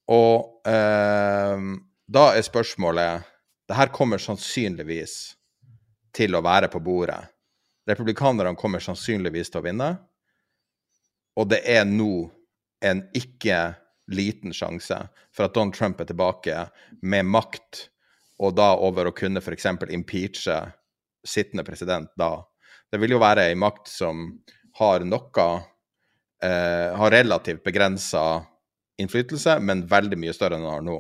Og 0.10 0.70
eh, 0.70 1.68
da 2.10 2.32
er 2.34 2.46
spørsmålet 2.46 3.28
Det 3.70 3.78
her 3.78 3.92
kommer 3.94 4.18
sannsynligvis 4.18 5.36
til 6.18 6.34
å 6.34 6.42
være 6.42 6.72
på 6.74 6.80
bordet. 6.82 7.20
Republikanerne 7.86 8.58
kommer 8.58 8.82
sannsynligvis 8.82 9.52
til 9.54 9.62
å 9.62 9.66
vinne. 9.68 9.90
Og 11.38 11.52
det 11.52 11.60
er 11.70 11.86
nå 11.86 12.32
en 12.82 13.04
ikke 13.14 13.60
liten 14.10 14.56
sjanse 14.58 14.98
for 15.30 15.46
at 15.46 15.54
Donald 15.54 15.78
Trump 15.78 16.02
er 16.02 16.10
tilbake 16.10 16.64
med 17.06 17.30
makt, 17.30 17.84
og 18.42 18.58
da 18.58 18.72
over 18.82 19.12
å 19.12 19.14
kunne 19.14 19.44
f.eks. 19.44 19.70
impeache 19.94 20.58
sittende 21.22 21.68
president 21.68 22.10
da. 22.18 22.40
Det 22.90 22.98
vil 22.98 23.14
jo 23.14 23.22
være 23.22 23.52
ei 23.52 23.60
makt 23.60 23.86
som 23.92 24.26
har 24.80 25.06
noe 25.06 25.48
eh, 26.42 26.90
Har 26.98 27.12
relativt 27.14 27.62
begrensa 27.64 28.42
innflytelse, 28.98 29.60
men 29.62 29.86
veldig 29.86 30.18
mye 30.18 30.34
større 30.34 30.58
enn 30.58 30.66
den 30.66 30.74
har 30.74 30.82
nå. 30.90 31.00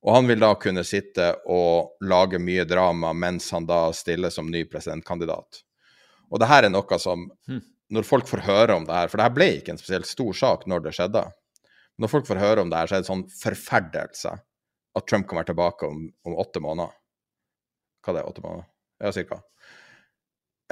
Og 0.00 0.14
han 0.14 0.28
vil 0.30 0.40
da 0.40 0.54
kunne 0.56 0.84
sitte 0.86 1.26
og 1.52 2.00
lage 2.08 2.40
mye 2.40 2.64
drama 2.68 3.12
mens 3.12 3.50
han 3.52 3.66
da 3.68 3.90
stiller 3.96 4.32
som 4.32 4.48
ny 4.50 4.64
presidentkandidat. 4.70 5.60
Og 6.30 6.40
det 6.40 6.48
her 6.48 6.66
er 6.66 6.72
noe 6.72 6.98
som 7.02 7.28
hm. 7.48 7.66
Når 7.90 8.06
folk 8.06 8.28
får 8.30 8.44
høre 8.46 8.74
om 8.78 8.84
det 8.86 8.94
her 8.94 9.08
For 9.10 9.18
det 9.18 9.24
her 9.26 9.34
ble 9.34 9.46
ikke 9.56 9.72
en 9.74 9.80
spesielt 9.80 10.06
stor 10.06 10.36
sak 10.38 10.60
når 10.70 10.84
det 10.84 10.92
skjedde. 10.94 11.24
Når 11.98 12.10
folk 12.12 12.28
får 12.28 12.38
høre 12.38 12.62
om 12.62 12.70
det 12.70 12.78
her, 12.78 12.86
så 12.86 12.96
er 12.96 13.02
det 13.02 13.08
sånn 13.10 13.24
forferdelse 13.34 14.34
at 14.96 15.06
Trump 15.10 15.32
være 15.34 15.50
tilbake 15.50 15.88
om, 15.90 16.04
om 16.26 16.36
åtte 16.38 16.62
måneder. 16.62 16.94
Hva 18.00 18.14
det 18.14 18.22
er 18.22 18.30
åtte 18.30 18.44
måneder? 18.44 18.68
Ja, 19.02 19.12
cirka. 19.12 19.40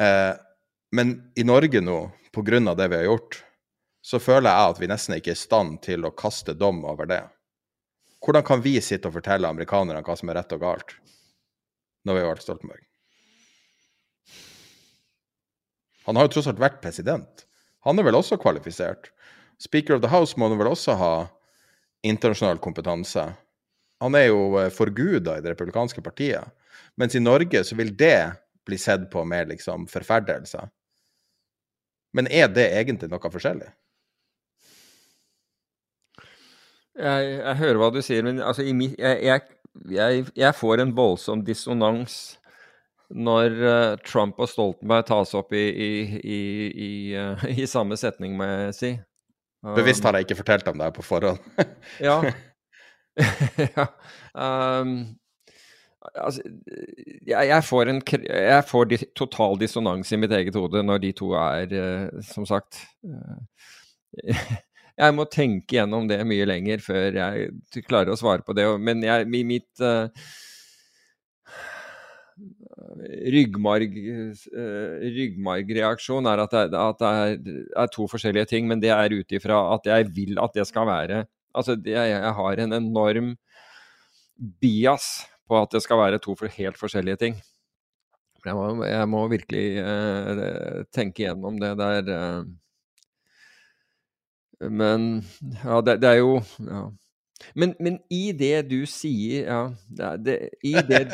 Eh, 0.01 0.33
men 0.95 1.13
i 1.37 1.45
Norge 1.45 1.83
nå, 1.85 1.99
på 2.33 2.45
grunn 2.47 2.71
av 2.71 2.79
det 2.79 2.89
vi 2.93 3.01
har 3.01 3.11
gjort, 3.11 3.43
så 4.05 4.21
føler 4.23 4.49
jeg 4.49 4.73
at 4.73 4.81
vi 4.81 4.91
nesten 4.91 5.19
ikke 5.19 5.35
er 5.35 5.39
i 5.39 5.43
stand 5.43 5.81
til 5.85 6.07
å 6.07 6.15
kaste 6.17 6.55
dom 6.57 6.81
over 6.89 7.11
det. 7.11 7.21
Hvordan 8.25 8.45
kan 8.45 8.63
vi 8.65 8.77
sitte 8.83 9.11
og 9.11 9.15
fortelle 9.15 9.49
amerikanerne 9.49 10.03
hva 10.05 10.17
som 10.19 10.31
er 10.31 10.41
rett 10.41 10.55
og 10.57 10.63
galt, 10.63 10.95
når 12.05 12.17
vi 12.17 12.23
har 12.23 12.31
valgt 12.33 12.47
Stoltenberg? 12.47 12.85
Han 16.09 16.17
har 16.17 16.27
jo 16.27 16.33
tross 16.37 16.49
alt 16.51 16.61
vært 16.63 16.81
president. 16.83 17.45
Han 17.85 18.01
er 18.01 18.07
vel 18.07 18.17
også 18.17 18.39
kvalifisert. 18.41 19.11
Speaker 19.61 19.97
of 19.97 20.03
the 20.03 20.11
House 20.11 20.39
må 20.41 20.49
vel 20.55 20.71
også 20.71 20.97
ha 20.99 21.13
internasjonal 22.07 22.61
kompetanse. 22.65 23.27
Han 24.01 24.15
er 24.15 24.29
jo 24.31 24.57
eh, 24.61 24.71
forguda 24.73 25.37
i 25.39 25.45
det 25.45 25.53
republikanske 25.53 26.03
partiet. 26.03 26.49
Mens 26.99 27.15
i 27.15 27.23
Norge 27.23 27.63
så 27.67 27.77
vil 27.79 27.93
det 27.99 28.33
bli 28.67 28.79
sett 28.79 29.09
på 29.11 29.25
med 29.27 29.51
liksom 29.53 29.87
forferdelse. 29.91 30.63
Men 32.17 32.31
er 32.33 32.49
det 32.51 32.71
egentlig 32.79 33.11
noe 33.13 33.31
forskjellig? 33.33 33.69
Jeg, 36.99 37.27
jeg 37.39 37.59
hører 37.61 37.79
hva 37.79 37.91
du 37.95 38.01
sier, 38.03 38.25
men 38.27 38.41
altså, 38.43 38.65
jeg, 38.67 38.97
jeg, 38.99 40.25
jeg, 40.35 40.55
får 40.59 40.83
en 40.83 40.95
voldsom 40.97 41.45
dissonans 41.47 42.17
når 43.09 43.55
uh, 43.63 43.93
Trump 44.05 44.41
og 44.43 44.51
Stoltenberg 44.51 45.07
tas 45.09 45.31
opp 45.39 45.55
i, 45.57 45.63
i, 45.71 46.41
i, 46.69 46.91
uh, 47.17 47.47
i, 47.49 47.69
samme 47.71 47.97
setning, 47.97 48.35
må 48.37 48.49
jeg 48.51 48.75
si. 48.77 48.91
Bevisst 49.79 50.05
har 50.05 50.19
jeg 50.19 50.27
ikke 50.27 50.41
fortalt 50.43 50.69
om 50.71 50.79
det 50.79 50.91
her 50.91 50.97
på 50.99 51.07
forhånd. 51.07 51.41
ja. 52.09 52.19
ja. 53.65 53.87
Um, 54.35 54.93
altså, 56.13 56.45
jeg, 57.27 57.65
får 57.65 57.95
en 57.95 58.03
jeg 58.27 58.63
får 58.69 58.91
di 58.91 59.01
total 59.17 59.59
dissonans 59.63 60.13
i 60.13 60.21
mitt 60.21 60.35
eget 60.35 60.59
hode 60.59 60.85
når 60.85 61.03
de 61.07 61.15
to 61.17 61.33
er, 61.39 61.75
uh, 61.75 62.23
som 62.27 62.47
sagt 62.47 62.83
Jeg 64.99 65.15
må 65.15 65.29
tenke 65.31 65.79
gjennom 65.79 66.09
det 66.11 66.19
mye 66.27 66.47
lenger 66.49 66.83
før 66.83 67.17
jeg 67.21 67.85
klarer 67.87 68.13
å 68.13 68.19
svare 68.19 68.43
på 68.43 68.57
det. 68.59 68.67
Men 68.83 69.05
jeg, 69.07 69.29
mitt 69.47 69.83
uh, 69.85 70.11
ryggmarg, 73.35 73.95
uh, 73.95 75.07
ryggmargreaksjon 75.19 76.31
er 76.31 76.43
at, 76.43 76.57
det, 76.57 76.83
at 76.83 77.03
det 77.03 77.13
er, 77.23 77.37
er, 77.85 77.93
to 77.95 78.09
forskjellige 78.11 78.51
ting, 78.51 78.67
men 78.71 78.83
det 78.83 78.91
er 78.95 79.15
ut 79.15 79.39
ifra 79.39 79.61
at 79.77 79.87
jeg 79.87 80.11
vil 80.17 80.41
at 80.43 80.57
det 80.59 80.69
skal 80.71 80.89
være 80.91 81.27
Altså, 81.57 81.75
det, 81.81 81.95
jeg 81.97 82.33
har 82.37 82.61
en 82.61 82.77
enorm 82.77 83.31
bias 84.61 85.07
på 85.49 85.57
at 85.59 85.73
det 85.73 85.81
skal 85.83 85.99
være 85.99 86.21
to 86.23 86.37
helt 86.55 86.79
forskjellige 86.79 87.19
ting. 87.23 87.39
Jeg 88.45 88.55
må, 88.55 88.85
jeg 88.87 89.09
må 89.11 89.25
virkelig 89.33 89.65
uh, 89.83 90.85
tenke 90.95 91.25
gjennom 91.25 91.59
det 91.59 91.73
der. 91.81 92.11
Eh. 92.15 92.43
Men 94.61 95.25
ja, 95.63 95.81
det, 95.81 96.01
det 96.03 96.17
er 96.17 96.23
jo 96.23 96.41
ja. 96.67 96.89
Men, 97.55 97.75
men, 97.79 97.99
i 98.11 98.33
det 98.35 98.65
du 98.71 98.81
sier 98.91 99.47
Ja, 99.47 99.61
det, 99.87 100.09
det, 100.27 100.37
i 100.67 100.73
det 100.75 101.05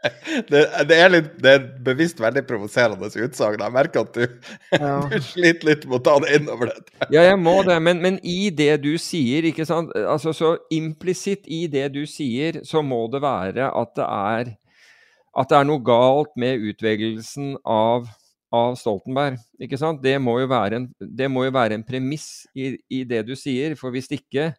det, 0.50 0.62
det, 0.88 0.96
er 0.96 1.10
litt 1.12 1.30
Det 1.42 1.52
er 1.58 1.66
bevisst 1.84 2.20
veldig 2.22 2.44
provoserende 2.48 3.10
utsagn. 3.12 3.60
Jeg 3.60 3.74
merker 3.74 4.06
at 4.06 4.16
du, 4.16 4.24
ja. 4.72 4.94
du, 5.12 5.18
sliter 5.24 5.70
litt 5.70 5.86
med 5.88 5.98
å 6.00 6.02
ta 6.06 6.16
det 6.24 6.38
innover 6.38 6.72
deg. 6.72 6.90
ja, 7.10 7.26
jeg 7.28 7.38
må 7.40 7.58
det. 7.66 7.78
Men, 7.84 8.00
men, 8.04 8.18
i 8.24 8.48
det 8.48 8.78
du 8.84 8.94
sier, 9.00 9.44
ikke 9.50 9.68
sant 9.68 9.92
Altså, 9.94 10.32
så 10.36 10.56
implisitt 10.72 11.44
i 11.44 11.66
det 11.70 11.90
du 11.94 12.04
sier, 12.08 12.62
så 12.66 12.82
må 12.82 13.04
det 13.12 13.22
være 13.24 13.70
at 13.70 13.94
det 13.98 14.08
er 14.08 14.54
At 15.36 15.50
det 15.52 15.60
er 15.60 15.68
noe 15.68 15.84
galt 15.84 16.32
med 16.40 16.64
utvelgelsen 16.72 17.58
av 17.68 18.08
av 18.54 18.76
Stoltenberg. 18.78 19.38
ikke 19.62 19.78
sant? 19.80 20.02
Det 20.04 20.14
må 20.22 20.38
jo 20.40 20.50
være 20.50 20.80
en, 20.80 20.90
må 21.32 21.46
jo 21.46 21.54
være 21.54 21.78
en 21.78 21.86
premiss 21.86 22.46
i, 22.54 22.74
i 22.88 23.02
det 23.08 23.24
du 23.28 23.34
sier. 23.38 23.74
For 23.78 23.94
hvis 23.94 24.12
ikke 24.14 24.52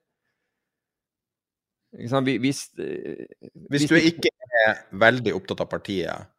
hvis, 1.96 2.12
eh, 2.12 2.40
hvis, 2.40 2.62
hvis, 3.70 3.88
du 3.88 3.96
ikke 3.96 4.32
er 4.66 4.82
veldig 4.92 5.32
opptatt 5.36 5.62
av 5.64 5.70
partiet 5.72 6.32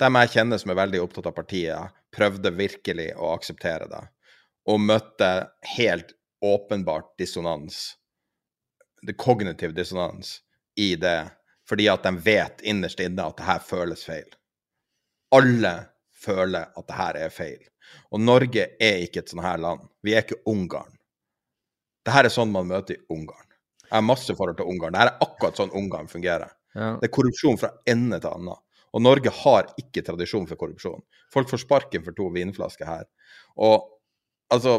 Dem 0.00 0.16
jeg 0.20 0.30
kjenner 0.36 0.60
som 0.60 0.70
er 0.72 0.78
veldig 0.78 1.00
opptatt 1.02 1.26
av 1.28 1.34
partiet, 1.36 1.96
prøvde 2.14 2.54
virkelig 2.56 3.10
å 3.20 3.34
akseptere 3.34 3.84
det, 3.90 4.00
og 4.72 4.80
møtte 4.80 5.28
helt 5.76 6.14
åpenbart 6.40 7.10
dissonans, 7.20 7.98
det 9.04 9.18
kognitiv 9.20 9.74
dissonans, 9.76 10.38
i 10.80 10.94
det, 10.96 11.28
fordi 11.68 11.90
at 11.92 12.08
de 12.08 12.14
vet 12.16 12.64
innerst 12.64 13.02
inne 13.04 13.28
at 13.28 13.36
det 13.36 13.44
her 13.44 13.60
føles 13.60 14.06
feil. 14.08 14.24
Alle 15.36 15.74
føler 16.20 16.70
at 16.76 16.86
det 16.86 16.96
her 16.96 17.18
er 17.26 17.34
feil. 17.34 17.60
Og 18.14 18.22
Norge 18.22 18.66
er 18.80 19.04
ikke 19.04 19.22
et 19.22 19.32
sånt 19.32 19.44
her 19.44 19.60
land. 19.60 19.86
Vi 20.04 20.14
er 20.14 20.24
ikke 20.24 20.42
Ungarn. 20.50 20.92
Det 22.06 22.14
her 22.14 22.26
er 22.26 22.32
sånn 22.32 22.52
man 22.52 22.68
møter 22.70 22.96
i 22.96 23.02
Ungarn. 23.12 23.46
Jeg 23.90 23.96
har 23.96 24.06
masse 24.06 24.34
forhold 24.38 24.58
til 24.60 24.68
Ungarn. 24.70 24.94
Dette 24.94 25.10
er 25.10 25.24
akkurat 25.26 25.58
sånn 25.58 25.72
Ungarn 25.76 26.10
fungerer. 26.10 26.52
Ja. 26.76 26.92
Det 27.00 27.08
er 27.08 27.14
korrupsjon 27.14 27.58
fra 27.58 27.72
ende 27.90 28.20
til 28.22 28.30
annen. 28.30 28.60
Og 28.90 29.02
Norge 29.02 29.32
har 29.42 29.70
ikke 29.78 30.04
tradisjon 30.06 30.46
for 30.50 30.58
korrupsjon. 30.58 31.02
Folk 31.34 31.50
får 31.50 31.64
sparken 31.64 32.04
for 32.06 32.16
to 32.16 32.28
vinflasker 32.34 32.88
her. 32.88 33.08
Og 33.58 33.86
altså 34.50 34.78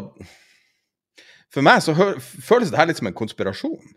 For 1.52 1.64
meg 1.64 1.82
så 1.84 1.92
føles 1.92 2.70
det 2.72 2.78
her 2.80 2.88
litt 2.88 2.96
som 2.96 3.10
en 3.10 3.16
konspirasjon. 3.16 3.90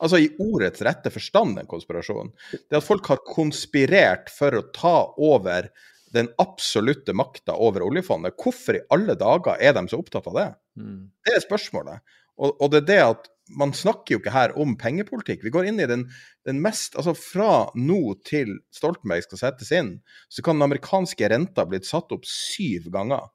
Altså 0.00 0.20
i 0.22 0.28
ordets 0.40 0.82
rette 0.86 1.10
forstand 1.12 1.58
en 1.58 1.68
konspirasjon. 1.68 2.30
Det 2.70 2.78
at 2.78 2.86
folk 2.86 3.08
har 3.10 3.20
konspirert 3.26 4.30
for 4.32 4.54
å 4.54 4.62
ta 4.74 4.94
over 5.18 5.68
den 6.14 6.30
absolutte 6.42 7.14
makta 7.16 7.54
over 7.54 7.84
oljefondet. 7.86 8.36
Hvorfor 8.40 8.78
i 8.78 8.86
alle 8.94 9.16
dager 9.18 9.60
er 9.62 9.76
de 9.76 9.84
så 9.90 10.00
opptatt 10.00 10.26
av 10.30 10.38
det? 10.38 10.48
Mm. 10.80 11.02
Det 11.26 11.36
er 11.36 11.44
spørsmålet. 11.44 12.02
Og, 12.40 12.54
og, 12.56 12.70
det 12.72 12.82
er 12.82 12.88
det 12.88 13.00
at 13.04 13.28
man 13.60 13.74
snakker 13.74 14.14
jo 14.14 14.20
ikke 14.20 14.34
her 14.34 14.54
om 14.60 14.76
pengepolitikk. 14.80 15.42
Vi 15.44 15.52
går 15.54 15.68
inn 15.70 15.82
i 15.82 15.88
den, 15.90 16.06
den, 16.46 16.60
mest 16.62 16.96
Altså 16.98 17.16
fra 17.18 17.66
nå 17.76 18.14
til 18.26 18.56
Stoltenberg 18.74 19.26
skal 19.26 19.42
settes 19.42 19.72
inn, 19.74 19.96
så 20.30 20.44
kan 20.46 20.58
den 20.58 20.68
amerikanske 20.68 21.30
renta 21.32 21.66
blitt 21.68 21.88
satt 21.88 22.14
opp 22.14 22.28
syv 22.28 22.88
ganger. 22.94 23.28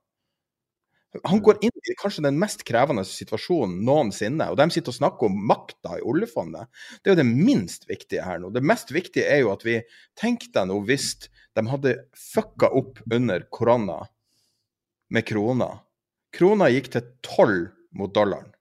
Han 1.24 1.40
går 1.44 1.62
inn 1.64 1.72
i 1.88 1.96
kanskje 2.00 2.26
den 2.26 2.40
mest 2.42 2.66
krevende 2.68 3.06
situasjonen 3.08 3.78
noensinne. 3.88 4.50
Og 4.52 4.58
de 4.60 4.68
sitter 4.74 4.92
og 4.92 4.98
snakker 4.98 5.30
om 5.30 5.38
makta 5.48 5.96
i 6.00 6.04
oljefondet. 6.04 6.68
Det 7.00 7.12
er 7.12 7.16
jo 7.16 7.22
det 7.22 7.30
minst 7.30 7.88
viktige 7.88 8.26
her 8.26 8.42
nå. 8.42 8.52
Det 8.52 8.64
mest 8.66 8.92
viktige 8.92 9.30
er 9.32 9.46
jo 9.46 9.54
at 9.54 9.64
vi 9.68 9.80
Tenk 10.20 10.50
deg 10.56 10.68
nå 10.68 10.82
hvis 10.88 11.14
de 11.56 11.68
hadde 11.72 11.96
fucka 12.34 12.70
opp 12.76 13.00
under 13.14 13.48
korona 13.50 14.02
med 15.10 15.26
krona. 15.28 15.70
Krona 16.36 16.68
gikk 16.74 16.92
til 16.94 17.08
tolv 17.24 17.70
mot 17.96 18.12
dollaren. 18.14 18.52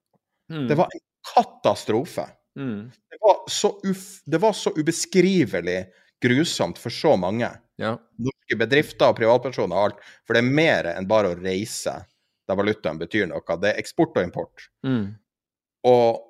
Mm. 0.53 0.69
Det 0.71 0.79
var 0.79 0.93
en 0.93 1.03
katastrofe. 1.35 2.27
Mm. 2.59 2.91
Det, 3.11 3.19
var 3.21 3.41
så 3.51 3.73
uf, 3.83 4.05
det 4.25 4.39
var 4.39 4.53
så 4.53 4.71
ubeskrivelig 4.77 5.81
grusomt 6.23 6.79
for 6.79 6.95
så 6.95 7.17
mange. 7.17 7.51
Ja. 7.81 7.97
Norske 8.23 8.59
bedrifter 8.61 9.11
og 9.11 9.19
privatpersoner 9.19 9.77
og 9.77 9.89
alt. 9.89 10.05
For 10.27 10.37
det 10.37 10.45
er 10.45 10.57
mer 10.61 10.91
enn 10.95 11.09
bare 11.11 11.33
å 11.33 11.39
reise 11.39 11.97
der 12.45 12.59
valutaen 12.59 13.01
betyr 13.01 13.27
noe. 13.31 13.59
Det 13.59 13.73
er 13.73 13.81
eksport 13.81 14.17
og 14.19 14.27
import. 14.27 14.69
Mm. 14.87 15.17
Og 15.89 16.23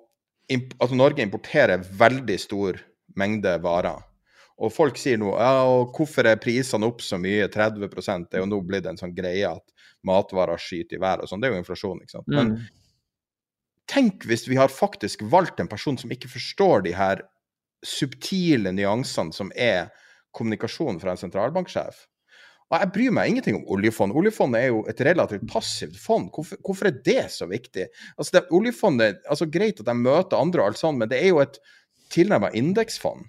imp 0.54 0.74
altså 0.78 0.96
Norge 0.98 1.24
importerer 1.24 1.84
veldig 1.98 2.38
stor 2.40 2.80
mengde 3.18 3.56
varer. 3.64 4.02
Og 4.62 4.70
folk 4.70 4.98
sier 5.00 5.18
nå 5.18 5.32
ja, 5.34 5.64
og 5.66 5.96
hvorfor 5.96 6.28
er 6.30 6.38
prisene 6.38 6.86
opp 6.86 7.02
så 7.02 7.18
mye, 7.18 7.48
30 7.50 7.88
Det 8.30 8.38
er 8.38 8.44
jo 8.44 8.50
nå 8.50 8.60
blitt 8.62 8.86
en 8.86 9.00
sånn 9.00 9.14
greie 9.16 9.48
at 9.50 9.90
matvarer 10.06 10.60
skyter 10.60 10.98
i 10.98 11.02
været 11.02 11.24
og 11.24 11.30
sånn. 11.30 11.42
Det 11.42 11.48
er 11.48 11.56
jo 11.56 11.62
inflasjon, 11.64 12.02
ikke 12.04 12.16
sant. 12.18 12.30
Men 12.30 12.54
mm. 12.54 12.64
Tenk 13.90 14.24
hvis 14.24 14.46
vi 14.48 14.56
har 14.56 14.72
faktisk 14.72 15.26
valgt 15.28 15.58
en 15.60 15.68
person 15.68 15.98
som 16.00 16.12
ikke 16.14 16.30
forstår 16.32 16.86
de 16.86 16.94
her 16.96 17.20
subtile 17.84 18.72
nyansene 18.72 19.34
som 19.36 19.50
er 19.60 19.90
kommunikasjon 20.34 20.96
fra 21.02 21.12
en 21.12 21.20
sentralbanksjef. 21.20 21.98
Og 22.72 22.78
jeg 22.80 22.92
bryr 22.94 23.12
meg 23.14 23.30
ingenting 23.30 23.58
om 23.58 23.66
oljefond. 23.76 24.16
Oljefondet 24.16 24.64
er 24.64 24.70
jo 24.72 24.80
et 24.88 25.02
relativt 25.04 25.44
passivt 25.50 25.98
fond. 26.00 26.30
Hvorfor, 26.32 26.58
hvorfor 26.64 26.88
er 26.88 26.96
det 27.04 27.26
så 27.34 27.46
viktig? 27.50 27.90
Altså 28.16 28.38
det, 28.38 28.46
oljefondet, 28.56 29.20
altså 29.28 29.50
Greit 29.52 29.82
at 29.82 29.90
de 29.90 29.96
møter 29.98 30.40
andre, 30.40 30.62
og 30.62 30.72
alt 30.72 30.80
sånt, 30.80 30.98
men 30.98 31.12
det 31.12 31.20
er 31.20 31.34
jo 31.34 31.42
et 31.44 31.60
tilnærmet 32.14 32.56
indeksfond. 32.56 33.28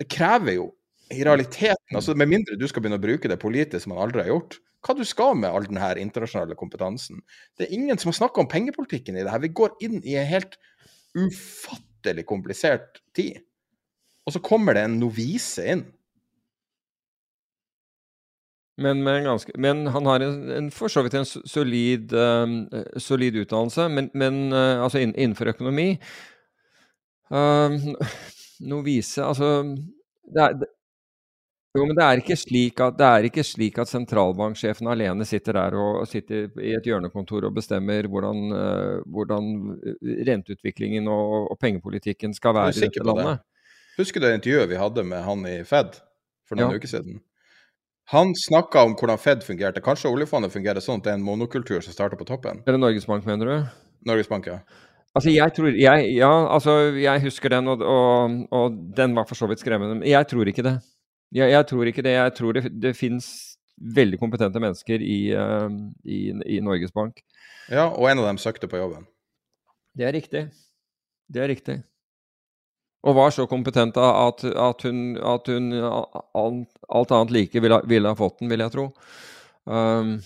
Det 0.00 0.08
krever 0.10 0.58
jo 0.58 0.68
i 1.12 1.24
realiteten, 1.24 1.94
altså 1.94 2.14
med 2.18 2.30
mindre 2.30 2.56
du 2.58 2.66
skal 2.68 2.82
begynne 2.82 2.98
å 2.98 3.04
bruke 3.04 3.30
det 3.30 3.40
politisk 3.42 3.84
som 3.84 3.94
man 3.94 4.02
aldri 4.06 4.24
har 4.24 4.32
gjort, 4.32 4.58
hva 4.84 4.96
du 4.98 5.04
skal 5.08 5.36
med 5.38 5.52
all 5.52 5.66
denne 5.68 5.90
internasjonale 6.02 6.56
kompetansen. 6.58 7.22
Det 7.56 7.66
er 7.66 7.76
ingen 7.76 8.00
som 8.00 8.10
har 8.10 8.18
snakka 8.18 8.42
om 8.42 8.50
pengepolitikken 8.50 9.16
i 9.16 9.24
det 9.24 9.32
her. 9.32 9.42
Vi 9.44 9.52
går 9.56 9.76
inn 9.84 10.00
i 10.02 10.16
en 10.20 10.28
helt 10.28 10.58
ufattelig 11.16 12.26
komplisert 12.28 13.00
tid. 13.16 13.40
Og 14.24 14.34
så 14.34 14.42
kommer 14.44 14.76
det 14.76 14.84
en 14.84 14.98
novise 15.00 15.64
inn. 15.74 15.84
Men, 18.80 19.04
ganske, 19.06 19.52
men 19.60 19.84
han 19.94 20.08
har 20.10 20.24
en, 20.24 20.38
en, 20.50 20.70
for 20.74 20.90
så 20.90 21.04
vidt 21.06 21.14
en 21.14 21.28
solid, 21.28 22.10
um, 22.12 22.64
solid 22.98 23.36
utdannelse, 23.44 23.86
men, 23.88 24.08
men 24.18 24.48
uh, 24.50 24.82
altså 24.82 25.04
innenfor 25.04 25.52
økonomi. 25.52 25.92
Uh, 27.30 27.78
novise 28.60 29.24
Altså 29.24 29.48
det 30.34 30.42
er, 30.42 30.54
jo, 31.74 31.84
men 31.88 31.96
det 31.98 32.04
er 32.06 32.20
ikke 32.22 32.36
slik 32.38 32.80
at, 32.84 33.00
ikke 33.26 33.42
slik 33.42 33.78
at 33.82 33.90
sentralbanksjefen 33.90 34.88
alene 34.92 35.26
sitter 35.26 35.58
der 35.58 35.74
og 35.74 36.06
sitter 36.06 36.46
i 36.62 36.70
et 36.78 36.86
hjørnekontor 36.86 37.48
og 37.48 37.56
bestemmer 37.56 38.06
hvordan, 38.06 38.44
uh, 38.54 39.02
hvordan 39.10 39.50
renteutviklingen 40.28 41.10
og, 41.10 41.50
og, 41.50 41.58
pengepolitikken 41.58 42.34
skal 42.36 42.54
være 42.54 42.76
i 42.76 42.84
dette 42.86 43.02
landet. 43.02 43.42
Det. 43.42 43.98
Husker 43.98 44.22
du 44.22 44.28
det 44.28 44.36
intervjuet 44.38 44.70
vi 44.70 44.78
hadde 44.80 45.06
med 45.10 45.26
han 45.26 45.46
i 45.50 45.56
Fed 45.66 45.98
for 46.46 46.58
noen 46.58 46.76
ja. 46.76 46.78
uker 46.78 46.94
siden? 46.94 47.18
Han 48.14 48.34
snakka 48.38 48.86
om 48.86 48.94
hvordan 49.00 49.18
Fed 49.18 49.42
fungerte. 49.42 49.82
Kanskje 49.82 50.12
oljefondet 50.12 50.54
fungerer 50.54 50.82
sånn 50.84 51.02
at 51.02 51.06
det 51.08 51.14
er 51.14 51.18
en 51.18 51.26
monokultur 51.26 51.82
som 51.82 51.94
starter 51.94 52.20
på 52.20 52.26
toppen? 52.28 52.62
Eller 52.68 52.78
Norges 52.78 53.06
Bank, 53.08 53.26
mener 53.26 53.50
du? 53.50 53.78
Norges 54.06 54.30
Bank, 54.30 54.46
ja. 54.46 54.60
Altså, 55.14 55.30
jeg 55.30 55.54
tror 55.54 55.70
jeg, 55.78 56.10
Ja, 56.16 56.32
altså, 56.54 56.72
jeg 56.98 57.22
husker 57.22 57.48
den, 57.48 57.68
og, 57.70 57.82
og, 57.82 58.38
og 58.50 58.78
den 58.96 59.14
var 59.14 59.28
for 59.28 59.38
så 59.38 59.46
vidt 59.46 59.62
skremmende. 59.62 60.00
Men 60.00 60.08
jeg 60.08 60.26
tror 60.26 60.50
ikke 60.50 60.64
det. 60.66 60.78
Jeg, 61.34 61.50
jeg, 61.50 61.66
tror 61.66 61.90
ikke 61.90 62.02
det. 62.02 62.14
Jeg 62.16 62.34
tror 62.34 62.52
det, 62.52 62.82
det 62.82 62.96
fins 62.96 63.28
veldig 63.78 64.18
kompetente 64.18 64.60
mennesker 64.62 65.02
i, 65.02 65.18
uh, 65.34 65.70
i, 66.04 66.28
i, 66.56 66.60
Norges 66.62 66.92
Bank. 66.94 67.22
Ja, 67.70 67.88
og 67.88 68.10
en 68.10 68.22
av 68.22 68.28
dem 68.28 68.38
søkte 68.38 68.70
på 68.70 68.78
jobben. 68.78 69.06
Det 69.94 70.06
er 70.06 70.14
riktig. 70.14 70.44
Det 71.30 71.42
er 71.42 71.50
riktig. 71.50 71.80
Og 73.04 73.16
var 73.18 73.34
så 73.34 73.46
kompetent 73.46 73.98
at, 74.00 74.44
at 74.44 74.86
hun, 74.86 75.16
at 75.18 75.50
hun 75.50 75.72
alt 75.76 77.12
annet 77.12 77.34
like 77.34 77.60
ville, 77.60 77.80
ville, 77.86 78.08
ha 78.08 78.16
fått 78.16 78.40
den, 78.40 78.50
vil 78.50 78.64
jeg 78.64 78.72
tro. 78.72 78.86
Um, 79.68 80.16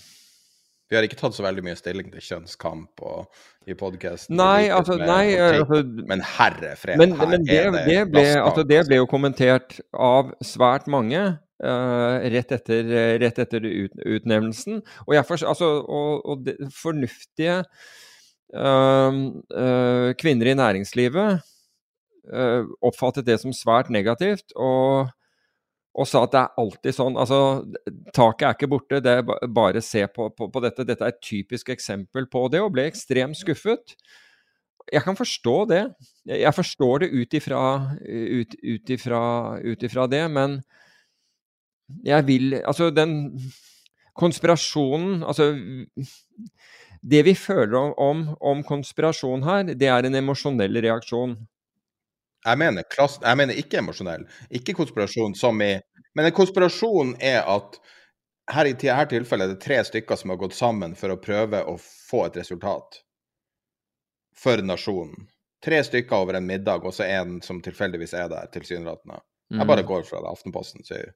vi 0.89 0.97
har 0.97 1.05
ikke 1.05 1.19
tatt 1.19 1.35
så 1.37 1.45
veldig 1.45 1.63
mye 1.67 1.77
stilling 1.77 2.09
til 2.13 2.23
kjønnskamp 2.25 3.03
og, 3.05 3.43
i 3.69 3.75
podkasten. 3.77 4.33
Nei, 4.39 4.69
altså, 4.73 4.97
nei 4.97 5.35
altså, 5.37 5.83
Men 6.09 6.23
herre 6.25 6.73
fred, 6.79 6.97
men, 7.01 7.13
her 7.19 7.29
men 7.29 7.45
det, 7.45 7.59
er 7.59 7.69
det, 7.75 7.83
det 7.85 7.99
ble, 8.09 8.25
altså, 8.41 8.65
det 8.65 8.81
ble 8.87 8.97
jo 8.97 9.09
kommentert 9.09 9.77
av 9.93 10.31
svært 10.45 10.89
mange 10.89 11.21
uh, 11.21 12.15
rett 12.33 12.55
etter, 12.57 12.89
rett 13.21 13.43
etter 13.45 13.67
ut, 13.67 14.01
utnevnelsen. 14.17 14.81
Og, 15.05 15.13
for, 15.29 15.45
altså, 15.53 15.69
og, 15.85 16.25
og 16.25 16.43
det, 16.47 16.57
fornuftige 16.73 17.61
uh, 18.57 19.21
uh, 19.53 20.09
kvinner 20.19 20.53
i 20.53 20.59
næringslivet 20.59 21.55
oppfattet 22.85 23.25
det 23.25 23.39
som 23.41 23.49
svært 23.57 23.87
negativt. 23.89 24.51
og 24.53 25.09
og 25.97 26.07
sa 26.07 26.21
at 26.23 26.33
det 26.33 26.41
er 26.41 26.61
alltid 26.61 26.95
sånn. 26.95 27.17
altså 27.17 27.39
Taket 28.15 28.45
er 28.45 28.55
ikke 28.55 28.71
borte, 28.71 29.01
det 29.03 29.15
er 29.19 29.47
bare 29.49 29.81
se 29.83 30.05
på, 30.13 30.29
på, 30.35 30.49
på, 30.53 30.61
dette. 30.63 30.85
Dette 30.87 31.05
er 31.05 31.15
et 31.15 31.23
typisk 31.25 31.71
eksempel 31.73 32.29
på 32.29 32.45
det, 32.53 32.61
og 32.63 32.73
ble 32.75 32.85
ekstremt 32.89 33.39
skuffet. 33.39 33.95
Jeg 34.89 35.03
kan 35.05 35.17
forstå 35.17 35.55
det. 35.69 35.83
Jeg 36.29 36.53
forstår 36.55 37.03
det 37.03 37.11
ut 37.13 37.35
ifra, 37.37 37.63
ut, 38.05 38.55
ut 38.61 38.93
ifra, 38.95 39.23
ut 39.65 39.85
ifra 39.89 40.07
det, 40.09 40.23
men 40.31 40.59
jeg 42.05 42.25
vil 42.27 42.53
Altså, 42.59 42.91
den 42.93 43.39
konspirasjonen 44.13 45.23
Altså 45.23 45.47
Det 47.01 47.23
vi 47.25 47.33
føler 47.33 47.77
om, 47.79 47.93
om, 47.97 48.19
om 48.41 48.61
konspirasjon 48.63 49.41
her, 49.43 49.73
det 49.73 49.87
er 49.87 50.05
en 50.05 50.19
emosjonell 50.19 50.81
reaksjon. 50.83 51.37
Jeg 52.45 52.59
mener, 52.61 52.85
klass, 52.87 53.17
jeg 53.21 53.37
mener 53.37 53.57
ikke 53.59 53.81
emosjonell. 53.81 54.23
Ikke 54.55 54.75
konspirasjon 54.77 55.35
som 55.35 55.61
i 55.61 55.73
Men 56.15 56.25
en 56.25 56.35
konspirasjon 56.35 57.13
er 57.21 57.43
at 57.47 57.77
her 58.49 58.65
i 58.65 58.73
dette 58.73 59.05
tilfellet 59.11 59.45
er 59.45 59.53
det 59.53 59.63
tre 59.63 59.77
stykker 59.85 60.17
som 60.17 60.31
har 60.33 60.39
gått 60.41 60.55
sammen 60.57 60.95
for 60.97 61.13
å 61.13 61.19
prøve 61.21 61.61
å 61.69 61.75
få 61.79 62.25
et 62.25 62.39
resultat 62.41 63.01
for 64.39 64.63
nasjonen. 64.65 65.27
Tre 65.63 65.81
stykker 65.83 66.15
over 66.15 66.39
en 66.39 66.47
middag, 66.47 66.85
og 66.87 66.95
så 66.95 67.05
en 67.05 67.41
som 67.45 67.59
tilfeldigvis 67.61 68.15
er 68.15 68.29
der, 68.31 68.47
tilsynelatende. 68.53 69.19
Jeg 69.49 69.65
bare 69.65 69.83
går 69.83 70.03
fra 70.05 70.21
det 70.21 70.29
Aftenposten 70.29 70.85
sier. 70.85 71.11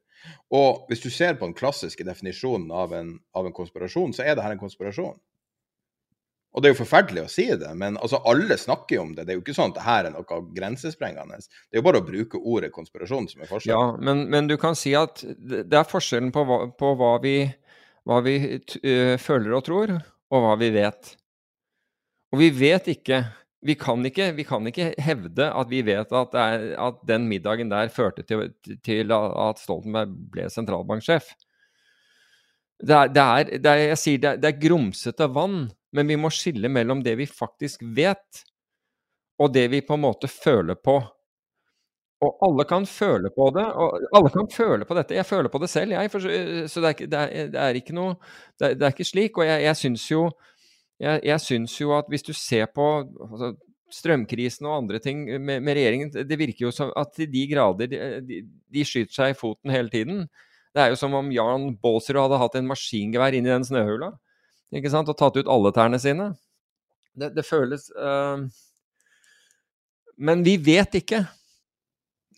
Og 0.54 0.88
hvis 0.90 1.04
du 1.04 1.10
ser 1.14 1.38
på 1.38 1.46
den 1.46 1.56
klassiske 1.58 2.06
definisjonen 2.06 2.72
av 2.74 2.94
en, 2.98 3.14
av 3.38 3.48
en 3.48 3.54
konspirasjon, 3.56 4.14
så 4.18 4.26
er 4.26 4.36
det 4.36 4.46
her 4.46 4.56
en 4.56 4.62
konspirasjon. 4.62 5.20
Og 6.54 6.62
det 6.62 6.70
er 6.70 6.76
jo 6.76 6.84
forferdelig 6.84 7.24
å 7.24 7.32
si 7.34 7.48
det, 7.50 7.72
men 7.80 7.96
altså, 7.98 8.20
alle 8.30 8.58
snakker 8.62 9.00
jo 9.00 9.04
om 9.08 9.14
det. 9.18 9.26
Det 9.26 9.34
er 9.34 9.40
jo 9.40 9.42
ikke 9.42 9.56
sånn 9.58 9.72
at 9.74 9.80
det 9.80 9.86
her 9.88 10.08
er 10.08 10.14
noe 10.14 10.40
grensesprengende. 10.54 11.40
Det 11.42 11.78
er 11.78 11.82
jo 11.82 11.88
bare 11.88 12.02
å 12.04 12.06
bruke 12.06 12.42
ordet 12.42 12.70
konspirasjon 12.76 13.30
som 13.32 13.42
er 13.42 13.54
Ja, 13.66 13.82
men, 13.98 14.28
men 14.30 14.50
du 14.52 14.54
kan 14.62 14.78
si 14.78 14.94
at 14.98 15.24
det 15.42 15.74
er 15.74 15.90
forskjellen 15.90 16.30
på 16.36 16.46
hva, 16.46 16.60
på 16.78 16.94
hva 17.00 17.16
vi, 17.24 17.38
hva 18.06 18.22
vi 18.26 18.38
øh, 18.54 19.16
føler 19.18 19.58
og 19.58 19.66
tror, 19.66 19.96
og 20.34 20.46
hva 20.46 20.54
vi 20.62 20.70
vet. 20.78 21.16
Og 22.34 22.42
vi 22.42 22.54
vet 22.54 22.92
ikke 22.94 23.24
vi 23.64 23.76
kan 23.80 24.04
ikke, 24.06 24.32
vi 24.36 24.44
kan 24.44 24.68
ikke 24.68 24.90
hevde 25.00 25.46
at 25.48 25.70
vi 25.72 25.80
vet 25.88 26.12
at, 26.12 26.34
er, 26.36 26.66
at 26.84 27.00
den 27.08 27.30
middagen 27.30 27.70
der 27.72 27.92
førte 27.94 28.26
til, 28.28 28.50
til 28.84 29.14
at 29.16 29.62
Stoltenberg 29.62 30.12
ble 30.34 30.50
sentralbanksjef. 30.52 31.30
Det 32.84 32.98
er, 32.98 33.14
det 33.16 33.24
er, 33.24 33.52
det 33.64 33.72
er, 33.72 33.84
jeg 33.94 34.02
sier 34.02 34.20
det 34.20 34.32
er, 34.34 34.42
det 34.44 34.50
er 34.50 34.62
grumsete 34.66 35.30
vann, 35.32 35.70
men 35.94 36.10
vi 36.10 36.18
må 36.20 36.32
skille 36.34 36.70
mellom 36.72 37.04
det 37.06 37.16
vi 37.20 37.28
faktisk 37.30 37.84
vet, 37.96 38.44
og 39.42 39.54
det 39.54 39.68
vi 39.74 39.82
på 39.86 39.98
en 39.98 40.04
måte 40.06 40.30
føler 40.32 40.78
på. 40.78 41.00
Og 42.24 42.38
alle 42.48 42.64
kan 42.70 42.86
føle 42.88 43.30
på 43.36 43.50
det, 43.56 43.66
og 43.68 44.00
alle 44.16 44.30
kan 44.32 44.48
føle 44.52 44.86
på 44.88 44.96
dette. 44.96 45.16
Jeg 45.18 45.28
føler 45.28 45.52
på 45.52 45.60
det 45.60 45.68
selv, 45.72 45.92
jeg. 45.92 46.12
For, 46.14 46.24
så 46.24 46.84
det 46.84 46.88
er, 46.88 46.96
ikke- 46.96 47.10
det, 47.12 47.20
er, 47.20 47.50
det 47.52 47.60
er 47.66 47.80
ikke 47.80 47.96
noe 47.98 48.14
Det 48.60 48.70
er, 48.70 48.78
det 48.80 48.88
er 48.88 48.96
ikke 48.96 49.10
slik. 49.10 49.38
Og 49.42 49.46
jeg, 49.50 49.64
jeg 49.66 49.80
syns 49.82 50.06
jo 50.12 50.22
jeg, 51.04 51.20
jeg 51.26 51.42
syns 51.44 51.76
jo 51.82 51.92
at 51.98 52.08
hvis 52.08 52.24
du 52.24 52.32
ser 52.38 52.70
på 52.72 52.86
altså, 53.04 53.52
strømkrisen 53.92 54.66
og 54.70 54.78
andre 54.78 55.00
ting 55.04 55.26
med, 55.42 55.60
med 55.66 55.76
regjeringen, 55.76 56.14
det 56.14 56.40
virker 56.40 56.68
jo 56.70 56.72
som 56.72 56.94
at 56.96 57.12
til 57.18 57.28
de 57.34 57.44
grader 57.52 57.90
de, 57.92 58.00
de, 58.30 58.40
de 58.74 58.86
skyter 58.88 59.14
seg 59.18 59.34
i 59.34 59.38
foten 59.38 59.74
hele 59.74 59.92
tiden. 59.92 60.24
Det 60.74 60.82
er 60.82 60.94
jo 60.94 60.98
som 60.98 61.14
om 61.18 61.28
Jan 61.34 61.74
Baalsrud 61.84 62.22
hadde 62.24 62.40
hatt 62.42 62.56
en 62.58 62.70
maskingevær 62.72 63.36
i 63.36 63.44
den 63.46 63.68
snøhula 63.68 64.14
ikke 64.80 64.92
sant? 64.94 65.10
og 65.12 65.18
tatt 65.20 65.38
ut 65.40 65.50
alle 65.52 65.72
tærne 65.76 66.00
sine. 66.02 66.32
Det, 67.14 67.30
det 67.36 67.46
føles 67.46 67.92
øh, 67.94 68.48
Men 70.18 70.44
vi 70.46 70.58
vet 70.58 70.96
ikke. 70.98 71.24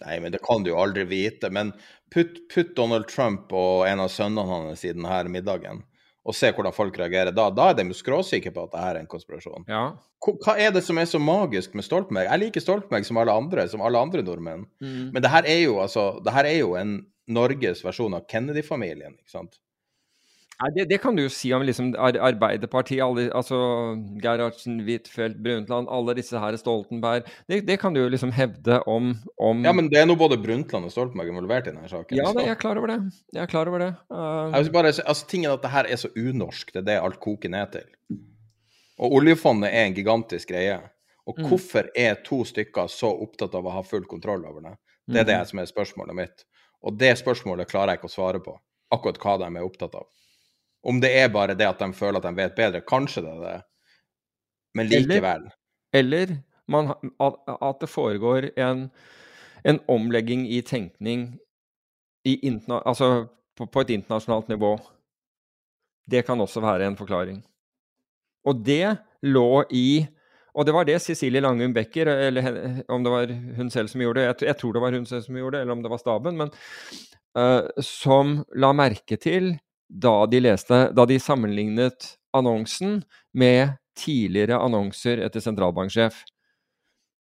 Nei, 0.04 0.18
men 0.20 0.34
det 0.34 0.42
kan 0.44 0.64
du 0.64 0.74
jo 0.74 0.80
aldri 0.82 1.06
vite. 1.08 1.52
Men 1.54 1.72
putt, 2.14 2.42
putt 2.52 2.76
Donald 2.76 3.08
Trump 3.12 3.54
og 3.56 3.86
en 3.88 4.04
av 4.04 4.12
sønnene 4.12 4.48
hans 4.50 4.84
i 4.84 4.92
denne 4.92 5.22
middagen, 5.32 5.84
og 6.26 6.36
se 6.36 6.50
hvordan 6.52 6.76
folk 6.76 6.98
reagerer 7.00 7.32
da. 7.36 7.48
Da 7.54 7.70
er 7.72 7.80
de 7.80 7.88
jo 7.88 7.98
skråsikre 7.98 8.52
på 8.52 8.66
at 8.66 8.74
det 8.74 8.84
her 8.84 8.94
er 8.96 9.04
en 9.04 9.12
konspirasjon. 9.12 9.68
Ja. 9.72 9.86
Hva 10.26 10.56
er 10.58 10.72
det 10.74 10.82
som 10.84 10.98
er 10.98 11.08
så 11.08 11.22
magisk 11.22 11.76
med 11.78 11.86
Stoltenberg? 11.86 12.28
Jeg 12.32 12.42
liker 12.42 12.64
Stoltenberg 12.64 13.06
som 13.08 13.20
alle 13.22 13.36
andre, 13.36 13.68
som 13.70 13.84
alle 13.86 14.02
andre 14.02 14.24
nordmenn. 14.26 14.66
Men 15.14 15.22
det 15.22 15.32
her 15.32 15.46
er 15.48 15.62
jo 15.68 15.78
altså, 15.84 16.16
det 16.26 16.34
her 16.34 16.50
er 16.50 16.58
jo 16.64 16.74
en 16.80 16.98
Norges 17.36 17.84
versjon 17.86 18.14
av 18.18 18.26
Kennedy-familien, 18.30 19.16
ikke 19.22 19.34
sant? 19.38 19.60
Nei, 20.62 20.70
det, 20.76 20.86
det 20.88 20.98
kan 21.04 21.18
du 21.18 21.24
jo 21.26 21.32
si 21.34 21.50
om 21.56 21.64
liksom 21.68 21.90
Arbeiderpartiet, 22.00 23.02
alle, 23.04 23.26
altså 23.36 23.58
Gerhardsen, 24.24 24.78
Huitfeldt, 24.88 25.42
Brundtland, 25.44 25.90
alle 25.92 26.16
disse 26.16 26.40
her, 26.40 26.56
Stoltenberg 26.60 27.26
det, 27.52 27.62
det 27.68 27.76
kan 27.82 27.96
du 27.96 28.00
jo 28.00 28.08
liksom 28.14 28.32
hevde 28.36 28.80
om, 28.88 29.12
om 29.36 29.66
Ja, 29.68 29.74
men 29.76 29.90
det 29.92 30.00
er 30.00 30.08
nå 30.08 30.16
både 30.20 30.40
Brundtland 30.40 30.88
og 30.88 30.94
Stoltenberg 30.96 31.34
involvert 31.34 31.68
i 31.68 31.74
denne 31.74 31.92
saken. 31.92 32.16
Ja, 32.16 32.32
det, 32.32 32.48
jeg 32.48 32.56
er 32.56 32.62
klar 32.62 32.80
over 32.80 32.94
det. 32.94 33.00
Jeg 33.36 33.44
er 33.44 33.52
klar 33.52 33.72
over 33.72 33.84
det. 33.84 33.92
Uh, 34.08 34.56
bare, 34.72 34.96
altså, 34.96 35.28
tingen 35.28 35.52
er 35.52 35.60
at 35.60 35.68
det 35.68 35.74
her 35.76 35.92
er 35.92 36.00
så 36.00 36.14
unorsk, 36.16 36.72
det 36.72 36.86
er 36.86 36.90
det 36.94 36.98
alt 37.04 37.20
koker 37.24 37.52
ned 37.52 37.76
til. 37.76 37.92
Og 38.96 39.20
oljefondet 39.20 39.74
er 39.76 39.90
en 39.90 39.96
gigantisk 39.98 40.54
greie. 40.56 40.80
Og 41.26 41.40
Mm. 41.40 41.48
hvorfor 41.50 41.88
er 41.98 42.20
to 42.24 42.44
stykker 42.46 42.88
så 42.88 43.10
opptatt 43.10 43.56
av 43.58 43.66
å 43.66 43.72
ha 43.74 43.82
full 43.84 44.06
kontroll 44.06 44.46
over 44.46 44.62
det? 44.62 44.76
Det 45.10 45.24
er 45.24 45.26
det 45.32 45.48
som 45.50 45.60
er 45.60 45.66
spørsmålet 45.66 46.16
mitt. 46.16 46.44
Og 46.86 46.98
det 46.98 47.16
spørsmålet 47.18 47.68
klarer 47.68 47.94
jeg 47.94 48.00
ikke 48.00 48.12
å 48.12 48.14
svare 48.14 48.40
på. 48.46 48.54
Akkurat 48.94 49.18
hva 49.18 49.40
de 49.42 49.50
er 49.50 49.66
opptatt 49.66 49.96
av. 49.98 50.06
Om 50.86 51.00
det 51.02 51.12
er 51.18 51.32
bare 51.34 51.56
det 51.58 51.68
at 51.68 51.82
de 51.82 51.90
føler 51.98 52.22
at 52.22 52.28
de 52.28 52.36
vet 52.38 52.58
bedre, 52.58 52.84
kanskje 52.86 53.24
det 53.26 53.32
er 53.34 53.44
det. 53.46 53.56
Men 54.76 54.90
likevel. 54.92 55.48
Eller 55.96 56.36
man, 56.68 56.92
at, 57.22 57.40
at 57.56 57.82
det 57.82 57.90
foregår 57.90 58.50
en, 58.60 58.90
en 59.66 59.80
omlegging 59.90 60.46
i 60.52 60.62
tenkning 60.62 61.40
i 62.26 62.40
interna, 62.48 62.82
altså 62.86 63.28
på, 63.58 63.66
på 63.66 63.86
et 63.86 63.96
internasjonalt 63.96 64.50
nivå. 64.52 64.76
Det 66.10 66.26
kan 66.26 66.42
også 66.42 66.62
være 66.62 66.90
en 66.90 66.98
forklaring. 66.98 67.40
Og 68.46 68.62
det 68.66 68.98
lå 69.26 69.64
i 69.74 70.06
Og 70.56 70.64
det 70.66 70.72
var 70.72 70.86
det 70.88 71.02
Cecilie 71.04 71.42
Langum 71.42 71.74
Becker, 71.74 72.08
eller 72.08 72.46
om 72.88 73.04
det 73.04 73.12
var 73.12 73.32
hun 73.58 73.70
selv 73.70 73.90
som 73.92 74.00
gjorde 74.00 74.22
det, 74.22 74.28
jeg, 74.28 74.48
jeg 74.48 74.58
tror 74.58 74.74
det 74.74 74.82
var 74.82 74.94
hun 74.96 75.06
selv 75.06 75.26
som 75.26 75.36
gjorde 75.36 75.58
det, 75.58 75.62
eller 75.66 75.76
om 75.76 75.82
det 75.84 75.90
var 75.92 76.00
staben, 76.00 76.38
men 76.40 76.52
uh, 77.36 77.68
som 77.84 78.38
la 78.56 78.70
merke 78.72 79.18
til 79.20 79.58
da 79.90 80.26
de 80.26 80.42
leste 80.42 80.78
Da 80.96 81.06
de 81.06 81.20
sammenlignet 81.22 82.16
annonsen 82.36 83.04
med 83.34 83.78
tidligere 83.96 84.58
annonser 84.60 85.22
etter 85.24 85.40
sentralbanksjef. 85.40 86.18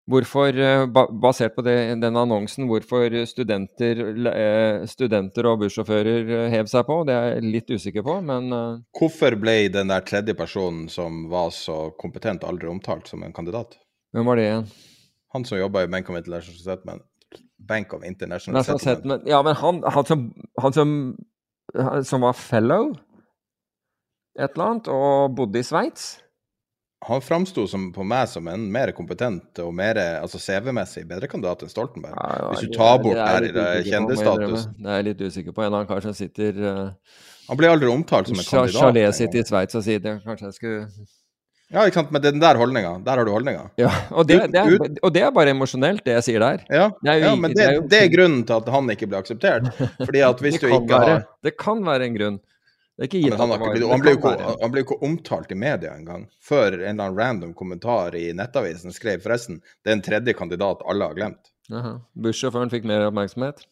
Hvorfor, 0.05 0.53
eh, 0.53 0.85
basert 1.21 1.55
på 1.55 1.63
det, 1.65 1.95
den 2.01 2.17
annonsen, 2.17 2.67
hvorfor 2.69 3.09
studenter, 3.25 4.01
eh, 4.29 4.85
studenter 4.85 5.47
og 5.49 5.63
bussjåfører 5.63 6.29
eh, 6.29 6.49
hev 6.53 6.67
seg 6.69 6.85
på, 6.85 6.99
det 7.07 7.15
er 7.15 7.29
jeg 7.31 7.47
litt 7.55 7.71
usikker 7.73 8.05
på, 8.05 8.19
men 8.21 8.51
Hvorfor 8.93 9.33
ble 9.41 9.55
den 9.73 9.89
der 9.89 10.05
tredje 10.05 10.35
personen 10.37 10.89
som 10.89 11.25
var 11.31 11.49
så 11.49 11.89
kompetent, 11.97 12.43
aldri 12.43 12.69
omtalt 12.69 13.07
som 13.07 13.23
en 13.23 13.33
kandidat? 13.33 13.79
hvem 14.13 14.25
var 14.29 14.35
det 14.35 14.45
igjen? 14.45 14.67
Han 15.33 15.43
som 15.43 15.57
jobba 15.57 15.83
i 15.83 15.87
Bank 15.87 16.09
of 16.09 16.15
International 16.15 16.61
Settlement. 16.61 17.01
Bank 17.57 17.93
of 17.93 18.03
International 18.03 18.63
Settlement. 18.63 19.23
ja, 19.25 19.41
men 19.43 19.55
han, 19.55 19.81
han, 19.83 20.05
som, 20.05 20.33
han 20.61 20.73
som, 20.73 21.15
som 22.03 22.21
var 22.25 22.33
fellow 22.37 22.93
et 24.35 24.51
eller 24.51 24.65
annet, 24.65 24.87
og 24.91 25.35
bodde 25.35 25.59
i 25.61 25.63
Sveits 25.63 26.17
Han 27.07 27.21
framsto 27.21 27.63
på 27.93 28.03
meg 28.07 28.27
som 28.31 28.47
en 28.51 28.63
mer 28.71 28.91
kompetent 28.97 29.59
og 29.61 29.73
mer 29.77 29.99
altså 29.99 30.39
CV-messig 30.41 31.03
bedre 31.07 31.27
kandidat 31.29 31.61
enn 31.61 31.69
Stoltenberg. 31.69 32.15
Ja, 32.17 32.49
Hvis 32.49 32.63
du 32.65 32.67
det- 32.67 32.77
tar 32.77 32.97
det 32.97 33.03
bort 33.03 33.15
er 33.21 33.45
på, 33.45 33.53
må 33.53 33.65
jeg 33.75 33.85
kjendisstatus. 33.91 34.65
Det 34.79 34.89
er 34.89 34.95
jeg 34.95 35.05
litt 35.05 35.21
usikker 35.21 35.53
på. 35.53 35.65
En 35.67 35.73
av 35.77 35.85
kanskje 35.87 36.15
sitter 36.15 36.57
uh, 36.65 36.89
Han 37.47 37.57
ble 37.59 37.69
aldri 37.69 37.91
omtalt 37.91 38.27
som 38.27 38.39
en 38.39 38.43
kandidat. 38.47 38.81
Chalet 38.81 39.15
sitter 39.15 39.39
i 39.39 39.43
Sveits 39.43 39.75
og 39.75 39.83
sier 39.85 39.99
det. 40.01 40.15
Kanskje 40.25 40.49
jeg 40.49 40.53
skulle 40.57 40.87
Ja, 41.73 41.81
ikke 41.89 41.97
sant, 41.97 42.11
men 42.13 42.21
det 42.21 42.29
er 42.29 42.35
den 42.35 42.43
der 42.43 42.59
holdninga, 42.61 42.91
der 43.03 43.17
har 43.17 43.25
du 43.25 43.31
holdninga. 43.33 43.63
Ja, 43.81 43.89
og 44.13 44.27
det, 44.29 44.35
det, 44.53 44.61
er, 44.61 44.97
og 45.01 45.13
det 45.15 45.23
er 45.25 45.31
bare 45.33 45.49
emosjonelt, 45.55 46.03
det 46.05 46.13
jeg 46.19 46.25
sier 46.27 46.43
der. 46.43 46.65
Ja, 46.69 46.83
Det 47.01 47.09
er 47.09 47.17
jo 47.23 47.25
ja, 47.25 47.35
men 47.41 47.55
det 47.55 47.57
det, 47.57 47.69
er 47.71 47.87
det 47.93 48.01
er 48.03 48.11
grunnen 48.13 48.43
til 48.45 48.59
at 48.59 48.69
han 48.75 48.91
ikke 48.93 49.07
ble 49.09 49.17
akseptert. 49.23 49.71
Fordi 50.03 50.21
at 50.27 50.41
hvis 50.45 50.59
du 50.61 50.67
ikke 50.67 50.83
ikke 50.83 50.99
har 51.01 51.23
det 51.47 51.55
kan 51.57 51.81
være 51.87 52.05
en 52.05 52.19
grunn. 52.19 52.37
Det 52.95 53.03
er 53.03 53.09
ikke 53.09 53.21
gitt 53.25 53.33
han, 53.41 53.49
var- 53.49 53.59
han, 53.65 53.99
ble 54.05 54.13
jo 54.13 54.19
ikke, 54.21 54.35
han 54.61 54.71
ble 54.71 54.83
ikke 54.85 54.99
omtalt 55.03 55.49
i 55.51 55.57
media 55.59 55.95
engang. 55.97 56.27
Før 56.39 56.77
en 56.77 56.83
eller 56.93 57.09
annen 57.09 57.17
random 57.19 57.55
kommentar 57.57 58.15
i 58.15 58.29
Nettavisen 58.37 58.93
skrev 58.95 59.25
forresten 59.25 59.57
det 59.83 59.89
er 59.91 59.97
en 59.97 60.05
tredje 60.05 60.37
kandidat 60.37 60.85
alle 60.87 61.09
har 61.09 61.17
glemt. 61.17 61.49
Bussjåføren 62.13 62.69
fikk 62.71 62.85
mer 62.87 63.07
oppmerksomhet. 63.09 63.65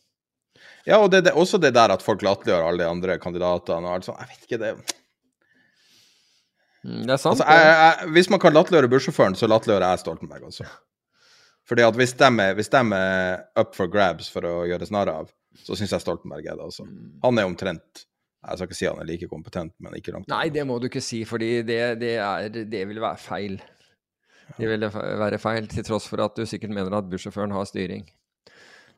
Ja, 0.90 0.98
og 1.00 1.12
det, 1.14 1.22
det, 1.30 1.38
også 1.40 1.62
det 1.62 1.72
der 1.78 1.94
at 1.94 2.04
folk 2.04 2.26
latterliggjør 2.26 2.66
alle 2.68 2.84
de 2.84 2.90
andre 2.90 3.16
kandidatene 3.22 3.88
og 3.88 3.96
alt 4.00 4.10
sånt. 4.10 4.20
Jeg 4.20 4.34
vet 4.34 4.50
ikke 4.50 4.62
det. 4.66 4.74
Mm, 6.84 7.04
Det 7.08 7.14
er 7.16 7.22
sant. 7.22 7.40
Altså, 7.40 7.46
jeg, 7.48 7.76
jeg, 7.80 8.10
hvis 8.18 8.30
man 8.34 8.42
kan 8.44 8.56
latterliggjøre 8.56 8.92
bussjåføren, 8.92 9.38
så 9.40 9.48
latterliggjør 9.48 9.86
jeg 9.88 10.02
Stoltenberg 10.04 10.48
også. 10.50 10.68
Fordi 11.68 11.86
at 11.88 11.96
hvis 11.96 12.14
de, 12.20 12.28
er, 12.44 12.56
hvis 12.58 12.72
de 12.74 12.82
er 12.98 13.44
up 13.60 13.76
for 13.78 13.88
grabs 13.92 14.28
for 14.32 14.44
å 14.48 14.56
gjøre 14.68 14.90
narr 14.92 15.12
av, 15.14 15.30
så 15.64 15.78
syns 15.80 15.94
jeg 15.96 16.04
Stoltenberg 16.04 16.50
er 16.50 16.58
det 16.60 16.66
også. 16.66 16.84
Mm. 16.88 17.14
Han 17.24 17.40
er 17.40 17.48
omtrent 17.48 18.04
Jeg 18.44 18.58
skal 18.60 18.68
ikke 18.68 18.76
si 18.76 18.88
han 18.90 19.00
er 19.00 19.08
like 19.08 19.30
kompetent, 19.32 19.72
men 19.80 19.94
ikke 19.96 20.12
langt. 20.12 20.28
Nei, 20.28 20.50
det 20.52 20.66
må 20.68 20.76
du 20.84 20.90
ikke 20.90 21.04
si, 21.04 21.22
fordi 21.24 21.62
det, 21.64 21.78
det, 22.02 22.18
er, 22.20 22.50
det 22.52 22.82
vil 22.90 23.00
være 23.00 23.22
feil. 23.22 23.62
Det 24.58 24.68
vil 24.68 24.84
være 24.92 25.40
feil, 25.40 25.70
til 25.72 25.86
tross 25.88 26.10
for 26.12 26.20
at 26.26 26.36
du 26.36 26.44
sikkert 26.50 26.74
mener 26.76 26.92
at 26.98 27.08
bussjåføren 27.08 27.56
har 27.56 27.64
styring. 27.70 28.04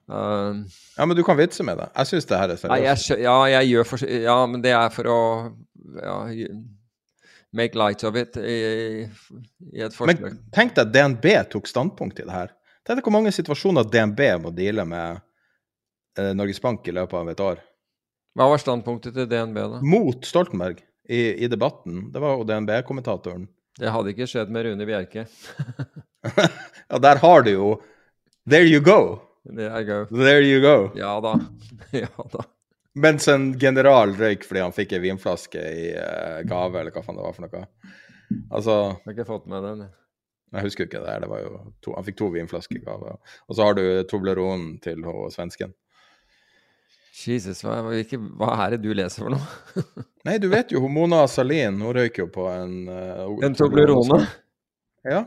Uh, 0.09 0.65
Ja, 0.97 1.05
men 1.05 1.13
du 1.17 1.21
kan 1.25 1.37
vitse 1.37 1.61
med 1.65 1.77
det. 1.77 1.91
Jeg 1.93 2.09
syns 2.09 2.27
det 2.29 2.39
her 2.41 2.55
er 2.55 2.73
nei, 2.73 2.79
jeg, 2.87 3.19
ja, 3.21 3.37
jeg 3.53 3.69
gjør 3.69 3.87
for, 3.91 4.09
Ja, 4.25 4.39
men 4.49 4.65
det 4.65 4.73
er 4.73 4.89
for 4.93 5.11
å 5.13 5.19
ja, 6.01 6.17
Make 7.55 7.77
light 7.79 8.03
of 8.03 8.17
it 8.19 8.35
i, 8.37 9.05
i 9.71 9.83
et 9.85 9.95
forsøk. 9.95 10.19
Men 10.21 10.39
tenk 10.55 10.75
deg 10.75 10.89
at 10.89 10.93
DNB 10.95 11.27
tok 11.53 11.69
standpunkt 11.71 12.19
i 12.19 12.25
det 12.27 12.33
her. 12.33 12.51
Tenk 12.85 12.99
deg 12.99 13.07
hvor 13.07 13.15
mange 13.15 13.31
situasjoner 13.33 13.87
DNB 13.87 14.21
må 14.43 14.51
deale 14.55 14.83
med 14.89 15.21
eh, 16.19 16.33
Norges 16.35 16.59
Bank 16.61 16.87
i 16.87 16.95
løpet 16.95 17.19
av 17.21 17.31
et 17.31 17.43
år. 17.45 17.63
Hva 18.35 18.49
var 18.51 18.59
standpunktet 18.59 19.15
til 19.15 19.29
DNB, 19.31 19.61
da? 19.71 19.79
Mot 19.87 20.27
Stoltenberg 20.27 20.81
i, 21.07 21.45
i 21.45 21.47
debatten. 21.47 22.09
Det 22.11 22.19
var 22.19 22.35
jo 22.35 22.47
DNB-kommentatoren. 22.49 23.47
Det 23.79 23.91
hadde 23.91 24.11
ikke 24.11 24.27
skjedd 24.27 24.51
med 24.55 24.67
Rune 24.67 24.87
Bjerke. 24.87 25.25
ja, 26.91 26.99
der 27.07 27.23
har 27.23 27.47
du 27.47 27.53
jo 27.53 27.69
There 28.45 28.67
you 28.67 28.83
go! 28.83 29.21
There, 29.45 29.69
er 29.69 29.85
gøy. 29.85 30.05
There 30.09 30.41
you 30.45 30.61
go. 30.61 30.75
Ja 30.97 31.15
da. 31.21 31.35
Ja 32.05 32.09
da. 32.33 32.45
Mens 32.95 33.27
en 33.27 33.49
general 33.59 34.13
røyk 34.15 34.45
fordi 34.47 34.63
han 34.63 34.75
fikk 34.75 34.95
ei 34.95 35.03
vinflaske 35.03 35.59
i 35.59 35.85
uh, 35.99 36.41
gave, 36.47 36.79
eller 36.79 36.95
hva 36.95 37.03
faen 37.03 37.19
det 37.19 37.25
var 37.25 37.35
for 37.35 37.45
noe. 37.45 37.63
Altså 38.49 38.75
Jeg 38.75 39.05
har 39.05 39.15
ikke 39.15 39.27
fått 39.29 39.49
med 39.51 39.65
den. 39.67 39.87
Jeg 40.55 40.67
husker 40.69 40.87
ikke 40.87 41.01
det. 41.03 41.11
her, 41.11 41.23
det 41.25 41.29
var 41.29 41.41
jo 41.43 41.57
to, 41.83 41.95
Han 41.97 42.05
fikk 42.07 42.19
to 42.21 42.29
vinflasker 42.33 42.79
i 42.79 42.83
gave. 42.85 43.17
Og 43.49 43.57
så 43.57 43.67
har 43.67 43.75
du 43.75 43.83
Tobleronen 44.07 44.77
til 44.83 45.03
ho, 45.07 45.25
svensken. 45.33 45.75
Jesus, 47.15 47.61
hva, 47.63 47.79
ikke, 47.95 48.19
hva, 48.39 48.51
er 48.65 48.75
det 48.75 48.81
du 48.83 48.89
leser 48.95 49.23
for 49.23 49.31
noe? 49.31 49.83
Nei, 50.27 50.35
du 50.43 50.49
vet 50.51 50.73
jo 50.75 50.83
Mona 50.91 51.21
Salin, 51.31 51.79
hun 51.79 51.95
røyker 51.95 52.25
jo 52.25 52.29
på 52.31 52.47
en 52.51 52.75
uh, 52.91 53.45
En 53.45 53.55
Toblerone? 53.55 54.19
Ja. 55.07 55.23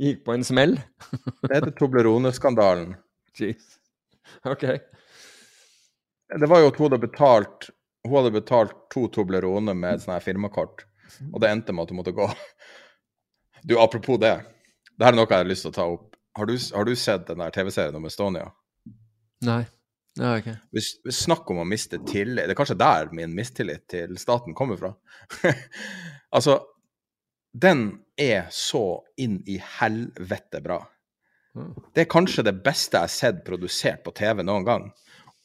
Gikk 0.00 0.24
på 0.26 0.34
en 0.36 0.44
smell? 0.44 0.78
det 1.44 1.52
heter 1.52 1.72
Toblerone-skandalen. 1.76 2.94
Jeez. 3.40 3.76
OK. 4.48 4.66
Det 6.38 6.46
var 6.46 6.62
jo 6.62 6.70
at 6.70 6.78
hun 6.78 6.86
hadde 6.86 7.02
betalt 7.02 7.70
hun 8.06 8.16
hadde 8.16 8.30
betalt 8.30 8.76
to 8.92 9.08
Toblerone 9.12 9.74
med 9.76 9.94
et 9.94 10.04
sånt 10.04 10.14
her 10.14 10.24
firmakort, 10.24 10.86
og 11.32 11.42
det 11.42 11.50
endte 11.50 11.74
med 11.76 11.84
at 11.84 11.92
hun 11.92 12.00
måtte 12.00 12.14
gå. 12.16 12.28
Du, 13.62 13.74
apropos 13.80 14.16
det. 14.20 14.38
Det 14.96 15.04
her 15.04 15.12
er 15.12 15.18
noe 15.18 15.28
jeg 15.28 15.42
har 15.42 15.48
lyst 15.48 15.66
til 15.66 15.72
å 15.72 15.76
ta 15.76 15.84
opp. 15.90 16.06
Har 16.38 16.48
du, 16.48 16.54
har 16.56 16.86
du 16.86 16.94
sett 16.96 17.26
den 17.28 17.42
der 17.42 17.52
TV-serien 17.52 17.98
om 17.98 18.06
Estonia? 18.08 18.46
Nei. 19.44 19.64
Det 20.16 20.24
har 20.26 20.38
jeg 20.38 20.42
ikke. 20.42 20.54
Hvis, 20.74 20.88
hvis 21.04 21.18
snakk 21.26 21.50
om 21.52 21.60
å 21.62 21.66
miste 21.68 22.00
tillit 22.08 22.48
Det 22.48 22.54
er 22.54 22.58
kanskje 22.58 22.78
der 22.80 23.12
min 23.14 23.34
mistillit 23.36 23.84
til 23.92 24.16
staten 24.18 24.56
kommer 24.58 24.80
fra. 24.80 24.90
altså, 26.36 26.56
den 27.52 27.84
er 28.18 28.48
så 28.54 29.02
inn 29.20 29.38
i 29.48 29.60
helvete 29.78 30.62
bra. 30.64 30.80
Det 31.94 32.04
er 32.04 32.10
kanskje 32.10 32.46
det 32.46 32.56
beste 32.64 32.96
jeg 32.98 33.06
har 33.06 33.12
sett 33.12 33.44
produsert 33.46 34.02
på 34.06 34.14
TV 34.16 34.42
noen 34.46 34.66
gang. 34.66 34.90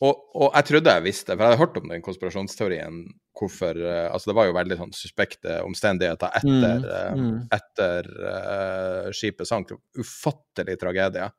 Og, 0.03 0.25
og, 0.35 0.49
jeg 0.49 0.67
trodde 0.67 0.91
jeg 0.97 1.05
visste, 1.05 1.31
for 1.31 1.39
jeg 1.39 1.53
hadde 1.53 1.61
hørt 1.61 1.77
om 1.79 1.87
den 1.87 2.03
konspirasjonsteorien 2.03 2.97
hvorfor 3.35 3.77
uh, 3.79 4.09
Altså, 4.09 4.31
det 4.31 4.35
var 4.35 4.49
jo 4.49 4.57
veldig 4.57 4.77
sånn 4.81 4.91
suspekte 4.95 5.61
omstendigheter 5.63 6.35
etter, 6.41 6.83
mm, 7.15 7.21
mm. 7.21 7.37
etter 7.55 8.11
uh, 8.19 9.07
skipet 9.15 9.47
sank. 9.47 9.71
Ufattelig 9.95 10.75
tragedie. 10.81 11.29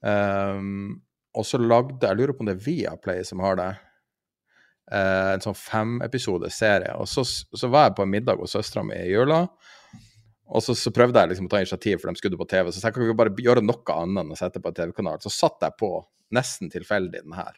Um, 0.00 1.02
og 1.36 1.44
så 1.44 1.60
lagde 1.60 2.08
Jeg 2.08 2.16
lurer 2.16 2.32
på 2.32 2.40
om 2.40 2.48
det 2.48 2.56
er 2.56 2.64
Viaplay 2.64 3.20
som 3.28 3.42
har 3.44 3.60
det. 3.60 3.70
en 4.90 5.42
sånn 5.44 5.54
femepisode 5.54 6.48
serie. 6.50 6.96
Og 6.98 7.06
så, 7.06 7.22
så, 7.22 7.68
var 7.70 7.84
jeg 7.90 7.98
på 8.00 8.02
en 8.02 8.10
middag 8.10 8.40
hos 8.40 8.56
søstera 8.56 8.82
mi 8.82 8.96
i 8.98 9.12
jula. 9.12 9.44
Og 10.50 10.64
så, 10.64 10.74
så, 10.74 10.90
prøvde 10.94 11.22
jeg 11.22 11.30
liksom 11.30 11.46
å 11.46 11.52
ta 11.52 11.62
initiativ, 11.62 12.00
for 12.00 12.10
de 12.10 12.18
skulle 12.18 12.38
på 12.40 12.48
TV. 12.50 12.70
Så 12.72 12.82
jeg 12.82 12.94
kan 12.94 13.04
ikke 13.06 13.18
bare 13.20 13.34
gjøre 13.38 13.62
noe 13.64 13.96
annet 13.96 14.24
enn 14.24 14.34
å 14.34 14.38
sette 14.38 14.62
på 14.62 14.72
en 14.72 14.76
TV-kanal. 14.76 15.20
Så 15.22 15.32
satt 15.32 15.62
jeg 15.62 15.76
på 15.78 15.92
nesten 16.34 16.70
tilfeldig 16.72 17.22
den 17.22 17.36
her. 17.38 17.54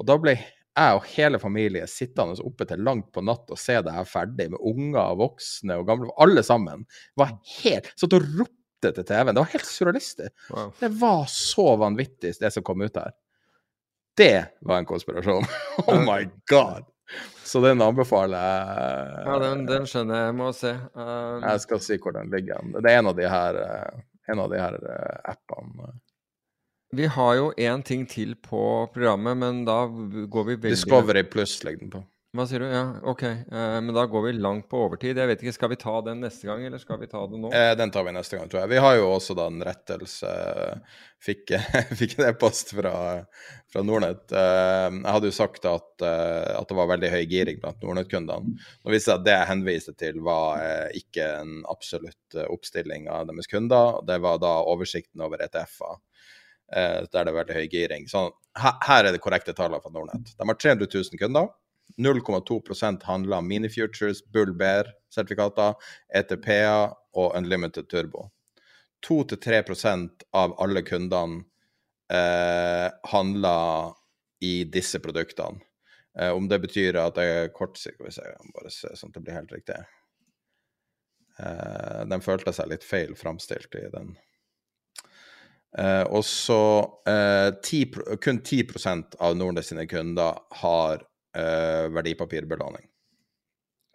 Og 0.00 0.08
da 0.08 0.16
ble 0.20 0.36
jeg 0.36 0.96
og 0.96 1.08
hele 1.12 1.40
familien 1.42 1.88
sittende 1.90 2.40
oppe 2.46 2.66
til 2.68 2.82
langt 2.86 3.10
på 3.12 3.24
natt 3.26 3.50
og 3.50 3.58
se 3.58 3.74
det 3.84 3.94
her 3.94 4.06
ferdig, 4.08 4.50
med 4.52 4.62
unger 4.70 5.16
voksne 5.18 5.80
og 5.80 5.88
gamle. 5.88 6.12
Alle 6.22 6.44
sammen 6.46 6.86
var 7.18 7.34
helt 7.60 7.90
Satt 7.98 8.16
og 8.16 8.28
ropte 8.38 8.92
til 8.96 9.04
TV-en. 9.04 9.34
Det 9.34 9.42
var 9.42 9.52
helt 9.56 9.68
surrealistisk. 9.68 10.46
Wow. 10.52 10.70
Det 10.80 10.92
var 11.00 11.26
så 11.32 11.66
vanvittig, 11.80 12.36
det 12.40 12.52
som 12.54 12.64
kom 12.64 12.84
ut 12.84 12.96
her. 13.00 13.12
Det 14.16 14.36
var 14.66 14.80
en 14.80 14.88
konspirasjon. 14.88 15.46
oh 15.88 16.00
my 16.04 16.24
god! 16.50 16.88
Så 17.44 17.62
den 17.64 17.82
anbefaler 17.82 18.38
jeg. 18.38 19.24
Ja, 19.26 19.38
den, 19.42 19.64
den 19.66 19.88
skjønner 19.90 20.20
jeg. 20.20 20.28
Jeg 20.28 20.36
må 20.38 20.52
se. 20.54 20.74
Um... 20.94 21.42
Jeg 21.42 21.64
skal 21.64 21.82
si 21.82 21.98
hvor 21.98 22.14
den 22.14 22.30
ligger. 22.30 22.62
Det 22.76 22.92
er 22.92 23.00
en 23.00 23.10
av 23.10 23.16
de 23.18 23.26
her, 23.32 23.58
eh, 23.64 24.04
en 24.30 24.44
av 24.44 24.52
de 24.52 24.60
her 24.60 24.78
eh, 24.78 25.32
appene. 25.32 25.90
Vi 26.94 27.06
har 27.06 27.34
jo 27.38 27.50
én 27.58 27.82
ting 27.86 28.06
til 28.10 28.34
på 28.42 28.62
programmet, 28.94 29.38
men 29.38 29.64
da 29.66 29.84
går 29.86 30.46
vi 30.48 30.56
veldig 30.56 30.74
Discovery 30.74 31.22
pluss 31.30 31.60
legger 31.66 31.84
den 31.84 31.92
på. 31.92 32.02
Hva 32.30 32.44
sier 32.46 32.62
du? 32.62 32.68
Ja, 32.70 32.82
OK. 33.10 33.24
Eh, 33.26 33.76
men 33.82 33.90
da 33.90 34.04
går 34.06 34.22
vi 34.22 34.32
langt 34.38 34.68
på 34.70 34.78
overtid. 34.84 35.18
Jeg 35.18 35.26
vet 35.26 35.40
ikke, 35.42 35.52
Skal 35.56 35.70
vi 35.72 35.78
ta 35.82 35.96
den 36.06 36.20
neste 36.22 36.46
gang, 36.46 36.62
eller 36.62 36.78
skal 36.78 37.00
vi 37.00 37.08
ta 37.10 37.24
det 37.26 37.38
nå? 37.42 37.48
Eh, 37.50 37.72
den 37.74 37.90
tar 37.90 38.04
vi 38.06 38.12
neste 38.14 38.38
gang, 38.38 38.50
tror 38.50 38.60
jeg. 38.60 38.70
Vi 38.70 38.82
har 38.84 38.98
jo 39.00 39.08
også 39.10 39.34
da 39.34 39.48
en 39.50 39.62
rettelse. 39.66 40.34
Fikk, 41.26 41.50
fikk 41.98 42.14
en 42.20 42.28
e-post 42.28 42.70
fra, 42.78 42.92
fra 43.72 43.82
Nordnett. 43.82 44.30
Eh, 44.30 44.86
jeg 44.94 45.10
hadde 45.10 45.30
jo 45.32 45.34
sagt 45.34 45.66
at, 45.66 46.04
eh, 46.06 46.52
at 46.54 46.70
det 46.70 46.76
var 46.78 46.92
veldig 46.92 47.10
høy 47.16 47.24
giring 47.32 47.58
blant 47.64 47.82
Nordnett-kundene. 47.82 48.54
Nå 48.78 48.94
viste 48.94 49.10
det 49.10 49.18
at 49.18 49.26
det 49.26 49.34
jeg 49.34 49.50
henviste 49.50 49.94
til, 49.98 50.20
var 50.22 50.62
ikke 50.94 51.26
en 51.40 51.64
absolutt 51.72 52.38
oppstilling 52.46 53.08
av 53.10 53.26
deres 53.26 53.50
kunder. 53.50 54.04
Det 54.06 54.20
var 54.22 54.38
da 54.38 54.52
oversikten 54.70 55.26
over 55.26 55.42
ETF-er 55.48 55.98
der 56.70 57.08
det 57.10 57.18
er 57.26 57.34
veldig 57.34 57.54
høy 57.56 57.64
giring. 57.66 58.04
Så 58.06 58.28
her, 58.54 58.76
her 58.86 59.08
er 59.08 59.16
det 59.16 59.22
korrekte 59.24 59.50
tallene 59.58 59.82
fra 59.82 59.90
Nordnett. 59.90 60.30
De 60.38 60.46
har 60.46 60.58
300 60.62 60.86
000 60.86 61.18
kunder. 61.18 61.50
0,2% 61.98 63.02
handler 63.02 63.40
minifutures, 63.42 64.24
Bull 64.32 64.52
Bear-sertifikater, 64.54 65.74
ETP-er 66.14 66.92
og 67.16 67.36
Unlimited 67.36 67.88
Turbo. 67.90 68.28
2-3% 69.06 70.26
av 70.36 70.54
alle 70.60 70.82
kundene 70.84 71.42
eh, 72.12 72.88
handler 73.12 73.94
i 74.44 74.64
disse 74.64 75.00
produktene. 75.00 75.62
Eh, 76.18 76.30
om 76.30 76.48
det 76.48 76.60
betyr 76.60 76.98
at 77.00 77.16
det 77.16 77.24
er 77.24 77.52
kort 77.54 77.78
Skal 77.78 78.08
vi 78.08 78.12
se, 78.12 78.26
bare 78.54 78.72
se 78.74 78.90
sånn 78.98 79.12
at 79.12 79.16
det 79.16 79.24
blir 79.24 79.38
helt 79.38 79.54
riktig. 79.54 79.78
Eh, 81.40 82.02
den 82.10 82.24
følte 82.24 82.52
seg 82.52 82.68
litt 82.72 82.84
feil 82.84 83.16
framstilt 83.16 83.78
i 83.80 83.86
den 83.94 84.12
Eh, 85.78 86.02
og 86.02 86.24
så 86.26 86.62
eh, 87.06 88.16
kun 88.20 88.40
10% 88.42 89.14
av 89.22 89.36
Nordnes 89.38 89.70
sine 89.70 89.86
kunder 89.86 90.40
har 90.62 91.04
uh, 91.36 91.88
verdipapirbelåning. 91.94 92.88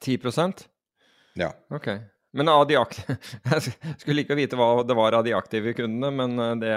10% 0.06 0.68
Ja. 1.36 1.54
Ok. 1.70 1.88
Men 2.36 2.50
av 2.52 2.66
de 2.68 2.76
aktive 2.76 3.16
Jeg 3.44 3.76
skulle 4.02 4.18
like 4.22 4.36
å 4.36 4.38
vite 4.38 4.58
hva 4.60 4.84
det 4.84 4.96
var 4.98 5.16
av 5.16 5.24
de 5.24 5.34
aktive 5.36 5.74
kundene, 5.76 6.12
men 6.12 6.60
det 6.60 6.74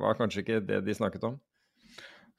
var 0.00 0.18
kanskje 0.18 0.44
ikke 0.44 0.60
det 0.64 0.82
de 0.84 0.96
snakket 0.96 1.24
om. 1.24 1.38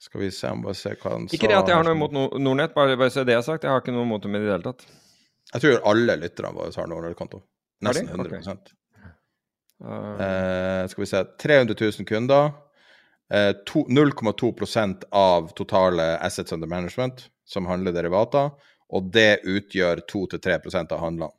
Skal 0.02 0.20
vi 0.20 0.30
se, 0.34 0.50
om 0.50 0.62
bare 0.64 0.74
se 0.74 0.90
hva 0.98 1.14
han 1.14 1.28
sa. 1.28 1.36
Ikke 1.36 1.50
det 1.50 1.58
at 1.60 1.68
jeg 1.70 1.78
har 1.78 1.86
noe 1.86 1.94
imot 1.94 2.14
Nordnett, 2.14 2.72
bare, 2.74 2.96
bare 2.98 3.12
så 3.14 3.22
det 3.22 3.36
jeg 3.36 3.42
har 3.42 3.46
sagt. 3.46 3.66
Jeg 3.66 3.70
har 3.70 3.82
ikke 3.84 3.94
noe 3.94 4.06
imot 4.06 4.24
dem 4.24 4.34
i 4.34 4.40
det 4.42 4.50
hele 4.50 4.66
tatt. 4.66 4.82
Jeg 5.52 5.62
tror 5.62 5.84
alle 5.92 6.16
lytterne 6.18 6.50
våre 6.56 6.74
har 6.74 6.88
Nordnett-konto. 6.90 7.38
Nesten 7.86 8.10
100 8.10 8.40
okay. 8.42 8.72
Uh, 9.82 10.88
skal 10.90 11.02
vi 11.04 11.08
se 11.10 11.22
300 11.44 11.76
000 11.78 12.08
kunder. 12.08 12.50
Uh, 13.32 13.54
0,2% 13.94 15.06
av 15.22 15.52
totale 15.58 16.08
assets 16.18 16.52
under 16.52 16.70
management 16.70 17.28
som 17.48 17.66
handler 17.66 17.94
derivater. 17.96 18.52
Og 18.92 19.08
det 19.12 19.42
utgjør 19.48 20.04
2-3 20.10 20.58
av 20.82 20.98
handlene. 21.00 21.32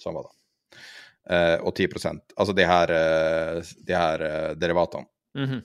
Sånn 0.00 0.16
var 0.16 0.28
det. 0.28 0.34
Uh, 1.26 1.56
og 1.66 1.72
10% 1.74 2.36
Altså 2.38 2.54
de 2.54 2.64
her, 2.68 2.90
de 3.88 3.94
her 3.94 4.54
derivatene. 4.54 5.08
Mm 5.36 5.50
-hmm. 5.50 5.62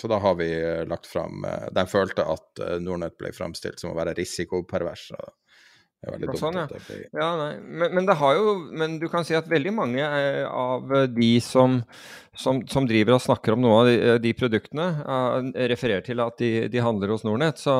Så 0.00 0.08
da 0.08 0.18
har 0.18 0.34
vi 0.34 0.48
lagt 0.86 1.06
fram 1.06 1.46
De 1.72 1.86
følte 1.86 2.24
at 2.24 2.60
Nordnett 2.80 3.18
ble 3.18 3.32
framstilt 3.32 3.80
som 3.80 3.90
å 3.90 3.94
være 3.94 4.14
risikopervers. 4.14 5.10
Og 5.10 5.30
Sånn, 6.38 6.54
ja. 6.54 6.66
Ja 7.10 7.28
men, 7.58 7.90
men, 7.90 8.04
det 8.06 8.14
har 8.20 8.36
jo 8.38 8.52
Men 8.70 9.00
du 9.02 9.08
kan 9.10 9.24
si 9.26 9.34
at 9.34 9.48
veldig 9.50 9.72
mange 9.74 10.04
eh, 10.04 10.44
av 10.46 10.92
de 11.10 11.30
som, 11.42 11.80
som, 12.38 12.60
som 12.70 12.86
driver 12.86 13.16
og 13.16 13.24
snakker 13.24 13.56
om 13.56 13.64
noe 13.64 13.80
av 13.80 13.90
de, 13.90 13.96
eh, 13.98 14.20
de 14.22 14.32
produktene, 14.38 14.86
uh, 15.02 15.50
refererer 15.72 16.06
til 16.06 16.22
at 16.22 16.38
de, 16.38 16.52
de 16.70 16.84
handler 16.84 17.10
hos 17.10 17.26
Nordnett. 17.26 17.58
Så, 17.58 17.74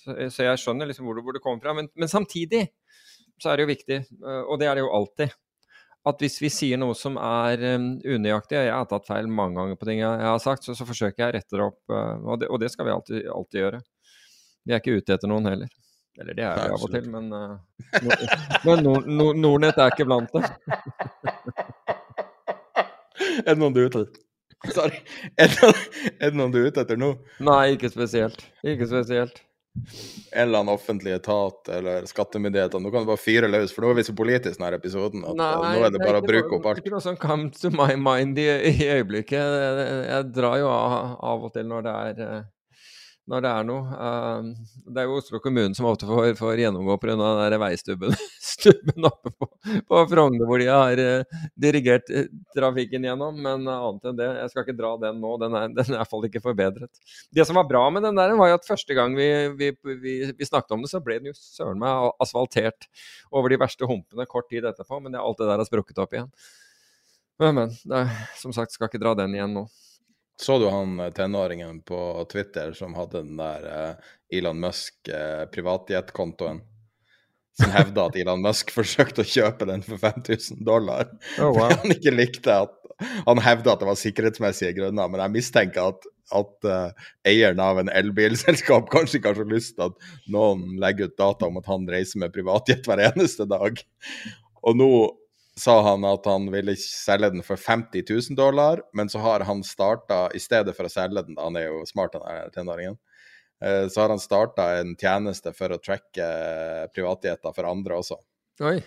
så, 0.00 0.16
så, 0.32 0.46
jeg 0.48 0.62
skjønner 0.62 0.88
liksom 0.88 1.10
hvor 1.10 1.20
hvor 1.20 1.36
det 1.36 1.44
kommer 1.44 1.60
fra. 1.60 1.76
Men, 1.76 1.92
men, 1.92 2.08
samtidig 2.08 2.70
så 3.36 3.52
er 3.52 3.60
det 3.60 3.66
jo 3.66 3.74
viktig, 3.74 4.02
uh, 4.24 4.42
og 4.46 4.56
det 4.62 4.70
er 4.70 4.78
det 4.78 4.86
jo 4.86 4.92
alltid, 4.96 5.36
at 6.08 6.22
hvis 6.22 6.40
vi 6.40 6.54
sier 6.54 6.80
noe 6.80 6.96
som 6.96 7.18
er 7.20 7.60
um, 7.76 7.96
unøyaktig, 8.00 8.56
og 8.56 8.68
jeg 8.70 8.76
har 8.78 8.88
tatt 8.88 9.08
feil 9.10 9.28
mange 9.28 9.60
ganger 9.60 9.76
på 9.76 9.88
ting 9.90 10.00
jeg, 10.00 10.22
jeg 10.22 10.32
har 10.32 10.40
sagt, 10.40 10.64
så, 10.64 10.72
så 10.78 10.88
forsøker 10.88 11.20
jeg 11.20 11.34
å 11.34 11.36
rette 11.36 11.58
det 11.58 11.66
opp, 11.66 11.82
uh, 11.92 12.14
og, 12.22 12.38
det, 12.40 12.48
og, 12.48 12.62
det, 12.64 12.72
skal 12.72 12.88
vi 12.88 12.96
alltid, 12.96 13.26
alltid 13.28 13.66
gjøre. 13.66 13.82
Vi 14.64 14.72
er 14.72 14.80
ikke 14.80 15.02
ute 15.02 15.18
etter 15.18 15.30
noen 15.30 15.52
heller. 15.52 15.82
Eller 16.20 16.34
det 16.36 16.44
er 16.48 16.54
vi 16.56 16.60
av 16.72 16.84
og 16.86 16.90
til, 16.92 17.06
men, 17.12 17.24
uh, 17.32 17.56
men 18.66 18.76
Nord 18.84 19.04
Nord 19.08 19.36
Nordnett 19.40 19.78
er 19.80 19.86
ikke 19.92 20.08
blant 20.08 20.30
det. 20.32 20.42
er 23.44 23.52
det 23.52 23.60
noen 23.60 23.74
du 23.76 23.80
er 23.82 23.88
ute 23.90 24.00
etter? 24.06 24.20
Sorry. 24.72 24.98
Er 25.36 25.48
det, 25.52 26.34
noen 26.34 26.52
du 26.54 26.58
er 26.62 26.68
ute 26.70 26.80
etter 26.82 26.96
nå? 26.98 27.10
Nei, 27.44 27.64
ikke 27.76 27.90
spesielt. 27.92 28.40
Ikke 28.66 28.86
spesielt. 28.88 29.36
En 30.32 30.46
eller 30.46 30.58
annen 30.62 30.72
offentlig 30.72 31.12
etat 31.12 31.68
eller 31.76 32.06
skattemyndighetene. 32.08 32.82
Nå 32.82 32.90
kan 32.90 33.04
du 33.04 33.08
bare 33.10 33.20
fyre 33.20 33.48
løs, 33.52 33.74
for 33.76 33.84
nå 33.84 33.90
er 33.92 33.98
vi 34.00 34.06
så 34.08 34.14
politiske 34.16 34.56
denne 34.56 34.78
episoden 34.80 35.20
at 35.28 35.36
Nei, 35.36 35.52
nå 35.76 35.84
er 35.84 35.90
det 35.92 36.00
bare 36.02 36.22
å 36.22 36.26
bruke 36.26 36.56
opp 36.56 36.66
alt. 36.70 36.80
Det 36.80 36.86
er 36.86 36.88
ikke 36.88 36.96
noe 36.96 37.04
som 37.04 37.20
comes 37.20 37.60
to 37.60 37.68
my 37.76 37.92
mind 38.00 38.40
i, 38.40 38.48
i 38.72 38.88
øyeblikket. 38.96 39.36
Jeg, 39.36 39.72
jeg, 40.08 40.22
drar 40.38 40.56
jo 40.62 40.68
av, 40.72 40.92
av, 41.20 41.44
og 41.46 41.50
til 41.54 41.68
når 41.68 41.80
det 41.86 41.94
er 42.00 42.16
når 43.30 43.42
det 43.42 43.50
er 43.50 43.66
noe. 43.66 43.96
Uh, 43.98 44.82
det 44.94 45.02
er 45.02 45.08
jo 45.08 45.16
Oslo 45.18 45.40
kommune 45.42 45.74
som 45.74 45.88
ofte 45.90 46.06
får, 46.06 46.36
får 46.38 46.60
gjennomgå 46.62 46.96
pga. 47.02 47.14
den 47.16 47.40
der 47.40 47.56
veistubben 47.58 48.14
stubben 48.52 49.08
oppe 49.08 49.32
på, 49.34 49.48
på 49.88 50.02
Frogner, 50.12 50.46
hvor 50.46 50.62
de 50.62 50.68
har 50.70 51.02
uh, 51.02 51.40
dirigert 51.58 52.10
uh, 52.14 52.28
trafikken 52.54 53.06
gjennom. 53.08 53.40
Men 53.42 53.66
annet 53.66 54.10
enn 54.10 54.20
det, 54.20 54.28
jeg 54.40 54.52
skal 54.52 54.66
ikke 54.66 54.76
dra 54.78 54.92
den 55.02 55.18
nå. 55.22 55.32
Den 55.42 55.56
er, 55.58 55.72
den 55.78 55.82
er 55.88 55.96
i 55.96 55.98
hvert 55.98 56.12
fall 56.12 56.28
ikke 56.28 56.44
forbedret. 56.44 57.02
Det 57.34 57.46
som 57.48 57.58
var 57.58 57.66
bra 57.70 57.82
med 57.90 58.06
den 58.06 58.20
der, 58.20 58.36
var 58.38 58.52
jo 58.52 58.60
at 58.60 58.68
første 58.68 58.98
gang 58.98 59.16
vi, 59.18 59.30
vi, 59.58 59.72
vi, 60.04 60.18
vi 60.30 60.50
snakket 60.50 60.76
om 60.76 60.86
det, 60.86 60.92
så 60.92 61.02
ble 61.02 61.18
den 61.18 61.32
jo 61.32 61.38
søren 61.40 61.82
meg 61.82 62.12
asfaltert 62.22 62.86
over 63.34 63.50
de 63.50 63.58
verste 63.60 63.88
humpene 63.90 64.28
kort 64.30 64.50
tid 64.52 64.68
etterpå. 64.70 65.02
Men 65.02 65.18
alt 65.18 65.42
det 65.42 65.50
der 65.50 65.58
har 65.58 65.68
sprukket 65.68 65.98
opp 66.04 66.14
igjen. 66.14 66.30
Men, 67.42 67.58
men. 67.58 67.74
Er, 67.92 68.14
som 68.38 68.54
sagt, 68.54 68.72
skal 68.72 68.88
ikke 68.88 69.02
dra 69.02 69.16
den 69.18 69.34
igjen 69.36 69.58
nå. 69.58 69.66
Så 70.36 70.58
du 70.58 70.68
han 70.68 71.00
eh, 71.00 71.10
tenåringen 71.10 71.82
på 71.82 72.26
Twitter 72.32 72.72
som 72.72 72.94
hadde 72.94 73.22
den 73.22 73.36
der 73.40 73.66
uh, 73.66 73.94
Elon 74.32 74.60
Musk-privatjetkontoen? 74.60 76.56
Uh, 76.56 76.64
som 77.56 77.72
hevda 77.72 78.04
at 78.10 78.16
Elon 78.20 78.42
Musk 78.44 78.70
forsøkte 78.78 79.24
å 79.24 79.30
kjøpe 79.30 79.64
den 79.68 79.82
for 79.86 79.96
5000 80.02 80.60
dollar. 80.66 81.08
Oh, 81.40 81.52
wow. 81.56 81.72
han 81.72 81.94
ikke 81.96 82.12
likte 82.14 82.52
at 82.66 82.74
Han 83.28 83.36
hevda 83.44 83.74
at 83.74 83.80
det 83.82 83.88
var 83.90 83.98
sikkerhetsmessige 84.00 84.72
grunner, 84.78 85.08
men 85.12 85.20
jeg 85.20 85.32
mistenker 85.34 85.90
at, 85.92 86.06
at 86.32 86.54
uh, 86.64 87.08
eieren 87.28 87.60
av 87.60 87.76
en 87.82 87.90
elbilselskap 87.92 88.88
kanskje 88.94 89.18
ikke 89.18 89.34
har 89.34 89.40
så 89.42 89.44
lyst 89.50 89.74
til 89.76 89.84
at 89.90 89.96
noen 90.32 90.80
legger 90.80 91.10
ut 91.10 91.18
data 91.20 91.44
om 91.50 91.60
at 91.60 91.68
han 91.68 91.84
reiser 91.92 92.22
med 92.22 92.32
privatjet 92.32 92.88
hver 92.88 93.02
eneste 93.10 93.44
dag. 93.50 93.82
Og 94.64 94.80
nå 94.80 94.88
sa 95.60 95.82
han 95.82 96.04
at 96.04 96.26
han 96.28 96.50
ville 96.52 96.74
selge 96.76 97.30
den 97.32 97.44
for 97.44 97.56
50 97.56 98.04
000 98.10 98.36
dollar, 98.36 98.82
men 98.92 99.08
så 99.08 99.22
har 99.24 99.44
han 99.48 99.64
starta, 99.64 100.26
i 100.36 100.40
stedet 100.42 100.76
for 100.76 100.88
å 100.88 100.92
selge 100.92 101.24
den, 101.24 101.38
han 101.40 101.56
er 101.56 101.70
jo 101.70 101.80
smart, 101.88 102.12
den 102.12 102.52
tenåringen, 102.52 102.98
eh, 103.64 103.86
så 103.88 104.04
har 104.04 104.12
han 104.12 104.20
starta 104.20 104.68
en 104.82 104.92
tjeneste 105.00 105.54
for 105.56 105.72
å 105.72 105.80
tracke 105.80 106.28
privatjeter 106.92 107.56
for 107.56 107.70
andre 107.72 108.02
også. 108.02 108.20
Oi. 108.68 108.78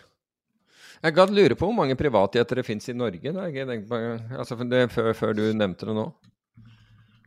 Jeg 0.99 1.15
gadd 1.15 1.31
lure 1.33 1.55
på 1.55 1.69
hvor 1.69 1.75
mange 1.75 1.95
privatjeter 1.97 2.59
det 2.59 2.67
finnes 2.67 2.89
i 2.91 2.97
Norge. 2.97 3.31
Da. 3.31 3.47
Jeg 3.49 3.85
på, 3.87 3.99
altså, 4.35 4.57
det, 4.67 4.89
før, 4.93 5.13
før, 5.15 5.37
du 5.37 5.45
nevnte 5.55 5.87
det 5.89 5.95
nå. 5.95 6.09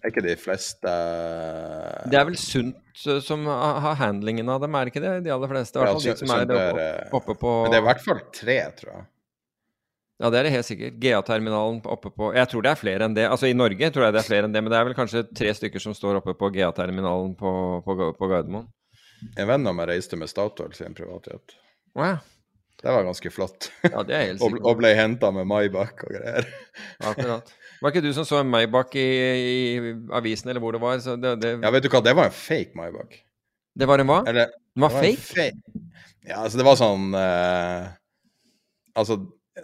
Er 0.03 0.11
ikke 0.11 0.25
de 0.25 0.33
fleste 0.35 0.93
Det 2.11 2.17
er 2.19 2.25
vel 2.27 2.35
Sunt 2.41 3.05
eh, 3.07 3.21
som 3.23 3.47
har 3.47 3.95
handlingen 4.01 4.51
av 4.51 4.63
dem, 4.63 4.75
er 4.75 4.91
ikke 4.91 5.03
det? 5.03 5.21
De 5.27 5.35
aller 5.35 5.51
fleste? 5.51 5.79
I 5.79 5.83
hvert 5.83 5.99
fall 5.99 6.07
de 6.07 6.15
som 6.19 6.35
er 6.35 6.55
oppe, 6.59 6.87
oppe 7.19 7.37
på 7.39 7.57
Men 7.63 7.75
det 7.75 7.79
er 7.79 7.85
i 7.85 7.89
hvert 7.91 8.07
fall 8.07 8.23
tre, 8.35 8.59
tror 8.79 8.95
jeg. 8.97 9.09
Ja, 10.23 10.29
det 10.31 10.39
er 10.39 10.47
det 10.47 10.53
helt 10.55 10.67
sikkert. 10.69 10.99
GA-terminalen 11.03 11.81
oppe 11.91 12.13
på 12.15 12.29
Jeg 12.37 12.47
tror 12.51 12.63
det 12.63 12.71
er 12.71 12.79
flere 12.79 13.07
enn 13.09 13.15
det. 13.17 13.25
Altså 13.27 13.49
I 13.51 13.57
Norge 13.59 13.89
tror 13.91 14.07
jeg 14.07 14.15
det 14.15 14.21
er 14.21 14.29
flere 14.29 14.47
enn 14.47 14.53
det, 14.55 14.61
men 14.63 14.71
det 14.71 14.79
er 14.79 14.87
vel 14.87 14.95
kanskje 14.95 15.25
tre 15.35 15.51
stykker 15.59 15.83
som 15.83 15.97
står 15.99 16.21
oppe 16.21 16.37
på 16.39 16.51
GA-terminalen 16.55 17.33
på, 17.41 17.55
på, 17.83 17.97
på, 18.15 18.29
Gardermoen. 18.31 18.69
En 19.35 19.51
venn 19.51 19.67
av 19.67 19.75
meg 19.75 19.91
reiste 19.91 20.19
med 20.19 20.31
Statoil 20.31 20.71
sin 20.79 20.95
privatjet. 20.95 21.57
Wow. 21.99 22.23
Det 22.83 22.95
var 22.95 23.09
ganske 23.09 23.35
flott. 23.35 23.69
Ja, 23.83 24.05
det 24.07 24.15
er 24.15 24.25
helt 24.29 24.41
sikkert. 24.45 24.63
og, 24.63 24.79
ble 24.79 24.95
henta 24.99 25.33
med 25.35 25.51
Maybach 25.51 26.07
og 26.07 26.15
greier. 26.15 26.47
Akkurat. 27.03 27.53
Var 27.83 27.91
ikke 27.91 28.07
du 28.07 28.13
som 28.15 28.27
så 28.27 28.39
en 28.45 28.55
Maybach 28.55 28.95
i, 28.95 29.09
i, 29.35 29.93
avisen, 30.15 30.55
eller 30.55 30.63
hvor 30.63 30.79
det 30.79 30.85
var? 30.87 31.03
Det, 31.03 31.37
det... 31.43 31.55
Ja, 31.67 31.75
vet 31.75 31.83
du 31.83 31.91
hva, 31.91 32.05
det 32.07 32.15
var 32.19 32.31
en 32.31 32.39
fake 32.39 32.79
Maybach. 32.79 33.19
Det 33.75 33.91
var 33.91 33.99
en 33.99 34.11
hva? 34.11 34.23
Eller, 34.31 34.55
den 34.71 34.87
var, 34.87 34.95
var 34.95 35.03
fake? 35.03 35.31
fake? 35.35 35.79
Ja, 36.23 36.45
altså 36.45 36.63
det 36.63 36.67
var 36.69 36.77
sånn 36.79 37.11
uh, 37.19 37.91
Altså 38.95 39.17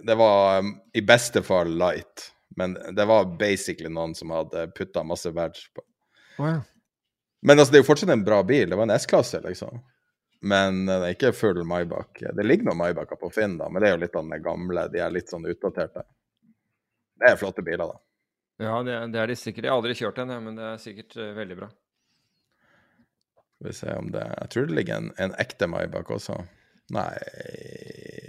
det 0.03 0.15
var 0.15 0.59
um, 0.59 0.75
i 0.93 1.03
beste 1.03 1.43
fall 1.43 1.71
light, 1.79 2.33
men 2.57 2.77
det 2.97 3.07
var 3.09 3.31
basically 3.39 3.91
noen 3.93 4.15
som 4.15 4.31
hadde 4.35 4.67
putta 4.77 5.05
masse 5.05 5.33
badge 5.33 5.71
på. 5.75 5.85
Wow. 6.39 6.61
Men 7.43 7.59
altså, 7.59 7.73
det 7.73 7.79
er 7.79 7.85
jo 7.85 7.89
fortsatt 7.89 8.11
en 8.13 8.25
bra 8.27 8.43
bil. 8.43 8.71
Det 8.71 8.77
var 8.77 8.89
en 8.89 8.97
S-klasse, 8.99 9.41
liksom. 9.45 9.81
Men 10.41 10.85
det 10.87 10.99
er 10.99 11.15
ikke 11.15 11.33
full 11.35 11.65
Maybach. 11.67 12.21
Det 12.21 12.45
ligger 12.47 12.69
noen 12.69 12.79
Maybacher 12.79 13.19
på 13.19 13.31
Finn, 13.35 13.57
da, 13.59 13.71
men 13.71 13.83
det 13.83 13.91
er 13.91 13.97
jo 13.97 14.03
litt 14.05 14.19
av 14.19 14.29
den 14.29 14.43
gamle. 14.43 14.87
De 14.93 15.03
er 15.03 15.15
litt 15.15 15.31
sånn 15.31 15.47
utdaterte. 15.51 16.05
Det 17.19 17.33
er 17.33 17.41
flotte 17.41 17.65
biler, 17.67 17.91
da. 17.91 17.99
Ja, 18.59 18.79
det 18.83 18.99
det 19.15 19.21
er 19.23 19.31
de 19.31 19.37
sikkert. 19.39 19.67
Jeg 19.67 19.73
har 19.73 19.79
aldri 19.79 19.95
kjørt 19.99 20.19
en, 20.23 20.35
men 20.45 20.59
det 20.59 20.67
er 20.67 20.83
sikkert 20.83 21.17
uh, 21.19 21.31
veldig 21.37 21.59
bra. 21.59 21.69
Skal 23.59 23.67
vi 23.67 23.75
se 23.75 23.95
om 23.99 24.11
det 24.15 24.23
Jeg 24.23 24.51
tror 24.55 24.69
det 24.69 24.79
ligger 24.79 25.03
en, 25.03 25.11
en 25.19 25.35
ekte 25.43 25.67
Maybach 25.71 26.11
også. 26.15 26.39
Nei 26.95 27.13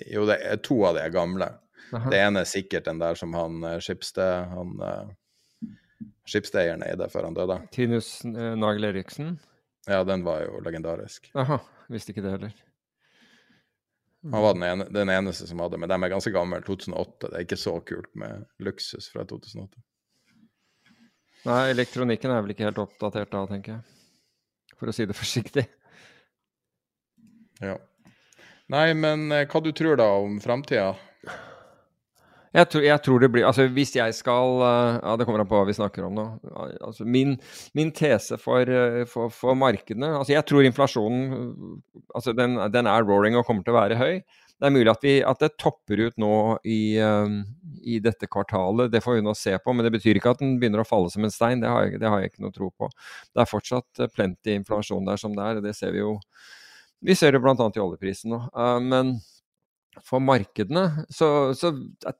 Jo, 0.09 0.25
det 0.27 0.39
er 0.43 0.61
to 0.65 0.79
av 0.87 0.97
de 0.97 1.03
er 1.05 1.13
gamle. 1.13 1.47
Aha. 1.93 2.09
Det 2.11 2.21
ene 2.21 2.43
er 2.43 2.49
sikkert 2.49 2.87
den 2.89 3.01
der 3.01 3.17
som 3.17 3.33
han 3.37 3.63
eh, 3.65 3.79
Skipsted 3.81 4.49
han 4.51 4.73
uh, 4.81 5.11
Skipsted-eieren 6.29 6.83
eide 6.85 7.07
før 7.09 7.29
han 7.29 7.37
døde. 7.37 7.59
Tinus 7.73 8.19
uh, 8.25 8.53
Nagel 8.57 8.89
Eriksen? 8.91 9.37
Ja, 9.89 10.03
den 10.05 10.25
var 10.25 10.43
jo 10.43 10.59
legendarisk. 10.65 11.31
Aha, 11.37 11.57
visste 11.89 12.13
ikke 12.13 12.25
det 12.25 12.35
heller. 12.35 12.57
Han 14.21 14.43
var 14.43 14.53
den, 14.53 14.63
ene, 14.67 14.85
den, 14.91 15.09
eneste 15.09 15.47
som 15.47 15.61
hadde, 15.63 15.77
men 15.79 15.89
de 15.89 15.95
er 15.95 16.11
ganske 16.11 16.33
gamle. 16.35 16.59
2008. 16.65 17.29
Det 17.29 17.37
er 17.37 17.45
ikke 17.45 17.57
så 17.57 17.77
kult 17.87 18.09
med 18.19 18.43
luksus 18.59 19.07
fra 19.13 19.23
2008. 19.25 19.79
Nei, 21.47 21.61
elektronikken 21.71 22.33
er 22.35 22.43
vel 22.43 22.51
ikke 22.51 22.67
helt 22.67 22.81
oppdatert 22.83 23.31
da, 23.31 23.45
tenker 23.47 23.77
jeg. 23.77 24.75
For 24.79 24.91
å 24.91 24.95
si 24.95 25.07
det 25.07 25.15
forsiktig. 25.17 25.63
Ja. 27.63 27.77
Nei, 28.69 28.93
men 28.93 29.31
eh, 29.33 29.47
hva 29.49 29.61
du 29.65 29.71
tror 29.73 29.97
da 29.97 30.09
om 30.21 30.37
framtida? 30.41 30.93
Jeg 32.49 32.65
tror, 32.73 32.81
jeg 32.81 33.01
tror, 33.05 33.21
det 33.21 33.29
blir 33.29 33.45
Altså, 33.45 33.67
hvis 33.69 33.91
jeg 33.93 34.13
skal 34.17 34.61
eh, 34.65 34.99
Ja, 35.03 35.15
det 35.17 35.25
kommer 35.25 35.41
an 35.41 35.49
på 35.49 35.57
hva 35.57 35.67
vi 35.69 35.77
snakker 35.77 36.05
om 36.05 36.17
nå. 36.17 36.25
Altså, 36.85 37.05
min, 37.05 37.35
min 37.77 37.89
tese 37.93 38.37
for, 38.41 38.69
eh, 38.69 39.05
for, 39.09 39.33
for, 39.33 39.57
markedene 39.57 40.11
Altså, 40.17 40.33
jeg 40.35 40.45
tror 40.49 40.65
inflasjonen 40.65 41.79
altså 42.13 42.33
den, 42.37 42.57
den, 42.73 42.89
er 42.89 43.05
roaring 43.05 43.37
og 43.37 43.45
kommer 43.47 43.65
til 43.65 43.73
å 43.73 43.79
være 43.79 43.97
høy. 43.97 44.21
Det 44.59 44.67
er 44.67 44.73
mulig 44.75 44.91
at, 44.91 45.03
vi, 45.05 45.17
at 45.23 45.41
det 45.41 45.53
topper 45.61 46.01
ut 46.03 46.17
nå 46.19 46.33
i, 46.67 46.97
i, 46.99 47.99
dette 48.03 48.27
kvartalet, 48.27 48.89
det 48.91 48.99
får 49.05 49.15
vi 49.15 49.21
nå 49.23 49.31
se 49.37 49.53
på. 49.61 49.71
Men 49.71 49.85
det 49.85 49.93
betyr 49.93 50.19
ikke 50.19 50.33
at 50.33 50.41
den 50.41 50.57
begynner 50.59 50.81
å 50.83 50.87
falle 50.89 51.11
som 51.13 51.23
en 51.23 51.31
stein. 51.31 51.61
Det 51.63 51.69
har 51.69 51.85
jeg, 51.85 52.01
det 52.01 52.09
har 52.11 52.19
jeg 52.19 52.33
ikke 52.33 52.43
noe 52.43 52.55
tro 52.55 52.67
på. 52.73 52.89
Det 53.29 53.45
er 53.45 53.47
fortsatt 53.47 54.03
plenty 54.17 54.57
inflasjon 54.57 55.07
der 55.07 55.21
som 55.21 55.37
det 55.37 55.45
er. 55.45 55.61
Det 55.63 55.75
ser 55.77 55.95
vi 55.95 56.01
jo 56.01 56.17
vi 57.01 57.15
ser 57.15 57.31
det 57.31 57.41
bl.a. 57.43 57.55
i 57.55 57.83
oljeprisen 57.83 58.33
nå. 58.33 58.41
Uh, 58.55 58.79
men 58.83 59.17
for 60.05 60.23
markedene 60.23 61.05
så, 61.11 61.51
så 61.57 61.73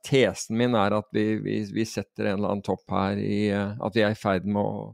tesen 0.04 0.58
min 0.58 0.74
er 0.76 0.96
at 0.96 1.08
vi, 1.14 1.24
vi, 1.40 1.60
vi, 1.72 1.86
setter 1.88 2.26
en 2.26 2.40
eller 2.40 2.54
annen 2.54 2.66
topp 2.66 2.82
her 2.92 3.20
i 3.20 3.46
uh, 3.54 3.76
At 3.80 3.96
vi 3.96 4.04
er 4.04 4.14
i 4.14 4.18
ferd 4.18 4.48
med 4.48 4.60
å, 4.60 4.90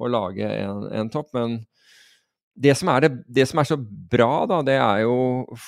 å 0.00 0.10
lage 0.10 0.46
en, 0.46 0.86
en, 0.94 1.10
topp. 1.12 1.32
Men 1.36 1.58
det 2.60 2.76
som, 2.78 2.92
det, 3.02 3.12
det 3.28 3.46
som, 3.48 3.60
er 3.62 3.68
så 3.68 3.78
bra, 3.80 4.46
da, 4.50 4.60
det 4.66 4.76
er 4.80 5.04
jo 5.04 5.16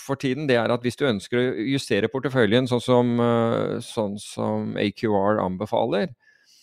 for 0.05 0.21
tiden, 0.21 0.49
det 0.51 0.59
er 0.61 0.73
at 0.73 0.85
hvis 0.85 0.99
du 1.01 1.07
ønsker 1.09 1.41
å 1.41 1.69
justere 1.75 2.11
porteføljen 2.13 2.69
sånn 2.71 2.85
som, 2.85 3.15
uh, 3.21 3.79
sånn 3.85 4.19
som 4.21 4.77
AQR 4.81 5.43
anbefaler, 5.45 6.13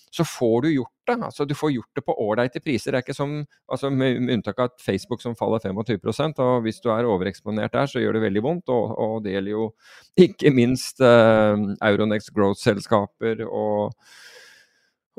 så 0.09 0.25
får 0.25 0.61
du 0.61 0.69
gjort 0.73 0.93
det. 1.07 1.17
Altså, 1.25 1.45
du 1.45 1.53
får 1.57 1.71
gjort 1.71 1.95
det 1.95 2.03
på 2.05 2.15
ålreite 2.21 2.61
priser. 2.63 2.91
Det 2.91 2.99
er 2.99 3.05
ikke 3.05 3.17
som, 3.17 3.35
altså, 3.71 3.91
med, 3.93 4.17
unntak 4.33 4.61
av 4.63 4.73
Facebook 4.81 5.21
som 5.21 5.37
faller 5.37 5.61
25% 5.61 6.41
og 6.45 6.65
Hvis 6.65 6.81
du 6.81 6.89
er 6.93 7.09
overeksponert 7.09 7.73
der, 7.73 7.85
så 7.85 8.01
gjør 8.01 8.17
det 8.17 8.25
veldig 8.25 8.43
vondt. 8.43 8.73
Og, 8.73 8.97
og 8.97 9.23
det 9.23 9.35
gjelder 9.35 9.55
jo 9.55 9.69
ikke 10.17 10.53
minst 10.55 11.01
uh, 11.01 11.55
Euronex 11.85 12.33
Growth-selskaper 12.33 13.45
og 13.47 13.95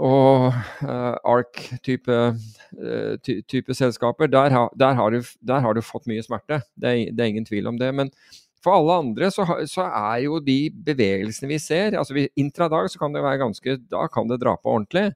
og 0.00 0.46
uh, 0.80 1.16
ARK-type 1.28 2.14
uh, 2.16 3.16
ty 3.20 3.40
type 3.44 3.74
selskaper, 3.76 4.30
der, 4.32 4.54
ha, 4.54 4.62
der, 4.80 4.94
har 4.96 5.10
du, 5.12 5.20
der, 5.44 5.60
har 5.60 5.76
du, 5.76 5.82
fått 5.84 6.08
mye 6.08 6.24
smerte. 6.24 6.62
Det 6.72 6.88
er, 6.88 7.10
det 7.12 7.20
er, 7.20 7.32
ingen 7.34 7.44
tvil 7.44 7.68
om 7.68 7.76
det. 7.78 7.90
Men 7.94 8.08
for 8.64 8.76
alle 8.76 8.96
andre 9.02 9.30
så, 9.32 9.44
så, 9.68 9.86
er 9.88 10.24
jo 10.26 10.40
de 10.44 10.58
bevegelsene 10.84 11.48
vi 11.48 11.60
ser 11.62 11.96
altså 11.98 12.26
Intradag 12.38 12.90
så 12.92 13.00
kan 13.00 13.14
det 13.14 13.22
være 13.24 13.40
ganske 13.40 13.76
Da 13.88 14.04
kan 14.12 14.28
det 14.28 14.40
dra 14.42 14.56
på 14.60 14.74
ordentlig. 14.74 15.14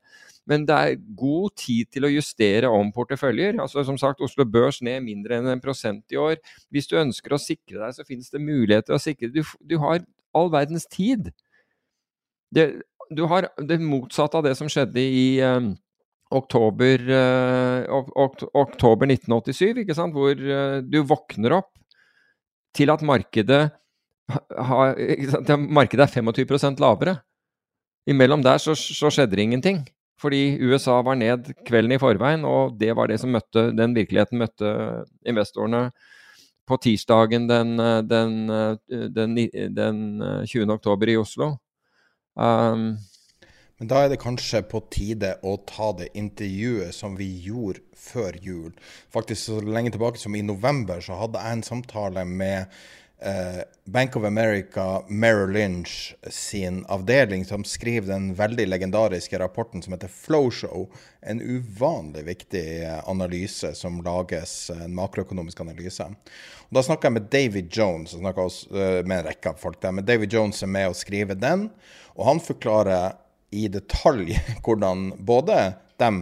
Men 0.48 0.66
det 0.68 0.76
er 0.76 1.02
god 1.16 1.54
tid 1.56 1.88
til 1.92 2.04
å 2.04 2.12
justere 2.12 2.68
om 2.68 2.90
porteføljer. 2.92 3.56
Altså 3.60 3.84
Som 3.84 3.96
sagt, 4.00 4.20
Oslo 4.24 4.44
Børs 4.44 4.82
ned 4.84 5.04
mindre 5.04 5.38
enn 5.38 5.48
en 5.48 5.62
prosent 5.62 6.12
i 6.12 6.20
år. 6.20 6.36
Hvis 6.72 6.88
du 6.90 6.98
ønsker 7.00 7.32
å 7.32 7.40
sikre 7.40 7.80
deg, 7.80 7.94
så 7.96 8.04
finnes 8.04 8.32
det 8.32 8.42
muligheter 8.44 8.96
å 8.96 9.00
sikre 9.00 9.32
Du, 9.32 9.40
du 9.64 9.78
har 9.80 10.04
all 10.36 10.50
verdens 10.52 10.84
tid. 10.90 11.30
Det, 12.54 12.68
du 13.10 13.24
har 13.30 13.48
det 13.56 13.80
motsatte 13.82 14.38
av 14.38 14.44
det 14.46 14.54
som 14.58 14.68
skjedde 14.70 15.00
i 15.00 15.26
eh, 15.42 15.70
oktober, 16.34 17.08
eh, 17.08 17.88
ok, 17.88 18.44
oktober 18.52 19.10
1987, 19.10 19.84
ikke 19.84 19.96
sant? 19.96 20.14
hvor 20.16 20.32
eh, 20.34 20.80
du 20.84 21.00
våkner 21.08 21.56
opp 21.60 21.72
til 22.74 22.90
at 22.90 23.02
markedet, 23.02 23.68
har, 24.30 24.94
markedet 25.56 26.06
er 26.06 26.22
25% 26.22 26.80
lavere. 26.82 27.18
Imellom 28.06 28.42
der 28.44 28.58
så, 28.60 28.74
så, 28.74 29.10
skjedde 29.10 29.36
det 29.36 29.46
ingenting. 29.46 29.84
Fordi 30.20 30.58
USA 30.62 31.00
var 31.02 31.16
ned 31.18 31.50
kvelden 31.66 31.96
i 31.96 31.98
forveien, 31.98 32.44
og 32.46 32.76
det 32.80 32.94
var 32.96 33.10
det 33.10 33.18
som 33.20 33.32
møtte, 33.34 33.72
den 33.76 33.96
virkeligheten 33.96 34.38
møtte 34.38 34.68
investorene 35.26 35.88
på 36.68 36.78
tirsdagen 36.80 37.48
den, 37.48 37.74
den, 38.08 38.36
den, 39.12 39.34
den 39.74 39.98
20. 40.46 40.70
oktober 40.72 41.10
i 41.10 41.16
Oslo. 41.20 41.56
Um, 42.34 42.94
Men 43.78 43.90
da 43.90 44.04
er 44.04 44.12
det 44.12 44.22
kanskje 44.22 44.62
på 44.70 44.84
tide 44.94 45.34
å 45.42 45.56
ta 45.66 45.90
det 45.98 46.12
intervjuet 46.14 46.94
som 46.94 47.16
vi 47.18 47.26
gjorde 47.42 47.82
før 47.98 48.36
jul. 48.42 48.74
Faktisk 49.12 49.48
så 49.48 49.62
lenge 49.66 49.90
tilbake 49.94 50.20
som 50.20 50.36
i 50.38 50.44
november 50.46 51.02
så 51.02 51.18
hadde 51.18 51.42
jeg 51.42 51.58
en 51.58 51.64
samtale 51.66 52.22
med 52.28 52.70
eh, 53.18 53.64
Bank 53.84 54.14
of 54.16 54.24
America 54.24 55.02
Merrill 55.08 55.50
Lynch 55.56 56.14
sin 56.30 56.84
avdeling, 56.86 57.42
som 57.44 57.64
skriver 57.64 58.12
den 58.12 58.30
veldig 58.38 58.68
legendariske 58.68 59.38
rapporten 59.42 59.82
som 59.82 59.96
heter 59.96 60.12
Flowshow. 60.12 60.86
En 61.20 61.42
uvanlig 61.42 62.24
viktig 62.30 62.64
analyse 63.04 63.74
som 63.74 63.98
lages, 64.06 64.70
en 64.70 64.94
makroøkonomisk 64.94 65.64
analyse. 65.66 66.06
Og 66.68 66.78
da 66.78 66.86
snakka 66.86 67.10
jeg 67.10 67.18
med 67.18 67.28
David 67.32 67.74
Jones, 67.74 68.14
og 68.14 68.38
også, 68.46 68.70
uh, 68.70 69.02
med 69.02 69.18
en 69.18 69.28
rekke 69.32 69.50
av 69.50 69.58
folk 69.60 69.82
der. 69.82 69.98
Men 69.98 70.06
David 70.06 70.32
Jones 70.32 70.62
er 70.62 70.70
med 70.70 70.92
å 70.92 70.96
skrive 70.96 71.34
den, 71.34 71.68
og 72.14 72.26
han 72.30 72.42
forklarer 72.42 73.23
i 73.54 73.68
detalj 73.72 74.34
hvordan 74.64 75.10
både 75.24 75.58
de 76.00 76.12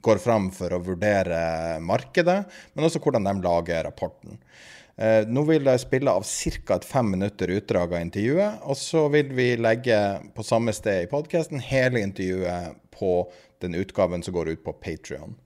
går 0.00 0.20
fram 0.20 0.50
for 0.52 0.72
å 0.74 0.82
vurdere 0.84 1.78
markedet, 1.84 2.42
men 2.74 2.86
også 2.86 3.00
hvordan 3.02 3.28
de 3.28 3.34
lager 3.44 3.84
rapporten. 3.86 4.40
Eh, 5.00 5.24
nå 5.28 5.44
vil 5.48 5.68
jeg 5.70 5.80
spille 5.80 6.12
av 6.12 6.26
ca. 6.26 6.76
et 6.76 6.84
fem 6.84 7.12
minutter 7.14 7.52
utdrag 7.56 7.94
av 7.94 8.02
intervjuet, 8.04 8.64
og 8.68 8.76
så 8.76 9.06
vil 9.12 9.32
vi 9.36 9.54
legge 9.56 9.96
på 10.36 10.44
samme 10.44 10.74
sted 10.76 11.06
i 11.06 11.10
podkasten 11.10 11.62
hele 11.64 12.02
intervjuet 12.04 12.76
på 12.92 13.14
den 13.64 13.78
utgaven 13.80 14.22
som 14.22 14.36
går 14.36 14.52
ut 14.52 14.64
på 14.64 14.76
Patrion. 14.76 15.38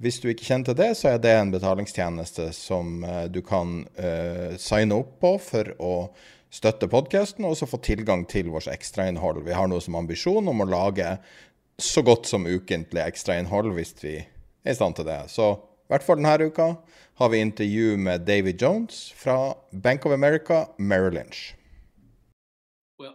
Hvis 0.00 0.20
du 0.22 0.30
ikke 0.30 0.46
kjenner 0.46 0.70
til 0.70 0.78
det, 0.78 0.92
så 0.96 1.10
er 1.10 1.18
det 1.20 1.32
en 1.36 1.50
betalingstjeneste 1.52 2.52
som 2.56 3.02
eh, 3.04 3.26
du 3.28 3.42
kan 3.44 3.82
uh, 3.98 4.54
signe 4.56 4.96
opp 4.96 5.18
på 5.20 5.34
for 5.42 5.74
å 5.76 5.94
støtte 6.50 6.88
podkasten 6.90 7.46
og 7.46 7.54
også 7.54 7.68
få 7.70 7.80
tilgang 7.84 8.26
til 8.28 8.50
vårt 8.50 8.68
ekstrainnhold. 8.70 9.44
Vi 9.46 9.54
har 9.54 9.70
noe 9.70 9.82
som 9.82 9.98
ambisjon 9.98 10.48
om 10.50 10.64
å 10.64 10.68
lage 10.68 11.14
så 11.80 12.02
godt 12.04 12.28
som 12.28 12.46
ukentlig 12.46 13.02
ekstrainnhold 13.04 13.72
hvis 13.76 13.94
vi 14.02 14.16
er 14.20 14.72
i 14.72 14.76
stand 14.76 14.98
til 14.98 15.08
det. 15.08 15.22
Så 15.32 15.52
i 15.54 15.92
hvert 15.94 16.06
fall 16.06 16.20
denne 16.20 16.50
uka 16.50 16.74
har 17.20 17.28
vi 17.32 17.40
intervju 17.40 17.96
med 17.96 18.26
David 18.26 18.62
Jones 18.62 19.12
fra 19.16 19.54
Bank 19.72 20.06
of 20.06 20.12
America 20.12 20.66
Merrill 20.78 21.14
Lynch. 21.14 21.54
Well, 22.98 23.14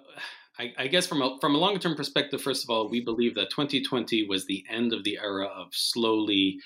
I, 0.60 0.74
I 0.78 0.88
guess 0.88 1.08
from 1.08 1.22
a, 1.22 1.38
from 1.42 1.56
a 1.56 1.58
longer 1.58 1.80
term 1.80 1.96
perspective, 1.96 2.42
first 2.42 2.64
of 2.64 2.70
all, 2.70 2.90
we 2.90 3.02
believe 3.02 3.36
that 3.36 3.50
2020 3.50 4.28
was 4.28 4.46
the 4.46 4.64
end 4.70 4.94
of 4.94 5.04
the 5.04 5.18
era 5.22 5.46
of 5.46 5.68
slowly 5.72 6.60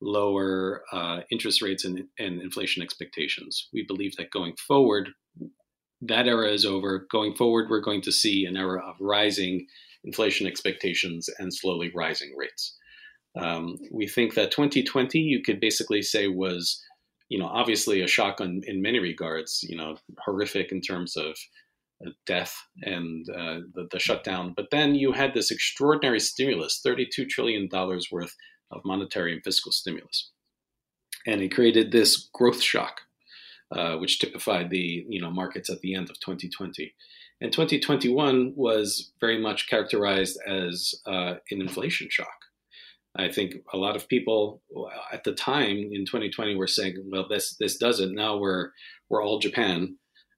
lower 0.00 0.82
uh, 0.92 1.20
interest 1.30 1.62
rates 1.62 1.84
and, 1.84 2.04
and 2.18 2.40
inflation 2.40 2.82
expectations. 2.82 3.68
We 3.72 3.84
believe 3.84 4.16
that 4.16 4.30
going 4.30 4.56
forward, 4.56 5.10
that 6.02 6.26
era 6.26 6.50
is 6.50 6.64
over. 6.64 7.06
Going 7.10 7.34
forward, 7.34 7.68
we're 7.68 7.80
going 7.80 8.02
to 8.02 8.12
see 8.12 8.44
an 8.46 8.56
era 8.56 8.82
of 8.86 8.96
rising 9.00 9.66
inflation 10.04 10.46
expectations 10.46 11.28
and 11.38 11.52
slowly 11.52 11.90
rising 11.94 12.34
rates. 12.36 12.76
Um, 13.38 13.76
we 13.92 14.08
think 14.08 14.34
that 14.34 14.50
2020, 14.50 15.18
you 15.18 15.42
could 15.42 15.60
basically 15.60 16.02
say, 16.02 16.26
was, 16.26 16.82
you 17.28 17.38
know, 17.38 17.46
obviously 17.46 18.02
a 18.02 18.06
shock 18.06 18.40
on, 18.40 18.62
in 18.66 18.82
many 18.82 18.98
regards, 18.98 19.60
you 19.62 19.76
know, 19.76 19.96
horrific 20.24 20.72
in 20.72 20.80
terms 20.80 21.16
of 21.16 21.36
uh, 22.04 22.10
death 22.26 22.56
and 22.82 23.28
uh, 23.30 23.60
the, 23.74 23.86
the, 23.92 23.98
shutdown. 23.98 24.54
But 24.56 24.70
then 24.70 24.94
you 24.94 25.12
had 25.12 25.34
this 25.34 25.50
extraordinary 25.50 26.18
stimulus, 26.18 26.80
$32 26.84 27.28
trillion 27.28 27.68
worth 27.70 28.34
of 28.72 28.80
monetary 28.84 29.32
and 29.32 29.44
fiscal 29.44 29.70
stimulus. 29.70 30.30
And 31.26 31.42
it 31.42 31.54
created 31.54 31.92
this 31.92 32.28
growth 32.32 32.62
shock 32.62 33.02
uh, 33.72 33.96
which 33.96 34.18
typified 34.18 34.70
the 34.70 35.04
you 35.08 35.20
know 35.20 35.30
markets 35.30 35.70
at 35.70 35.80
the 35.80 35.94
end 35.94 36.10
of 36.10 36.18
2020. 36.20 36.94
And 37.42 37.52
2021 37.52 38.52
was 38.54 39.12
very 39.20 39.40
much 39.40 39.68
characterized 39.68 40.38
as 40.46 40.94
uh, 41.06 41.34
an 41.50 41.60
inflation 41.62 42.08
shock. 42.10 42.28
I 43.16 43.30
think 43.30 43.54
a 43.72 43.78
lot 43.78 43.96
of 43.96 44.08
people 44.08 44.62
at 45.12 45.24
the 45.24 45.32
time 45.32 45.76
in 45.92 46.04
2020 46.04 46.54
were 46.54 46.66
saying, 46.66 46.96
"Well, 47.10 47.26
this 47.28 47.56
this 47.58 47.76
doesn't." 47.76 48.14
Now 48.14 48.36
we're 48.36 48.70
we're 49.08 49.24
all 49.24 49.38
Japan. 49.38 49.96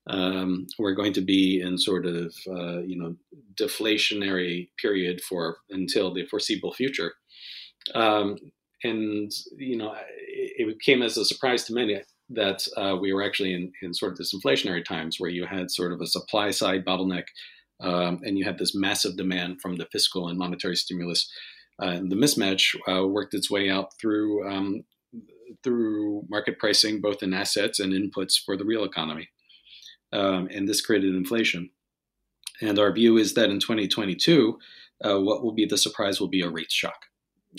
Um, 0.09 0.66
we're 0.78 0.94
going 0.94 1.12
to 1.12 1.20
be 1.20 1.60
in 1.60 1.78
sort 1.78 2.06
of 2.06 2.34
uh, 2.48 2.80
you 2.80 2.98
know 2.98 3.16
deflationary 3.54 4.70
period 4.80 5.20
for 5.20 5.59
until 5.70 6.14
the 6.14 6.26
foreseeable 6.26 6.72
future. 6.72 7.12
Um, 7.94 8.36
and 8.84 9.30
you 9.59 9.76
know, 9.76 9.92
it, 9.92 10.68
it 10.68 10.80
came 10.80 11.02
as 11.02 11.16
a 11.16 11.24
surprise 11.24 11.64
to 11.64 11.74
many 11.74 12.00
that 12.34 12.66
uh, 12.76 12.96
we 13.00 13.12
were 13.12 13.22
actually 13.22 13.54
in, 13.54 13.72
in 13.82 13.94
sort 13.94 14.12
of 14.12 14.18
this 14.18 14.34
inflationary 14.34 14.84
times 14.84 15.16
where 15.18 15.30
you 15.30 15.46
had 15.46 15.70
sort 15.70 15.92
of 15.92 16.00
a 16.00 16.06
supply 16.06 16.50
side 16.50 16.84
bottleneck 16.84 17.24
um, 17.80 18.20
and 18.24 18.38
you 18.38 18.44
had 18.44 18.59
this 18.59 18.74
massive 18.74 19.16
demand 19.16 19.60
from 19.60 19.76
the 19.76 19.86
fiscal 19.92 20.28
and 20.28 20.38
monetary 20.38 20.76
stimulus. 20.76 21.30
Uh, 21.82 21.86
and 21.86 22.12
the 22.12 22.16
mismatch 22.16 22.76
uh, 22.88 23.06
worked 23.06 23.34
its 23.34 23.50
way 23.50 23.70
out 23.70 23.88
through 24.00 24.48
um, 24.48 24.84
through 25.62 26.24
market 26.28 26.59
pricing, 26.59 27.00
both 27.00 27.22
in 27.22 27.34
assets 27.34 27.78
and 27.78 27.92
inputs 27.92 28.34
for 28.42 28.56
the 28.56 28.64
real 28.64 28.84
economy. 28.84 29.28
Um, 30.12 30.48
and 30.50 30.68
this 30.68 30.80
created 30.80 31.14
inflation. 31.14 31.70
And 32.60 32.78
our 32.78 32.92
view 32.92 33.16
is 33.16 33.34
that 33.34 33.50
in 33.50 33.60
2022, 33.60 34.59
uh, 35.04 35.20
what 35.20 35.42
will 35.42 35.52
be 35.52 35.66
the 35.66 35.78
surprise 35.78 36.20
will 36.20 36.28
be 36.28 36.42
a 36.42 36.50
rate 36.50 36.70
shock. 36.70 37.06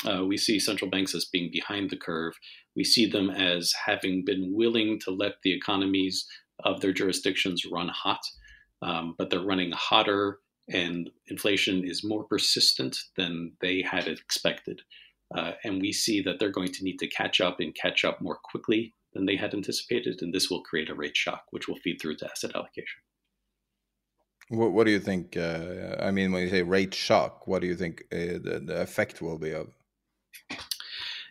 Uh, 0.05 0.25
we 0.25 0.37
see 0.37 0.59
central 0.59 0.89
banks 0.89 1.13
as 1.13 1.25
being 1.25 1.49
behind 1.51 1.89
the 1.89 1.97
curve. 1.97 2.33
We 2.75 2.83
see 2.83 3.05
them 3.05 3.29
as 3.29 3.73
having 3.85 4.25
been 4.25 4.53
willing 4.53 4.99
to 5.01 5.11
let 5.11 5.33
the 5.43 5.53
economies 5.53 6.25
of 6.63 6.81
their 6.81 6.93
jurisdictions 6.93 7.63
run 7.71 7.89
hot, 7.89 8.21
um, 8.81 9.15
but 9.17 9.29
they're 9.29 9.39
running 9.39 9.71
hotter 9.71 10.39
and 10.69 11.09
inflation 11.27 11.83
is 11.83 12.03
more 12.03 12.23
persistent 12.23 12.97
than 13.17 13.53
they 13.61 13.81
had 13.81 14.07
expected. 14.07 14.81
Uh, 15.35 15.53
and 15.63 15.81
we 15.81 15.91
see 15.91 16.21
that 16.21 16.39
they're 16.39 16.49
going 16.49 16.71
to 16.71 16.83
need 16.83 16.97
to 16.99 17.07
catch 17.07 17.41
up 17.41 17.59
and 17.59 17.75
catch 17.75 18.05
up 18.05 18.21
more 18.21 18.37
quickly 18.43 18.93
than 19.13 19.25
they 19.25 19.35
had 19.35 19.53
anticipated. 19.53 20.21
And 20.21 20.33
this 20.33 20.49
will 20.49 20.61
create 20.61 20.89
a 20.89 20.95
rate 20.95 21.17
shock, 21.17 21.45
which 21.51 21.67
will 21.67 21.75
feed 21.77 21.99
through 21.99 22.17
to 22.17 22.29
asset 22.29 22.51
allocation. 22.55 23.01
What, 24.49 24.71
what 24.71 24.85
do 24.85 24.91
you 24.91 24.99
think? 24.99 25.35
Uh, 25.35 25.95
I 25.99 26.11
mean, 26.11 26.31
when 26.31 26.43
you 26.43 26.49
say 26.49 26.63
rate 26.63 26.93
shock, 26.93 27.47
what 27.47 27.61
do 27.61 27.67
you 27.67 27.75
think 27.75 28.03
uh, 28.11 28.39
the, 28.43 28.61
the 28.65 28.81
effect 28.81 29.21
will 29.21 29.37
be 29.37 29.53
of? 29.53 29.73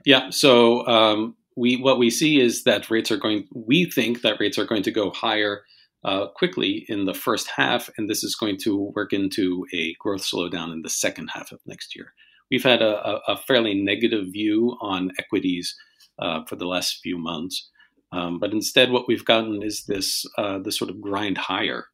Yeah. 0.05 0.31
So 0.31 0.87
um, 0.87 1.37
we 1.57 1.77
what 1.77 1.99
we 1.99 2.11
see 2.11 2.41
is 2.41 2.65
that 2.65 2.91
rates 2.91 3.11
are 3.11 3.17
going. 3.17 3.47
We 3.55 3.91
think 3.91 4.23
that 4.23 4.41
rates 4.41 4.59
are 4.59 4.67
going 4.67 4.83
to 4.85 4.91
go 4.91 5.11
higher 5.11 5.63
uh, 6.05 6.29
quickly 6.29 6.85
in 6.89 7.05
the 7.05 7.15
first 7.15 7.49
half, 7.57 7.91
and 7.97 8.09
this 8.09 8.25
is 8.25 8.35
going 8.35 8.59
to 8.59 8.93
work 8.95 9.13
into 9.13 9.67
a 9.73 9.95
growth 10.01 10.23
slowdown 10.23 10.73
in 10.73 10.83
the 10.83 10.91
second 10.91 11.29
half 11.29 11.53
of 11.53 11.61
next 11.67 11.95
year. 11.95 12.13
We've 12.51 12.63
had 12.63 12.83
a, 12.83 13.21
a 13.29 13.37
fairly 13.37 13.75
negative 13.75 14.27
view 14.33 14.77
on 14.81 15.13
equities 15.19 15.75
uh, 16.19 16.45
for 16.45 16.57
the 16.57 16.67
last 16.67 17.01
few 17.03 17.17
months, 17.17 17.71
um, 18.13 18.39
but 18.39 18.53
instead, 18.53 18.91
what 18.91 19.09
we've 19.09 19.25
gotten 19.25 19.63
is 19.63 19.85
this 19.87 20.25
uh, 20.37 20.59
this 20.59 20.77
sort 20.79 20.91
of 20.91 21.01
grind 21.01 21.39
higher 21.39 21.87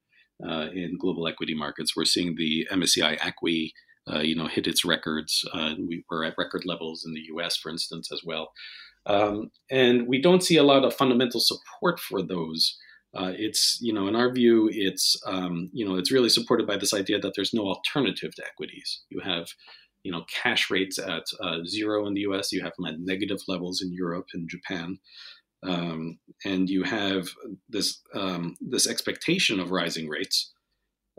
uh, 0.47 0.69
in 0.73 0.97
global 0.99 1.27
equity 1.29 1.55
markets. 1.55 1.97
We're 1.97 2.05
seeing 2.05 2.35
the 2.37 2.67
MSCI 2.73 3.19
ACWI 3.19 3.73
uh, 4.13 4.21
you 4.21 4.35
know, 4.35 4.47
hit 4.47 4.67
its 4.67 4.85
records. 4.85 5.45
Uh, 5.53 5.75
we 5.79 6.05
were 6.11 6.25
at 6.25 6.35
record 6.39 6.65
levels 6.65 7.05
in 7.05 7.15
the 7.15 7.25
U.S., 7.29 7.57
for 7.57 7.71
instance, 7.71 8.11
as 8.13 8.23
well. 8.25 8.53
Um, 9.07 9.51
and 9.71 10.07
we 10.07 10.21
don't 10.21 10.43
see 10.43 10.57
a 10.57 10.63
lot 10.63 10.85
of 10.85 10.95
fundamental 10.95 11.41
support 11.41 11.99
for 11.99 12.23
those. 12.23 12.77
Uh, 13.15 13.33
it's, 13.37 13.79
you 13.81 13.93
know, 13.93 14.07
in 14.07 14.15
our 14.15 14.31
view, 14.31 14.69
it's, 14.71 15.17
um, 15.27 15.71
you 15.73 15.87
know, 15.87 15.97
it's 15.97 16.13
really 16.13 16.29
supported 16.29 16.67
by 16.67 16.77
this 16.77 16.93
idea 16.93 17.19
that 17.19 17.33
there's 17.35 17.55
no 17.55 17.67
alternative 17.67 18.35
to 18.35 18.45
equities. 18.47 19.03
You 19.09 19.21
have, 19.21 19.49
you 20.03 20.13
know, 20.13 20.25
cash 20.43 20.71
rates 20.71 20.99
at 20.99 21.25
uh, 21.41 21.65
zero 21.67 22.07
in 22.07 22.15
the 22.15 22.21
U.S. 22.23 22.53
You 22.53 22.63
have 22.63 22.73
them 22.77 22.87
at 22.87 23.01
negative 23.01 23.41
levels 23.49 23.81
in 23.83 23.93
Europe 23.93 24.27
and 24.35 24.49
Japan. 24.49 24.99
Um, 25.63 26.19
and 26.45 26.71
you 26.71 26.85
have 26.85 27.29
this 27.69 28.01
um, 28.15 28.55
this 28.61 28.87
expectation 28.87 29.59
of 29.59 29.73
rising 29.73 30.09
rates, 30.09 30.53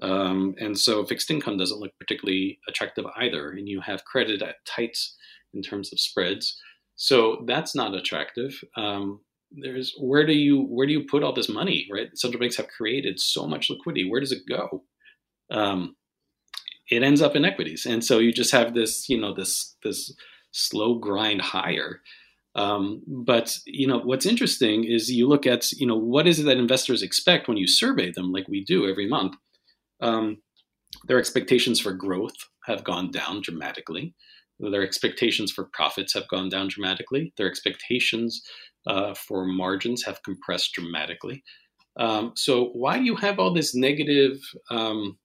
um, 0.02 0.56
and 0.60 0.78
so 0.78 1.06
fixed 1.06 1.30
income 1.32 1.58
doesn't 1.58 1.80
look 1.80 1.92
particularly 2.00 2.60
attractive 2.68 3.06
either. 3.18 3.52
And 3.52 3.68
you 3.68 3.82
have 3.82 4.06
credit 4.06 4.42
at 4.42 4.56
tights 4.66 5.16
in 5.54 5.62
terms 5.62 5.92
of 5.92 6.00
spreads. 6.00 6.60
So 6.96 7.44
that's 7.48 7.76
not 7.76 7.96
attractive. 7.96 8.62
Um, 8.76 9.22
there's 9.52 9.96
where 10.00 10.26
do 10.26 10.34
you 10.34 10.62
where 10.62 10.86
do 10.86 10.94
you 10.94 11.06
put 11.10 11.24
all 11.24 11.34
this 11.34 11.50
money, 11.50 11.88
right? 11.92 12.10
Central 12.16 12.40
banks 12.40 12.58
have 12.58 12.68
created 12.68 13.20
so 13.20 13.48
much 13.48 13.70
liquidity. 13.70 14.10
Where 14.10 14.20
does 14.20 14.32
it 14.32 14.44
go? 14.48 14.84
Um, 15.50 15.96
it 16.92 17.04
ends 17.04 17.22
up 17.22 17.36
in 17.36 17.46
equities, 17.46 17.86
and 17.86 18.04
so 18.04 18.20
you 18.20 18.32
just 18.32 18.52
have 18.52 18.74
this, 18.74 19.10
you 19.10 19.20
know, 19.20 19.34
this 19.34 19.76
this 19.84 20.14
slow 20.52 20.96
grind 20.96 21.42
higher. 21.42 22.02
Um, 22.56 23.02
but 23.08 23.58
you 23.66 23.88
know 23.88 24.00
what's 24.00 24.26
interesting 24.26 24.84
is 24.84 25.10
you 25.10 25.28
look 25.28 25.48
at 25.48 25.72
you 25.72 25.88
know 25.88 25.98
what 25.98 26.28
is 26.28 26.40
it 26.40 26.44
that 26.44 26.58
investors 26.58 27.02
expect 27.02 27.48
when 27.48 27.58
you 27.58 27.68
survey 27.68 28.12
them, 28.12 28.32
like 28.32 28.48
we 28.48 28.64
do 28.64 28.88
every 28.88 29.08
month 29.08 29.36
um, 30.02 30.38
their 31.08 31.20
expectations 31.20 31.80
for 31.80 31.94
growth 31.94 32.36
have 32.66 32.84
gone 32.84 33.12
down 33.12 33.42
dramatically. 33.42 34.14
Their 34.60 34.84
expectations 34.84 35.52
for 35.52 35.70
profits 35.74 36.14
have 36.14 36.28
gone 36.28 36.50
down 36.50 36.68
dramatically. 36.68 37.34
Their 37.38 37.48
expectations 37.48 38.42
uh, 38.88 39.14
for 39.14 39.46
margins 39.46 40.04
have 40.04 40.22
compressed 40.24 40.74
dramatically. 40.74 41.44
Um, 41.98 42.34
so 42.36 42.66
why 42.74 42.98
do 42.98 43.04
you 43.04 43.16
have 43.16 43.40
all 43.40 43.54
this 43.54 43.74
negative, 43.76 44.38
um, 44.70 45.18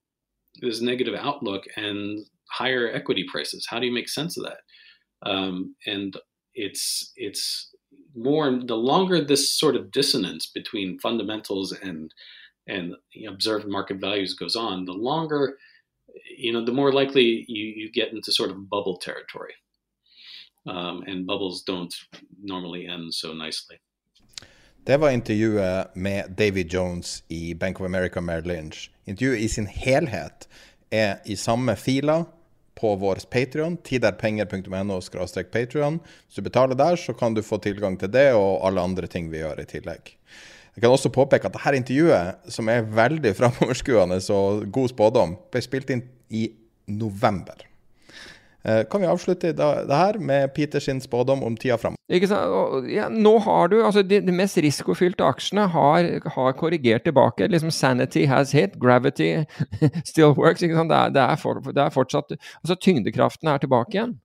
this 0.61 0.81
negative 0.81 1.15
outlook 1.15 1.65
and 1.77 2.25
higher 2.51 2.91
equity 2.93 3.25
prices. 3.31 3.67
How 3.69 3.79
do 3.79 3.87
you 3.87 3.93
make 3.93 4.09
sense 4.09 4.37
of 4.37 4.45
that? 4.45 5.29
Um, 5.29 5.75
and 5.87 6.17
it's 6.55 7.13
it's 7.17 7.71
more 8.15 8.61
the 8.65 8.77
longer 8.77 9.25
this 9.25 9.59
sort 9.59 9.77
of 9.77 9.91
dissonance 9.91 10.51
between 10.55 10.99
fundamentals 11.01 11.73
and 11.73 12.13
and 12.69 12.95
observed 13.29 13.67
market 13.67 14.01
values 14.01 14.35
goes 14.35 14.57
on, 14.57 14.85
the 14.85 14.93
longer 14.93 15.57
you 16.37 16.53
know, 16.53 16.65
the 16.65 16.73
more 16.73 16.93
likely 16.93 17.45
you, 17.49 17.65
you 17.65 17.91
get 17.93 18.13
into 18.13 18.33
sort 18.33 18.51
of 18.51 18.69
bubble 18.69 18.97
territory. 18.97 19.55
Um, 20.67 21.03
and 21.07 21.27
bubbles 21.27 21.63
don't 21.63 21.95
normally 22.43 22.87
end 22.87 23.15
so 23.15 23.33
nicely. 23.33 23.77
Det 24.85 24.97
var 24.97 25.11
intervjuet 25.11 25.97
med 25.97 26.31
David 26.37 26.73
Jones 26.73 27.25
i 27.29 27.55
Bank 27.55 27.81
of 27.81 27.87
America 27.87 28.21
Merrill 28.21 28.49
Lynch. 28.49 28.91
Intervjuet 29.05 29.41
i 29.41 29.49
sin 29.49 29.67
helhet 29.67 30.49
er 30.91 31.17
i 31.25 31.37
samme 31.37 31.77
fila 31.77 32.25
på 32.75 32.97
vår 32.97 33.19
Patrion, 33.31 33.77
tiderpenger.no 33.77 35.01
Patrion. 35.53 36.01
Hvis 36.27 36.37
du 36.37 36.43
betaler 36.43 36.75
der, 36.75 36.97
så 36.97 37.13
kan 37.13 37.35
du 37.35 37.43
få 37.43 37.59
tilgang 37.59 37.97
til 37.99 38.13
det 38.13 38.33
og 38.35 38.67
alle 38.67 38.81
andre 38.81 39.07
ting 39.07 39.31
vi 39.31 39.39
gjør 39.39 39.61
i 39.61 39.65
tillegg. 39.65 40.17
Jeg 40.75 40.83
kan 40.83 40.91
også 40.91 41.13
påpeke 41.15 41.47
at 41.47 41.55
dette 41.55 41.77
intervjuet, 41.79 42.51
som 42.51 42.69
er 42.69 42.83
veldig 42.83 43.35
framoverskuende 43.41 44.19
og 44.35 44.67
god 44.75 44.91
spådom, 44.91 45.37
ble 45.53 45.63
spilt 45.63 45.95
inn 45.95 46.03
i 46.35 46.49
november. 46.91 47.63
Eh, 48.65 48.81
kan 48.89 49.01
vi 49.01 49.07
avslutte 49.07 49.53
det 49.53 49.97
her 49.97 50.19
med 50.19 50.55
Peter 50.55 50.81
sin 50.81 51.01
spådom 51.01 51.43
om 51.45 51.57
tida 51.57 51.77
fram? 51.77 51.99
Ikke 52.09 52.29
sant? 52.31 52.89
Ja, 52.89 53.11
nå 53.13 53.37
har 53.45 53.69
du 53.69 53.83
altså 53.85 54.03
De, 54.03 54.23
de 54.25 54.33
mest 54.33 54.57
risikofylte 54.57 55.25
aksjene 55.25 55.67
har, 55.69 56.09
har, 56.25 56.53
korrigert 56.57 57.05
tilbake. 57.05 57.47
liksom 57.49 57.71
Sanity 57.71 58.25
has 58.25 58.53
hit, 58.53 58.81
gravity 58.81 59.45
still 60.05 60.33
works. 60.33 60.63
Ikke 60.63 60.81
sant? 60.81 60.91
Det, 60.91 60.97
er, 60.97 61.09
det, 61.13 61.23
er 61.23 61.37
for, 61.37 61.61
det 61.61 61.83
er 61.83 61.93
fortsatt 61.93 62.37
altså 62.63 62.75
Tyngdekraften 62.81 63.49
er 63.49 63.59
tilbake 63.59 63.99
igjen. 63.99 64.17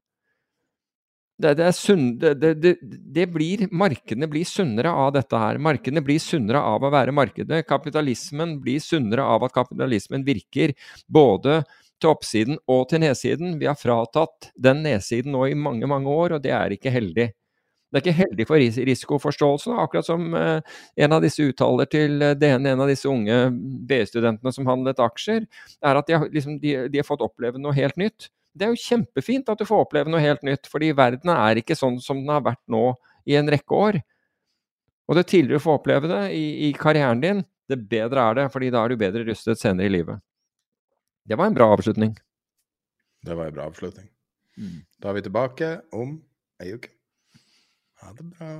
Det, 1.39 1.53
det, 1.55 1.69
sunn, 1.71 2.17
det, 2.19 3.25
blir, 3.31 3.61
Markedene 3.71 4.27
blir 4.27 4.43
sunnere 4.43 4.91
av 4.91 5.13
dette 5.15 5.39
her. 5.39 5.59
Markedene 5.63 6.03
blir 6.03 6.19
sunnere 6.19 6.59
av 6.67 6.83
å 6.83 6.91
være 6.91 7.13
markedet. 7.15 7.61
Kapitalismen 7.69 8.57
blir 8.59 8.81
sunnere 8.83 9.23
av 9.23 9.45
at 9.47 9.55
kapitalismen 9.55 10.25
virker 10.27 10.75
både 11.07 11.61
til 11.99 12.11
oppsiden 12.11 12.59
og 12.67 12.89
til 12.91 13.03
nedsiden. 13.05 13.55
Vi 13.59 13.69
har 13.69 13.79
fratatt 13.79 14.51
den 14.59 14.83
nedsiden 14.83 15.31
nå 15.35 15.45
i 15.47 15.55
mange, 15.55 15.87
mange 15.87 16.11
år, 16.11 16.35
og 16.35 16.43
det 16.43 16.51
er 16.55 16.75
ikke 16.75 16.91
heldig. 16.91 17.29
Det 17.89 17.97
er 17.97 18.03
ikke 18.03 18.19
heldig 18.19 18.45
for 18.45 18.61
risikoforståelsen, 18.85 19.77
akkurat 19.81 20.05
som 20.05 20.27
eh, 20.37 20.75
en 21.01 21.15
av 21.15 21.23
disse 21.23 21.41
uttaler 21.41 21.87
til 21.89 22.21
eh, 22.21 22.35
DN, 22.37 22.67
en 22.69 22.83
av 22.83 22.91
disse 22.91 23.09
unge 23.09 23.37
BI-studentene 23.89 24.53
som 24.53 24.67
handlet 24.69 25.01
aksjer, 25.01 25.47
er 25.81 25.97
at 25.97 26.11
de 26.11 26.19
har, 26.19 26.27
liksom, 26.35 26.59
de, 26.61 26.75
de 26.91 27.01
har 27.01 27.07
fått 27.07 27.23
oppleve 27.25 27.61
noe 27.61 27.73
helt 27.73 27.97
nytt. 27.97 28.29
Det 28.53 28.65
er 28.65 28.73
jo 28.73 28.81
kjempefint 28.81 29.49
at 29.51 29.59
du 29.59 29.67
får 29.67 29.85
oppleve 29.85 30.11
noe 30.11 30.23
helt 30.23 30.41
nytt, 30.45 30.67
fordi 30.71 30.91
verden 30.97 31.31
er 31.33 31.61
ikke 31.61 31.77
sånn 31.77 31.99
som 32.03 32.21
den 32.21 32.31
har 32.33 32.43
vært 32.45 32.63
nå 32.71 32.93
i 33.29 33.37
en 33.39 33.49
rekke 33.51 33.75
år. 33.77 33.99
Og 35.09 35.17
det 35.17 35.27
tidligere 35.29 35.61
du 35.61 35.65
får 35.65 35.79
oppleve 35.79 36.09
det 36.09 36.23
i, 36.37 36.45
i 36.69 36.73
karrieren 36.77 37.21
din, 37.23 37.43
det 37.69 37.77
bedre 37.89 38.25
er 38.29 38.39
det, 38.41 38.47
fordi 38.53 38.71
da 38.73 38.83
er 38.83 38.93
du 38.93 39.01
bedre 39.01 39.25
rustet 39.27 39.61
senere 39.61 39.89
i 39.89 39.93
livet. 39.93 40.21
Det 41.29 41.37
var 41.37 41.49
en 41.49 41.57
bra 41.57 41.69
avslutning. 41.75 42.15
Det 43.25 43.35
var 43.37 43.49
en 43.49 43.53
bra 43.53 43.67
avslutning. 43.69 44.09
Mm. 44.57 44.85
Da 45.01 45.09
er 45.09 45.13
vi 45.13 45.21
tilbake 45.21 45.69
om 45.93 46.17
ei 46.61 46.73
uke. 46.73 46.89
Ha 48.01 48.13
det 48.17 48.25
bra. 48.33 48.53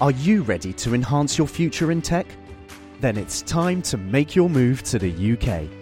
Are 0.00 0.12
you 0.12 0.42
ready 0.42 0.72
to 0.72 0.94
enhance 0.94 1.38
your 1.38 1.46
future 1.46 1.92
in 1.92 2.02
tech? 2.02 2.26
Then 3.00 3.16
it's 3.16 3.42
time 3.42 3.82
to 3.82 3.96
make 3.96 4.34
your 4.36 4.48
move 4.48 4.82
to 4.84 4.98
the 4.98 5.10
UK. 5.10 5.81